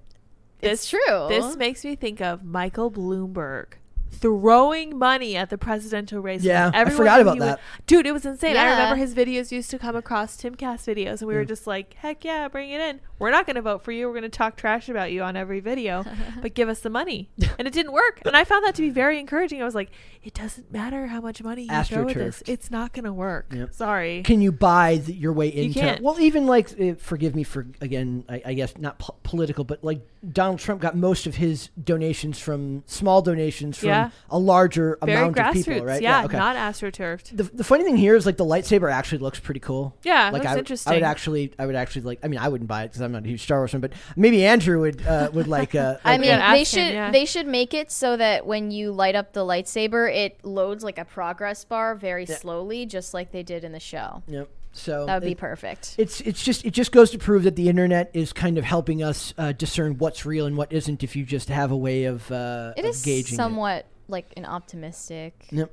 it's 0.61 0.89
true. 0.89 1.27
This 1.27 1.57
makes 1.57 1.83
me 1.83 1.97
think 1.97 2.21
of 2.21 2.45
Michael 2.45 2.89
Bloomberg 2.89 3.73
throwing 4.13 4.97
money 4.97 5.35
at 5.35 5.49
the 5.49 5.57
presidential 5.57 6.19
race. 6.21 6.43
Yeah, 6.43 6.65
when 6.65 6.75
I 6.75 6.79
everyone 6.79 6.97
forgot 6.97 7.21
about 7.21 7.33
he 7.35 7.39
would- 7.41 7.49
that. 7.49 7.59
Dude, 7.87 8.05
it 8.07 8.11
was 8.13 8.25
insane. 8.25 8.55
I 8.57 8.69
remember 8.71 8.95
his 8.95 9.13
videos 9.13 9.51
used 9.51 9.69
to 9.71 9.79
come 9.79 9.95
across 9.95 10.37
Timcast 10.37 10.85
videos, 10.87 11.19
and 11.21 11.27
we 11.27 11.35
were 11.35 11.45
just 11.45 11.67
like, 11.67 11.93
"Heck 11.95 12.23
yeah, 12.23 12.47
bring 12.47 12.69
it 12.71 12.79
in. 12.81 12.99
We're 13.19 13.31
not 13.31 13.45
going 13.45 13.55
to 13.55 13.61
vote 13.61 13.83
for 13.83 13.91
you. 13.91 14.07
We're 14.07 14.13
going 14.13 14.23
to 14.23 14.29
talk 14.29 14.57
trash 14.57 14.89
about 14.89 15.11
you 15.11 15.21
on 15.23 15.35
every 15.37 15.59
video, 15.59 16.03
but 16.41 16.53
give 16.53 16.69
us 16.69 16.79
the 16.79 16.89
money." 16.89 17.29
And 17.59 17.67
it 17.67 17.73
didn't 17.73 17.93
work. 17.93 18.21
And 18.25 18.35
I 18.35 18.43
found 18.45 18.65
that 18.65 18.73
to 18.75 18.81
be 18.81 18.89
very 18.89 19.19
encouraging. 19.19 19.61
I 19.61 19.65
was 19.65 19.75
like, 19.75 19.91
"It 20.23 20.33
doesn't 20.33 20.71
matter 20.71 21.07
how 21.07 21.21
much 21.21 21.41
money 21.43 21.63
you 21.69 21.83
throw 21.83 22.07
at 22.09 22.15
this. 22.15 22.41
It's 22.47 22.71
not 22.71 22.93
going 22.93 23.05
to 23.05 23.13
work." 23.13 23.53
Yep. 23.53 23.73
Sorry. 23.73 24.23
Can 24.23 24.41
you 24.41 24.51
buy 24.51 24.97
the, 24.97 25.13
your 25.13 25.33
way 25.33 25.47
into? 25.49 25.79
can't. 25.79 26.01
Well, 26.01 26.19
even 26.19 26.45
like, 26.47 26.71
uh, 26.79 26.95
forgive 26.95 27.35
me 27.35 27.43
for 27.43 27.67
again, 27.81 28.25
I, 28.27 28.41
I 28.45 28.53
guess 28.53 28.77
not 28.77 28.99
po- 28.99 29.15
political, 29.23 29.63
but 29.63 29.83
like 29.83 30.01
Donald 30.31 30.59
Trump 30.59 30.81
got 30.81 30.95
most 30.97 31.27
of 31.27 31.35
his 31.35 31.69
donations 31.81 32.39
from 32.39 32.83
small 32.87 33.21
donations 33.21 33.77
from 33.77 33.89
Yeah. 33.89 34.02
A 34.29 34.37
larger 34.39 34.97
very 35.03 35.17
amount 35.17 35.37
of 35.37 35.45
grassroots. 35.45 35.65
people, 35.65 35.85
right? 35.85 36.01
Yeah, 36.01 36.25
okay. 36.25 36.37
not 36.37 36.55
astroturfed. 36.55 37.35
the, 37.35 37.43
the 37.43 37.63
funny 37.63 37.83
thing 37.83 37.97
here 37.97 38.15
is 38.15 38.25
like 38.25 38.37
the 38.37 38.45
lightsaber 38.45 38.91
actually 38.91 39.19
looks 39.19 39.39
pretty 39.39 39.59
cool. 39.59 39.95
Yeah, 40.03 40.29
like 40.31 40.43
that's 40.43 40.55
I, 40.55 40.59
interesting. 40.59 40.91
I 40.93 40.95
would 40.97 41.03
actually, 41.03 41.53
I 41.59 41.65
would 41.65 41.75
actually 41.75 42.01
like. 42.03 42.19
I 42.23 42.27
mean, 42.27 42.39
I 42.39 42.47
wouldn't 42.49 42.67
buy 42.67 42.83
it 42.83 42.87
because 42.89 43.01
I'm 43.01 43.11
not 43.11 43.23
a 43.23 43.27
huge 43.27 43.43
Star 43.43 43.59
Wars 43.59 43.71
fan, 43.71 43.81
but 43.81 43.93
maybe 44.15 44.45
Andrew 44.45 44.81
would 44.81 45.05
uh, 45.05 45.29
would 45.33 45.47
like. 45.47 45.75
Uh, 45.75 45.97
I 46.03 46.11
like, 46.13 46.21
mean, 46.21 46.29
Yeah, 46.29 46.51
they 46.53 46.63
should 46.63 46.93
yeah. 46.93 47.11
they 47.11 47.25
should 47.25 47.47
make 47.47 47.73
it 47.73 47.91
so 47.91 48.17
that 48.17 48.45
when 48.45 48.71
you 48.71 48.91
light 48.91 49.15
up 49.15 49.33
the 49.33 49.41
lightsaber, 49.45 50.13
it 50.13 50.43
loads 50.43 50.83
like 50.83 50.97
a 50.97 51.05
progress 51.05 51.63
bar 51.65 51.95
very 51.95 52.25
Yeah. 52.25 52.35
slowly, 52.37 52.85
just 52.85 53.13
like 53.13 53.31
they 53.31 53.43
did 53.43 53.63
in 53.63 53.71
the 53.71 53.79
show. 53.79 54.23
Yep. 54.27 54.49
So 54.75 55.05
That 55.05 55.21
would 55.21 55.27
be 55.27 55.35
perfect. 55.35 55.93
It's 55.99 56.19
it's 56.21 56.43
just 56.43 56.65
it 56.65 56.71
just 56.71 56.91
goes 56.91 57.11
to 57.11 57.19
prove 57.19 57.43
that 57.43 57.55
the 57.55 57.69
internet 57.69 58.09
is 58.15 58.33
kind 58.33 58.57
of 58.57 58.63
helping 58.63 59.03
us 59.03 59.31
uh, 59.37 59.51
discern 59.51 59.99
what's 59.99 60.25
real 60.25 60.47
and 60.47 60.57
what 60.57 60.73
isn't. 60.73 61.03
If 61.03 61.15
you 61.15 61.25
just 61.25 61.49
have 61.49 61.71
a 61.71 61.77
way 61.77 62.05
of 62.05 62.31
uh, 62.31 62.73
It 62.75 62.83
of 62.83 62.89
is 62.89 63.03
gauging 63.03 63.35
it. 63.39 63.85
Like 64.13 64.31
an 64.37 64.45
optimistic 64.45 65.47
Yep. 65.51 65.69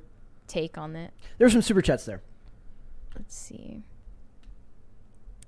take 0.47 0.77
on 0.77 0.97
it. 0.97 1.11
There's 1.37 1.53
some 1.53 1.61
super 1.61 1.81
chats 1.81 2.05
there. 2.05 2.21
Let's 3.15 3.33
see. 3.37 3.83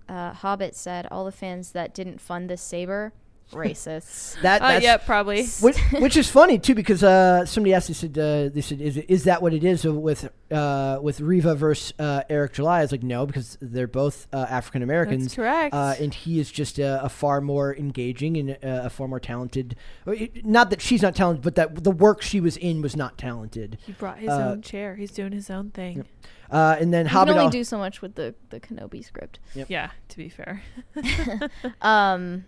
Uh, 0.08 0.32
Hobbit 0.34 0.76
said 0.76 1.08
all 1.12 1.26
the 1.26 1.32
fans 1.32 1.72
that 1.72 1.94
didn't 1.94 2.20
fund 2.22 2.50
this 2.50 2.62
saber, 2.62 3.12
racists. 3.52 4.36
That 4.42 4.62
Uh, 4.62 4.68
that's 4.70 4.84
yeah, 4.84 4.98
probably. 4.98 5.46
which, 5.62 5.78
which 5.94 6.18
is 6.18 6.30
funny 6.30 6.58
too 6.60 6.74
because 6.76 7.04
uh, 7.04 7.46
somebody 7.46 7.74
asked 7.74 7.88
they 7.88 7.94
said 7.94 8.18
uh, 8.18 8.50
they 8.54 8.62
said 8.62 8.82
is, 8.82 8.98
is 8.98 9.24
that 9.26 9.42
what 9.42 9.54
it 9.54 9.64
is 9.64 9.84
with 9.84 10.30
uh, 10.52 11.00
with 11.02 11.20
Reva 11.22 11.56
versus 11.56 11.94
uh, 12.00 12.24
Eric 12.30 12.54
July? 12.54 12.80
I 12.80 12.82
was 12.82 12.92
like 12.92 13.04
no 13.04 13.26
because 13.26 13.58
they're 13.62 13.88
both 13.88 14.28
uh, 14.34 14.46
African 14.50 14.82
Americans. 14.84 15.36
Correct. 15.36 15.74
Uh, 15.74 15.96
and 16.00 16.14
he 16.14 16.40
is 16.40 16.52
just 16.52 16.80
a, 16.80 17.04
a 17.04 17.10
far 17.10 17.42
more 17.42 17.76
engaging 17.76 18.38
and 18.38 18.52
uh, 18.52 18.86
a 18.86 18.90
far 18.90 19.08
more 19.08 19.20
talented. 19.20 19.76
uh, 20.08 20.14
Not 20.44 20.70
that 20.72 20.82
she's 20.82 21.02
not 21.02 21.16
talented, 21.16 21.44
but 21.44 21.56
that 21.56 21.84
the 21.84 21.92
work 21.92 22.22
she 22.22 22.40
was 22.40 22.58
in 22.58 22.82
was 22.82 22.96
not 22.96 23.18
talented. 23.18 23.78
he 23.86 23.92
brought 23.94 24.20
his 24.20 24.30
uh, 24.30 24.50
own 24.52 24.62
chair. 24.62 24.96
He's 24.96 25.12
doing 25.12 25.32
his 25.32 25.50
own 25.50 25.70
thing. 25.72 25.98
Yep. 25.98 26.08
Uh, 26.52 26.76
and 26.80 26.94
then 26.94 27.06
You 27.06 27.10
can 27.10 27.18
Hobbit. 27.18 27.36
only 27.38 27.52
do 27.52 27.64
so 27.64 27.78
much 27.80 28.02
with 28.02 28.14
the 28.16 28.36
the 28.50 28.60
Kenobi 28.60 29.04
script. 29.04 29.40
Yeah, 29.56 29.90
to 30.10 30.18
be 30.18 30.30
fair. 30.30 30.62
Um, 31.82 32.46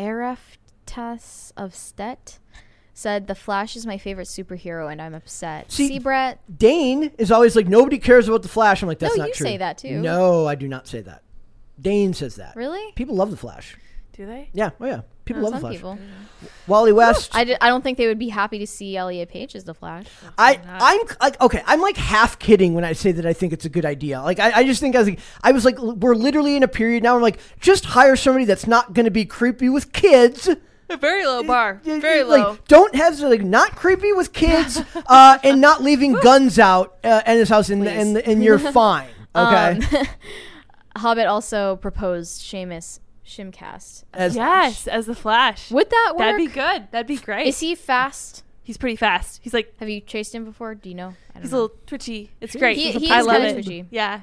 Ereftas 0.00 1.52
of 1.56 1.74
Stet 1.74 2.38
said 2.94 3.26
the 3.26 3.34
Flash 3.34 3.76
is 3.76 3.86
my 3.86 3.98
favorite 3.98 4.26
superhero, 4.28 4.90
and 4.90 5.00
I'm 5.00 5.14
upset. 5.14 5.70
See- 5.72 5.88
See, 5.88 5.98
Brett? 5.98 6.40
Dane 6.58 7.12
is 7.18 7.30
always 7.30 7.56
like 7.56 7.68
nobody 7.68 7.98
cares 7.98 8.28
about 8.28 8.42
the 8.42 8.48
Flash. 8.48 8.82
I'm 8.82 8.88
like 8.88 8.98
that's 8.98 9.16
No, 9.16 9.24
not 9.24 9.32
true. 9.34 9.46
you 9.46 9.52
say 9.52 9.56
that 9.58 9.78
too. 9.78 10.00
No, 10.00 10.46
I 10.46 10.54
do 10.54 10.68
not 10.68 10.86
say 10.86 11.00
that. 11.02 11.22
Dane 11.80 12.12
says 12.12 12.36
that. 12.36 12.56
Really? 12.56 12.92
People 12.94 13.16
love 13.16 13.30
the 13.30 13.36
Flash. 13.36 13.76
Do 14.12 14.26
they? 14.26 14.50
Yeah, 14.52 14.70
oh 14.80 14.86
yeah, 14.86 15.00
people 15.24 15.42
love 15.42 15.52
the 15.54 15.60
Flash. 15.60 15.74
people. 15.74 15.98
Wally 16.66 16.92
West. 16.92 17.30
I, 17.34 17.44
d- 17.44 17.56
I 17.60 17.68
don't 17.68 17.82
think 17.82 17.98
they 17.98 18.06
would 18.06 18.18
be 18.18 18.28
happy 18.28 18.58
to 18.60 18.66
see 18.66 18.96
Elliot 18.96 19.28
Page 19.28 19.54
as 19.54 19.64
the 19.64 19.74
Flash. 19.74 20.06
I 20.38 20.60
I'm 20.66 21.00
like 21.20 21.40
okay, 21.40 21.62
I'm 21.66 21.80
like 21.80 21.96
half 21.96 22.38
kidding 22.38 22.74
when 22.74 22.84
I 22.84 22.92
say 22.92 23.12
that 23.12 23.26
I 23.26 23.32
think 23.32 23.52
it's 23.52 23.64
a 23.64 23.68
good 23.68 23.84
idea. 23.84 24.22
Like 24.22 24.38
I, 24.38 24.52
I 24.60 24.64
just 24.64 24.80
think 24.80 24.94
I 24.96 25.00
was 25.00 25.08
like 25.08 25.18
I 25.42 25.52
was 25.52 25.64
like 25.64 25.78
we're 25.78 26.14
literally 26.14 26.56
in 26.56 26.62
a 26.62 26.68
period 26.68 27.02
now. 27.02 27.16
I'm 27.16 27.22
like 27.22 27.38
just 27.60 27.84
hire 27.86 28.16
somebody 28.16 28.44
that's 28.44 28.66
not 28.66 28.92
going 28.94 29.04
to 29.04 29.10
be 29.10 29.24
creepy 29.24 29.68
with 29.68 29.92
kids. 29.92 30.48
A 30.88 30.96
very 30.96 31.24
low 31.24 31.42
bar. 31.44 31.80
Y- 31.84 31.92
y- 31.94 32.00
Very 32.00 32.24
like, 32.24 32.42
low. 32.42 32.58
Don't 32.66 32.94
have 32.96 33.20
like 33.20 33.42
not 33.42 33.76
creepy 33.76 34.12
with 34.12 34.32
kids, 34.32 34.82
uh, 35.06 35.38
and 35.44 35.60
not 35.60 35.82
leaving 35.82 36.14
guns 36.14 36.58
out 36.58 36.96
uh, 37.04 37.22
in 37.26 37.36
his 37.38 37.48
house, 37.48 37.68
and 37.70 37.86
and, 37.86 38.16
and 38.18 38.42
you're 38.42 38.58
fine. 38.72 39.08
Okay. 39.36 39.78
Um, 39.98 40.06
Hobbit 40.96 41.26
also 41.26 41.76
proposed 41.76 42.40
Seamus 42.42 42.98
Shimcast. 43.30 44.04
As- 44.12 44.36
Yes, 44.36 44.86
as 44.86 45.06
the 45.06 45.14
Flash. 45.14 45.70
Would 45.70 45.88
that 45.90 46.12
work? 46.14 46.18
That'd 46.18 46.36
be 46.38 46.46
good. 46.48 46.88
That'd 46.90 47.06
be 47.06 47.16
great. 47.16 47.46
Is 47.46 47.60
he 47.60 47.74
fast? 47.74 48.42
He's 48.62 48.76
pretty 48.76 48.96
fast. 48.96 49.40
He's 49.42 49.54
like 49.54 49.74
Have 49.80 49.88
you 49.88 50.00
chased 50.00 50.34
him 50.34 50.44
before? 50.44 50.74
Do 50.74 50.88
you 50.88 50.94
know? 50.94 51.08
I 51.30 51.34
don't 51.34 51.42
he's 51.42 51.52
a 51.52 51.56
little 51.60 51.76
twitchy. 51.86 52.30
It's 52.40 52.54
great. 52.54 52.76
He- 52.76 52.92
he 52.92 53.10
I 53.10 53.20
love 53.22 53.42
it. 53.42 53.52
twitchy. 53.54 53.86
Yeah, 53.90 54.20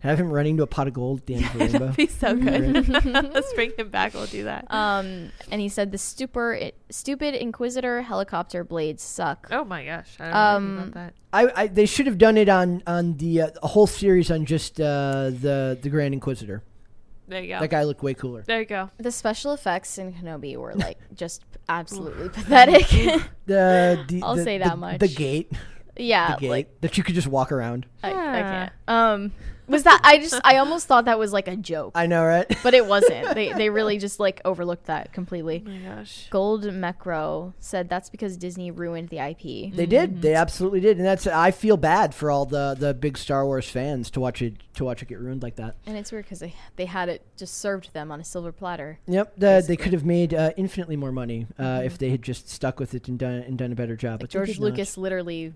Have 0.00 0.18
him 0.20 0.30
running 0.30 0.56
to 0.58 0.62
a 0.62 0.66
pot 0.66 0.86
of 0.88 0.94
gold 0.94 1.20
at 1.20 1.26
the 1.26 1.34
end 1.36 1.44
of 1.46 1.52
the 1.52 1.58
rainbow. 1.58 1.78
that'd 1.78 1.96
be 1.96 2.06
so 2.06 2.34
good. 2.36 2.88
Let's 3.34 3.52
bring 3.54 3.72
him 3.76 3.88
back. 3.88 4.14
We'll 4.14 4.26
do 4.26 4.44
that. 4.44 4.66
Um, 4.70 5.30
and 5.50 5.60
he 5.60 5.68
said 5.68 5.90
the 5.92 5.98
stupor, 5.98 6.70
stupid 6.90 7.34
Inquisitor 7.34 8.02
helicopter 8.02 8.64
blades 8.64 9.02
suck. 9.02 9.48
oh 9.50 9.64
my 9.64 9.84
gosh, 9.84 10.16
I 10.20 10.24
don't 10.24 10.32
know 10.32 10.38
um, 10.38 10.78
about 10.78 10.94
that. 10.94 11.14
I, 11.32 11.62
I 11.62 11.66
they 11.68 11.86
should 11.86 12.06
have 12.06 12.16
done 12.18 12.36
it 12.36 12.48
on 12.48 12.82
on 12.86 13.16
the 13.18 13.42
uh, 13.42 13.50
a 13.62 13.68
whole 13.68 13.86
series 13.86 14.30
on 14.30 14.44
just 14.46 14.80
uh, 14.80 15.30
the 15.30 15.78
the 15.80 15.88
Grand 15.90 16.14
Inquisitor. 16.14 16.62
There 17.28 17.42
you 17.42 17.48
go. 17.54 17.60
That 17.60 17.68
guy 17.68 17.84
looked 17.84 18.02
way 18.02 18.14
cooler. 18.14 18.42
There 18.42 18.60
you 18.60 18.66
go. 18.66 18.90
The 18.98 19.12
special 19.12 19.52
effects 19.52 19.98
in 19.98 20.12
Kenobi 20.14 20.56
were 20.56 20.74
like 20.86 20.98
just 21.14 21.42
absolutely 21.68 22.28
pathetic. 22.30 22.86
The, 23.46 24.04
the 24.08 24.22
I'll 24.22 24.36
the- 24.36 24.44
say 24.44 24.58
the- 24.58 24.64
that 24.64 24.78
much. 24.78 24.98
The 25.00 25.08
gate, 25.08 25.50
yeah, 25.96 26.34
the 26.34 26.40
gate 26.42 26.50
like 26.50 26.80
that 26.82 26.98
you 26.98 27.04
could 27.04 27.14
just 27.14 27.26
walk 27.28 27.50
around. 27.52 27.86
I, 28.02 28.10
I 28.10 28.12
can't. 28.42 28.72
Um, 28.88 29.32
was 29.68 29.82
that 29.84 30.00
I 30.02 30.18
just 30.18 30.40
I 30.44 30.56
almost 30.56 30.86
thought 30.86 31.04
that 31.04 31.18
was 31.18 31.32
like 31.32 31.48
a 31.48 31.56
joke, 31.56 31.92
I 31.94 32.06
know, 32.06 32.24
right? 32.24 32.46
but 32.62 32.74
it 32.74 32.86
wasn't. 32.86 33.34
they 33.34 33.52
they 33.52 33.70
really 33.70 33.98
just 33.98 34.18
like 34.18 34.40
overlooked 34.44 34.86
that 34.86 35.12
completely. 35.12 35.64
Oh 35.66 35.70
my 35.70 35.96
gosh. 35.96 36.26
Gold 36.30 36.64
Mecro 36.64 37.52
said 37.60 37.88
that's 37.88 38.10
because 38.10 38.36
Disney 38.36 38.70
ruined 38.70 39.08
the 39.10 39.18
IP. 39.18 39.72
They 39.74 39.86
did. 39.86 40.22
They 40.22 40.34
absolutely 40.34 40.80
did, 40.80 40.96
and 40.96 41.06
that's. 41.06 41.26
I 41.26 41.50
feel 41.50 41.76
bad 41.76 42.14
for 42.14 42.30
all 42.30 42.46
the 42.46 42.74
the 42.78 42.94
big 42.94 43.18
Star 43.18 43.44
Wars 43.44 43.68
fans 43.68 44.10
to 44.12 44.20
watch 44.20 44.42
it 44.42 44.54
to 44.74 44.84
watch 44.84 45.02
it 45.02 45.08
get 45.08 45.18
ruined 45.18 45.42
like 45.42 45.56
that. 45.56 45.76
And 45.86 45.96
it's 45.96 46.10
weird 46.10 46.24
because 46.24 46.40
they 46.40 46.54
they 46.76 46.86
had 46.86 47.08
it 47.08 47.22
just 47.36 47.58
served 47.58 47.92
them 47.92 48.10
on 48.10 48.20
a 48.20 48.24
silver 48.24 48.52
platter. 48.52 48.98
Yep, 49.06 49.34
the, 49.36 49.64
they 49.66 49.76
could 49.76 49.92
have 49.92 50.04
made 50.04 50.32
uh, 50.32 50.52
infinitely 50.56 50.96
more 50.96 51.12
money 51.12 51.46
uh, 51.58 51.82
if 51.84 51.98
they 51.98 52.10
had 52.10 52.22
just 52.22 52.48
stuck 52.48 52.80
with 52.80 52.94
it 52.94 53.08
and 53.08 53.18
done 53.18 53.34
and 53.34 53.58
done 53.58 53.72
a 53.72 53.76
better 53.76 53.96
job. 53.96 54.20
But 54.20 54.30
they 54.30 54.38
George 54.38 54.48
did 54.48 54.60
not. 54.60 54.66
Lucas 54.66 54.96
literally 54.96 55.54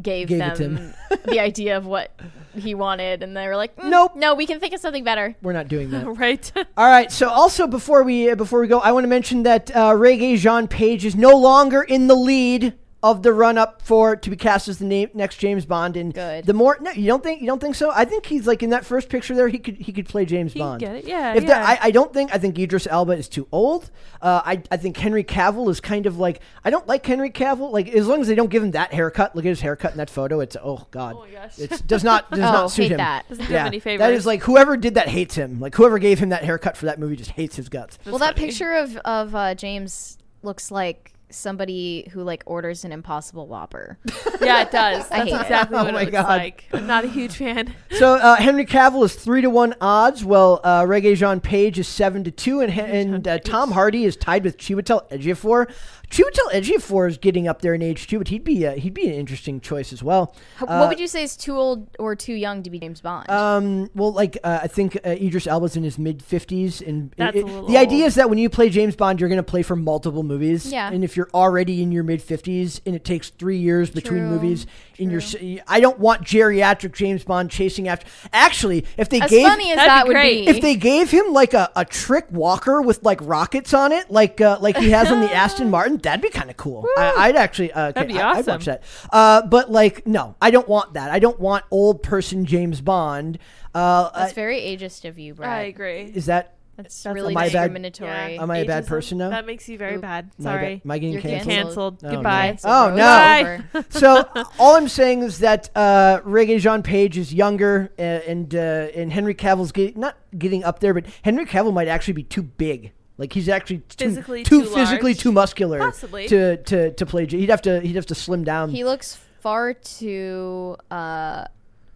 gave, 0.00 0.28
Gave 0.28 0.56
them 0.56 0.94
the 1.24 1.40
idea 1.40 1.76
of 1.76 1.86
what 1.86 2.12
he 2.54 2.74
wanted, 2.74 3.22
and 3.22 3.36
they 3.36 3.46
were 3.46 3.56
like, 3.56 3.76
"Mm, 3.76 3.90
Nope. 3.90 4.16
no, 4.16 4.34
we 4.34 4.46
can 4.46 4.60
think 4.60 4.74
of 4.74 4.80
something 4.80 5.04
better." 5.04 5.34
We're 5.42 5.52
not 5.52 5.68
doing 5.68 5.90
that. 5.90 6.06
right. 6.18 6.52
All 6.76 6.86
right. 6.88 7.10
So 7.10 7.28
also 7.28 7.66
before 7.66 8.02
we 8.02 8.30
uh, 8.30 8.34
before 8.34 8.60
we 8.60 8.68
go, 8.68 8.80
I 8.80 8.92
want 8.92 9.04
to 9.04 9.08
mention 9.08 9.42
that 9.44 9.74
uh, 9.74 9.92
Regé-Jean 9.92 10.68
Page 10.68 11.04
is 11.04 11.16
no 11.16 11.36
longer 11.36 11.82
in 11.82 12.06
the 12.06 12.14
lead 12.14 12.74
of 13.02 13.22
the 13.22 13.32
run 13.32 13.56
up 13.56 13.80
for 13.80 14.14
to 14.14 14.28
be 14.28 14.36
cast 14.36 14.68
as 14.68 14.78
the 14.78 14.84
na- 14.84 15.10
next 15.14 15.38
James 15.38 15.64
Bond. 15.64 15.96
And 15.96 16.12
Good. 16.12 16.44
the 16.44 16.52
more 16.52 16.76
no, 16.82 16.90
you 16.90 17.06
don't 17.06 17.22
think 17.22 17.40
you 17.40 17.46
don't 17.46 17.58
think 17.60 17.74
so? 17.74 17.90
I 17.90 18.04
think 18.04 18.26
he's 18.26 18.46
like 18.46 18.62
in 18.62 18.70
that 18.70 18.84
first 18.84 19.08
picture 19.08 19.34
there. 19.34 19.48
He 19.48 19.58
could 19.58 19.76
he 19.76 19.90
could 19.92 20.06
play 20.06 20.26
James 20.26 20.52
He 20.52 20.58
can 20.58 20.68
Bond. 20.68 20.80
get 20.80 20.96
it. 20.96 21.04
Yeah. 21.06 21.32
If 21.34 21.44
yeah. 21.44 21.48
that, 21.48 21.80
I, 21.82 21.86
I 21.86 21.90
don't 21.92 22.12
think 22.12 22.34
I 22.34 22.38
think 22.38 22.58
Idris 22.58 22.86
Elba 22.90 23.12
is 23.12 23.26
too 23.28 23.48
old. 23.52 23.90
Uh, 24.20 24.42
I 24.44 24.62
I 24.70 24.76
think 24.76 24.98
Henry 24.98 25.24
Cavill 25.24 25.70
is 25.70 25.80
kind 25.80 26.04
of 26.04 26.18
like 26.18 26.40
I 26.62 26.68
don't 26.68 26.86
like 26.86 27.06
Henry 27.06 27.30
Cavill. 27.30 27.72
Like 27.72 27.88
as 27.88 28.06
long 28.06 28.20
as 28.20 28.26
they 28.28 28.34
don't 28.34 28.50
give 28.50 28.62
him 28.62 28.72
that 28.72 28.92
haircut. 28.92 29.34
Look 29.34 29.46
at 29.46 29.48
his 29.48 29.62
haircut 29.62 29.92
in 29.92 29.96
that 29.96 30.10
photo. 30.10 30.40
It's 30.40 30.56
oh 30.62 30.86
god. 30.90 31.14
Oh 31.16 31.20
my 31.24 31.30
gosh. 31.30 31.58
It 31.58 31.86
does 31.86 32.04
not 32.04 32.30
does 32.30 32.38
Oh, 32.40 32.42
not 32.42 32.70
suit 32.70 32.82
hate 32.82 32.90
him. 32.92 32.98
that. 32.98 33.26
Doesn't 33.30 33.46
do 33.46 33.52
him 33.54 33.66
any 33.66 33.78
That 33.78 33.82
favors. 33.82 34.18
is 34.18 34.26
like 34.26 34.42
whoever 34.42 34.76
did 34.76 34.96
that 34.96 35.08
hates 35.08 35.34
him. 35.34 35.58
Like 35.58 35.74
whoever 35.74 35.98
gave 35.98 36.18
him 36.18 36.28
that 36.28 36.44
haircut 36.44 36.76
for 36.76 36.84
that 36.86 36.98
movie 37.00 37.16
just 37.16 37.30
hates 37.30 37.56
his 37.56 37.70
guts. 37.70 37.98
well, 38.04 38.18
that 38.18 38.36
picture 38.36 38.74
of 38.74 38.96
of 38.98 39.34
uh, 39.34 39.54
James 39.54 40.18
looks 40.42 40.70
like 40.70 41.14
somebody 41.30 42.08
who 42.12 42.22
like 42.22 42.42
orders 42.46 42.84
an 42.84 42.92
Impossible 42.92 43.46
Whopper. 43.46 43.98
yeah, 44.40 44.62
it 44.62 44.70
does. 44.70 45.10
I 45.10 45.18
That's 45.18 45.30
hate 45.30 45.34
it. 45.34 45.40
exactly 45.42 45.78
Oh 45.78 45.84
what 45.84 45.94
my 45.94 46.00
it 46.02 46.04
looks 46.06 46.12
God. 46.12 46.28
like. 46.28 46.64
I'm 46.72 46.86
not 46.86 47.04
a 47.04 47.08
huge 47.08 47.36
fan. 47.36 47.74
So 48.00 48.14
uh, 48.14 48.36
Henry 48.36 48.64
Cavill 48.64 49.04
is 49.04 49.14
three 49.14 49.42
to 49.42 49.50
one 49.50 49.74
odds. 49.80 50.24
Well, 50.24 50.60
uh, 50.64 50.84
Regé-Jean 50.84 51.40
Page 51.40 51.78
is 51.78 51.86
seven 51.86 52.24
to 52.24 52.30
two, 52.30 52.60
and 52.60 52.72
and 52.72 53.28
uh, 53.28 53.38
Tom 53.40 53.72
Hardy 53.72 54.04
is 54.04 54.16
tied 54.16 54.42
with 54.42 54.56
Chiwetel 54.56 55.10
Ejiofor. 55.10 55.70
Chiwetel 56.10 56.50
Ejiofor 56.52 57.08
is 57.08 57.18
getting 57.18 57.46
up 57.46 57.62
there 57.62 57.72
in 57.72 57.82
age 57.82 58.08
too, 58.08 58.18
but 58.18 58.28
he'd 58.28 58.42
be 58.42 58.66
uh, 58.66 58.72
he'd 58.74 58.94
be 58.94 59.06
an 59.06 59.14
interesting 59.14 59.60
choice 59.60 59.92
as 59.92 60.02
well. 60.02 60.34
H- 60.56 60.64
Uh, 60.68 60.78
what 60.78 60.88
would 60.88 60.98
you 61.00 61.06
say 61.06 61.22
is 61.22 61.36
too 61.36 61.56
old 61.56 61.88
or 62.00 62.16
too 62.16 62.34
young 62.34 62.62
to 62.64 62.70
be 62.70 62.80
James 62.80 63.00
Bond? 63.00 63.30
Um, 63.30 63.88
well, 63.94 64.12
like 64.12 64.36
uh, 64.42 64.58
I 64.62 64.66
think 64.66 64.96
uh, 65.04 65.10
Idris 65.10 65.46
Elba's 65.46 65.76
in 65.76 65.84
his 65.84 65.98
mid 65.98 66.20
fifties, 66.22 66.80
and 66.82 67.12
That's 67.16 67.36
it- 67.36 67.44
a 67.44 67.46
little 67.46 67.66
the 67.68 67.76
idea 67.78 68.06
is 68.06 68.16
that 68.16 68.28
when 68.28 68.38
you 68.38 68.50
play 68.50 68.70
James 68.70 68.96
Bond, 68.96 69.20
you're 69.20 69.28
going 69.28 69.36
to 69.36 69.42
play 69.44 69.62
for 69.62 69.76
multiple 69.76 70.24
movies. 70.24 70.70
Yeah. 70.72 70.90
and 70.92 71.04
if 71.04 71.16
you're 71.16 71.30
already 71.32 71.80
in 71.82 71.92
your 71.92 72.02
mid 72.02 72.20
50s 72.20 72.80
and 72.84 72.96
it 72.96 73.04
takes 73.04 73.30
three 73.30 73.58
years 73.58 73.88
between 73.90 74.20
True, 74.20 74.28
movies. 74.30 74.66
In 74.98 75.10
your, 75.10 75.22
I 75.66 75.80
don't 75.80 75.98
want 75.98 76.22
geriatric 76.26 76.92
James 76.92 77.24
Bond 77.24 77.50
chasing 77.50 77.88
after. 77.88 78.06
Actually, 78.34 78.84
if 78.98 79.08
they 79.08 79.20
As 79.20 79.30
gave 79.30 79.46
funny 79.46 79.70
as 79.70 79.76
That'd 79.76 80.12
be 80.12 80.44
be, 80.44 80.46
if 80.48 80.60
they 80.60 80.74
gave 80.76 81.10
him 81.10 81.32
like 81.32 81.54
a, 81.54 81.70
a 81.74 81.84
trick 81.86 82.26
walker 82.30 82.82
with 82.82 83.02
like 83.02 83.18
rockets 83.22 83.72
on 83.72 83.92
it, 83.92 84.10
like 84.10 84.40
uh, 84.42 84.58
like 84.60 84.76
he 84.76 84.90
has 84.90 85.10
on 85.10 85.20
the 85.20 85.32
Aston 85.32 85.70
Martin, 85.70 85.99
that'd 86.02 86.22
be 86.22 86.30
kind 86.30 86.50
of 86.50 86.56
cool. 86.56 86.86
I, 86.96 87.14
I'd 87.18 87.36
actually 87.36 87.72
uh, 87.72 87.92
That'd 87.92 88.10
okay, 88.10 88.18
be 88.18 88.20
I, 88.20 88.30
I'd 88.32 88.46
watch 88.46 88.68
awesome. 88.68 88.78
that. 88.80 88.82
Uh, 89.12 89.46
but 89.46 89.70
like, 89.70 90.06
no, 90.06 90.36
I 90.40 90.50
don't 90.50 90.68
want 90.68 90.94
that. 90.94 91.10
I 91.10 91.18
don't 91.18 91.38
want 91.40 91.64
old 91.70 92.02
person 92.02 92.44
James 92.44 92.80
Bond. 92.80 93.38
Uh, 93.74 94.10
that's 94.16 94.32
uh, 94.32 94.34
very 94.34 94.60
ageist 94.60 95.08
of 95.08 95.18
you, 95.18 95.34
Brad. 95.34 95.50
I 95.50 95.62
agree. 95.62 96.02
is 96.14 96.26
that 96.26 96.56
That's, 96.76 97.02
That's 97.02 97.14
really 97.14 97.34
my 97.34 97.44
bad- 97.48 97.52
discriminatory. 97.52 98.34
Yeah. 98.34 98.42
Am 98.42 98.50
I 98.50 98.58
a 98.58 98.64
bad 98.66 98.86
person 98.86 99.18
now? 99.18 99.30
That 99.30 99.46
makes 99.46 99.68
you 99.68 99.78
very 99.78 99.96
Oop. 99.96 100.00
bad. 100.02 100.24
am 100.24 100.30
I, 100.30 100.36
ba- 100.36 100.42
Sorry. 100.42 100.82
am 100.84 100.90
I 100.90 100.98
getting 100.98 101.12
You're 101.12 101.22
canceled? 101.22 101.50
Canceled. 101.54 101.98
Oh, 102.02 102.08
no. 102.08 102.14
Goodbye. 102.16 102.56
So 102.58 102.68
Oh, 102.68 102.94
no. 102.96 103.40
over. 103.74 103.86
so 103.90 104.48
all 104.58 104.76
I'm 104.76 104.88
saying 104.88 105.22
is 105.22 105.38
that 105.40 105.70
uh, 105.76 106.20
Regé-Jean 106.24 106.82
Page 106.82 107.16
is 107.18 107.32
younger, 107.34 107.92
uh, 107.98 108.02
and 108.02 108.52
uh, 108.54 108.58
and 108.94 109.12
Henry 109.12 109.34
Cavill's 109.34 109.72
get, 109.72 109.96
not 109.96 110.16
getting 110.36 110.64
up 110.64 110.80
there, 110.80 110.94
but 110.94 111.04
Henry 111.22 111.44
Cavill 111.46 111.72
might 111.72 111.86
actually 111.88 112.14
be 112.14 112.24
too 112.24 112.42
big. 112.42 112.92
Like 113.20 113.34
he's 113.34 113.50
actually 113.50 113.82
too, 113.90 114.06
Physically 114.06 114.42
too, 114.44 114.62
too 114.64 114.70
physically 114.70 115.12
too 115.14 115.30
muscular 115.30 115.78
Possibly. 115.78 116.26
to, 116.28 116.56
to 116.56 116.90
to 116.92 117.06
play. 117.06 117.26
J- 117.26 117.38
He'd 117.40 117.50
have 117.50 117.60
to 117.62 117.78
he'd 117.80 117.96
have 117.96 118.06
to 118.06 118.14
slim 118.14 118.44
down. 118.44 118.70
He 118.70 118.82
looks 118.82 119.14
far 119.40 119.74
too 119.74 120.76
uh, 120.90 121.44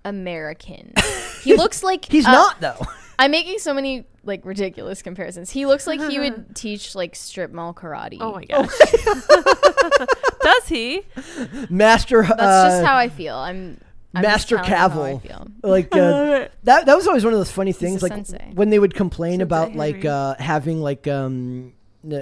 American. 0.05 0.93
he 1.43 1.57
looks 1.57 1.83
like 1.83 2.05
he's 2.05 2.27
uh, 2.27 2.33
not 2.33 2.61
though. 2.61 2.79
I'm 3.19 3.31
making 3.31 3.59
so 3.59 3.73
many 3.73 4.05
like 4.23 4.45
ridiculous 4.45 5.01
comparisons. 5.01 5.51
He 5.51 5.65
looks 5.65 5.87
like 5.87 5.99
he 6.11 6.19
would 6.19 6.55
teach 6.55 6.95
like 6.95 7.17
strip 7.17 7.53
mall 7.53 7.73
karate. 7.73 8.19
Oh 8.21 8.33
my 8.33 8.45
gosh. 8.45 8.69
Does 10.43 10.69
he? 10.69 11.03
Master. 11.71 12.23
That's 12.23 12.41
uh, 12.41 12.69
just 12.69 12.85
how 12.85 12.97
I 12.97 13.09
feel. 13.09 13.37
I'm, 13.37 13.81
I'm 14.15 14.23
Master 14.23 14.57
telling 14.59 14.71
you 14.71 14.77
how 14.77 15.03
I 15.03 15.15
Cavill. 15.15 15.53
like 15.63 15.95
uh, 15.95 16.49
that 16.65 16.87
that 16.87 16.95
was 16.97 17.07
always 17.07 17.25
one 17.25 17.33
of 17.33 17.39
those 17.41 17.51
funny 17.51 17.73
things 17.73 18.03
like 18.03 18.13
sensei. 18.13 18.53
when 18.55 18.71
they 18.71 18.79
would 18.79 18.95
complain 18.95 19.41
Sensei 19.41 19.43
about 19.45 19.75
like 19.75 20.05
uh, 20.05 20.35
having 20.39 20.81
like 20.81 21.07
um 21.09 21.73
uh, 22.13 22.19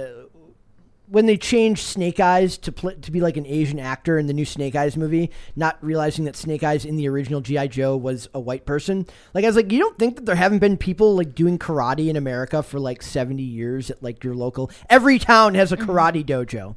when 1.09 1.25
they 1.27 1.37
changed 1.37 1.81
Snake 1.83 2.19
Eyes 2.19 2.57
to 2.59 2.71
pl- 2.71 2.95
to 2.99 3.11
be 3.11 3.19
like 3.21 3.37
an 3.37 3.45
Asian 3.45 3.77
actor 3.77 4.17
in 4.17 4.25
the 4.25 4.33
new 4.33 4.45
Snake 4.45 4.75
Eyes 4.75 4.97
movie, 4.97 5.29
not 5.55 5.77
realizing 5.81 6.25
that 6.25 6.35
Snake 6.35 6.63
Eyes 6.63 6.85
in 6.85 6.95
the 6.95 7.07
original 7.07 7.39
GI 7.41 7.67
Joe 7.67 7.95
was 7.95 8.27
a 8.33 8.39
white 8.39 8.65
person. 8.65 9.05
Like 9.33 9.43
I 9.43 9.47
was 9.47 9.55
like, 9.55 9.71
you 9.71 9.77
don't 9.79 9.99
think 9.99 10.15
that 10.15 10.25
there 10.25 10.35
haven't 10.35 10.59
been 10.59 10.75
people 10.77 11.15
like 11.15 11.35
doing 11.35 11.59
karate 11.59 12.07
in 12.09 12.15
America 12.15 12.63
for 12.63 12.79
like 12.79 13.03
seventy 13.03 13.43
years 13.43 13.91
at 13.91 14.01
like 14.01 14.23
your 14.23 14.33
local? 14.33 14.71
Every 14.89 15.19
town 15.19 15.53
has 15.55 15.71
a 15.71 15.77
Mm-hmm. 15.77 15.91
karate 15.91 16.25
dojo. 16.25 16.75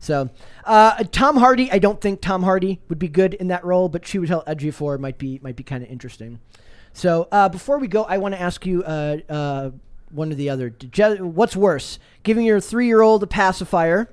So, 0.00 0.30
uh, 0.64 1.04
Tom 1.12 1.36
Hardy, 1.36 1.70
I 1.70 1.78
don't 1.78 2.00
think 2.00 2.22
Tom 2.22 2.42
Hardy 2.42 2.80
would 2.88 2.98
be 2.98 3.08
good 3.08 3.34
in 3.34 3.48
that 3.48 3.64
role, 3.64 3.88
but 3.90 4.06
she 4.06 4.18
Chiwetel 4.18 4.46
Ejiofor 4.46 4.98
might 4.98 5.18
be 5.18 5.38
might 5.42 5.56
be 5.56 5.62
kind 5.62 5.84
of 5.84 5.90
interesting. 5.90 6.40
So, 6.94 7.28
uh, 7.30 7.48
before 7.50 7.78
we 7.78 7.86
go, 7.86 8.04
I 8.04 8.18
want 8.18 8.34
to 8.34 8.40
ask 8.40 8.64
you 8.66 8.82
uh, 8.82 9.18
uh, 9.28 9.70
one 10.10 10.32
or 10.32 10.34
the 10.34 10.48
other. 10.48 10.70
Je- 10.70 11.20
what's 11.20 11.54
worse, 11.54 11.98
giving 12.22 12.46
your 12.46 12.60
three 12.60 12.86
year 12.86 13.02
old 13.02 13.22
a 13.22 13.26
pacifier, 13.26 14.10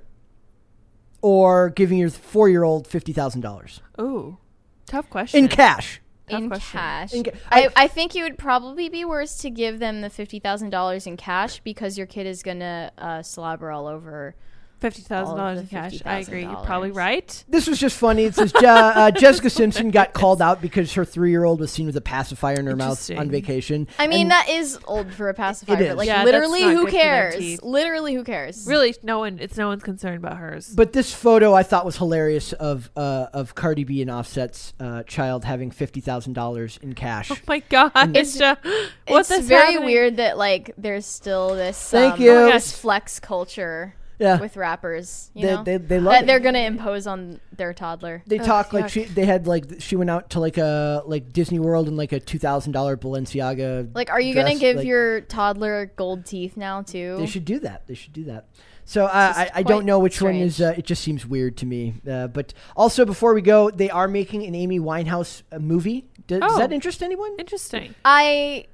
or 1.22 1.70
giving 1.70 1.98
your 1.98 2.10
four 2.10 2.50
year 2.50 2.64
old 2.64 2.86
fifty 2.86 3.14
thousand 3.14 3.42
dollars 3.42 3.82
Ooh. 4.00 4.38
Tough 4.86 5.10
question. 5.10 5.40
in 5.40 5.48
cash? 5.48 6.02
Tough 6.30 6.42
in 6.42 6.48
question. 6.50 6.80
cash. 6.80 7.14
In 7.14 7.24
ca- 7.24 7.32
I, 7.50 7.70
I 7.76 7.88
think 7.88 8.16
it 8.16 8.24
would 8.24 8.38
probably 8.38 8.90
be 8.90 9.04
worse 9.06 9.38
to 9.40 9.50
give 9.50 9.80
them 9.80 10.02
the 10.02 10.10
fifty 10.10 10.40
thousand 10.40 10.70
dollars 10.70 11.08
in 11.08 11.18
cash 11.18 11.62
because 11.62 11.98
your 11.98 12.08
kid 12.08 12.28
is 12.28 12.44
gonna 12.44 12.92
uh, 12.98 13.22
slobber 13.22 13.72
all 13.72 13.88
over. 13.88 14.36
Fifty 14.80 15.02
thousand 15.02 15.38
dollars 15.38 15.60
in 15.60 15.68
cash. 15.68 16.02
I 16.06 16.20
agree. 16.20 16.44
You're 16.44 16.56
probably 16.58 16.92
right. 16.92 17.44
This 17.50 17.68
was 17.68 17.80
just 17.80 17.98
funny. 17.98 18.26
It 18.26 18.36
says 18.36 18.52
Je- 18.52 18.66
uh, 18.66 19.10
Jessica 19.20 19.50
Simpson 19.50 19.90
got 19.90 20.14
called 20.14 20.40
out 20.40 20.62
because 20.62 20.94
her 20.94 21.04
three 21.04 21.32
year 21.32 21.46
old 21.46 21.60
was 21.60 21.72
seen 21.72 21.88
with 21.88 21.96
a 21.98 22.02
pacifier 22.02 22.60
in 22.60 22.68
her 22.68 22.76
mouth 22.76 23.10
on 23.12 23.32
vacation. 23.32 23.88
I 23.98 24.06
mean, 24.06 24.22
And- 24.24 24.32
that 24.32 24.50
is 24.50 24.78
old 24.86 25.12
for 25.12 25.30
a 25.30 25.34
pacifier, 25.34 25.82
is. 25.82 25.88
but 25.90 25.98
like 25.98 26.08
Yeah, 26.08 26.24
literally, 26.24 26.62
who 26.62 26.86
good 26.86 26.86
for 26.86 26.92
their 26.92 27.02
cares? 27.32 27.64
Literally, 27.64 28.14
who 28.14 28.24
cares? 28.24 28.68
Really, 28.68 28.94
no 29.02 29.18
one. 29.20 29.40
It's 29.40 29.58
no 29.58 29.68
one's 29.70 29.82
concerned 29.84 30.18
about 30.18 30.38
hers. 30.38 30.68
But 30.70 30.94
this 30.94 31.12
photo 31.12 31.54
I 31.56 31.64
thought 31.64 31.84
was 31.84 31.98
hilarious 31.98 32.54
of 32.54 32.92
uh, 32.96 33.28
of 33.34 33.56
Cardi 33.56 33.84
B 33.84 34.02
and 34.04 34.12
Offset's 34.12 34.74
uh, 34.80 35.02
child 35.04 35.44
having 35.44 35.72
fifty 35.72 36.02
thousand 36.02 36.34
dollars 36.34 36.78
in 36.84 36.94
cash. 36.94 37.32
oh 37.32 37.38
my 37.48 37.60
god, 37.70 37.92
It's- 38.12 38.38
just, 38.38 38.64
what 39.08 39.22
it's 39.22 39.30
this 39.30 39.46
very 39.48 39.62
happening? 39.74 39.86
weird 39.86 40.18
that 40.18 40.38
like 40.38 40.72
there's 40.78 41.06
still 41.08 41.56
this 41.56 41.90
Thank 41.90 42.16
um, 42.16 42.22
you. 42.22 42.32
Oh 42.32 42.46
my 42.48 42.52
this 42.52 42.78
flex 42.80 43.20
culture 43.20 43.96
Yeah, 44.20 44.40
with 44.40 44.58
rappers. 44.58 45.30
You 45.36 45.46
they, 45.48 45.54
know, 45.56 45.64
they 45.64 45.78
they 45.78 46.00
love 46.00 46.14
that 46.14 46.24
it. 46.24 46.26
they're 46.28 46.40
gonna 46.40 46.60
impose 46.60 47.06
on 47.06 47.40
their 47.56 47.74
toddler. 47.74 48.24
They 48.26 48.40
Ugh, 48.40 48.46
talk 48.46 48.74
like 48.74 48.86
yuck. 48.86 48.90
she 48.90 49.04
they 49.06 49.26
had 49.26 49.46
like 49.46 49.66
she 49.80 49.96
went 49.96 50.10
out 50.10 50.32
to 50.32 50.40
like 50.40 50.58
a 50.58 51.04
like 51.06 51.32
Disney 51.34 51.60
World 51.60 51.88
in 51.88 51.96
like 51.96 52.12
a 52.14 52.20
two 52.20 52.40
thousand 52.40 52.72
dollar 52.72 52.98
Balenciaga. 52.98 53.94
Like, 53.94 54.10
are 54.10 54.20
you 54.20 54.34
gonna 54.34 54.56
give 54.56 54.78
like- 54.78 54.88
your 54.88 55.22
toddler 55.22 55.92
gold 55.96 56.26
teeth 56.26 56.58
now 56.58 56.82
too? 56.82 57.18
They 57.20 57.28
should 57.28 57.46
do 57.46 57.60
that. 57.60 57.86
They 57.86 57.94
should 57.94 58.14
do 58.14 58.24
that. 58.26 58.48
So 58.86 59.06
uh, 59.06 59.10
I, 59.36 59.52
I 59.56 59.64
don't 59.64 59.86
know 59.86 60.00
which 60.00 60.22
one 60.22 60.36
is. 60.36 60.62
Uh, 60.62 60.74
it 60.78 60.86
just 60.86 61.04
seems 61.04 61.26
weird 61.26 61.58
to 61.58 61.66
me. 61.66 61.96
Uh, 62.10 62.28
but 62.28 62.54
also 62.76 63.04
before 63.06 63.34
we 63.34 63.42
go, 63.42 63.70
they 63.70 63.90
are 63.90 64.08
making 64.08 64.46
an 64.46 64.56
Amy 64.56 64.80
Winehouse 64.80 65.42
uh, 65.52 65.60
movie. 65.60 66.08
Does, 66.26 66.40
does 66.40 66.52
Oh. 66.54 66.58
that 66.60 66.72
interest 66.72 67.04
anyone? 67.04 67.36
Interesting. 67.38 67.94
I 68.06 68.66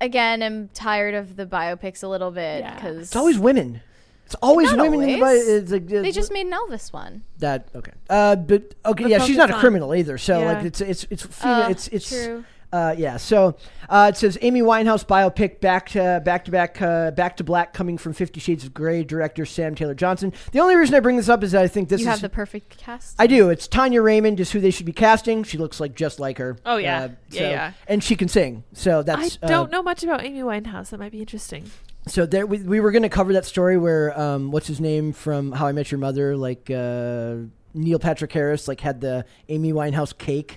again 0.00 0.42
am 0.42 0.68
tired 0.74 1.14
of 1.14 1.36
the 1.36 1.46
biopics 1.46 2.02
a 2.02 2.08
little 2.08 2.30
bit 2.30 2.60
Yeah. 2.60 2.74
because 2.74 2.98
It's 2.98 3.16
always 3.16 3.38
women. 3.38 3.80
It's 4.26 4.34
always 4.42 4.72
Not 4.72 4.90
women 4.90 5.08
in 5.08 5.20
the. 5.20 5.24
always. 5.24 5.48
It's 5.48 5.70
like, 5.72 5.84
uh, 5.84 6.02
they 6.02 6.10
just 6.12 6.32
made 6.32 6.46
an 6.46 6.52
Elvis 6.52 6.92
one. 6.92 7.22
that 7.38 7.68
okay. 7.74 7.92
Uh, 8.10 8.34
but 8.36 8.74
okay, 8.84 9.08
yeah, 9.08 9.18
she's 9.18 9.36
not 9.36 9.50
a 9.50 9.54
criminal 9.54 9.94
either. 9.94 10.18
So 10.18 10.40
Yeah. 10.40 10.52
like 10.52 10.64
it's 10.64 10.80
it's 10.80 11.06
it's 11.10 11.22
female, 11.24 11.54
Uh, 11.62 11.68
it's 11.70 11.88
it's 11.88 12.08
true. 12.08 12.44
Uh, 12.72 12.92
yeah. 12.98 13.16
So 13.16 13.56
uh, 13.88 14.10
it 14.12 14.16
says 14.18 14.36
Amy 14.42 14.60
Winehouse 14.60 15.06
biopic 15.06 15.60
back 15.60 15.90
to 15.90 16.20
back 16.24 16.44
to 16.46 16.50
back 16.50 16.82
uh, 16.82 17.12
back 17.12 17.36
to 17.36 17.44
black 17.44 17.72
coming 17.72 17.96
from 17.96 18.12
Fifty 18.14 18.40
Shades 18.40 18.64
of 18.64 18.74
Grey 18.74 19.04
director 19.04 19.46
Sam 19.46 19.76
Taylor 19.76 19.94
Johnson. 19.94 20.32
The 20.50 20.58
only 20.58 20.74
reason 20.74 20.96
I 20.96 21.00
bring 21.00 21.16
this 21.16 21.28
up 21.28 21.44
is 21.44 21.52
that 21.52 21.62
I 21.62 21.68
think 21.68 21.88
this 21.88 22.00
you 22.00 22.06
is 22.08 22.10
have 22.10 22.20
the 22.20 22.28
perfect 22.28 22.76
cast. 22.78 23.14
I 23.20 23.28
do. 23.28 23.48
It's 23.50 23.68
Tanya 23.68 24.02
Raymond 24.02 24.40
is 24.40 24.50
who 24.50 24.58
they 24.60 24.72
should 24.72 24.84
be 24.86 24.92
casting. 24.92 25.44
She 25.44 25.56
looks 25.56 25.78
like 25.78 25.94
just 25.94 26.18
like 26.18 26.38
her. 26.38 26.56
Oh, 26.66 26.76
yeah. 26.78 27.02
Uh, 27.04 27.08
Yeah, 27.30 27.40
so- 27.40 27.48
yeah. 27.50 27.72
And 27.86 28.02
she 28.02 28.16
can 28.16 28.26
sing. 28.26 28.64
So 28.72 29.04
that's 29.04 29.18
I 29.18 29.22
that's 29.22 29.36
don't 29.36 29.68
uh, 29.68 29.76
know 29.76 29.82
much 29.84 30.02
about 30.02 30.24
Amy 30.24 30.40
Winehouse. 30.40 30.90
That 30.90 30.98
might 30.98 31.12
be 31.12 31.20
interesting. 31.20 31.70
So 32.08 32.24
there, 32.24 32.46
we, 32.46 32.58
we 32.58 32.80
were 32.80 32.92
going 32.92 33.02
to 33.02 33.08
cover 33.08 33.32
that 33.32 33.44
story 33.44 33.76
where 33.76 34.18
um, 34.18 34.50
what's 34.52 34.68
his 34.68 34.80
name 34.80 35.12
from 35.12 35.50
How 35.52 35.66
I 35.66 35.72
Met 35.72 35.90
Your 35.90 35.98
Mother, 35.98 36.36
like 36.36 36.70
uh, 36.70 37.36
Neil 37.74 37.98
Patrick 37.98 38.32
Harris, 38.32 38.68
like 38.68 38.80
had 38.80 39.00
the 39.00 39.24
Amy 39.48 39.72
Winehouse 39.72 40.16
cake. 40.16 40.56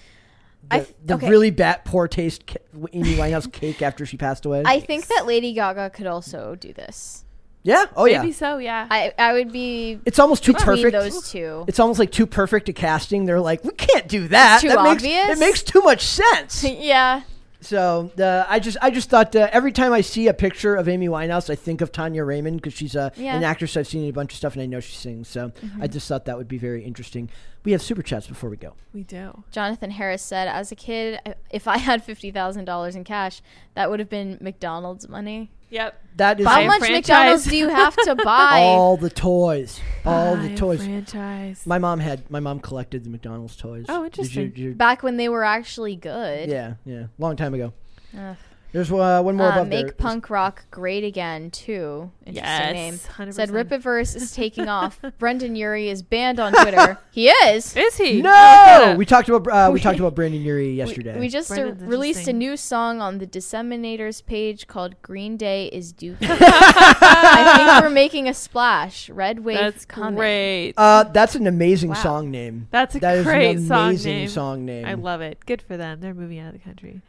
The, 0.70 0.76
I 0.76 0.80
th- 0.82 0.96
the 1.04 1.14
okay. 1.16 1.30
really 1.30 1.50
bad, 1.50 1.86
poor 1.86 2.08
taste 2.08 2.46
ca- 2.46 2.60
Amy 2.94 3.16
Winehouse 3.16 3.52
cake 3.52 3.82
after 3.82 4.06
she 4.06 4.16
passed 4.18 4.46
away. 4.46 4.62
I 4.66 4.80
think 4.80 5.08
that 5.08 5.26
Lady 5.26 5.54
Gaga 5.54 5.90
could 5.90 6.06
also 6.06 6.54
do 6.56 6.72
this. 6.72 7.26
yeah. 7.64 7.86
Oh 7.96 8.06
yeah. 8.06 8.22
Maybe 8.22 8.32
so. 8.34 8.60
Yeah. 8.60 8.86
I 8.92 9.12
I 9.18 9.34
would 9.34 9.52
be 9.52 10.00
It's 10.06 10.20
almost 10.20 10.44
too 10.44 10.54
between 10.54 10.84
perfect. 10.84 10.92
those 10.94 11.32
two. 11.32 11.66
It's 11.68 11.80
almost 11.80 11.98
like 11.98 12.12
too 12.12 12.28
perfect 12.28 12.70
a 12.70 12.74
casting. 12.74 13.26
They're 13.26 13.40
like, 13.42 13.64
we 13.64 13.72
can't 13.72 14.08
do 14.08 14.28
that. 14.28 14.62
too 14.62 14.68
that 14.68 14.84
makes, 14.84 15.02
obvious? 15.02 15.30
It 15.32 15.40
makes 15.40 15.64
too 15.64 15.82
much 15.82 16.06
sense. 16.06 16.64
yeah, 16.64 17.24
So 17.61 18.10
uh, 18.18 18.45
I 18.48 18.60
just 18.60 18.77
I 18.81 18.90
just 18.90 19.10
thought 19.10 19.36
uh, 19.36 19.49
every 19.52 19.72
time 19.73 19.91
I 19.91 19.99
see 20.02 20.27
a 20.27 20.34
picture 20.34 20.76
of 20.76 20.88
Amy 20.88 21.10
Winehouse, 21.10 21.49
I 21.49 21.56
think 21.56 21.81
of 21.81 21.91
Tanya 21.91 22.23
Raymond 22.23 22.57
because 22.61 22.73
she's 22.73 22.95
a, 22.95 23.11
Yeah. 23.18 23.36
an 23.36 23.44
actress 23.44 23.76
I've 23.76 23.88
seen 23.88 24.03
in 24.03 24.10
a 24.10 24.14
bunch 24.14 24.31
of 24.31 24.38
stuff 24.38 24.53
and 24.53 24.61
I 24.61 24.65
know 24.65 24.80
she 24.80 24.95
sings. 24.95 25.27
So 25.27 25.52
I 25.81 25.88
just 25.88 26.07
thought 26.07 26.23
that 26.26 26.38
would 26.38 26.48
be 26.48 26.57
very 26.57 26.84
interesting. 26.86 27.30
We 27.65 27.73
have 27.73 27.81
super 27.81 28.02
chats 28.02 28.27
before 28.27 28.49
we 28.49 28.56
go. 28.56 28.76
we 28.94 29.03
do. 29.03 29.44
Jonathan 29.52 29.91
Harris 29.91 30.22
said, 30.22 30.48
as 30.48 30.72
a 30.72 30.76
kid, 30.76 31.19
if 31.52 31.68
I 31.68 31.77
had 31.77 32.02
fifty 32.03 32.31
thousand 32.31 32.64
dollars 32.65 32.95
in 32.95 33.03
cash, 33.03 33.41
that 33.76 33.90
would 33.90 33.99
have 33.99 34.10
been 34.10 34.38
McDonald's 34.40 35.10
money. 35.10 35.52
Yep. 35.72 36.04
That 36.18 36.40
is 36.40 36.46
How 36.48 36.64
much 36.66 36.80
franchise. 36.80 37.08
McDonald's 37.08 37.46
do 37.46 37.56
you 37.58 37.70
have 37.70 37.96
to 37.96 38.16
buy? 38.26 38.60
all 38.62 38.98
the 38.98 39.10
toys, 39.10 39.80
all 40.06 40.36
Buy 40.36 40.41
the 40.48 40.54
a 40.54 40.58
toys. 40.58 40.84
Franchise. 40.84 41.66
My 41.66 41.78
mom 41.80 42.00
had 42.00 42.30
my 42.32 42.40
mom 42.40 42.60
collected 42.60 43.04
the 43.04 43.10
McDonald's 43.10 43.56
toys. 43.56 43.86
Oh, 43.88 44.04
Did 44.04 44.18
you- 44.18 44.22
interesting. 44.24 44.50
did 44.50 44.58
you- 44.58 44.74
Back 44.74 45.04
when 45.04 45.18
they 45.18 45.30
were 45.30 45.44
actually 45.44 45.96
good. 45.96 46.50
yeah, 46.50 46.74
yeah, 46.86 47.06
long 47.20 47.36
time 47.36 47.54
ago. 47.54 47.74
Ugh. 48.18 48.36
There's 48.72 48.91
uh, 48.91 49.22
one 49.24 49.36
more 49.36 49.48
Uh, 49.48 49.54
above 49.56 49.68
make 49.68 49.86
there. 49.88 49.94
punk 49.94 50.30
rock 50.30 50.66
great 50.70 51.04
again 51.04 51.50
too. 51.50 52.12
Interesting 52.26 52.44
Yes, 52.46 52.74
name. 52.74 52.94
100%. 53.30 53.34
Said 53.34 53.50
Rippaverse 53.50 54.16
is 54.16 54.32
taking 54.32 54.68
off. 54.78 55.02
Brendon 55.18 55.56
Urie 55.56 55.90
is 55.90 56.04
banned 56.04 56.40
on 56.40 56.54
Twitter. 56.54 57.00
he 57.12 57.30
is. 57.30 57.76
Is 57.76 57.98
he? 57.98 58.22
No, 58.22 58.94
we 58.96 59.08
talked 59.08 59.28
about 59.28 59.48
uh, 59.52 59.72
we 59.72 59.80
talked 59.86 59.98
about 59.98 60.14
Brendon 60.14 60.41
Urie 60.44 60.74
yesterday. 60.74 61.16
We, 61.16 61.22
we 61.22 61.30
just 61.30 61.52
uh, 61.52 61.56
Brendan's 61.56 61.82
released 61.90 62.28
a 62.28 62.34
new 62.34 62.56
song 62.56 63.02
on 63.02 63.18
the 63.18 63.26
Disseminators 63.26 64.24
page 64.24 64.68
called 64.68 65.02
"Green 65.02 65.36
Day 65.36 65.66
is 65.74 65.91
Dookie." 65.91 66.18
I 66.30 67.54
think 67.58 67.84
we're 67.84 67.90
making 67.90 68.28
a 68.30 68.34
splash. 68.36 69.10
Red 69.10 69.40
wave 69.44 69.58
That's 69.58 69.86
coming. 69.86 70.16
great. 70.16 70.74
uh, 70.78 71.06
that's 71.06 71.34
an 71.34 71.48
amazing 71.48 71.90
Wow. 71.90 71.96
song 71.96 72.30
name. 72.32 72.68
That's 72.70 72.94
a 72.94 73.00
That 73.00 73.18
is 73.18 73.26
great 73.26 73.58
an 73.58 73.66
song 73.66 73.96
name. 73.96 74.28
song 74.28 74.66
name. 74.66 74.86
I 74.86 74.94
love 74.94 75.22
it. 75.22 75.44
Good 75.48 75.62
for 75.64 75.76
them. 75.76 76.02
They're 76.02 76.14
moving 76.14 76.38
out 76.38 76.54
of 76.54 76.54
the 76.54 76.60
country. 76.60 77.02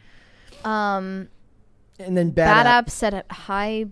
Um, 0.64 1.28
and 2.00 2.16
then 2.16 2.30
Bad 2.30 2.64
bad, 2.64 2.66
App 2.66 2.90
said 2.90 3.24
hi, 3.30 3.86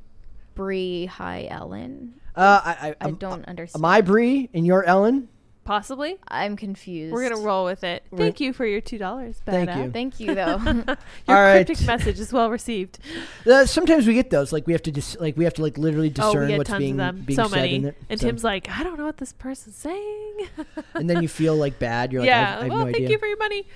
Brie, 0.55 1.07
hi 1.07 1.47
Ellen. 1.51 2.15
Uh, 2.35 2.61
I, 2.65 2.89
I, 2.89 2.95
I 3.09 3.11
don't 3.13 3.45
understand. 3.47 3.81
am 3.81 3.85
I 3.85 4.01
Brie 4.01 4.49
and 4.55 4.67
you're 4.67 4.85
Ellen? 4.85 5.29
Possibly. 5.65 6.17
I'm 6.27 6.57
confused. 6.57 7.13
We're 7.13 7.29
gonna 7.29 7.43
roll 7.43 7.67
with 7.67 7.85
it. 7.85 8.03
We're- 8.11 8.25
Thank 8.25 8.41
you 8.41 8.55
for 8.55 8.65
your 8.65 8.81
two 8.81 8.97
dollars. 8.97 9.43
Thank 9.45 9.69
you. 9.77 9.91
Thank 9.91 10.19
you, 10.19 10.35
though. 10.35 10.57
Your 10.65 10.97
All 11.29 11.35
right. 11.35 11.67
cryptic 11.67 11.87
message 11.87 12.19
is 12.19 12.33
well 12.33 12.51
received. 12.51 12.99
Uh, 13.47 13.67
sometimes 13.67 14.07
we 14.07 14.15
get 14.15 14.31
those. 14.31 14.51
Like 14.51 14.67
we 14.67 14.73
have 14.73 14.81
to 14.85 14.91
just 14.91 15.21
like 15.21 15.37
we 15.37 15.45
have 15.45 15.53
to 15.55 15.63
like 15.63 15.77
literally 15.77 16.09
oh, 16.09 16.13
discern 16.13 16.41
we 16.43 16.49
get 16.49 16.59
what's 16.59 16.71
tons 16.71 16.79
being 16.79 16.93
of 16.95 17.17
them. 17.17 17.21
being 17.27 17.37
so 17.37 17.49
said 17.49 17.57
many. 17.57 17.75
in 17.75 17.85
it. 17.85 17.97
And 18.09 18.19
So- 18.19 18.29
Tim's 18.29 18.45
like, 18.45 18.71
I 18.71 18.83
don't 18.83 18.97
know 18.99 19.05
what 19.05 19.19
this 19.19 19.35
person's 19.35 19.77
saying. 19.77 20.49
and 20.95 21.11
then 21.11 21.21
you 21.21 21.29
feel 21.29 21.55
like 21.55 21.79
bad. 21.79 22.13
You're 22.15 22.23
like, 22.23 22.29
yeah. 22.29 22.57
I, 22.57 22.61
I 22.61 22.63
have 22.63 22.69
well, 22.71 22.79
no 22.79 22.85
thank 22.85 22.97
idea. 22.97 23.11
you 23.11 23.19
for 23.19 23.27
your 23.27 23.37
money. 23.39 23.67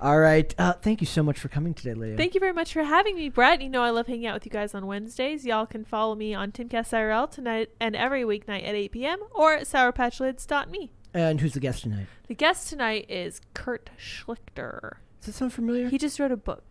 All 0.00 0.18
right. 0.18 0.54
Uh, 0.58 0.72
thank 0.74 1.00
you 1.00 1.06
so 1.06 1.22
much 1.22 1.38
for 1.38 1.48
coming 1.48 1.74
today, 1.74 1.92
Leah. 1.94 2.16
Thank 2.16 2.34
you 2.34 2.40
very 2.40 2.52
much 2.54 2.72
for 2.72 2.82
having 2.82 3.16
me, 3.16 3.28
Brett. 3.28 3.60
You 3.60 3.68
know 3.68 3.82
I 3.82 3.90
love 3.90 4.06
hanging 4.06 4.26
out 4.26 4.34
with 4.34 4.46
you 4.46 4.50
guys 4.50 4.74
on 4.74 4.86
Wednesdays. 4.86 5.44
Y'all 5.44 5.66
can 5.66 5.84
follow 5.84 6.14
me 6.14 6.32
on 6.34 6.52
Timcast 6.52 6.92
IRL 6.92 7.30
tonight 7.30 7.68
and 7.80 7.94
every 7.94 8.22
weeknight 8.22 8.66
at 8.66 8.74
8 8.74 8.92
p.m. 8.92 9.18
or 9.32 9.52
at 9.54 9.64
sourpatchlids.me. 9.64 10.90
And 11.12 11.40
who's 11.40 11.52
the 11.52 11.60
guest 11.60 11.82
tonight? 11.82 12.06
The 12.28 12.34
guest 12.34 12.68
tonight 12.68 13.06
is 13.10 13.40
Kurt 13.52 13.90
Schlichter. 13.98 14.94
Does 15.20 15.26
that 15.26 15.32
sound 15.34 15.52
familiar? 15.52 15.88
He 15.90 15.98
just 15.98 16.18
wrote 16.18 16.32
a 16.32 16.36
book. 16.36 16.64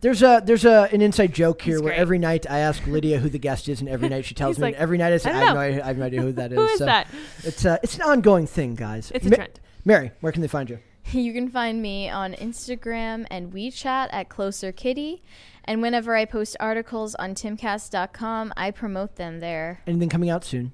There's 0.00 0.22
a 0.22 0.40
there's 0.42 0.64
a 0.64 0.88
an 0.90 1.02
inside 1.02 1.34
joke 1.34 1.60
here 1.60 1.74
He's 1.74 1.82
where 1.82 1.90
great. 1.92 2.00
every 2.00 2.18
night 2.18 2.46
I 2.48 2.60
ask 2.60 2.86
Lydia 2.86 3.18
who 3.18 3.28
the 3.28 3.38
guest 3.38 3.68
is, 3.68 3.80
and 3.80 3.90
every 3.90 4.08
night 4.08 4.24
she 4.24 4.34
tells 4.36 4.58
me. 4.58 4.62
like, 4.62 4.74
and 4.76 4.82
every 4.82 4.96
night 4.96 5.12
I 5.12 5.16
say 5.18 5.30
"I 5.30 5.34
I, 5.38 5.44
have 5.44 5.54
no 5.54 5.60
idea, 5.60 5.82
I 5.82 5.86
have 5.88 5.98
no 5.98 6.04
idea 6.06 6.22
who 6.22 6.32
that 6.32 6.52
is. 6.52 6.58
Who 6.58 6.64
is 6.64 6.78
So 6.78 6.86
that? 6.86 7.08
It's 7.44 7.66
uh, 7.66 7.76
it's 7.82 7.96
an 7.96 8.02
ongoing 8.02 8.46
thing, 8.46 8.74
guys. 8.74 9.12
It's 9.14 9.26
a 9.26 9.30
trend. 9.30 9.60
Mary, 9.84 10.12
where 10.20 10.32
can 10.32 10.40
they 10.40 10.48
find 10.48 10.70
you? 10.70 10.78
You 11.14 11.32
can 11.32 11.48
find 11.48 11.82
me 11.82 12.08
on 12.08 12.34
Instagram 12.34 13.26
and 13.32 13.52
WeChat 13.52 14.10
at 14.12 14.28
Closer 14.28 14.70
Kitty. 14.70 15.24
And 15.64 15.82
whenever 15.82 16.14
I 16.14 16.24
post 16.24 16.56
articles 16.60 17.16
on 17.16 17.34
timcast.com, 17.34 18.52
I 18.56 18.70
promote 18.70 19.16
them 19.16 19.40
there. 19.40 19.80
Anything 19.88 20.08
coming 20.08 20.30
out 20.30 20.44
soon? 20.44 20.70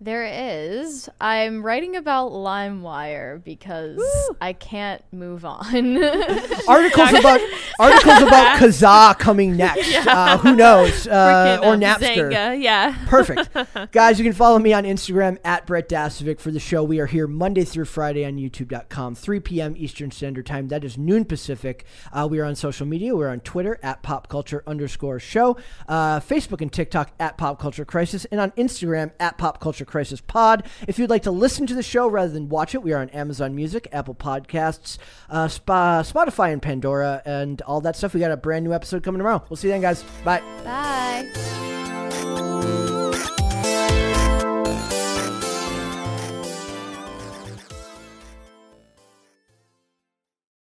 There 0.00 0.24
is. 0.24 1.08
I'm 1.20 1.64
writing 1.64 1.96
about 1.96 2.32
LimeWire 2.32 3.42
because 3.42 3.96
Woo. 3.96 4.36
I 4.40 4.52
can't 4.52 5.02
move 5.12 5.44
on. 5.44 5.64
Articles 6.68 7.10
about 7.10 7.40
articles 7.78 8.22
about 8.22 8.58
Kazaa 8.60 9.18
coming 9.18 9.56
next. 9.56 10.06
Uh, 10.06 10.38
who 10.38 10.54
knows? 10.56 11.08
Uh, 11.14 11.58
or 11.62 11.76
Napster. 11.76 12.30
Xanga, 12.30 12.60
yeah. 12.60 12.96
Perfect. 13.06 13.92
Guys, 13.92 14.18
you 14.18 14.24
can 14.24 14.32
follow 14.32 14.58
me 14.58 14.72
on 14.72 14.84
Instagram 14.84 15.38
at 15.44 15.64
Brett 15.64 15.88
Dasovic 15.88 16.40
for 16.40 16.50
the 16.50 16.58
show. 16.58 16.82
We 16.82 16.98
are 16.98 17.06
here 17.06 17.26
Monday 17.26 17.64
through 17.64 17.84
Friday 17.84 18.24
on 18.24 18.36
YouTube.com, 18.36 19.14
3 19.14 19.40
p.m. 19.40 19.74
Eastern 19.76 20.10
Standard 20.10 20.44
Time. 20.44 20.68
That 20.68 20.82
is 20.82 20.98
noon 20.98 21.24
Pacific. 21.24 21.84
Uh, 22.12 22.26
we 22.28 22.40
are 22.40 22.44
on 22.44 22.56
social 22.56 22.84
media. 22.86 23.14
We're 23.14 23.28
on 23.28 23.40
Twitter 23.40 23.78
at 23.82 24.02
Pop 24.02 24.28
Culture 24.28 24.64
underscore 24.66 25.20
show, 25.20 25.56
uh, 25.88 26.20
Facebook 26.20 26.60
and 26.60 26.72
TikTok 26.72 27.12
at 27.20 27.38
Pop 27.38 27.60
Culture 27.60 27.84
Crisis, 27.84 28.24
and 28.26 28.40
on 28.40 28.50
Instagram 28.52 29.12
at 29.20 29.38
Pop 29.38 29.60
Culture 29.60 29.83
Crisis 29.84 30.20
Pod. 30.20 30.64
If 30.88 30.98
you'd 30.98 31.10
like 31.10 31.22
to 31.24 31.30
listen 31.30 31.66
to 31.66 31.74
the 31.74 31.82
show 31.82 32.08
rather 32.08 32.32
than 32.32 32.48
watch 32.48 32.74
it, 32.74 32.82
we 32.82 32.92
are 32.92 33.00
on 33.00 33.08
Amazon 33.10 33.54
Music, 33.54 33.88
Apple 33.92 34.14
Podcasts, 34.14 34.98
uh, 35.30 35.48
Sp- 35.48 36.04
Spotify, 36.04 36.52
and 36.52 36.60
Pandora, 36.62 37.22
and 37.24 37.60
all 37.62 37.80
that 37.82 37.96
stuff. 37.96 38.14
We 38.14 38.20
got 38.20 38.30
a 38.30 38.36
brand 38.36 38.64
new 38.64 38.72
episode 38.72 39.02
coming 39.02 39.18
tomorrow. 39.18 39.44
We'll 39.48 39.56
see 39.56 39.68
you 39.68 39.72
then, 39.72 39.80
guys. 39.82 40.02
Bye. 40.24 40.42
Bye. 40.64 41.83